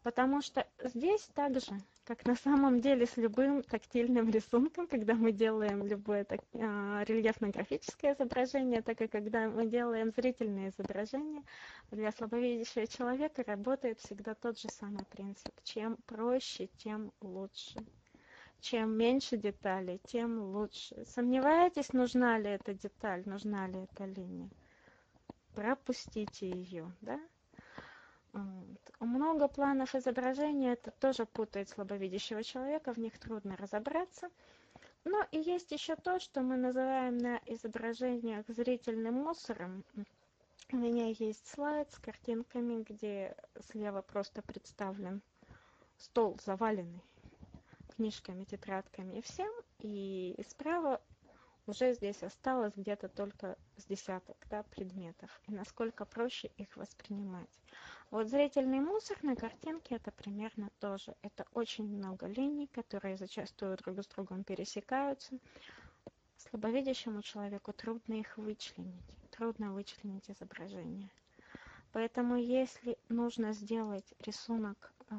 Потому 0.07 0.41
что 0.41 0.65
здесь 0.85 1.29
также 1.35 1.67
как 2.05 2.25
на 2.27 2.37
самом 2.37 2.81
деле 2.81 3.07
с 3.07 3.17
любым 3.17 3.65
тактильным 3.65 4.31
рисунком, 4.31 4.87
когда 4.87 5.15
мы 5.15 5.33
делаем 5.33 5.85
любое 5.85 6.23
так, 6.23 6.43
э, 6.53 7.05
рельефно-графическое 7.09 8.15
изображение, 8.15 8.83
так 8.83 9.01
и 9.01 9.09
когда 9.09 9.49
мы 9.49 9.67
делаем 9.67 10.13
зрительное 10.13 10.69
изображение, 10.69 11.43
для 11.91 12.13
слабовидящего 12.13 12.87
человека 12.87 13.43
работает 13.45 13.99
всегда 13.99 14.37
тот 14.37 14.61
же 14.61 14.69
самый 14.69 15.05
принцип. 15.07 15.53
Чем 15.65 15.97
проще, 16.07 16.69
тем 16.77 17.11
лучше. 17.21 17.85
Чем 18.61 18.97
меньше 18.97 19.37
деталей, 19.37 20.01
тем 20.05 20.41
лучше. 20.41 21.05
Сомневаетесь, 21.05 21.93
нужна 21.93 22.39
ли 22.39 22.51
эта 22.51 22.75
деталь, 22.75 23.25
нужна 23.27 23.67
ли 23.67 23.81
эта 23.81 24.05
линия? 24.05 24.51
Пропустите 25.57 26.49
ее, 26.49 26.93
да? 27.01 27.19
Много 29.01 29.49
планов 29.49 29.95
изображения, 29.95 30.73
это 30.73 30.91
тоже 30.91 31.27
путает 31.27 31.69
слабовидящего 31.69 32.43
человека, 32.43 32.93
в 32.93 32.99
них 32.99 33.19
трудно 33.19 33.57
разобраться. 33.57 34.29
Но 35.05 35.25
и 35.31 35.39
есть 35.39 35.71
еще 35.71 35.97
то, 35.97 36.19
что 36.19 36.43
мы 36.43 36.57
называем 36.57 37.19
на 37.19 37.41
изображениях 37.47 38.45
зрительным 38.49 39.15
мусором. 39.15 39.85
У 40.73 40.77
меня 40.77 41.07
есть 41.07 41.47
слайд 41.47 41.93
с 41.93 41.99
картинками, 41.99 42.83
где 42.83 43.37
слева 43.71 44.03
просто 44.03 44.43
представлен 44.43 45.23
стол 45.97 46.37
заваленный 46.45 47.03
книжками, 47.95 48.45
тетрадками 48.45 49.19
и 49.19 49.23
всем, 49.23 49.53
и 49.79 50.39
справа 50.49 51.01
уже 51.67 51.95
здесь 51.95 52.23
осталось 52.23 52.75
где-то 52.77 53.09
только 53.09 53.57
с 53.77 53.85
десяток 53.87 54.37
да, 54.51 54.63
предметов, 54.65 55.41
и 55.47 55.53
насколько 55.53 56.05
проще 56.05 56.51
их 56.57 56.77
воспринимать. 56.77 57.49
Вот 58.11 58.29
зрительный 58.29 58.81
мусор 58.81 59.19
на 59.23 59.35
картинке 59.35 59.97
это 59.97 60.13
примерно 60.13 60.71
тоже. 60.79 61.17
Это 61.23 61.45
очень 61.53 61.89
много 61.89 62.27
линий, 62.27 62.69
которые 62.69 63.17
зачастую 63.17 63.77
друг 63.77 64.01
с 64.01 64.07
другом 64.07 64.45
пересекаются. 64.45 65.39
Слабовидящему 66.37 67.23
человеку 67.23 67.73
трудно 67.73 68.15
их 68.15 68.37
вычленить, 68.39 69.03
трудно 69.31 69.73
вычленить 69.73 70.31
изображение. 70.31 71.11
Поэтому 71.93 72.37
если 72.37 72.97
нужно 73.09 73.53
сделать 73.53 74.15
рисунок 74.21 74.93
э, 75.11 75.15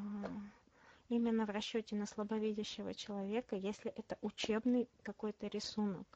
именно 1.10 1.46
в 1.46 1.50
расчете 1.50 1.96
на 1.96 2.06
слабовидящего 2.06 2.94
человека, 2.94 3.56
если 3.56 3.92
это 3.92 4.18
учебный 4.22 4.88
какой-то 5.04 5.48
рисунок 5.48 6.08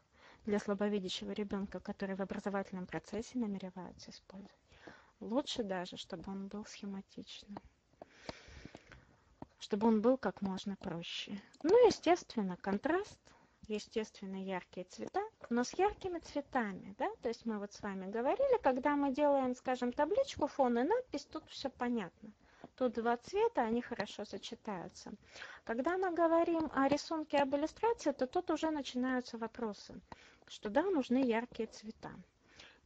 для 0.45 0.59
слабовидящего 0.59 1.31
ребенка, 1.31 1.79
который 1.79 2.15
в 2.15 2.21
образовательном 2.21 2.85
процессе 2.85 3.37
намереваются 3.37 4.11
использовать, 4.11 4.60
Лучше 5.21 5.63
даже, 5.63 5.97
чтобы 5.97 6.23
он 6.31 6.47
был 6.47 6.65
схематичным. 6.65 7.55
Чтобы 9.59 9.87
он 9.87 10.01
был 10.01 10.17
как 10.17 10.41
можно 10.41 10.75
проще. 10.75 11.39
Ну, 11.61 11.87
естественно, 11.87 12.57
контраст, 12.57 13.19
естественно, 13.67 14.43
яркие 14.43 14.85
цвета, 14.85 15.21
но 15.51 15.63
с 15.63 15.77
яркими 15.77 16.17
цветами, 16.17 16.95
да, 16.97 17.07
то 17.21 17.29
есть 17.29 17.45
мы 17.45 17.59
вот 17.59 17.71
с 17.71 17.81
вами 17.81 18.09
говорили, 18.09 18.59
когда 18.63 18.95
мы 18.95 19.13
делаем, 19.13 19.55
скажем, 19.55 19.93
табличку, 19.93 20.47
фон 20.47 20.79
и 20.79 20.83
надпись, 20.83 21.25
тут 21.25 21.47
все 21.49 21.69
понятно. 21.69 22.31
Тут 22.75 22.93
два 22.93 23.15
цвета, 23.17 23.61
они 23.61 23.83
хорошо 23.83 24.25
сочетаются. 24.25 25.13
Когда 25.65 25.99
мы 25.99 26.11
говорим 26.15 26.71
о 26.73 26.87
рисунке, 26.87 27.37
об 27.37 27.55
иллюстрации, 27.55 28.11
то 28.11 28.25
тут 28.25 28.49
уже 28.49 28.71
начинаются 28.71 29.37
вопросы, 29.37 29.93
что 30.47 30.71
да, 30.71 30.81
нужны 30.81 31.23
яркие 31.23 31.67
цвета. 31.67 32.11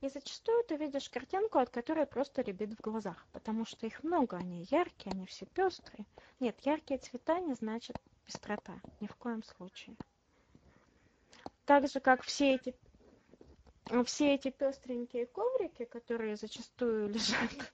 И 0.01 0.09
зачастую 0.09 0.63
ты 0.65 0.75
видишь 0.75 1.09
картинку, 1.09 1.57
от 1.59 1.69
которой 1.69 2.05
просто 2.05 2.41
рябит 2.41 2.73
в 2.73 2.81
глазах, 2.81 3.25
потому 3.31 3.65
что 3.65 3.87
их 3.87 4.03
много, 4.03 4.37
они 4.37 4.67
яркие, 4.69 5.13
они 5.13 5.25
все 5.25 5.45
пестрые. 5.45 6.05
Нет, 6.39 6.59
яркие 6.61 6.99
цвета 6.99 7.39
не 7.39 7.53
значит 7.53 7.97
пестрота, 8.25 8.79
ни 8.99 9.07
в 9.07 9.15
коем 9.15 9.43
случае. 9.43 9.95
Так 11.65 11.87
же, 11.87 11.99
как 11.99 12.21
все 12.21 12.55
эти, 12.55 12.75
все 14.05 14.35
эти 14.35 14.51
пестренькие 14.51 15.25
коврики, 15.25 15.85
которые 15.85 16.35
зачастую 16.35 17.09
лежат 17.13 17.73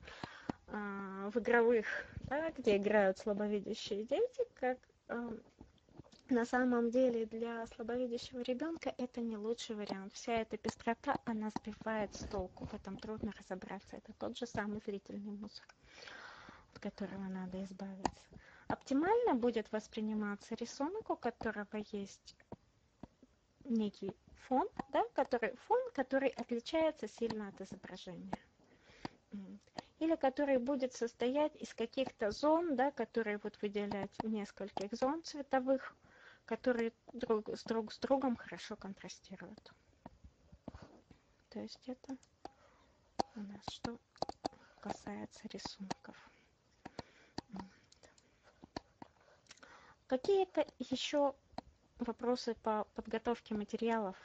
а, 0.68 1.30
в 1.32 1.38
игровых, 1.40 1.88
да, 2.30 2.52
где 2.52 2.78
играют 2.78 3.18
слабовидящие 3.18 4.06
дети, 4.06 4.46
как 4.54 4.78
а, 5.10 5.38
на 6.32 6.46
самом 6.46 6.90
деле 6.92 7.26
для 7.26 7.68
слабовидящего 7.68 8.40
ребенка 8.42 8.94
это 8.98 9.20
не 9.20 9.36
лучший 9.36 9.76
вариант. 9.76 10.14
Вся 10.14 10.34
эта 10.34 10.58
пестрота, 10.58 11.18
она 11.26 11.50
сбивает 11.50 12.16
с 12.16 12.20
толку, 12.30 12.66
в 12.66 12.98
трудно 13.00 13.34
разобраться. 13.38 13.98
Это 13.98 14.14
тот 14.14 14.38
же 14.38 14.48
самый 14.48 14.82
зрительный 14.86 15.34
мусор, 15.34 15.66
от 16.74 16.80
которого 16.80 17.24
надо 17.24 17.62
избавиться. 17.64 18.24
Оптимально 18.68 19.36
будет 19.36 19.70
восприниматься 19.74 20.56
рисунок, 20.56 21.10
у 21.10 21.18
которого 21.18 21.84
есть 21.92 22.36
некий 23.66 24.16
фон, 24.48 24.70
да, 24.94 25.04
который, 25.14 25.56
фон, 25.68 25.80
который 25.94 26.30
отличается 26.30 27.10
сильно 27.10 27.50
от 27.50 27.60
изображения. 27.60 28.32
Или 30.00 30.16
который 30.16 30.58
будет 30.58 30.94
состоять 30.94 31.56
из 31.58 31.74
каких-то 31.74 32.32
зон, 32.32 32.76
да, 32.78 32.92
которые 32.92 33.38
вот 33.44 33.62
выделять 33.62 34.12
нескольких 34.24 34.94
зон 34.94 35.22
цветовых, 35.24 35.94
которые 36.46 36.94
друг 37.14 37.50
с, 37.50 37.64
друг 37.64 37.92
с 37.94 38.00
другом 38.00 38.36
хорошо 38.36 38.76
контрастируют. 38.76 39.74
То 41.50 41.60
есть 41.60 41.88
это 41.88 42.18
у 43.36 43.42
нас 43.42 43.66
что 43.68 44.00
касается 44.82 45.48
рисунков. 45.50 46.16
Какие-то 50.08 50.68
еще 50.80 51.34
вопросы 52.00 52.56
по 52.56 52.84
подготовке 52.96 53.54
материалов 53.54 54.18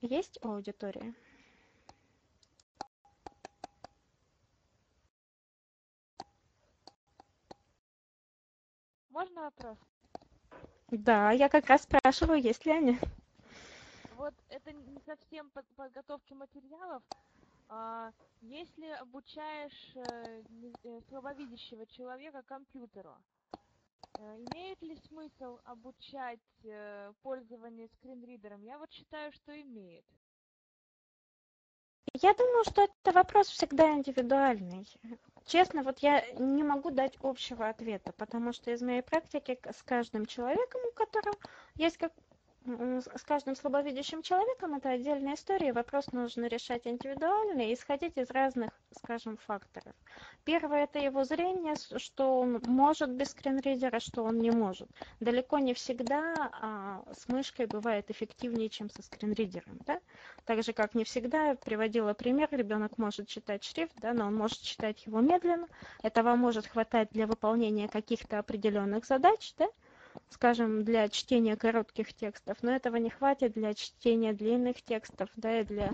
есть 0.00 0.38
у 0.44 0.50
аудитории? 0.50 1.14
Можно 9.10 9.42
вопрос? 9.42 9.78
Да, 10.90 11.32
я 11.32 11.48
как 11.48 11.66
раз 11.66 11.82
спрашиваю, 11.82 12.40
есть 12.40 12.66
ли 12.66 12.72
они. 12.72 12.98
Вот 14.16 14.34
это 14.48 14.72
не 14.72 15.00
совсем 15.06 15.50
под 15.50 15.66
подготовки 15.76 16.34
материалов. 16.34 17.02
А, 17.68 18.12
если 18.42 18.88
обучаешь 19.00 19.92
э, 19.96 20.42
э, 20.84 21.00
слабовидящего 21.08 21.86
человека 21.86 22.42
компьютеру, 22.42 23.16
э, 24.16 24.36
имеет 24.44 24.80
ли 24.82 24.96
смысл 25.08 25.58
обучать 25.64 26.38
пользование 27.22 27.88
скринридером? 27.88 28.62
Я 28.62 28.78
вот 28.78 28.90
считаю, 28.92 29.32
что 29.32 29.60
имеет. 29.60 30.04
Я 32.12 32.34
думаю, 32.34 32.64
что 32.64 32.82
это 32.82 33.12
вопрос 33.12 33.48
всегда 33.48 33.92
индивидуальный. 33.92 34.86
Честно, 35.46 35.82
вот 35.82 35.98
я 35.98 36.24
не 36.38 36.62
могу 36.62 36.90
дать 36.90 37.16
общего 37.20 37.68
ответа, 37.68 38.12
потому 38.12 38.52
что 38.52 38.70
из 38.70 38.80
моей 38.82 39.02
практики 39.02 39.58
с 39.70 39.82
каждым 39.82 40.26
человеком, 40.26 40.80
у 40.88 40.92
которого 40.92 41.36
есть 41.74 41.98
как 41.98 42.12
с 42.66 43.22
каждым 43.24 43.56
слабовидящим 43.56 44.22
человеком 44.22 44.74
это 44.74 44.90
отдельная 44.90 45.34
история, 45.34 45.72
вопрос 45.72 46.12
нужно 46.12 46.46
решать 46.46 46.86
индивидуально 46.86 47.62
и 47.62 47.74
исходить 47.74 48.16
из 48.16 48.30
разных, 48.30 48.70
скажем, 48.96 49.36
факторов. 49.36 49.94
Первое– 50.44 50.84
это 50.84 50.98
его 50.98 51.24
зрение, 51.24 51.74
что 51.98 52.40
он 52.40 52.62
может 52.66 53.10
без 53.10 53.30
скринридера, 53.30 54.00
что 54.00 54.24
он 54.24 54.38
не 54.38 54.50
может. 54.50 54.88
Далеко 55.20 55.58
не 55.58 55.74
всегда 55.74 56.50
а, 56.52 57.02
с 57.12 57.28
мышкой 57.28 57.66
бывает 57.66 58.10
эффективнее, 58.10 58.70
чем 58.70 58.88
со 58.88 59.02
скринридером. 59.02 59.78
Да? 59.84 60.00
Так 60.46 60.62
же, 60.62 60.72
как 60.72 60.94
не 60.94 61.04
всегда, 61.04 61.56
приводила 61.56 62.14
пример, 62.14 62.48
ребенок 62.50 62.96
может 62.96 63.28
читать 63.28 63.62
шрифт, 63.62 63.94
да, 64.00 64.14
но 64.14 64.26
он 64.26 64.36
может 64.36 64.60
читать 64.62 65.04
его 65.04 65.20
медленно. 65.20 65.68
Этого 66.02 66.34
может 66.34 66.66
хватать 66.66 67.10
для 67.10 67.26
выполнения 67.26 67.88
каких-то 67.88 68.38
определенных 68.38 69.04
задач, 69.04 69.54
да? 69.58 69.66
Скажем, 70.30 70.84
для 70.84 71.08
чтения 71.08 71.56
коротких 71.56 72.12
текстов, 72.14 72.58
но 72.62 72.72
этого 72.72 72.96
не 72.96 73.10
хватит 73.10 73.52
для 73.52 73.74
чтения 73.74 74.32
длинных 74.32 74.82
текстов, 74.82 75.30
да, 75.36 75.60
и 75.60 75.64
для 75.64 75.92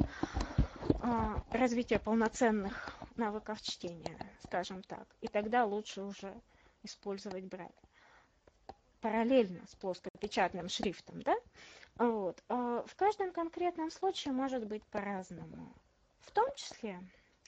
а, 1.02 1.42
развития 1.50 1.98
полноценных 1.98 2.96
навыков 3.16 3.60
чтения, 3.62 4.16
скажем 4.44 4.82
так. 4.82 5.06
И 5.20 5.28
тогда 5.28 5.64
лучше 5.64 6.02
уже 6.02 6.34
использовать 6.82 7.44
Брайль 7.44 7.70
параллельно 9.00 9.66
с 9.66 9.74
плоскопечатным 9.76 10.68
шрифтом, 10.68 11.22
да? 11.22 11.36
Вот. 11.98 12.42
А 12.48 12.84
в 12.86 12.94
каждом 12.96 13.32
конкретном 13.32 13.90
случае 13.90 14.32
может 14.32 14.66
быть 14.66 14.84
по-разному. 14.86 15.74
В 16.20 16.30
том 16.32 16.48
числе, 16.54 17.00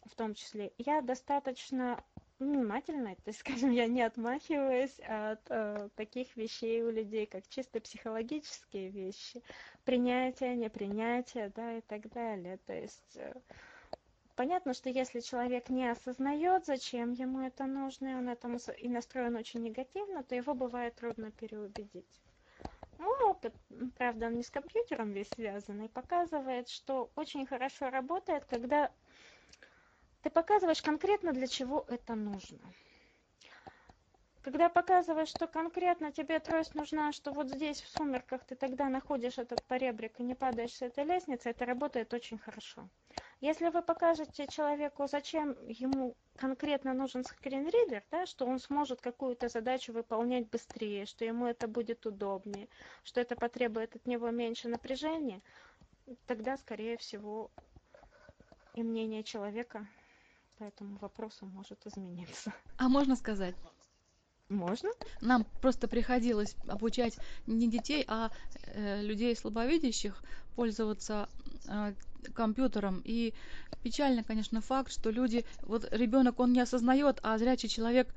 в 0.07 0.15
том 0.15 0.35
числе, 0.35 0.73
я 0.79 1.01
достаточно 1.01 2.03
внимательно, 2.43 3.15
то 3.17 3.23
есть, 3.27 3.41
скажем, 3.41 3.71
я 3.71 3.87
не 3.87 4.03
отмахиваюсь 4.03 4.99
от 5.01 5.41
э, 5.49 5.89
таких 5.97 6.37
вещей 6.37 6.83
у 6.83 6.91
людей, 6.91 7.27
как 7.27 7.49
чисто 7.49 7.81
психологические 7.81 8.91
вещи, 8.91 9.43
принятие, 9.85 10.57
непринятие, 10.57 11.53
да, 11.55 11.79
и 11.79 11.81
так 11.81 12.09
далее. 12.11 12.59
То 12.67 12.73
есть 12.73 13.17
э, 13.17 13.35
понятно, 14.37 14.75
что 14.75 14.91
если 14.91 15.21
человек 15.21 15.69
не 15.69 15.91
осознает, 15.91 16.67
зачем 16.67 17.13
ему 17.13 17.41
это 17.41 17.67
нужно, 17.67 18.09
и 18.09 18.15
он 18.15 18.29
этому 18.29 18.59
и 18.79 18.89
настроен 18.89 19.37
очень 19.37 19.63
негативно, 19.63 20.23
то 20.23 20.35
его 20.35 20.55
бывает 20.55 20.95
трудно 20.97 21.31
переубедить. 21.31 22.23
Мой 22.99 23.19
опыт, 23.25 23.55
правда, 23.97 24.27
он 24.27 24.37
не 24.37 24.43
с 24.45 24.51
компьютером 24.51 25.13
весь 25.13 25.29
связанный, 25.31 25.89
показывает, 25.89 26.69
что 26.69 27.11
очень 27.17 27.47
хорошо 27.47 27.91
работает, 27.91 28.45
когда 28.45 28.93
ты 30.23 30.31
показываешь 30.31 30.83
конкретно, 30.83 31.33
для 31.33 31.47
чего 31.47 31.85
это 31.89 32.15
нужно. 32.15 32.61
Когда 34.43 34.69
показываешь, 34.69 35.29
что 35.29 35.47
конкретно 35.47 36.11
тебе 36.11 36.41
трость 36.41 36.75
нужна, 36.75 37.13
что 37.13 37.31
вот 37.31 37.49
здесь 37.49 37.81
в 37.81 37.89
сумерках 37.97 38.45
ты 38.45 38.57
тогда 38.57 38.89
находишь 38.89 39.39
этот 39.39 39.63
поребрик 39.65 40.19
и 40.19 40.25
не 40.25 40.35
падаешь 40.35 40.75
с 40.75 40.83
этой 40.83 41.05
лестницы, 41.05 41.51
это 41.51 41.65
работает 41.65 42.13
очень 42.13 42.39
хорошо. 42.39 42.89
Если 43.41 43.69
вы 43.69 43.83
покажете 43.83 44.49
человеку, 44.49 45.07
зачем 45.07 45.57
ему 45.69 46.17
конкретно 46.37 46.93
нужен 46.93 47.23
скринридер, 47.23 48.03
да, 48.11 48.27
что 48.27 48.47
он 48.47 48.59
сможет 48.59 49.01
какую-то 49.01 49.49
задачу 49.49 49.93
выполнять 49.93 50.49
быстрее, 50.51 51.07
что 51.07 51.25
ему 51.25 51.47
это 51.47 51.69
будет 51.69 52.05
удобнее, 52.05 52.69
что 53.05 53.21
это 53.21 53.37
потребует 53.37 53.95
от 53.95 54.07
него 54.09 54.29
меньше 54.31 54.69
напряжения, 54.69 55.41
тогда, 56.27 56.57
скорее 56.57 56.97
всего, 56.97 57.53
и 58.75 58.83
мнение 58.83 59.23
человека 59.23 59.87
по 60.59 60.65
этому 60.65 60.97
вопросу 60.99 61.47
может 61.47 61.87
измениться. 61.87 62.53
А 62.77 62.89
можно 62.89 63.17
сказать? 63.17 63.55
Можно? 64.49 64.91
Нам 65.21 65.47
просто 65.61 65.89
приходилось 65.89 66.57
обучать 66.69 67.17
не 67.47 67.69
детей, 67.69 68.05
а 68.07 68.31
э, 68.67 69.03
людей 69.03 69.35
слабовидящих 69.35 70.23
пользоваться 70.55 71.29
э, 71.67 71.95
компьютером. 72.35 73.01
И 73.05 73.33
печально, 73.83 74.25
конечно, 74.25 74.61
факт, 74.61 74.93
что 74.93 75.11
люди, 75.11 75.45
вот 75.63 75.89
ребенок, 75.91 76.39
он 76.39 76.53
не 76.53 76.61
осознает, 76.61 77.19
а 77.23 77.39
зрячий 77.39 77.69
человек 77.69 78.15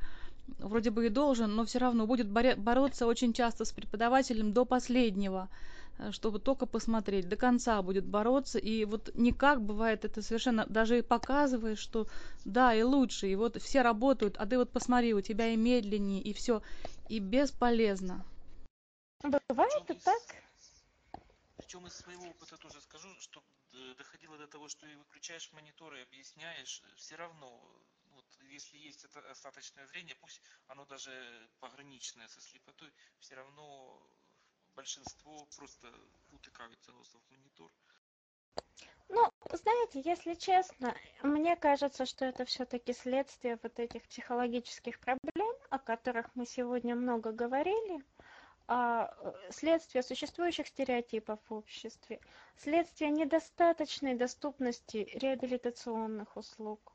вроде 0.60 0.91
бы 0.91 1.07
и 1.07 1.10
должен, 1.10 1.56
но 1.56 1.66
все 1.66 1.80
равно 1.80 2.06
будет 2.06 2.30
бороться 2.30 3.07
очень 3.07 3.34
часто 3.34 3.66
с 3.66 3.72
преподавателем 3.72 4.53
до 4.53 4.66
последнего. 4.66 5.49
Э, 5.98 6.12
чтобы 6.12 6.40
только 6.40 6.66
посмотреть, 6.66 7.30
до 7.30 7.38
конца 7.38 7.82
будет 7.82 8.06
бороться, 8.06 8.60
и 8.60 8.86
вот 8.86 9.12
никак 9.16 9.62
бывает 9.62 10.04
это 10.04 10.22
совершенно, 10.22 10.66
даже 10.66 11.00
и 11.00 11.02
показывает, 11.02 11.78
что 11.78 12.08
да, 12.44 12.74
и 12.74 12.84
лучше, 12.84 13.28
и 13.28 13.36
вот 13.36 13.62
все 13.62 13.82
работают, 13.82 14.38
а 14.38 14.46
ты 14.46 14.58
вот 14.58 14.72
посмотри, 14.72 15.14
у 15.14 15.22
тебя 15.22 15.50
и 15.50 15.56
медленнее, 15.56 16.22
и 16.22 16.34
все, 16.34 16.62
и 17.08 17.20
бесполезно. 17.20 18.26
Бывает 19.24 19.90
и 19.90 19.94
так. 19.94 20.22
Причем 21.58 21.88
из 21.88 21.94
своего 21.94 22.28
опыта 22.28 22.58
тоже 22.58 22.82
скажу, 22.82 23.08
что 23.20 23.42
доходило 23.98 24.38
до 24.38 24.48
того, 24.48 24.68
что 24.68 24.86
и 24.88 24.96
выключаешь 24.96 25.52
монитор 25.54 25.96
и 25.96 26.02
объясняешь, 26.02 26.82
все 26.96 27.16
равно, 27.16 27.62
вот, 28.14 28.26
если 28.50 28.78
есть 28.78 29.04
это 29.06 29.20
остаточное 29.32 29.88
зрение, 29.88 30.16
пусть 30.16 30.42
оно 30.68 30.86
даже 30.86 31.12
пограничное 31.60 32.28
со 32.28 32.42
слепотой, 32.42 32.92
все 33.20 33.36
равно 33.36 34.02
большинство 34.76 35.46
просто 35.56 35.88
утыкаются 36.32 36.92
носом 36.92 37.22
в 37.22 37.32
монитор. 37.32 37.72
Ну, 39.10 39.32
знаете, 39.52 40.02
если 40.04 40.34
честно, 40.34 40.96
мне 41.22 41.56
кажется, 41.56 42.06
что 42.06 42.26
это 42.26 42.46
все-таки 42.46 42.94
следствие 42.94 43.60
вот 43.62 43.80
этих 43.80 44.04
психологических 44.08 45.00
проблем, 45.00 45.56
о 45.70 45.80
которых 45.80 46.36
мы 46.36 46.46
сегодня 46.46 46.96
много 46.96 47.32
говорили, 47.32 48.04
а 48.68 49.14
следствие 49.52 50.02
существующих 50.02 50.68
стереотипов 50.68 51.40
в 51.48 51.54
обществе, 51.54 52.20
следствие 52.58 53.12
недостаточной 53.12 54.16
доступности 54.16 55.08
реабилитационных 55.14 56.36
услуг, 56.36 56.95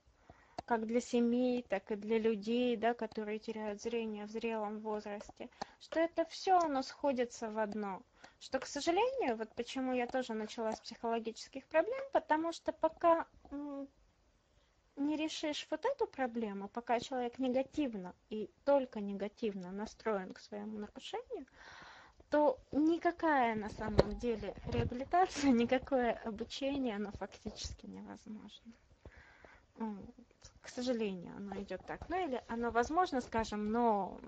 как 0.70 0.86
для 0.86 1.00
семей, 1.00 1.64
так 1.68 1.90
и 1.90 1.96
для 1.96 2.16
людей, 2.16 2.76
да, 2.76 2.94
которые 2.94 3.40
теряют 3.40 3.82
зрение 3.82 4.26
в 4.26 4.30
зрелом 4.30 4.78
возрасте, 4.78 5.50
что 5.80 5.98
это 5.98 6.24
все 6.26 6.58
оно 6.58 6.82
сходится 6.82 7.50
в 7.50 7.58
одно. 7.58 8.04
Что, 8.38 8.60
к 8.60 8.66
сожалению, 8.66 9.36
вот 9.36 9.52
почему 9.56 9.92
я 9.92 10.06
тоже 10.06 10.32
начала 10.32 10.70
с 10.70 10.80
психологических 10.80 11.66
проблем, 11.66 12.04
потому 12.12 12.52
что 12.52 12.70
пока 12.70 13.26
не 14.94 15.16
решишь 15.16 15.66
вот 15.72 15.84
эту 15.84 16.06
проблему, 16.06 16.68
пока 16.68 17.00
человек 17.00 17.40
негативно 17.40 18.14
и 18.28 18.48
только 18.64 19.00
негативно 19.00 19.72
настроен 19.72 20.32
к 20.32 20.38
своему 20.38 20.78
нарушению, 20.78 21.46
то 22.30 22.60
никакая 22.70 23.56
на 23.56 23.70
самом 23.70 24.16
деле 24.20 24.54
реабилитация, 24.66 25.50
никакое 25.50 26.12
обучение, 26.24 26.94
оно 26.94 27.10
фактически 27.10 27.86
невозможно 27.86 28.72
к 30.60 30.68
сожалению, 30.68 31.34
оно 31.36 31.60
идет 31.60 31.84
так. 31.86 32.08
Ну 32.08 32.26
или 32.26 32.42
оно 32.48 32.70
возможно, 32.70 33.20
скажем, 33.20 33.70
но 33.70 34.20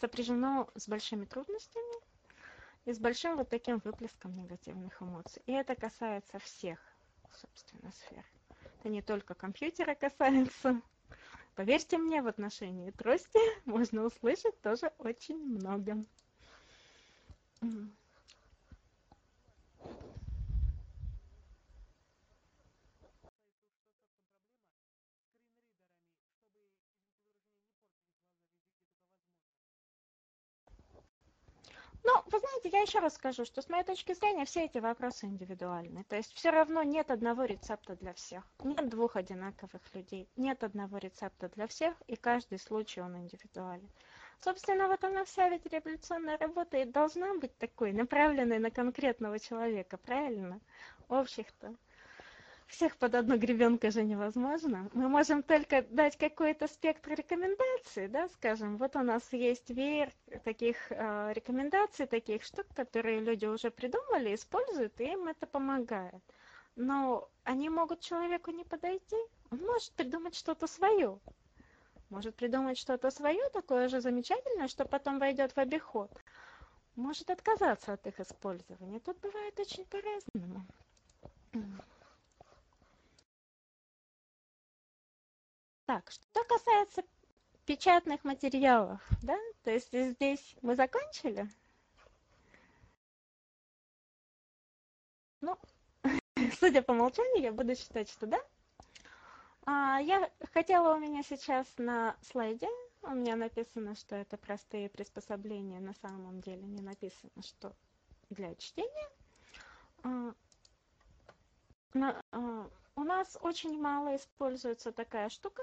сопряжено 0.00 0.68
с 0.74 0.88
большими 0.88 1.24
трудностями 1.24 2.02
и 2.84 2.92
с 2.92 2.98
большим 2.98 3.36
вот 3.36 3.48
таким 3.48 3.78
выплеском 3.84 4.34
негативных 4.34 5.00
эмоций. 5.02 5.42
И 5.46 5.52
это 5.52 5.74
касается 5.74 6.38
всех, 6.38 6.78
собственно, 7.32 7.90
сфер. 7.92 8.24
Это 8.80 8.88
не 8.88 9.02
только 9.02 9.34
компьютера 9.34 9.94
касается. 9.94 10.80
Поверьте 11.54 11.96
мне, 11.96 12.22
в 12.22 12.26
отношении 12.26 12.90
трости 12.90 13.38
можно 13.64 14.04
услышать 14.04 14.60
тоже 14.60 14.92
очень 14.98 15.38
много. 15.38 16.04
Ну, 32.08 32.12
вы 32.30 32.38
знаете, 32.38 32.68
я 32.68 32.82
еще 32.82 33.00
раз 33.00 33.14
скажу, 33.14 33.44
что 33.44 33.60
с 33.60 33.68
моей 33.68 33.82
точки 33.82 34.14
зрения 34.14 34.44
все 34.44 34.66
эти 34.66 34.78
вопросы 34.78 35.26
индивидуальны. 35.26 36.04
То 36.04 36.14
есть 36.14 36.32
все 36.34 36.50
равно 36.50 36.84
нет 36.84 37.10
одного 37.10 37.44
рецепта 37.46 37.96
для 37.96 38.12
всех. 38.12 38.44
Нет 38.62 38.88
двух 38.88 39.16
одинаковых 39.16 39.82
людей. 39.92 40.28
Нет 40.36 40.62
одного 40.62 40.98
рецепта 40.98 41.48
для 41.48 41.66
всех, 41.66 41.96
и 42.06 42.14
каждый 42.14 42.60
случай 42.60 43.00
он 43.00 43.16
индивидуален. 43.16 43.90
Собственно, 44.38 44.86
вот 44.86 45.02
она 45.02 45.24
вся 45.24 45.48
ведь 45.48 45.66
революционная 45.66 46.38
работа 46.38 46.76
и 46.76 46.84
должна 46.84 47.34
быть 47.38 47.58
такой, 47.58 47.90
направленной 47.90 48.60
на 48.60 48.70
конкретного 48.70 49.40
человека, 49.40 49.96
правильно? 49.96 50.60
Общих-то 51.08 51.74
всех 52.66 52.96
под 52.96 53.14
одну 53.14 53.38
гребенку 53.38 53.90
же 53.90 54.02
невозможно. 54.02 54.90
Мы 54.92 55.08
можем 55.08 55.42
только 55.42 55.82
дать 55.82 56.16
какой-то 56.16 56.66
спектр 56.66 57.14
рекомендаций, 57.14 58.08
да, 58.08 58.28
скажем, 58.28 58.76
вот 58.76 58.96
у 58.96 59.02
нас 59.02 59.22
есть 59.32 59.70
веер 59.70 60.12
таких 60.44 60.76
э, 60.90 61.32
рекомендаций, 61.32 62.06
таких 62.06 62.42
штук, 62.42 62.66
которые 62.74 63.20
люди 63.20 63.46
уже 63.46 63.70
придумали, 63.70 64.34
используют, 64.34 65.00
и 65.00 65.04
им 65.04 65.28
это 65.28 65.46
помогает. 65.46 66.22
Но 66.74 67.30
они 67.44 67.70
могут 67.70 68.00
человеку 68.00 68.50
не 68.50 68.64
подойти, 68.64 69.16
он 69.50 69.60
может 69.60 69.92
придумать 69.92 70.34
что-то 70.34 70.66
свое. 70.66 71.18
Может 72.10 72.36
придумать 72.36 72.78
что-то 72.78 73.10
свое, 73.10 73.48
такое 73.50 73.88
же 73.88 74.00
замечательное, 74.00 74.68
что 74.68 74.84
потом 74.84 75.18
войдет 75.18 75.52
в 75.52 75.58
обиход. 75.58 76.10
Может 76.94 77.30
отказаться 77.30 77.94
от 77.94 78.06
их 78.06 78.20
использования. 78.20 79.00
Тут 79.00 79.18
бывает 79.20 79.58
очень 79.58 79.84
по-разному. 79.84 80.66
Так, 85.86 86.10
что 86.10 86.44
касается 86.44 87.04
печатных 87.64 88.24
материалов, 88.24 89.00
да, 89.22 89.38
то 89.62 89.70
есть 89.70 89.92
здесь 89.92 90.56
мы 90.60 90.74
закончили. 90.74 91.48
Ну, 95.40 95.56
судя 96.58 96.82
по 96.82 96.92
молчанию, 96.92 97.40
я 97.40 97.52
буду 97.52 97.76
считать, 97.76 98.10
что 98.10 98.26
да. 98.26 98.40
А, 99.64 100.00
я 100.00 100.28
хотела 100.52 100.94
у 100.94 100.98
меня 100.98 101.22
сейчас 101.22 101.66
на 101.76 102.16
слайде, 102.20 102.68
у 103.02 103.10
меня 103.10 103.36
написано, 103.36 103.94
что 103.94 104.16
это 104.16 104.36
простые 104.36 104.88
приспособления, 104.88 105.78
на 105.78 105.94
самом 105.94 106.40
деле 106.40 106.62
не 106.62 106.82
написано, 106.82 107.30
что 107.44 107.72
для 108.30 108.56
чтения. 108.56 109.10
А, 110.02 110.34
на, 111.94 112.20
а, 112.32 112.68
у 112.96 113.04
нас 113.04 113.36
очень 113.42 113.80
мало 113.80 114.16
используется 114.16 114.90
такая 114.90 115.28
штука, 115.28 115.62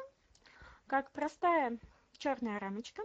как 0.88 1.12
простая 1.12 1.80
черная 2.18 2.60
рамочка, 2.60 3.04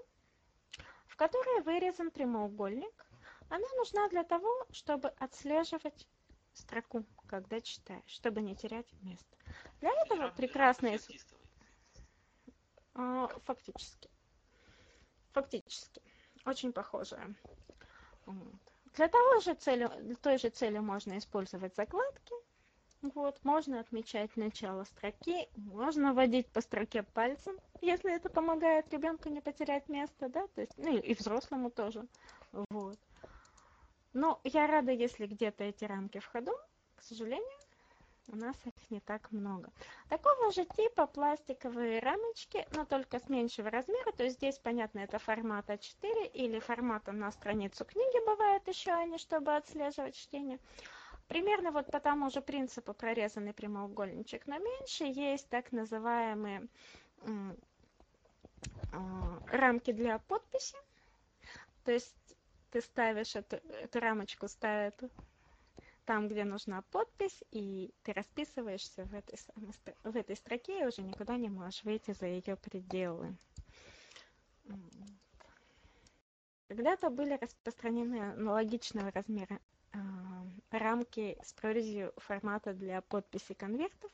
в 1.07 1.17
которой 1.17 1.63
вырезан 1.63 2.11
прямоугольник. 2.11 3.07
Она 3.49 3.67
нужна 3.77 4.09
для 4.11 4.25
того, 4.25 4.67
чтобы 4.71 5.09
отслеживать 5.09 6.07
строку, 6.53 7.05
когда 7.27 7.61
читаешь, 7.61 8.03
чтобы 8.07 8.43
не 8.43 8.55
терять 8.55 8.93
место. 9.03 9.37
Для 9.81 9.91
этого 10.03 10.29
прекрасные... 10.29 11.01
А, 12.95 13.29
фактически. 13.45 14.11
Фактически. 15.33 16.03
Очень 16.45 16.73
похожая. 16.73 17.35
Вот. 18.27 18.61
Для 18.95 19.09
того 19.09 19.41
же 19.41 19.55
цели, 19.55 19.89
для 20.03 20.17
той 20.17 20.39
же 20.39 20.51
цели 20.51 20.79
можно 20.79 21.17
использовать 21.17 21.77
закладки, 21.77 22.35
вот, 23.03 23.39
можно 23.45 23.81
отмечать 23.81 24.37
начало 24.37 24.85
строки, 24.85 25.49
можно 25.57 26.13
вводить 26.13 26.49
по 26.49 26.61
строке 26.61 27.03
пальцем, 27.03 27.57
если 27.81 28.15
это 28.15 28.29
помогает 28.29 28.93
ребенку 28.93 29.29
не 29.29 29.41
потерять 29.41 29.89
место, 29.89 30.29
да, 30.29 30.47
то 30.49 30.61
есть, 30.61 30.73
ну 30.77 30.97
и 30.97 31.15
взрослому 31.15 31.71
тоже, 31.71 32.07
вот. 32.71 32.99
Но 34.13 34.41
я 34.45 34.67
рада, 34.67 34.93
если 34.93 35.27
где-то 35.27 35.65
эти 35.65 35.85
рамки 35.85 36.19
в 36.19 36.27
ходу, 36.27 36.53
к 36.97 37.03
сожалению, 37.03 37.47
у 38.31 38.37
нас 38.37 38.57
их 38.67 38.75
не 38.91 39.01
так 39.01 39.31
много. 39.33 39.71
Такого 40.09 40.53
же 40.53 40.65
типа 40.65 41.07
пластиковые 41.07 42.01
рамочки, 42.01 42.67
но 42.73 42.85
только 42.85 43.19
с 43.19 43.29
меньшего 43.29 43.71
размера, 43.71 44.13
то 44.13 44.25
есть 44.25 44.37
здесь, 44.37 44.59
понятно, 44.59 44.99
это 45.01 45.19
формат 45.19 45.71
А4 45.71 46.27
или 46.35 46.59
форматом 46.59 47.19
на 47.19 47.31
страницу 47.31 47.85
книги 47.85 48.27
бывает 48.27 48.67
еще 48.69 48.93
они, 48.93 49.19
чтобы 49.19 49.57
отслеживать 49.57 50.15
чтение. 50.15 50.59
Примерно 51.29 51.73
вот 51.73 51.91
по 51.91 52.01
тому 52.01 52.31
же 52.31 52.41
принципу 52.41 52.95
прорезанный 52.95 53.53
прямоугольничек, 53.53 54.47
но 54.47 54.59
меньше 54.59 55.05
есть 55.05 55.49
так 55.51 55.73
называемые 55.73 56.67
а, 58.93 59.43
рамки 59.53 59.93
для 59.93 60.19
подписи. 60.21 60.77
То 61.85 61.93
есть 61.93 62.17
ты 62.71 62.81
ставишь 62.81 63.37
эту, 63.37 63.57
эту 63.57 64.01
рамочку, 64.01 64.49
ставят 64.49 64.99
там, 66.07 66.29
где 66.29 66.45
нужна 66.45 66.81
подпись, 66.91 67.45
и 67.51 67.93
ты 68.03 68.15
расписываешься 68.15 69.05
в 69.05 69.15
этой, 69.15 69.39
в 70.05 70.17
этой 70.17 70.37
строке 70.37 70.81
и 70.81 70.87
уже 70.87 71.03
никуда 71.03 71.37
не 71.37 71.51
можешь 71.51 71.85
выйти 71.85 72.13
за 72.13 72.27
ее 72.27 72.57
пределы. 72.57 73.37
Когда-то 76.69 77.11
были 77.11 77.35
распространены 77.35 78.33
аналогичного 78.33 79.11
размера 79.11 79.61
рамки 80.71 81.39
с 81.43 81.53
прорезью 81.53 82.13
формата 82.17 82.73
для 82.73 83.01
подписи 83.01 83.55
конвертов. 83.55 84.11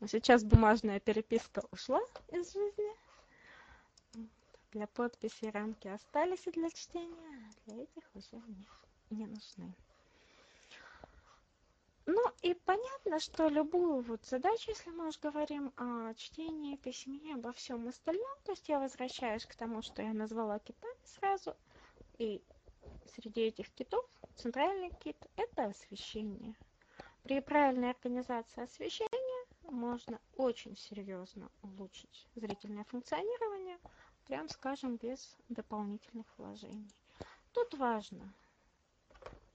Но 0.00 0.06
сейчас 0.06 0.44
бумажная 0.44 1.00
переписка 1.00 1.62
ушла 1.70 2.00
из 2.32 2.52
жизни. 2.52 3.04
Для 4.72 4.86
подписи 4.88 5.46
рамки 5.46 5.88
остались 5.88 6.46
и 6.46 6.50
для 6.50 6.68
чтения, 6.70 7.48
а 7.48 7.70
для 7.70 7.84
этих 7.84 8.04
уже 8.14 8.36
не, 8.48 8.66
не 9.10 9.26
нужны. 9.26 9.72
Ну 12.06 12.22
и 12.42 12.52
понятно, 12.52 13.18
что 13.18 13.48
любую 13.48 14.02
вот 14.02 14.24
задачу, 14.26 14.70
если 14.70 14.90
мы 14.90 15.08
уж 15.08 15.18
говорим 15.18 15.72
о 15.76 16.12
чтении, 16.14 16.76
письме, 16.76 17.34
обо 17.34 17.52
всем 17.52 17.88
остальном, 17.88 18.36
то 18.44 18.52
есть 18.52 18.68
я 18.68 18.78
возвращаюсь 18.78 19.46
к 19.46 19.54
тому, 19.54 19.80
что 19.80 20.02
я 20.02 20.12
назвала 20.12 20.58
китами 20.58 20.98
сразу, 21.04 21.56
и 22.18 22.42
среди 23.14 23.42
этих 23.42 23.70
китов 23.70 24.04
центральный 24.34 24.90
кит– 25.00 25.16
это 25.36 25.66
освещение. 25.66 26.54
При 27.22 27.40
правильной 27.40 27.90
организации 27.90 28.62
освещения 28.62 29.46
можно 29.62 30.20
очень 30.36 30.76
серьезно 30.76 31.50
улучшить 31.62 32.28
зрительное 32.34 32.84
функционирование, 32.84 33.78
прям 34.26 34.48
скажем, 34.48 34.96
без 34.96 35.36
дополнительных 35.48 36.26
вложений. 36.38 36.94
Тут 37.52 37.74
важно, 37.74 38.32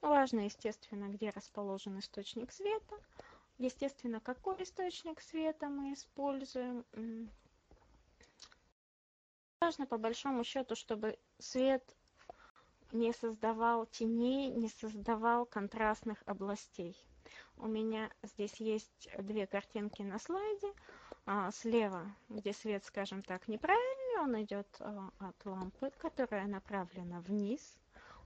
важно, 0.01 0.41
естественно, 0.41 1.09
где 1.09 1.29
расположен 1.29 1.99
источник 1.99 2.51
света, 2.51 2.95
естественно, 3.57 4.19
какой 4.19 4.63
источник 4.63 5.21
света 5.21 5.67
мы 5.67 5.93
используем. 5.93 6.85
Важно, 9.61 9.85
по 9.85 9.97
большому 9.97 10.43
счету, 10.43 10.75
чтобы 10.75 11.19
свет 11.37 11.95
не 12.91 13.13
создавал 13.13 13.85
теней, 13.85 14.49
не 14.49 14.69
создавал 14.69 15.45
контрастных 15.45 16.21
областей. 16.25 16.97
У 17.57 17.67
меня 17.67 18.09
здесь 18.23 18.55
есть 18.55 19.09
две 19.19 19.45
картинки 19.45 20.01
на 20.01 20.19
слайде. 20.19 20.73
А, 21.25 21.51
слева, 21.51 22.15
где 22.29 22.53
свет, 22.53 22.83
скажем 22.85 23.21
так, 23.21 23.47
неправильный, 23.47 24.19
он 24.19 24.41
идет 24.41 24.67
а, 24.79 25.11
от 25.19 25.45
лампы, 25.45 25.91
которая 25.99 26.47
направлена 26.47 27.19
вниз, 27.19 27.77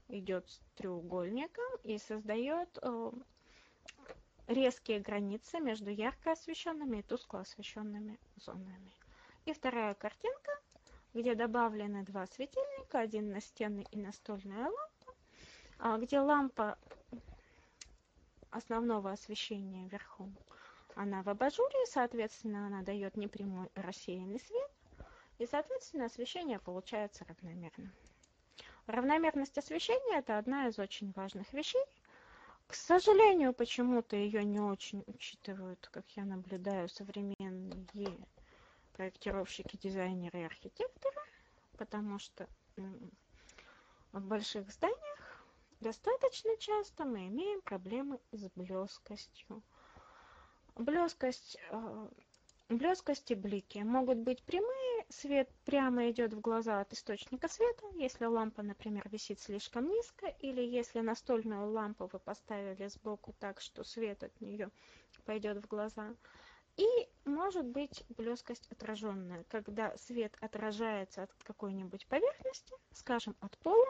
идет 0.08 0.50
с 0.50 0.62
треугольником 0.76 1.66
и 1.84 1.98
создает 1.98 2.78
а, 2.82 3.12
резкие 4.48 5.00
границы 5.00 5.60
между 5.60 5.90
ярко 5.90 6.32
освещенными 6.32 7.00
и 7.00 7.04
тускло 7.04 7.42
освещенными 7.42 8.20
зонами. 8.38 8.94
И 9.46 9.54
вторая 9.54 9.96
картинка 9.96 10.52
где 11.14 11.36
добавлены 11.36 12.04
два 12.04 12.26
светильника, 12.28 13.00
один 13.00 13.32
настенный 13.32 13.88
и 13.92 13.98
настольная 13.98 14.66
лампа, 14.66 15.16
а 15.80 15.98
где 15.98 16.20
лампа 16.20 16.78
основного 18.50 19.12
освещения 19.12 19.88
вверху, 19.88 20.32
она 20.96 21.24
в 21.24 21.30
абажуре, 21.30 21.86
соответственно, 21.88 22.68
она 22.68 22.82
дает 22.82 23.18
непрямой 23.18 23.70
рассеянный 23.76 24.40
свет, 24.40 24.72
и, 25.40 25.46
соответственно, 25.46 26.06
освещение 26.06 26.60
получается 26.60 27.26
равномерным. 27.26 27.92
Равномерность 28.86 29.58
освещения– 29.58 30.18
это 30.20 30.38
одна 30.38 30.68
из 30.68 30.78
очень 30.78 31.12
важных 31.14 31.52
вещей. 31.54 31.84
К 32.68 32.76
сожалению, 32.76 33.54
почему-то 33.54 34.16
ее 34.16 34.44
не 34.44 34.60
очень 34.60 35.04
учитывают, 35.08 35.88
как 35.92 36.06
я 36.12 36.26
наблюдаю, 36.26 36.90
современные 36.90 38.18
проектировщики, 38.94 39.78
дизайнеры 39.78 40.42
и 40.42 40.46
архитекторы, 40.46 41.22
потому 41.78 42.20
что 42.20 42.48
в 44.12 44.22
больших 44.22 44.70
зданиях 44.72 45.46
достаточно 45.80 46.56
часто 46.58 47.06
мы 47.06 47.28
имеем 47.28 47.62
проблемы 47.62 48.20
с 48.32 48.50
блескостью. 48.56 49.62
Блескость 50.76 51.58
э, 51.70 52.08
блескости 52.70 53.34
блики 53.34 53.80
могут 53.80 54.18
быть 54.20 54.44
прямые, 54.44 55.06
свет 55.10 55.50
прямо 55.66 56.10
идет 56.10 56.34
в 56.34 56.40
глаза 56.40 56.82
от 56.82 56.94
источника 56.94 57.48
света, 57.48 57.86
если 57.96 58.26
лампа, 58.26 58.64
например, 58.64 59.08
висит 59.10 59.40
слишком 59.40 59.88
низко, 59.88 60.28
или 60.40 60.62
если 60.62 61.02
настольную 61.02 61.70
лампу 61.72 62.10
вы 62.12 62.20
поставили 62.20 62.88
сбоку 62.88 63.34
так, 63.40 63.62
что 63.62 63.84
свет 63.84 64.24
от 64.24 64.40
нее 64.42 64.70
пойдет 65.26 65.58
в 65.58 65.68
глаза. 65.68 66.16
И 66.78 66.88
может 67.26 67.66
быть 67.66 68.04
блескость 68.10 68.68
отраженная, 68.72 69.44
когда 69.46 69.96
свет 69.98 70.36
отражается 70.42 71.24
от 71.24 71.34
какой-нибудь 71.44 72.08
поверхности, 72.08 72.74
скажем, 72.92 73.36
от 73.42 73.58
пола, 73.60 73.86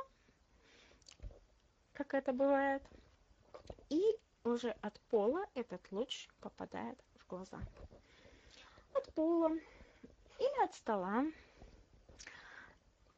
как 1.94 2.14
это 2.14 2.34
бывает, 2.34 2.84
и 3.90 4.02
уже 4.44 4.72
от 4.82 5.00
пола 5.10 5.46
этот 5.54 5.82
луч 5.92 6.28
попадает 6.42 7.00
в 7.16 7.28
глаза. 7.28 7.60
От 8.94 9.14
пола 9.14 9.52
или 10.40 10.64
от 10.64 10.74
стола, 10.76 11.26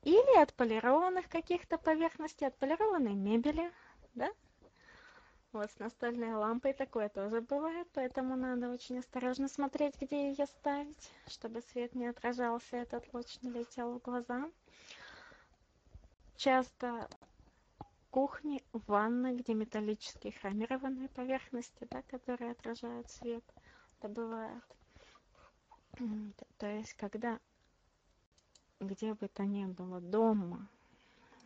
или 0.03 0.39
от 0.39 0.53
полированных 0.53 1.27
каких-то 1.27 1.79
поверхностей, 1.79 2.47
от 2.47 2.55
полированной 2.57 3.15
мебели, 3.15 3.73
да, 4.13 4.31
вот 5.55 5.71
с 5.71 5.79
настольной 5.79 6.33
лампой 6.33 6.73
такое 6.73 7.09
тоже 7.09 7.41
бывает, 7.41 7.87
поэтому 7.93 8.35
надо 8.35 8.69
очень 8.69 8.99
осторожно 8.99 9.47
смотреть, 9.47 9.99
где 9.99 10.29
ее 10.29 10.45
ставить, 10.45 11.11
чтобы 11.27 11.61
свет 11.61 11.95
не 11.95 12.07
отражался, 12.07 12.77
этот 12.77 13.11
луч 13.13 13.37
не 13.41 13.51
летел 13.51 13.93
в 13.93 14.01
глаза. 14.01 14.49
Часто 16.35 17.07
кухни, 18.11 18.63
ванны, 18.73 19.35
где 19.37 19.53
металлические 19.53 20.33
хромированные 20.33 21.07
поверхности, 21.09 21.87
да, 21.89 22.01
которые 22.03 22.51
отражают 22.51 23.09
свет, 23.09 23.43
это 23.97 24.09
бывает. 24.09 24.63
То 26.57 26.67
есть, 26.67 26.93
когда 26.95 27.39
где 28.81 29.13
бы 29.13 29.29
то 29.29 29.45
ни 29.45 29.65
было, 29.65 30.01
дома, 30.01 30.67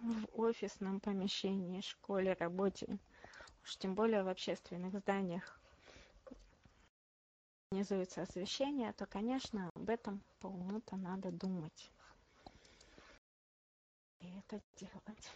в 0.02 0.40
офисном 0.40 1.00
помещении, 1.00 1.82
школе, 1.82 2.34
работе, 2.34 2.98
уж 3.70 3.78
тем 3.78 3.94
более 3.94 4.24
в 4.24 4.28
общественных 4.28 4.98
зданиях 5.00 5.60
организуется 7.72 8.24
освещение, 8.24 8.94
то, 8.94 9.06
конечно, 9.06 9.70
об 9.76 9.90
этом 9.90 10.24
полно-то 10.40 10.96
надо 10.96 11.32
думать. 11.32 11.92
И 14.22 14.28
это 14.40 14.60
делать. 14.78 15.32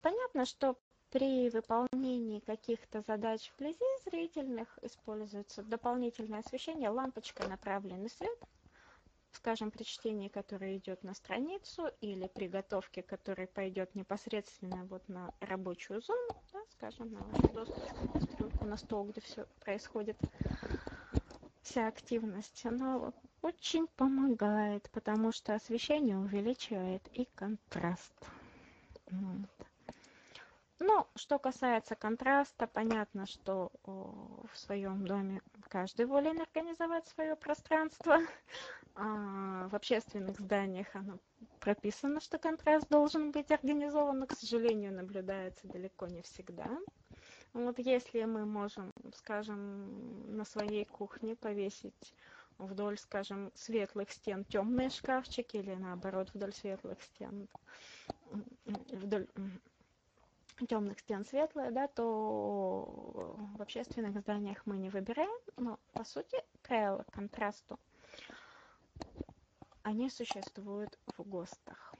Понятно, 0.00 0.46
что 0.46 0.76
при 1.10 1.48
выполнении 1.50 2.40
каких-то 2.40 3.02
задач 3.02 3.52
вблизи 3.52 3.84
зрительных 4.04 4.78
используется 4.82 5.62
дополнительное 5.62 6.40
освещение, 6.40 6.90
лампочка, 6.90 7.46
направленный 7.46 8.10
свет– 8.10 8.38
скажем, 9.36 9.70
при 9.70 9.84
чтении, 9.84 10.28
которое 10.28 10.76
идет 10.76 11.04
на 11.04 11.14
страницу, 11.14 11.90
или 12.00 12.26
при 12.26 12.48
готовке, 12.48 13.02
которая 13.02 13.46
пойдет 13.46 13.94
непосредственно 13.94 14.84
вот 14.86 15.08
на 15.08 15.32
рабочую 15.40 16.02
зону, 16.02 16.28
да, 16.52 16.60
скажем, 16.70 17.12
на 17.12 17.20
доступ, 17.52 18.62
на 18.62 18.76
стол, 18.76 19.04
где 19.06 19.20
все 19.20 19.46
происходит, 19.60 20.18
вся 21.62 21.88
активность, 21.88 22.64
она 22.66 23.12
очень 23.42 23.86
помогает, 23.86 24.88
потому 24.90 25.32
что 25.32 25.54
освещение 25.54 26.18
увеличивает 26.18 27.06
и 27.12 27.28
контраст. 27.34 28.14
Вот. 29.10 29.48
Ну, 30.78 31.06
что 31.14 31.38
касается 31.38 31.94
контраста, 31.94 32.66
понятно, 32.66 33.26
что 33.26 33.70
в 33.84 34.50
своем 34.54 35.06
доме 35.06 35.40
каждый 35.68 36.06
волен 36.06 36.40
организовать 36.40 37.06
свое 37.08 37.36
пространство. 37.36 38.18
А, 38.98 39.68
в 39.68 39.74
общественных 39.74 40.38
зданиях 40.40 40.86
оно 40.94 41.18
прописано, 41.60 42.20
что 42.20 42.38
контраст 42.38 42.88
должен 42.88 43.30
быть 43.30 43.50
организован, 43.50 44.20
но, 44.20 44.26
к 44.26 44.32
сожалению, 44.32 44.94
наблюдается 44.94 45.68
далеко 45.68 46.06
не 46.06 46.22
всегда. 46.22 46.70
Вот 47.52 47.78
если 47.78 48.24
мы 48.24 48.46
можем, 48.46 48.92
скажем, 49.14 50.34
на 50.34 50.44
своей 50.44 50.84
кухне 50.86 51.36
повесить 51.36 52.14
вдоль, 52.58 52.98
скажем, 52.98 53.50
светлых 53.54 54.10
стен 54.10 54.44
темные 54.44 54.90
шкафчики 54.90 55.58
или 55.58 55.74
наоборот 55.74 56.30
вдоль 56.32 56.52
светлых 56.54 57.02
стен 57.02 57.48
вдоль 58.64 59.26
темных 60.64 61.00
стен 61.00 61.24
светлые, 61.24 61.70
да, 61.70 61.88
то 61.88 63.34
в 63.56 63.60
общественных 63.60 64.18
зданиях 64.20 64.64
мы 64.64 64.78
не 64.78 64.88
выбираем, 64.88 65.40
но 65.56 65.78
по 65.92 66.04
сути 66.04 66.42
правила 66.62 67.04
контрасту 67.10 67.78
они 69.82 70.10
существуют 70.10 70.98
в 71.16 71.22
ГОСТах. 71.22 71.94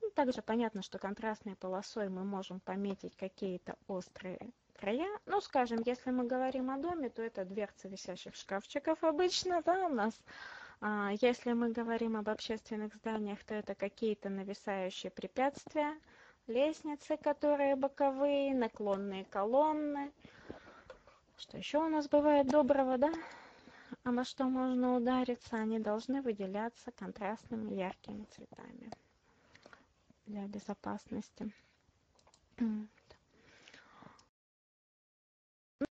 Ну, 0.00 0.10
также 0.10 0.42
понятно, 0.42 0.82
что 0.82 0.98
контрастной 0.98 1.56
полосой 1.56 2.08
мы 2.08 2.24
можем 2.24 2.60
пометить 2.60 3.16
какие-то 3.16 3.76
острые 3.86 4.52
края. 4.78 5.08
Ну, 5.26 5.40
скажем, 5.40 5.80
если 5.86 6.10
мы 6.10 6.26
говорим 6.26 6.70
о 6.70 6.76
доме, 6.76 7.08
то 7.08 7.22
это 7.22 7.44
дверцы 7.44 7.88
висящих 7.88 8.34
шкафчиков 8.34 9.02
обычно, 9.04 9.62
да, 9.62 9.86
у 9.86 9.88
нас. 9.88 10.20
А, 10.80 11.12
если 11.20 11.52
мы 11.52 11.70
говорим 11.70 12.16
об 12.16 12.28
общественных 12.28 12.94
зданиях, 12.96 13.42
то 13.44 13.54
это 13.54 13.74
какие-то 13.74 14.28
нависающие 14.28 15.10
препятствия, 15.10 15.96
лестницы, 16.46 17.16
которые 17.16 17.76
боковые, 17.76 18.54
наклонные 18.54 19.24
колонны. 19.24 20.12
Что 21.36 21.58
еще 21.58 21.78
у 21.78 21.88
нас 21.88 22.08
бывает 22.08 22.48
доброго, 22.48 22.98
да? 22.98 23.12
обо 24.04 24.24
что 24.24 24.44
можно 24.44 24.96
удариться, 24.96 25.56
они 25.56 25.78
должны 25.78 26.22
выделяться 26.22 26.90
контрастными 26.92 27.74
яркими 27.74 28.24
цветами 28.24 28.90
для 30.26 30.46
безопасности. 30.46 31.52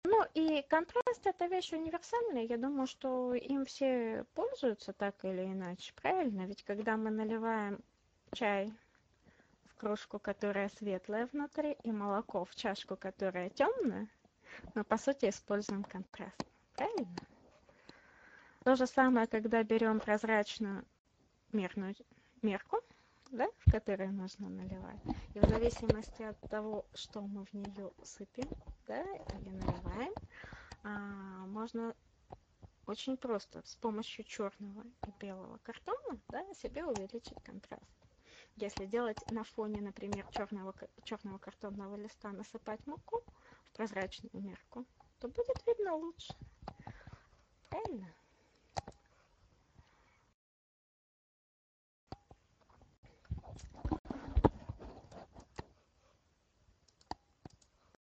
Ну 0.05 0.24
и 0.35 0.62
контраст 0.68 1.24
это 1.27 1.47
вещь 1.47 1.72
универсальная. 1.72 2.44
Я 2.44 2.56
думаю, 2.56 2.86
что 2.86 3.35
им 3.35 3.64
все 3.64 4.24
пользуются 4.35 4.93
так 4.93 5.24
или 5.24 5.44
иначе. 5.44 5.93
Правильно? 5.94 6.47
Ведь 6.47 6.62
когда 6.64 6.97
мы 6.97 7.10
наливаем 7.10 7.81
чай 8.32 8.72
кружку, 9.81 10.19
которая 10.19 10.69
светлая 10.69 11.27
внутри, 11.32 11.74
и 11.85 11.90
молоко 11.90 12.44
в 12.44 12.55
чашку, 12.55 12.97
которая 12.97 13.48
темная, 13.48 14.09
мы 14.74 14.85
по 14.85 14.98
сути 14.98 15.31
используем 15.31 15.85
контраст. 15.85 16.44
Правильно? 16.74 17.16
То 18.62 18.77
же 18.77 18.86
самое, 18.86 19.27
когда 19.27 19.62
берем 19.62 19.98
прозрачную 19.98 20.85
мерную 21.52 21.94
мерку, 22.43 22.81
да, 23.31 23.48
в 23.61 23.70
которую 23.70 24.12
нужно 24.12 24.51
наливать. 24.51 25.01
И 25.35 25.39
в 25.39 25.48
зависимости 25.48 26.24
от 26.24 26.39
того, 26.51 26.85
что 26.93 27.23
мы 27.23 27.47
в 27.47 27.55
нее 27.55 27.90
сыпем, 28.02 28.51
да, 28.86 29.01
или 29.01 29.48
наливаем, 29.48 30.12
а, 30.82 30.90
можно 31.47 31.94
очень 32.86 33.16
просто 33.16 33.62
с 33.65 33.77
помощью 33.77 34.24
черного 34.24 34.85
и 35.07 35.11
белого 35.19 35.59
картона 35.62 36.20
да, 36.28 36.44
себе 36.52 36.85
увеличить 36.85 37.43
контраст. 37.43 38.09
Если 38.56 38.86
делать 38.86 39.24
на 39.28 39.44
фоне, 39.44 39.81
например, 39.81 40.27
черного, 40.31 40.74
черного 41.05 41.39
картонного 41.39 41.97
листа, 41.97 42.31
насыпать 42.32 42.86
муку 42.86 43.22
в 43.64 43.72
прозрачную 43.77 44.31
мерку, 44.43 44.86
то 45.18 45.28
будет 45.28 45.66
видно 45.66 45.94
лучше. 45.94 46.36
Правильно? 47.70 48.14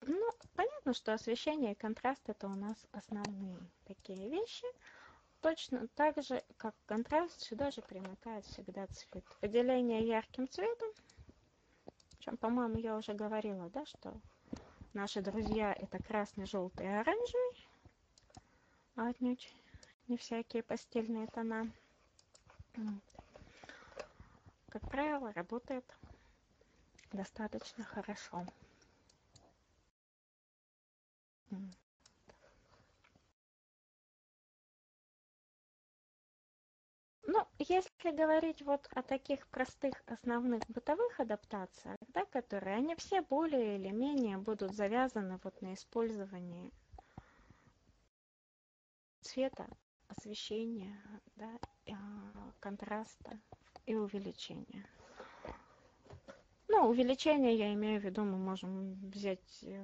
Ну, 0.08 0.32
понятно, 0.56 0.94
что 0.94 1.14
освещение 1.14 1.74
и 1.74 1.76
контраст 1.76 2.30
это 2.30 2.48
у 2.48 2.56
нас 2.56 2.86
основные 2.92 3.60
такие 3.86 4.30
вещи. 4.30 4.66
Точно 5.46 5.88
так 5.90 6.20
же, 6.24 6.44
как 6.58 6.74
контраст, 6.88 7.40
сюда 7.40 7.70
же 7.70 7.84
примыкает 7.84 8.44
всегда 8.46 8.88
цвет. 8.88 9.24
Выделение 9.44 10.08
ярким 10.08 10.50
цветом, 10.50 10.90
чем, 12.18 12.36
по-моему, 12.36 12.80
я 12.80 12.98
уже 12.98 13.14
говорила, 13.14 13.70
да, 13.70 13.86
что 13.86 14.20
наши 14.94 15.22
друзья 15.22 15.72
это 15.72 16.00
красный, 16.00 16.48
желтый 16.48 16.88
и 16.88 16.90
оранжевый, 16.90 17.70
а 18.96 19.10
отнюдь 19.10 19.54
не 20.08 20.18
всякие 20.18 20.64
постельные 20.64 21.28
тона. 21.28 21.72
Как 24.70 24.82
правило, 24.90 25.32
работает 25.34 25.86
достаточно 27.12 27.84
хорошо. 27.84 28.48
Ну, 37.28 37.48
если 37.58 38.12
говорить 38.12 38.62
вот 38.62 38.88
о 38.94 39.02
таких 39.02 39.48
простых 39.48 39.96
основных 40.06 40.62
бытовых 40.68 41.20
адаптациях, 41.20 41.98
да, 42.10 42.24
которые, 42.26 42.76
они 42.76 42.96
все 42.96 43.22
более 43.22 43.78
или 43.78 43.90
менее 43.90 44.38
будут 44.38 44.76
завязаны 44.76 45.40
вот 45.44 45.60
на 45.62 45.74
использовании 45.74 46.72
цвета, 49.22 49.68
освещения, 50.08 51.02
да, 51.36 51.52
э, 51.88 51.94
контраста 52.60 53.40
и 53.88 53.96
увеличения. 53.96 54.86
Ну, 56.78 56.90
увеличение, 56.90 57.56
я 57.56 57.74
имею 57.74 58.02
в 58.02 58.04
виду, 58.04 58.26
мы 58.26 58.38
можем 58.38 58.96
взять 59.10 59.64
э, 59.64 59.82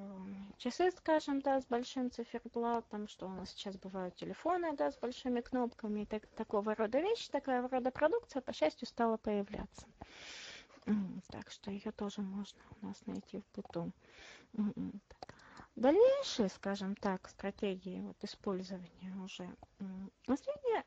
часы, 0.58 0.92
скажем, 0.92 1.40
да, 1.40 1.62
с 1.62 1.66
большим 1.66 2.12
циферблатом, 2.12 3.08
что 3.08 3.28
у 3.28 3.30
нас 3.30 3.52
сейчас 3.52 3.78
бывают 3.78 4.18
телефоны, 4.18 4.76
да, 4.76 4.92
с 4.92 4.98
большими 4.98 5.40
кнопками, 5.40 6.04
так, 6.04 6.28
такого 6.36 6.76
рода 6.76 7.00
вещи, 7.00 7.32
такая 7.32 7.66
рода 7.66 7.92
продукция, 7.92 8.42
по 8.42 8.52
счастью, 8.52 8.90
стала 8.90 9.16
появляться. 9.16 9.88
Так 11.30 11.50
что 11.50 11.72
ее 11.72 11.94
тоже 11.94 12.22
можно 12.22 12.60
у 12.82 12.86
нас 12.86 13.02
найти 13.06 13.40
в 13.40 13.56
быту. 13.56 13.94
Дальнейшие, 15.78 16.50
скажем 16.50 16.98
так, 16.98 17.30
стратегии 17.30 18.02
вот, 18.02 18.22
использования 18.22 19.16
уже 19.24 19.50
зрения 20.28 20.84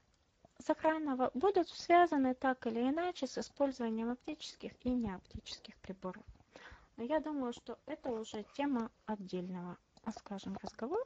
сохранного 0.58 1.30
будут 1.34 1.68
связаны 1.68 2.34
так 2.34 2.66
или 2.66 2.80
иначе 2.80 3.26
с 3.26 3.38
использованием 3.38 4.10
оптических 4.10 4.72
и 4.84 4.90
неоптических 4.90 5.76
приборов. 5.78 6.24
Но 6.96 7.04
я 7.04 7.20
думаю, 7.20 7.52
что 7.52 7.78
это 7.86 8.10
уже 8.10 8.44
тема 8.54 8.90
отдельного, 9.06 9.78
скажем, 10.16 10.56
разговора, 10.62 11.04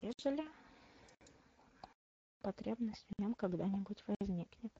ежели 0.00 0.44
потребность 2.42 3.06
в 3.16 3.20
нем 3.20 3.34
когда-нибудь 3.34 4.04
возникнет. 4.06 4.72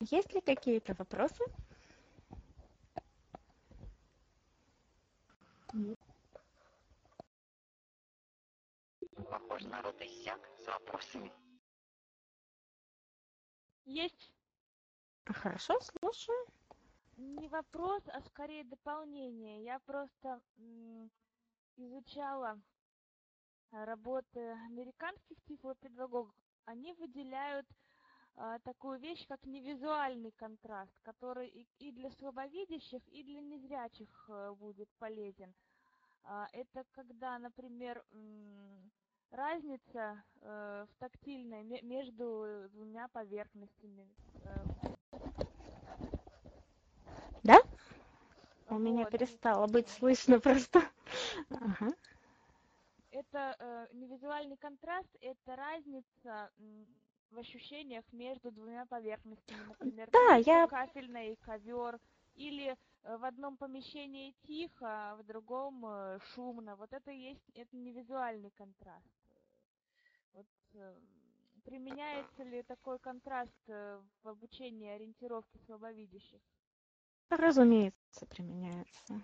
Есть 0.00 0.34
ли 0.34 0.40
какие-то 0.40 0.94
вопросы? 0.94 1.44
Похоже, 9.30 9.68
народ 9.68 10.00
иссяк 10.00 10.40
с 10.58 10.66
вопросами. 10.66 11.32
Есть. 13.84 14.32
Хорошо, 15.24 15.78
слушаю. 15.80 16.46
Не 17.16 17.48
вопрос, 17.48 18.02
а 18.08 18.20
скорее 18.22 18.64
дополнение. 18.64 19.62
Я 19.64 19.78
просто 19.80 20.40
изучала 21.76 22.60
работы 23.70 24.50
американских 24.66 25.36
тифлопедагогов. 25.44 26.28
Они 26.64 26.92
выделяют 26.94 27.66
а, 28.34 28.58
такую 28.60 28.98
вещь, 28.98 29.26
как 29.28 29.44
невизуальный 29.44 30.32
контраст, 30.32 30.92
который 31.02 31.48
и, 31.48 31.66
и 31.78 31.92
для 31.92 32.10
слабовидящих, 32.10 33.06
и 33.08 33.22
для 33.22 33.40
незрячих 33.40 34.08
э, 34.28 34.52
будет 34.52 34.88
полезен. 34.98 35.54
А, 36.24 36.48
это 36.52 36.84
когда, 36.92 37.38
например, 37.38 38.04
разница 39.32 40.22
э, 40.40 40.86
в 40.88 40.98
тактильной 40.98 41.62
между 41.82 42.68
двумя 42.72 43.08
поверхностями. 43.08 44.08
Да? 47.42 47.60
У 48.68 48.74
вот. 48.74 48.78
меня 48.78 49.04
перестало 49.06 49.66
быть 49.66 49.88
слышно 49.88 50.38
просто. 50.40 50.82
Ага. 51.50 51.92
Это 53.10 53.56
э, 53.58 53.86
невизуальный 53.92 54.56
контраст, 54.56 55.08
это 55.20 55.56
разница 55.56 56.50
в 57.30 57.38
ощущениях 57.38 58.04
между 58.12 58.50
двумя 58.50 58.86
поверхностями, 58.86 59.64
например, 59.68 60.08
да, 60.12 60.36
я... 60.36 60.66
кафельный 60.66 61.36
ковер, 61.42 61.98
или 62.34 62.76
э, 63.02 63.16
в 63.16 63.24
одном 63.24 63.56
помещении 63.56 64.34
тихо, 64.46 64.86
а 64.86 65.16
в 65.16 65.24
другом 65.24 65.84
э, 65.86 66.18
шумно. 66.34 66.76
Вот 66.76 66.92
это 66.92 67.10
и 67.10 67.30
есть, 67.30 67.50
это 67.54 67.76
не 67.76 67.92
визуальный 67.92 68.50
контраст. 68.50 69.06
Вот 70.72 70.80
э, 70.80 70.94
применяется 71.64 72.42
ли 72.44 72.62
такой 72.62 72.98
контраст 72.98 73.52
в 73.66 74.28
обучении 74.28 74.88
ориентировки 74.88 75.58
слабовидящих? 75.66 76.40
Разумеется, 77.30 78.26
применяется 78.26 79.20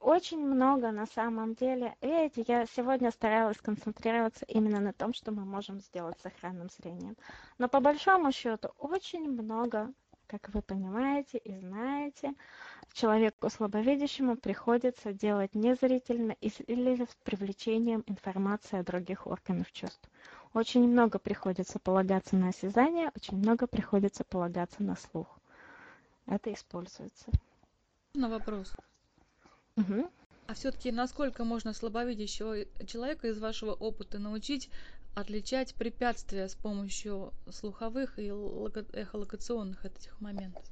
очень 0.00 0.44
много 0.44 0.90
на 0.90 1.06
самом 1.06 1.54
деле. 1.54 1.94
Видите, 2.00 2.44
я 2.48 2.66
сегодня 2.66 3.10
старалась 3.10 3.58
концентрироваться 3.58 4.44
именно 4.46 4.80
на 4.80 4.92
том, 4.92 5.14
что 5.14 5.30
мы 5.30 5.44
можем 5.44 5.80
сделать 5.80 6.18
с 6.20 6.26
охранным 6.26 6.68
зрением. 6.70 7.16
Но 7.58 7.68
по 7.68 7.80
большому 7.80 8.32
счету 8.32 8.70
очень 8.78 9.30
много, 9.30 9.92
как 10.26 10.48
вы 10.48 10.62
понимаете 10.62 11.38
и 11.38 11.56
знаете, 11.56 12.34
человеку 12.92 13.48
слабовидящему 13.48 14.36
приходится 14.36 15.12
делать 15.12 15.54
незрительно 15.54 16.32
или 16.32 17.04
с 17.04 17.14
привлечением 17.22 18.02
информации 18.06 18.80
от 18.80 18.86
других 18.86 19.26
органов 19.26 19.70
чувств. 19.72 20.08
Очень 20.54 20.86
много 20.86 21.18
приходится 21.18 21.78
полагаться 21.78 22.36
на 22.36 22.48
осязание, 22.48 23.10
очень 23.16 23.38
много 23.38 23.66
приходится 23.66 24.22
полагаться 24.24 24.82
на 24.82 24.96
слух. 24.96 25.26
Это 26.26 26.52
используется. 26.52 27.26
На 28.14 28.28
вопрос. 28.28 28.72
Угу. 29.76 30.10
А 30.46 30.54
все-таки 30.54 30.92
насколько 30.92 31.44
можно 31.44 31.72
слабовидящего 31.72 32.66
человека 32.86 33.28
из 33.28 33.38
вашего 33.38 33.72
опыта 33.72 34.18
научить 34.18 34.68
отличать 35.14 35.74
препятствия 35.74 36.48
с 36.48 36.54
помощью 36.54 37.32
слуховых 37.50 38.18
и 38.18 38.28
эхолокационных 38.28 39.84
этих 39.86 40.20
моментов? 40.20 40.64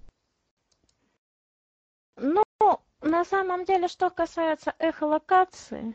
Ну, 2.17 2.45
на 3.01 3.25
самом 3.25 3.65
деле, 3.65 3.89
что 3.89 4.11
касается 4.11 4.75
эхолокации, 4.79 5.95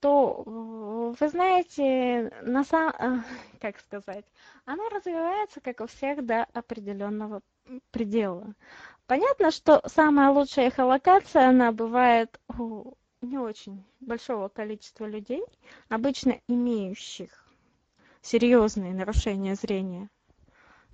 то, 0.00 0.42
вы 0.44 1.28
знаете, 1.28 2.32
на 2.42 2.64
сам... 2.64 2.90
Э, 2.98 3.22
как 3.60 3.78
сказать, 3.78 4.24
она 4.64 4.88
развивается, 4.90 5.60
как 5.60 5.80
у 5.80 5.86
всех, 5.86 6.24
до 6.24 6.44
определенного 6.52 7.42
предела. 7.90 8.54
Понятно, 9.06 9.50
что 9.50 9.82
самая 9.86 10.30
лучшая 10.30 10.68
эхолокация, 10.68 11.48
она 11.48 11.72
бывает 11.72 12.40
у 12.58 12.94
не 13.22 13.38
очень 13.38 13.84
большого 14.00 14.48
количества 14.48 15.04
людей, 15.04 15.44
обычно 15.88 16.40
имеющих 16.48 17.46
серьезные 18.22 18.94
нарушения 18.94 19.54
зрения, 19.54 20.08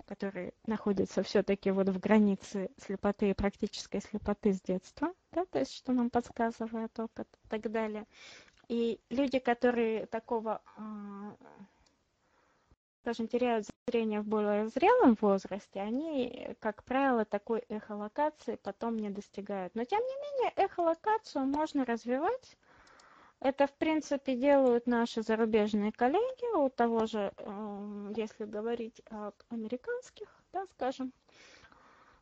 которые 0.07 0.53
находятся 0.65 1.23
все-таки 1.23 1.71
вот 1.71 1.89
в 1.89 1.99
границе 1.99 2.69
слепоты 2.77 3.29
и 3.29 3.33
практической 3.33 4.01
слепоты 4.01 4.53
с 4.53 4.61
детства, 4.61 5.13
да, 5.31 5.45
то 5.45 5.59
есть 5.59 5.73
что 5.73 5.93
нам 5.93 6.09
подсказывает 6.09 6.97
опыт 6.99 7.27
и 7.45 7.47
так 7.49 7.71
далее. 7.71 8.05
И 8.67 8.99
люди, 9.09 9.39
которые 9.39 10.05
такого 10.07 10.61
скажем, 13.07 13.29
теряют 13.29 13.65
зрение 13.87 14.19
в 14.19 14.25
более 14.25 14.67
зрелом 14.67 15.17
возрасте, 15.21 15.79
они, 15.79 16.57
как 16.59 16.83
правило, 16.83 17.23
такой 17.23 17.63
эхолокации 17.69 18.59
потом 18.61 18.97
не 18.97 19.09
достигают. 19.09 19.73
Но, 19.75 19.85
тем 19.85 20.01
не 20.01 20.15
менее, 20.15 20.51
эхолокацию 20.57 21.45
можно 21.45 21.85
развивать. 21.85 22.57
Это, 23.39 23.65
в 23.67 23.73
принципе, 23.75 24.35
делают 24.35 24.87
наши 24.87 25.21
зарубежные 25.21 25.93
коллеги, 25.93 26.57
у 26.57 26.69
того 26.69 27.05
же, 27.05 27.31
эм, 27.37 28.11
если 28.11 28.43
говорить 28.43 29.01
об 29.09 29.35
американских, 29.49 30.27
да, 30.51 30.65
скажем, 30.73 31.13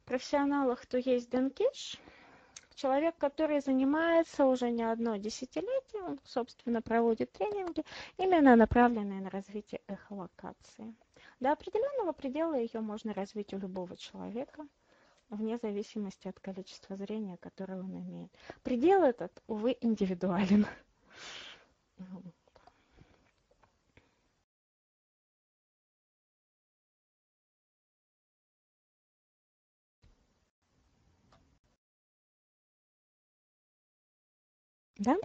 профессионалах, 0.06 0.86
то 0.86 1.00
есть 1.00 1.32
Дэн 1.32 1.50
Киш, 1.50 1.98
человек, 2.76 3.18
который 3.18 3.60
занимается 3.62 4.46
уже 4.46 4.70
не 4.70 4.84
одно 4.84 5.16
десятилетие, 5.16 6.04
он, 6.04 6.20
собственно, 6.24 6.82
проводит 6.82 7.32
тренинги, 7.32 7.84
именно 8.18 8.56
направленные 8.56 9.22
на 9.22 9.30
развитие 9.30 9.82
эхолокации. 9.88 10.94
До 11.40 11.52
определенного 11.52 12.12
предела 12.12 12.56
ее 12.56 12.82
можно 12.82 13.14
развить 13.14 13.54
у 13.54 13.58
любого 13.58 13.98
человека, 13.98 14.68
вне 15.30 15.58
зависимости 15.58 16.28
от 16.28 16.40
количества 16.40 16.96
зрения, 16.96 17.38
которое 17.38 17.80
он 17.80 17.98
имеет. 17.98 18.32
Предел 18.64 19.04
этот, 19.04 19.42
увы, 19.48 19.78
индивидуален. 19.82 20.66
Да? 34.98 35.18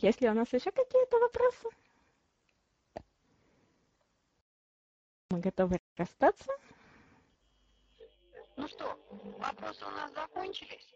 Есть 0.00 0.20
ли 0.20 0.28
у 0.28 0.34
нас 0.34 0.52
еще 0.52 0.70
какие-то 0.70 1.18
вопросы? 1.18 1.68
Мы 5.30 5.40
готовы 5.40 5.80
расстаться? 5.96 6.52
Ну 8.56 8.68
что, 8.68 8.98
вопросы 9.38 9.84
у 9.84 9.90
нас 9.90 10.12
закончились. 10.12 10.94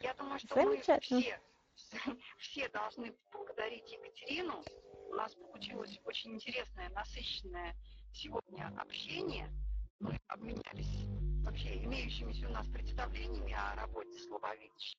Я 0.00 0.14
думаю, 0.14 0.38
что 0.38 0.56
мы 0.62 0.80
все, 0.80 1.40
все 2.38 2.68
должны 2.68 3.12
поблагодарить 3.30 3.90
Екатерину. 3.90 4.64
У 5.10 5.14
нас 5.14 5.34
получилось 5.34 5.98
очень 6.04 6.34
интересное, 6.34 6.88
насыщенное 6.90 7.74
сегодня 8.12 8.72
общение. 8.78 9.50
Мы 9.98 10.18
обменялись 10.28 11.04
вообще 11.44 11.84
имеющимися 11.84 12.46
у 12.46 12.52
нас 12.52 12.66
представлениями 12.68 13.52
о 13.52 13.74
работе 13.74 14.18
слабовидящих. 14.20 14.98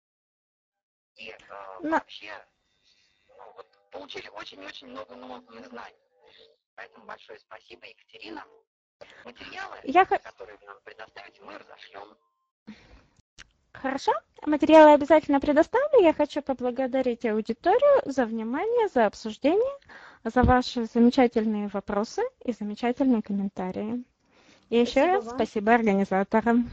И 1.15 1.29
э, 1.29 1.35
Но- 1.81 1.91
вообще 1.91 2.31
ну, 3.27 3.53
вот, 3.55 3.67
получили 3.91 4.27
очень-очень 4.29 4.87
много 4.87 5.15
новых 5.15 5.43
знаний. 5.67 5.95
Поэтому 6.75 7.05
большое 7.05 7.39
спасибо, 7.39 7.85
Екатерина. 7.87 8.43
Материалы, 9.25 9.77
Я 9.83 10.05
которые 10.05 10.57
вы 10.57 10.65
нам 10.67 10.77
предоставите, 10.83 11.41
мы 11.43 11.57
разошлем. 11.57 12.15
Хорошо, 13.73 14.11
материалы 14.45 14.93
обязательно 14.93 15.39
предоставлю. 15.39 16.01
Я 16.01 16.13
хочу 16.13 16.41
поблагодарить 16.41 17.25
аудиторию 17.25 18.01
за 18.05 18.25
внимание, 18.25 18.87
за 18.89 19.05
обсуждение, 19.07 19.77
за 20.23 20.43
ваши 20.43 20.85
замечательные 20.85 21.67
вопросы 21.67 22.21
и 22.45 22.51
замечательные 22.51 23.21
комментарии. 23.23 24.03
И 24.69 24.77
еще 24.77 24.91
Спасибо 24.91 25.07
раз 25.13 25.25
вам. 25.25 25.35
спасибо 25.35 25.73
организаторам. 25.73 26.69